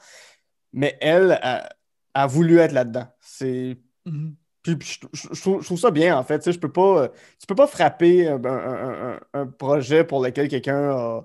Mais 0.73 0.97
elle 1.01 1.39
a, 1.43 1.69
a 2.15 2.27
voulu 2.27 2.59
être 2.59 2.73
là-dedans. 2.73 3.07
C'est. 3.21 3.77
Mhm. 4.07 4.35
Puis, 4.63 4.77
puis 4.77 4.99
je, 5.13 5.41
trouve, 5.41 5.61
je 5.61 5.67
trouve 5.67 5.79
ça 5.79 5.91
bien, 5.91 6.17
en 6.17 6.23
fait. 6.25 6.39
Tu 6.39 6.45
sais, 6.45 6.53
je 6.53 6.59
peux 6.59 6.71
pas, 6.73 7.09
tu 7.39 7.47
peux 7.47 7.55
pas 7.55 7.67
frapper 7.67 8.29
un, 8.29 8.45
un- 8.45 9.13
un- 9.15 9.21
un 9.35 9.47
projet 9.47 10.05
pour 10.05 10.23
lequel 10.23 10.49
quelqu'un 10.49 10.91
a, 10.91 11.25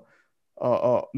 a- 0.60 0.98
a- 0.98 1.08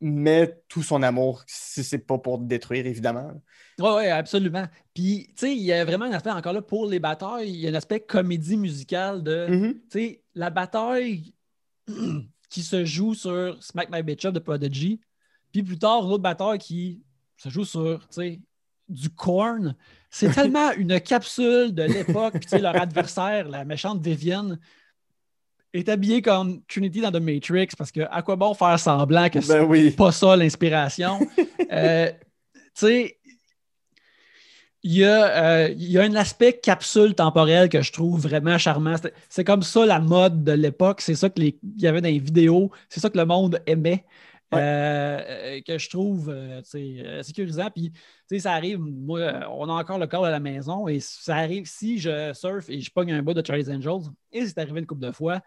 met, 0.00 0.62
tout 0.68 0.82
son 0.82 1.02
amour, 1.02 1.42
si 1.46 1.82
c'est 1.84 1.98
pas 1.98 2.18
pour 2.18 2.38
te 2.38 2.44
détruire, 2.44 2.86
évidemment. 2.86 3.32
Oui, 3.78 3.90
oui, 3.96 4.06
absolument. 4.08 4.66
Puis, 4.94 5.26
tu 5.28 5.34
sais, 5.36 5.52
il 5.56 5.62
y 5.62 5.72
a 5.72 5.84
vraiment 5.84 6.06
un 6.06 6.12
aspect 6.12 6.30
encore 6.30 6.52
là 6.52 6.62
pour 6.62 6.86
les 6.86 6.98
batailles, 6.98 7.48
il 7.50 7.56
y 7.56 7.66
a 7.66 7.70
un 7.70 7.74
aspect 7.74 8.00
comédie 8.00 8.56
musicale 8.56 9.22
de, 9.22 9.46
Mhm. 9.48 9.74
tu 9.74 9.80
sais, 9.90 10.22
la 10.34 10.50
bataille 10.50 11.32
qui 12.50 12.62
se 12.62 12.84
joue 12.84 13.14
sur 13.14 13.62
Smack 13.62 13.90
My 13.90 14.02
Bitch 14.02 14.24
Up 14.24 14.34
de 14.34 14.38
Prodigy, 14.40 15.00
puis 15.52 15.62
plus 15.62 15.78
tard, 15.78 16.02
l'autre 16.02 16.22
bataille 16.22 16.58
qui 16.58 17.02
se 17.36 17.48
joue 17.48 17.64
sur, 17.64 18.00
tu 18.08 18.14
sais, 18.14 18.40
du 18.88 19.10
corn. 19.10 19.76
C'est 20.10 20.30
tellement 20.34 20.72
une 20.72 20.98
capsule 21.00 21.74
de 21.74 21.82
l'époque, 21.82 22.34
puis 22.40 22.46
tu 22.46 22.50
sais, 22.56 22.60
leur 22.60 22.76
adversaire, 22.76 23.48
la 23.48 23.64
méchante 23.64 24.00
Vivienne, 24.02 24.58
est 25.74 25.88
habillée 25.88 26.22
comme 26.22 26.62
Trinity 26.66 27.00
dans 27.00 27.10
The 27.12 27.20
Matrix, 27.20 27.68
parce 27.76 27.90
que 27.92 28.00
à 28.10 28.22
quoi 28.22 28.36
bon 28.36 28.54
faire 28.54 28.78
semblant 28.78 29.28
que 29.28 29.46
Ben 29.46 29.64
oui. 29.64 29.90
pas 29.90 30.12
ça 30.12 30.36
l'inspiration? 30.36 31.18
Euh, 31.70 32.10
tu 32.10 32.86
sais, 32.86 33.18
il 34.82 34.92
y, 34.94 35.04
a, 35.04 35.42
euh, 35.64 35.68
il 35.70 35.90
y 35.90 35.98
a 35.98 36.02
un 36.02 36.14
aspect 36.14 36.54
capsule 36.54 37.14
temporelle 37.14 37.68
que 37.68 37.82
je 37.82 37.92
trouve 37.92 38.20
vraiment 38.22 38.56
charmant. 38.58 38.96
C'est- 38.96 39.12
C'est 39.28 39.44
comme 39.44 39.62
ça 39.62 39.84
la 39.84 39.98
mode 40.00 40.44
de 40.44 40.52
l'époque. 40.52 41.00
C'est 41.02 41.16
ça 41.16 41.28
qu'il 41.28 41.52
y 41.78 41.86
avait 41.86 42.00
dans 42.00 42.08
les 42.08 42.20
vidéos. 42.20 42.70
C'est 42.88 43.00
ça 43.00 43.10
que 43.10 43.18
le 43.18 43.26
monde 43.26 43.60
aimait. 43.66 44.04
Ouais. 44.50 44.60
Euh, 44.62 45.60
que 45.66 45.76
je 45.76 45.90
trouve 45.90 46.30
euh, 46.30 46.62
sécurisant. 47.22 47.68
Puis, 47.70 47.90
tu 47.90 47.98
sais, 48.30 48.38
ça 48.38 48.52
arrive, 48.52 48.78
moi, 48.78 49.46
on 49.50 49.68
a 49.68 49.72
encore 49.72 49.98
le 49.98 50.06
corps 50.06 50.24
à 50.24 50.30
la 50.30 50.40
maison 50.40 50.88
et 50.88 51.00
ça 51.00 51.36
arrive 51.36 51.66
si 51.66 51.98
je 51.98 52.32
surfe 52.32 52.70
et 52.70 52.80
je 52.80 52.90
pogne 52.90 53.12
un 53.12 53.22
bout 53.22 53.34
de 53.34 53.44
Charlie's 53.46 53.68
Angels, 53.68 54.08
et 54.32 54.46
c'est 54.46 54.56
arrivé 54.56 54.80
une 54.80 54.86
couple 54.86 55.02
de 55.04 55.12
fois, 55.12 55.40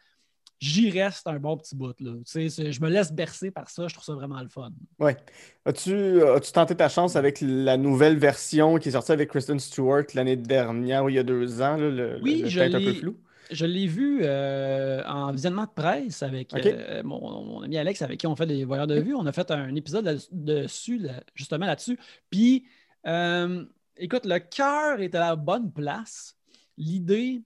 j'y 0.61 0.89
reste 0.91 1.27
un 1.27 1.39
bon 1.39 1.57
petit 1.57 1.75
bout. 1.75 1.99
Là. 1.99 2.11
Tu 2.17 2.21
sais, 2.25 2.49
c'est- 2.49 2.71
je 2.71 2.81
me 2.81 2.87
laisse 2.89 3.11
bercer 3.11 3.51
par 3.51 3.69
ça, 3.69 3.87
je 3.89 3.93
trouve 3.95 4.05
ça 4.05 4.13
vraiment 4.13 4.39
le 4.41 4.47
fun. 4.47 4.71
Ouais. 4.99 5.17
As-tu 5.65 6.21
as-tu 6.23 6.51
tenté 6.53 6.75
ta 6.75 6.87
chance 6.87 7.15
avec 7.17 7.39
la 7.41 7.75
nouvelle 7.77 8.17
version 8.17 8.77
qui 8.77 8.89
est 8.89 8.91
sortie 8.93 9.11
avec 9.11 9.29
Kristen 9.29 9.59
Stewart 9.59 10.03
l'année 10.13 10.37
dernière 10.37 11.03
ou 11.03 11.09
il 11.09 11.15
y 11.15 11.19
a 11.19 11.23
deux 11.23 11.61
ans, 11.61 11.75
là, 11.75 11.89
le, 11.89 12.19
Oui, 12.21 12.43
le 12.43 12.47
je 12.49 12.59
peut-être 12.59 12.75
un 12.75 12.79
peu 12.79 12.85
l'ai- 12.85 12.93
flou? 12.95 13.17
Je 13.49 13.65
l'ai 13.65 13.85
vu 13.87 14.19
euh, 14.23 15.03
en 15.05 15.31
visionnement 15.33 15.65
de 15.65 15.71
presse 15.75 16.23
avec 16.23 16.53
euh, 16.53 17.01
mon, 17.03 17.19
mon 17.43 17.61
ami 17.63 17.77
Alex, 17.77 18.01
avec 18.01 18.17
qui 18.21 18.25
on 18.27 18.33
fait 18.37 18.45
des 18.45 18.63
voyeurs 18.63 18.87
de 18.87 18.97
vue. 19.01 19.13
On 19.13 19.25
a 19.25 19.33
fait 19.33 19.51
un 19.51 19.75
épisode 19.75 20.05
là- 20.05 20.13
dessus, 20.31 20.99
là, 20.99 21.21
justement 21.35 21.65
là-dessus. 21.65 21.99
Puis, 22.29 22.63
euh, 23.07 23.65
écoute, 23.97 24.25
le 24.25 24.39
cœur 24.39 25.01
est 25.01 25.13
à 25.15 25.19
la 25.19 25.35
bonne 25.35 25.69
place. 25.69 26.37
L'idée, 26.77 27.41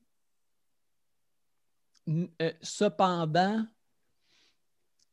cependant, 2.61 3.65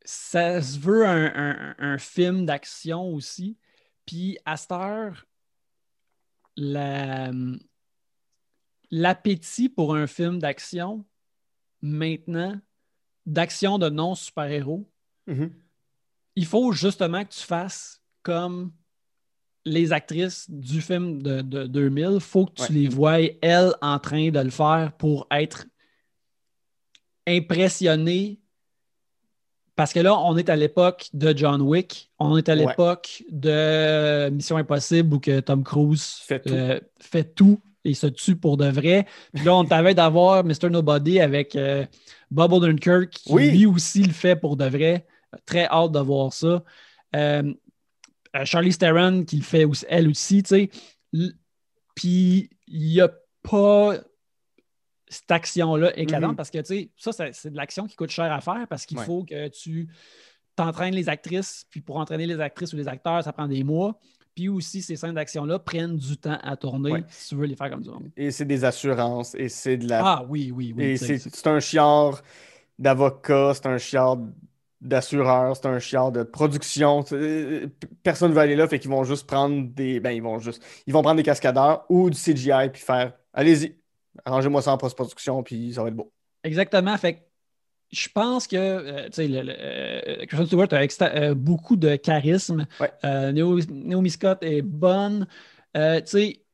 ça 0.05 0.61
se 0.61 0.79
veut 0.79 1.07
un, 1.07 1.33
un- 1.35 1.75
un 1.79 1.99
film 1.99 2.45
d'action 2.47 3.13
aussi. 3.15 3.57
Puis, 4.07 4.37
à 4.45 4.57
cette 4.57 4.73
heure, 4.73 5.27
la, 6.57 7.31
l'appétit 8.91 9.69
pour 9.69 9.95
un 9.95 10.07
film 10.07 10.39
d'action, 10.39 11.05
maintenant, 11.81 12.61
d'action 13.27 13.79
de 13.79 13.89
non-super-héros, 13.89 14.89
Mhm. 15.27 15.53
il 16.37 16.47
faut 16.47 16.73
justement 16.73 17.25
que 17.25 17.33
tu 17.33 17.41
fasses 17.45 18.03
comme 18.23 18.73
les 19.65 19.93
actrices 19.93 20.51
du 20.51 20.81
film 20.83 21.23
de, 21.23 21.41
de 21.41 21.67
2000. 21.67 22.11
Il 22.15 22.21
faut 22.21 22.47
que 22.47 22.55
tu 22.55 22.63
Ouais. 22.63 22.69
les 22.71 22.89
voies, 22.89 23.21
elles, 23.41 23.73
en 23.81 24.01
train 24.01 24.31
de 24.31 24.41
le 24.41 24.51
faire 24.51 24.93
pour 24.99 25.29
être 25.31 25.67
impressionnées. 27.27 28.39
Parce 29.75 29.93
que 29.93 30.01
là, 30.01 30.19
on 30.19 30.37
est 30.37 30.51
à 30.51 30.57
l'époque 30.57 31.09
de 31.15 31.37
John 31.37 31.63
Wick, 31.63 32.11
on 32.19 32.37
est 32.37 32.49
à 32.49 32.55
Ouais. 32.55 32.67
l'époque 32.67 33.23
de 33.31 34.29
Mission 34.31 34.59
Impossible 34.59 35.15
où 35.15 35.19
que 35.19 35.41
Tom 35.41 35.65
Cruise 35.65 36.17
Fait 36.27 36.41
tout. 36.41 36.53
euh, 36.53 36.79
fait 37.01 37.25
tout 37.35 37.59
et 37.85 37.95
se 37.95 38.07
tue 38.07 38.37
pour 38.37 38.57
de 38.59 38.67
vrai. 38.69 39.07
Puis 39.33 39.45
là, 39.45 39.55
on 39.57 39.65
t'avait 39.65 39.95
d'avoir 39.95 40.45
Mr. 40.45 40.69
Nobody 40.71 41.21
avec 41.21 41.57
euh, 41.57 41.87
Bob 42.31 42.53
Odenkirk 42.53 43.11
qui 43.11 43.33
Oui. 43.33 43.51
lui 43.51 43.67
aussi 43.67 44.03
le 44.03 44.13
fait 44.13 44.37
pour 44.37 44.57
de 44.57 44.67
vrai. 44.67 45.07
Très 45.47 45.65
hâte 45.67 45.93
de 45.93 45.99
voir 46.01 46.33
ça. 46.35 46.63
Euh, 47.17 47.53
Charlie 48.45 48.77
Theron 48.77 49.25
qui 49.25 49.37
le 49.37 49.43
fait 49.43 49.65
aussi, 49.65 49.85
elle 49.89 50.09
aussi, 50.09 50.43
tu 50.43 50.49
sais. 50.51 50.71
Puis 51.95 52.51
il 52.69 52.81
n'y 52.89 53.01
a 53.01 53.11
pas 53.43 53.97
cette 55.13 55.31
action-là 55.31 55.97
éclatante 55.99 56.31
Mhm. 56.31 56.37
parce 56.37 56.51
que, 56.51 56.59
tu 56.59 56.65
sais, 56.65 56.91
ça, 56.97 57.13
ça, 57.13 57.27
c'est 57.33 57.51
de 57.51 57.57
l'action 57.57 57.87
qui 57.87 57.97
coûte 57.97 58.11
cher 58.11 58.33
à 58.33 58.41
faire 58.41 58.67
parce 58.69 58.87
qu'il 58.87 58.99
Ouais. 58.99 59.05
faut 59.05 59.25
que 59.25 59.49
tu 59.49 59.89
t'entraînes 60.57 60.95
les 60.95 61.09
actrices. 61.09 61.65
Puis 61.71 61.81
pour 61.81 61.97
entraîner 61.97 62.27
les 62.27 62.41
actrices 62.41 62.73
ou 62.73 62.77
les 62.77 62.89
acteurs, 62.89 63.23
ça 63.23 63.33
prend 63.33 63.47
des 63.47 63.63
mois. 63.65 63.99
Puis 64.35 64.49
aussi, 64.49 64.81
ces 64.81 64.97
scènes 64.97 65.15
d'action-là 65.15 65.59
prennent 65.59 65.97
du 65.99 66.17
temps 66.17 66.39
à 66.43 66.57
tourner 66.57 66.93
Ouais. 66.93 67.05
si 67.09 67.29
tu 67.29 67.35
veux 67.37 67.45
les 67.47 67.55
faire 67.57 67.71
comme 67.71 67.85
ça. 67.85 67.93
Et 68.17 68.31
c'est 68.31 68.47
des 68.47 68.65
assurances, 68.65 69.35
et 69.35 69.49
c'est 69.51 69.77
de 69.77 69.89
la 69.89 70.01
Ah 70.05 70.25
oui, 70.29 70.51
oui, 70.55 70.73
oui. 70.77 70.85
Et 70.85 70.97
c'est 70.97 71.47
un 71.47 71.61
chiard 71.61 72.23
d'avocat, 72.79 73.53
c'est 73.55 73.67
un 73.67 73.79
chiard 73.79 74.19
d'assureur, 74.81 75.55
c'est 75.57 75.67
un 75.67 75.79
chiard 75.79 76.11
de 76.13 76.23
production. 76.23 77.05
Personne 78.03 78.31
ne 78.31 78.35
veut 78.35 78.41
aller 78.41 78.57
là, 78.57 78.67
fait 78.67 78.79
qu'ils 78.79 78.91
vont 78.91 79.05
juste 79.05 79.27
prendre 79.27 79.69
des. 79.69 80.01
Ben, 80.01 80.11
ils 80.11 80.23
vont 80.23 80.39
juste. 80.39 80.63
Ils 80.87 80.93
vont 80.93 81.03
prendre 81.03 81.17
des 81.19 81.23
cascadeurs 81.23 81.85
ou 81.89 82.11
du 82.11 82.19
CGI 82.19 82.71
puis 82.73 82.83
faire 82.83 83.13
Allez-y, 83.35 83.77
arrangez-moi 84.25 84.63
ça 84.63 84.73
en 84.73 84.79
post-production, 84.79 85.43
puis 85.43 85.73
ça 85.75 85.83
va 85.83 85.89
être 85.89 85.97
beau. 85.97 86.13
Exactement. 86.45 86.97
Fait 86.97 87.15
que 87.15 87.21
je 87.91 88.09
pense 88.09 88.47
que 88.47 88.57
euh, 88.57 89.05
tu 89.07 89.13
sais, 89.13 89.29
le- 89.29 89.43
le, 89.43 89.55
euh, 89.59 90.27
Kristen 90.27 90.47
Stewart 90.47 90.69
a 90.73 90.83
extra- 90.83 91.15
euh, 91.15 91.35
beaucoup 91.35 91.77
de 91.77 91.97
charisme. 91.97 92.67
Ouais. 92.81 92.91
Euh, 93.05 93.33
Naomi, 93.33 94.11
Scott 94.11 94.39
est 94.43 94.63
bonne. 94.63 95.27
Tu 95.75 95.81
sais, 96.07 96.45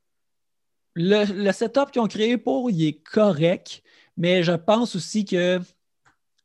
le, 0.94 1.44
le 1.44 1.52
setup 1.52 1.90
qu'ils 1.93 2.02
ont 2.02 2.09
créé 2.09 2.39
pour, 2.39 2.70
il 2.70 2.85
est 2.86 3.02
correct, 3.02 3.82
mais 4.16 4.43
je 4.43 4.52
pense 4.52 4.97
aussi 4.97 5.24
que, 5.24 5.59
tu 5.59 5.64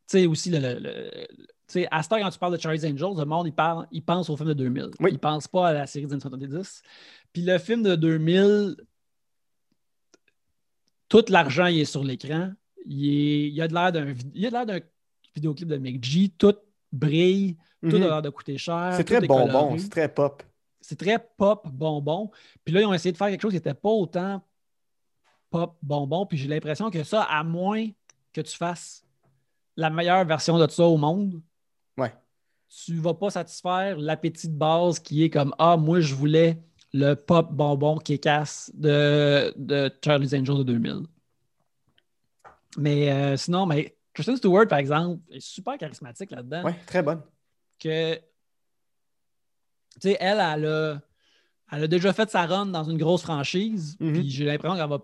sais, 0.08 0.26
aussi, 0.28 0.52
le, 0.52 0.80
à 1.90 2.04
ce 2.04 2.10
temps, 2.10 2.20
quand 2.20 2.30
tu 2.30 2.38
parles 2.38 2.56
de 2.56 2.62
Charlie's 2.62 2.84
Angels, 2.84 3.18
le 3.18 3.26
monde, 3.26 3.48
il, 3.48 3.54
parle, 3.54 3.88
il 3.92 4.04
pense 4.04 4.30
au 4.30 4.38
film 4.38 4.50
de 4.50 4.54
2000. 4.54 4.92
Oui. 5.00 5.10
Il 5.14 5.18
pense 5.20 5.48
pas 5.48 5.70
à 5.70 5.74
la 5.74 5.88
série 5.88 6.06
des 6.06 6.14
années 6.14 6.22
70. 6.22 6.84
Puis 7.32 7.42
le 7.42 7.58
film 7.58 7.82
de 7.82 7.96
2000, 7.96 8.76
tout 11.14 11.26
l'argent 11.32 11.68
il 11.68 11.82
est 11.82 11.86
sur 11.86 12.04
l'écran. 12.04 12.52
Il, 12.88 13.08
est- 13.08 13.50
il 13.52 13.62
a 13.62 13.68
de 13.68 13.74
l'air 13.74 13.92
d'un 14.66 14.78
a 14.78 14.80
vidéoclip 15.36 15.68
de 15.68 15.78
Mick 15.78 16.04
G. 16.04 16.30
Tout 16.38 16.56
brille, 16.92 17.56
tout 17.82 17.96
a 17.96 18.00
Mhm. 18.00 18.04
l'air 18.04 18.22
de 18.24 18.30
coûter 18.30 18.58
cher. 18.58 18.94
C'est 18.96 19.04
très 19.04 19.22
bonbon, 19.22 19.78
c'est 19.78 19.90
très 19.90 20.10
pop. 20.12 20.42
C'est 20.82 20.98
très 20.98 21.20
pop 21.38 21.68
bonbon. 21.72 22.32
Puis 22.66 22.74
là, 22.74 22.82
ils 22.82 22.86
ont 22.86 22.94
essayé 22.94 23.12
de 23.12 23.18
faire 23.18 23.28
quelque 23.30 23.42
chose 23.42 23.52
qui 23.52 23.58
n'était 23.58 23.74
pas 23.76 23.90
autant 23.90 24.42
pop 25.50 25.78
bonbon. 25.82 26.26
Puis 26.26 26.38
j'ai 26.38 26.48
l'impression 26.48 26.90
que 26.90 27.04
ça, 27.04 27.24
à 27.24 27.44
moins 27.44 27.88
que 28.34 28.42
tu 28.42 28.56
fasses 28.58 29.06
la 29.78 29.90
meilleure 29.90 30.26
version 30.26 30.58
de 30.58 30.68
ça 30.70 30.84
au 30.84 30.98
monde, 30.98 31.42
Ouais. 31.98 32.14
tu 32.86 32.96
vas 32.98 33.14
pas 33.14 33.30
satisfaire 33.30 33.98
l'appétit 34.00 34.50
de 34.50 34.58
base 34.58 35.00
qui 35.00 35.24
est 35.24 35.30
comme 35.30 35.54
Ah, 35.60 35.78
moi, 35.78 36.00
je 36.02 36.16
voulais 36.16 36.60
le 36.94 37.16
pop 37.16 37.52
bonbon 37.52 37.98
qui 37.98 38.20
casse 38.20 38.72
de, 38.76 39.54
de 39.58 39.92
Charlie's 40.04 40.34
Angels 40.34 40.58
de 40.60 40.64
2000. 40.64 41.02
Mais 42.78 43.12
euh, 43.12 43.38
sinon, 43.38 43.66
mais 43.66 43.96
Kristen 44.14 44.38
Stewart, 44.38 44.68
par 44.68 44.80
exemple, 44.80 45.20
est 45.32 45.40
super 45.40 45.78
charismatique 45.78 46.32
là-dedans. 46.32 46.64
Ouais, 46.64 46.76
très 46.86 47.02
bonne. 47.04 47.22
Que, 47.80 48.16
tu 48.16 48.22
sais, 50.02 50.18
elle, 50.20 50.40
elle 50.40 50.66
a, 50.66 51.02
elle 51.72 51.84
a 51.84 51.88
déjà 51.88 52.14
fait 52.14 52.30
sa 52.30 52.46
run 52.46 52.68
dans 52.68 52.84
une 52.84 52.98
grosse 52.98 53.22
franchise. 53.24 53.96
Mhm. 54.00 54.14
Puis 54.14 54.30
j'ai 54.30 54.46
l'impression 54.46 54.78
qu'elle 54.78 54.90
va. 54.90 55.00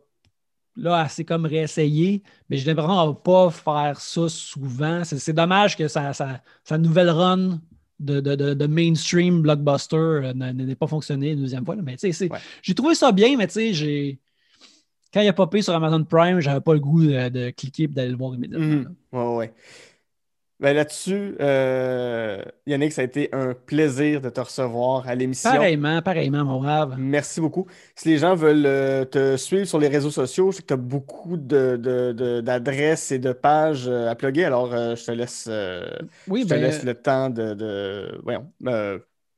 Là, 0.75 1.01
elle 1.03 1.09
s'est 1.09 1.25
comme 1.25 1.45
réessayer, 1.45 2.23
mais 2.49 2.57
j'ai 2.57 2.65
l'impression 2.65 2.95
qu'elle 2.95 3.09
ne 3.09 3.13
va 3.13 3.19
pas 3.19 3.49
faire 3.51 3.99
ça 3.99 4.29
souvent. 4.29 5.03
C'est 5.03 5.17
c'est 5.19 5.33
dommage 5.33 5.75
que 5.75 5.87
sa, 5.87 6.13
sa- 6.13 6.41
sa 6.63 6.77
nouvelle 6.77 7.09
run 7.09 7.59
de, 7.99 8.19
de- 8.19 8.53
de- 8.53 8.67
mainstream 8.67 9.41
blockbuster 9.41 9.95
euh, 9.97 10.33
n'ait 10.33 10.75
pas 10.75 10.87
fonctionné 10.87 11.31
une 11.31 11.41
deuxième 11.41 11.65
fois. 11.65 11.75
là. 11.75 11.81
Mais 11.83 11.93
tu 11.93 11.99
sais, 11.99 12.11
c'est- 12.11 12.31
Ouais. 12.31 12.39
j'ai 12.61 12.73
trouvé 12.73 12.95
ça 12.95 13.11
bien, 13.11 13.35
mais 13.37 13.47
tu 13.47 13.53
sais, 13.53 13.73
j'ai. 13.73 14.19
Quand 15.13 15.21
il 15.21 15.27
a 15.27 15.33
popé 15.33 15.61
sur 15.61 15.73
Amazon 15.73 16.03
Prime, 16.03 16.39
j'avais 16.39 16.61
pas 16.61 16.73
le 16.73 16.79
goût 16.79 17.03
de, 17.03 17.29
de 17.29 17.49
cliquer 17.49 17.83
et 17.83 17.87
d'aller 17.87 18.11
le 18.11 18.17
voir 18.17 18.35
immédiatement. 18.35 18.83
Là. 19.11 19.19
Ouais, 19.31 19.37
ouais. 19.37 19.53
Ben 20.59 20.75
là-dessus, 20.75 21.35
euh, 21.39 22.43
Yannick, 22.67 22.91
ça 22.91 23.01
a 23.01 23.05
été 23.05 23.29
un 23.33 23.53
plaisir 23.53 24.19
de 24.19 24.29
te 24.29 24.41
recevoir 24.41 25.07
à 25.07 25.15
l'émission. 25.15 25.51
Pareillement, 25.51 26.01
pareillement, 26.01 26.43
mon 26.43 26.59
brave. 26.59 26.95
Merci 26.99 27.39
beaucoup. 27.39 27.65
Si 27.95 28.09
les 28.09 28.17
gens 28.17 28.35
veulent 28.35 28.65
euh, 28.65 29.05
te 29.05 29.37
suivre 29.37 29.63
sur 29.65 29.79
les 29.79 29.87
réseaux 29.87 30.11
sociaux, 30.11 30.51
je 30.51 30.57
sais 30.57 30.61
que 30.63 30.67
tu 30.67 30.73
as 30.73 30.77
beaucoup 30.77 31.37
de, 31.37 31.77
de- 31.77 32.11
de- 32.11 32.41
d'adresses 32.41 33.11
et 33.13 33.19
de 33.19 33.31
pages 33.31 33.87
euh, 33.87 34.09
à 34.09 34.15
plugger, 34.15 34.43
alors 34.43 34.71
je 34.71 35.05
te 35.05 35.11
laisse, 35.11 35.49
Oui, 36.27 36.43
je 36.43 36.47
te 36.47 36.49
ben, 36.49 36.61
laisse 36.61 36.83
le 36.83 36.93
temps 36.93 37.29
de. 37.29 37.53
de- 37.53 38.19
Voyons. 38.23 38.51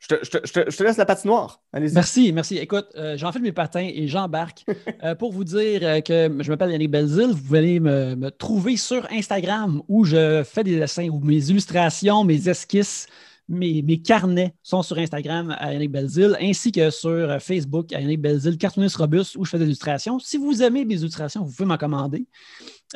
Je, 0.02 0.08
te, 0.08 0.16
je 0.26 0.30
te- 0.32 0.42
je 0.48 0.52
te- 0.54 0.70
je 0.72 0.78
te 0.78 0.84
laisse 0.84 0.98
la 0.98 1.06
patinoire. 1.06 1.62
Allez-y. 1.72 1.94
Merci, 1.94 2.34
merci. 2.34 2.58
Écoute, 2.58 2.88
euh, 2.96 3.16
j'enfile 3.18 3.44
mes 3.44 3.52
patins 3.52 3.88
et 3.94 4.08
j'embarque 4.08 4.66
Euh, 5.04 5.16
pour 5.16 5.32
vous 5.32 5.44
dire 5.44 5.82
euh, 5.84 6.02
que 6.02 6.30
je 6.40 6.50
m'appelle 6.50 6.72
Yannick 6.72 6.92
Belzil. 6.92 7.28
Vous 7.32 7.42
pouvez 7.42 7.80
me, 7.80 8.16
me 8.16 8.30
trouver 8.32 8.78
sur 8.78 9.08
Instagram 9.12 9.82
où 9.88 10.04
je 10.04 10.44
fais 10.44 10.64
des 10.64 10.78
dessins, 10.80 11.08
où 11.10 11.20
mes 11.20 11.50
illustrations, 11.50 12.24
mes 12.24 12.50
esquisses, 12.50 13.06
mes, 13.50 13.82
mes 13.82 14.02
carnets 14.02 14.54
sont 14.64 14.82
sur 14.82 14.98
Instagram 14.98 15.56
à 15.60 15.74
Yannick 15.74 15.92
Belzil, 15.92 16.36
ainsi 16.42 16.72
que 16.72 16.90
sur 16.90 17.10
euh, 17.10 17.40
Facebook 17.40 17.94
à 17.94 18.00
Yannick 18.02 18.22
Belzil, 18.22 18.58
cartooniste 18.58 18.96
robuste, 18.98 19.36
où 19.38 19.46
je 19.46 19.50
fais 19.52 19.60
des 19.60 19.66
illustrations. 19.66 20.20
Si 20.20 20.38
vous 20.38 20.62
aimez 20.64 20.84
mes 20.86 20.96
illustrations, 20.96 21.44
vous 21.44 21.52
pouvez 21.52 21.68
m'en 21.68 21.78
commander. 21.78 22.26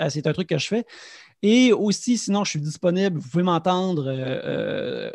C'est 0.10 0.27
un 0.27 0.34
truc 0.34 0.49
que 0.49 0.57
je 0.57 0.68
fais. 0.68 0.86
Et 1.44 1.72
aussi, 1.73 2.18
sinon, 2.18 2.44
je 2.44 2.52
suis 2.52 2.61
disponible. 2.61 3.19
Vous 3.19 3.30
pouvez 3.30 3.44
m'entendre 3.44 4.06
euh, 4.07 5.11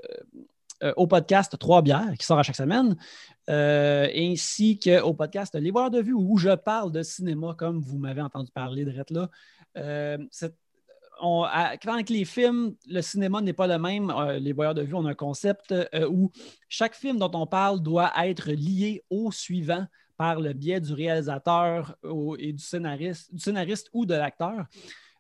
euh, 0.83 0.93
au 0.97 1.07
podcast 1.07 1.57
Trois 1.59 1.83
bières 1.83 2.15
qui 2.19 2.25
sort 2.27 2.39
à 2.39 2.43
chaque 2.43 2.57
semaine, 2.57 2.97
euh, 3.49 4.09
ainsi 4.15 4.79
qu'au 4.79 5.15
podcast 5.15 5.55
Les 5.55 5.71
Voyeurs 5.71 5.91
de 5.91 6.01
vue 6.01 6.13
où 6.15 6.37
je 6.39 6.55
parle 6.55 6.93
de 6.93 7.03
cinéma, 7.03 7.55
comme 7.59 7.81
vous 7.81 7.99
m'avez 7.99 8.23
entendu 8.23 8.51
parler 8.53 8.85
de 8.85 8.93
là. 9.11 9.29
Euh, 9.77 10.19
c'est- 10.31 10.55
on- 11.23 11.43
à- 11.43 11.75
avec 11.87 12.09
les 12.11 12.25
films, 12.25 12.75
le 12.89 13.03
cinéma 13.03 13.41
n'est 13.43 13.53
pas 13.53 13.67
le 13.67 13.79
même. 13.79 14.11
Euh, 14.11 14.39
les 14.39 14.53
voyeurs 14.53 14.75
de 14.75 14.83
vue, 14.83 14.95
on 14.95 15.05
a 15.05 15.11
un 15.11 15.15
concept 15.15 15.73
euh, 15.73 16.09
où 16.09 16.31
chaque 16.69 16.95
film 16.95 17.19
dont 17.19 17.31
on 17.35 17.47
parle 17.47 17.81
doit 17.83 18.11
être 18.25 18.51
lié 18.51 19.03
au 19.11 19.31
suivant 19.31 19.87
par 20.17 20.41
le 20.41 20.53
biais 20.55 20.81
du 20.81 20.93
réalisateur 20.95 21.95
au- 22.03 22.37
et 22.39 22.53
du 22.53 22.63
scénariste, 22.63 23.35
du 23.35 23.41
scénariste 23.41 23.89
ou 23.93 24.07
de 24.07 24.15
l'acteur. 24.15 24.67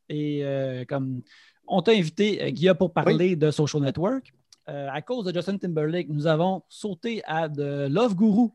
Et 0.09 0.41
euh, 0.45 0.85
comme 0.87 1.23
on 1.66 1.82
t'a 1.82 1.93
invité, 1.93 2.43
euh, 2.43 2.51
Guilla, 2.51 2.74
pour 2.74 2.93
parler 2.93 3.37
de 3.37 3.51
Social 3.51 3.82
Network. 3.82 4.32
Euh, 4.70 4.88
à 4.92 5.02
cause 5.02 5.24
de 5.24 5.32
Justin 5.34 5.59
Timberlake, 5.59 6.09
nous 6.09 6.26
avons 6.28 6.62
sauté 6.68 7.22
à 7.26 7.48
de 7.48 7.88
Love 7.90 8.14
Guru, 8.14 8.48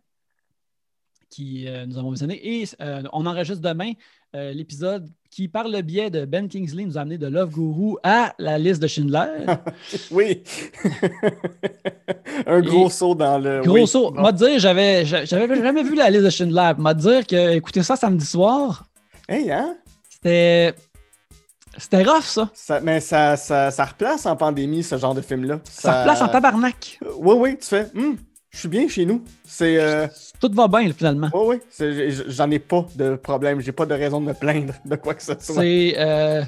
qui 1.29 1.67
euh, 1.67 1.85
nous 1.85 1.97
avons 1.97 2.11
visionné, 2.11 2.39
et 2.61 2.63
euh, 2.81 3.03
on 3.11 3.25
enregistre 3.25 3.61
demain 3.61 3.91
l'épisode 4.33 5.09
qui, 5.31 5.47
par 5.47 5.69
le 5.69 5.81
biais 5.81 6.09
de 6.09 6.25
Ben 6.25 6.49
Kingsley, 6.49 6.83
nous 6.83 6.97
a 6.97 7.01
amené 7.01 7.17
de 7.17 7.27
Love 7.27 7.51
Guru 7.51 7.95
à 8.03 8.33
la 8.37 8.57
liste 8.57 8.81
de 8.81 8.87
Schindler. 8.87 9.45
Oui. 10.11 10.43
un 12.45 12.59
gros 12.59 12.87
Et- 12.87 12.89
saut 12.89 13.15
dans 13.15 13.37
le. 13.39 13.61
Gros 13.61 13.73
oui. 13.75 13.87
saut. 13.87 14.11
M'a 14.11 14.33
dire, 14.33 14.59
j'avais, 14.59 15.05
j'avais 15.05 15.55
jamais 15.55 15.83
vu 15.83 15.95
la 15.95 16.09
liste 16.09 16.25
de 16.25 16.29
Schindler. 16.29 16.71
M'a 16.77 16.93
dire 16.93 17.25
que, 17.25 17.53
écoutez 17.55 17.81
ça 17.81 17.95
samedi 17.95 18.25
soir, 18.25 18.85
Hey, 19.29 19.49
hein? 19.51 19.77
c'était. 20.09 20.73
C'était 21.77 22.03
rough, 22.03 22.23
ça. 22.23 22.49
Ça- 22.53 22.79
mais 22.81 22.99
ça, 22.99 23.35
ça, 23.37 23.69
ça 23.71 23.85
replace 23.85 24.25
en 24.25 24.35
pandémie 24.35 24.83
ce 24.83 24.97
genre 24.97 25.13
de 25.13 25.21
film-là. 25.21 25.59
Ça 25.69 25.99
replace 26.01 26.21
en 26.21 26.27
tabarnak. 26.29 26.99
Oui, 27.17 27.35
oui, 27.37 27.57
tu 27.59 27.67
fais. 27.67 27.87
Hum, 27.95 28.15
je 28.51 28.59
suis 28.59 28.67
bien 28.69 28.87
chez 28.87 29.05
nous. 29.05 29.21
C'est. 29.45 29.77
euh, 29.79 30.07
Tout 30.39 30.49
va 30.53 30.67
bien, 30.67 30.91
finalement. 30.93 31.29
Oui, 31.33 31.57
oui. 31.79 32.15
J'en 32.29 32.49
ai 32.51 32.59
pas 32.59 32.85
de 32.95 33.15
problème. 33.15 33.59
J'ai 33.59 33.71
pas 33.73 33.85
de 33.85 33.93
raison 33.93 34.21
de 34.21 34.27
me 34.27 34.33
plaindre 34.33 34.73
de 34.85 34.95
quoi 34.95 35.13
que 35.13 35.21
ce 35.23 35.33
soit. 35.39 35.61
C'est. 35.61 35.95
euh, 35.97 36.43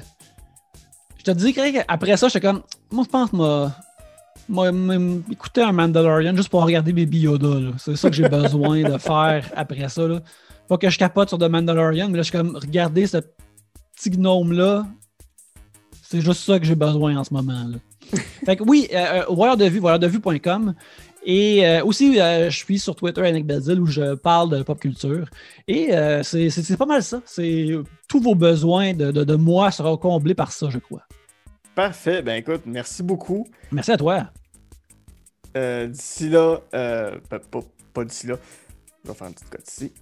Je 1.18 1.24
te 1.24 1.30
dis 1.32 1.52
qu'après 1.52 2.16
ça, 2.16 2.28
j'étais 2.28 2.46
comme. 2.46 2.62
Moi, 2.90 3.04
je 3.04 3.10
pense, 3.10 3.32
moi. 3.32 3.70
Moi, 4.50 4.70
écouter 5.30 5.60
un 5.60 5.72
Mandalorian 5.72 6.34
juste 6.34 6.48
pour 6.48 6.64
regarder 6.64 6.94
Baby 6.94 7.20
Yoda. 7.20 7.72
C'est 7.76 7.96
ça 7.96 8.08
que 8.08 8.16
j'ai 8.16 8.30
besoin 8.30 8.82
de 8.82 8.96
faire 8.96 9.44
après 9.54 9.86
ça. 9.90 10.06
Là. 10.08 10.20
Pas 10.66 10.78
que 10.78 10.88
je 10.88 10.98
capote 10.98 11.28
sur 11.28 11.36
The 11.36 11.50
Mandalorian, 11.50 12.08
mais 12.08 12.16
là, 12.16 12.22
je 12.22 12.30
suis 12.30 12.38
comme, 12.38 12.56
regardez 12.56 13.06
ce 13.06 13.18
petit 13.94 14.08
gnome-là. 14.08 14.86
C'est 16.10 16.20
juste 16.22 16.42
ça 16.44 16.58
que 16.58 16.64
j'ai 16.64 16.74
besoin 16.74 17.16
en 17.18 17.24
ce 17.24 17.34
moment. 17.34 17.66
Là. 17.68 17.76
fait 18.46 18.56
que 18.56 18.62
oui, 18.62 18.88
euh, 18.94 18.96
euh, 18.96 19.24
voyeur 19.28 19.56
de 19.58 19.66
vue, 19.66 19.78
voyeurdevue.com. 19.78 20.74
Et 21.24 21.66
euh, 21.66 21.84
aussi, 21.84 22.18
euh, 22.18 22.48
je 22.48 22.56
suis 22.56 22.78
sur 22.78 22.96
Twitter, 22.96 23.20
Yannick 23.20 23.44
Belzil, 23.46 23.78
où 23.80 23.84
je 23.86 24.14
parle 24.14 24.48
de 24.56 24.62
pop 24.62 24.80
culture. 24.80 25.28
Et 25.66 25.94
euh, 25.94 26.22
c'est- 26.22 26.76
pas 26.78 26.86
mal 26.86 27.02
ça. 27.02 27.20
C'est 27.26 27.68
tous 28.08 28.20
vos 28.20 28.34
besoins 28.34 28.94
de, 28.94 29.10
de- 29.10 29.24
de 29.24 29.34
moi 29.34 29.70
seront 29.70 29.98
comblés 29.98 30.34
par 30.34 30.52
ça, 30.52 30.70
je 30.70 30.78
crois. 30.78 31.02
Parfait. 31.74 32.22
Ben 32.22 32.36
écoute, 32.36 32.62
merci 32.64 33.02
beaucoup. 33.02 33.46
Merci 33.70 33.92
à 33.92 33.96
toi. 33.98 34.30
Euh, 35.56 35.88
d'ici 35.88 36.30
là, 36.30 36.60
euh, 36.74 37.18
pas, 37.28 37.38
pas- 37.40 37.60
pas 37.92 38.04
d'ici 38.04 38.26
là. 38.28 38.36
Je 39.04 39.10
vais 39.10 39.14
faire 39.14 39.26
une 39.28 39.34
petite 39.34 39.50
cote 39.50 39.68
ici. 39.68 39.92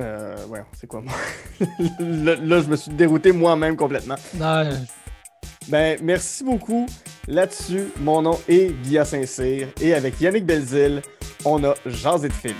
Euh, 0.00 0.46
ouais, 0.46 0.60
c'est 0.78 0.86
quoi 0.86 1.00
moi? 1.00 1.12
là, 1.98 2.60
je 2.60 2.68
me 2.68 2.76
suis 2.76 2.92
dérouté 2.92 3.32
moi-même 3.32 3.76
complètement. 3.76 4.14
Euh, 4.66 4.76
Ben, 5.68 5.98
merci 6.02 6.44
beaucoup. 6.44 6.86
Là-dessus, 7.26 7.88
mon 8.00 8.22
nom 8.22 8.38
est 8.48 8.72
Guilla 8.84 9.04
Saint-Cyr 9.04 9.68
et 9.80 9.94
avec 9.94 10.20
Yannick 10.20 10.46
Belzil, 10.46 11.02
on 11.44 11.62
a 11.64 11.74
Jasé 11.84 12.28
de 12.28 12.32
film. 12.32 12.56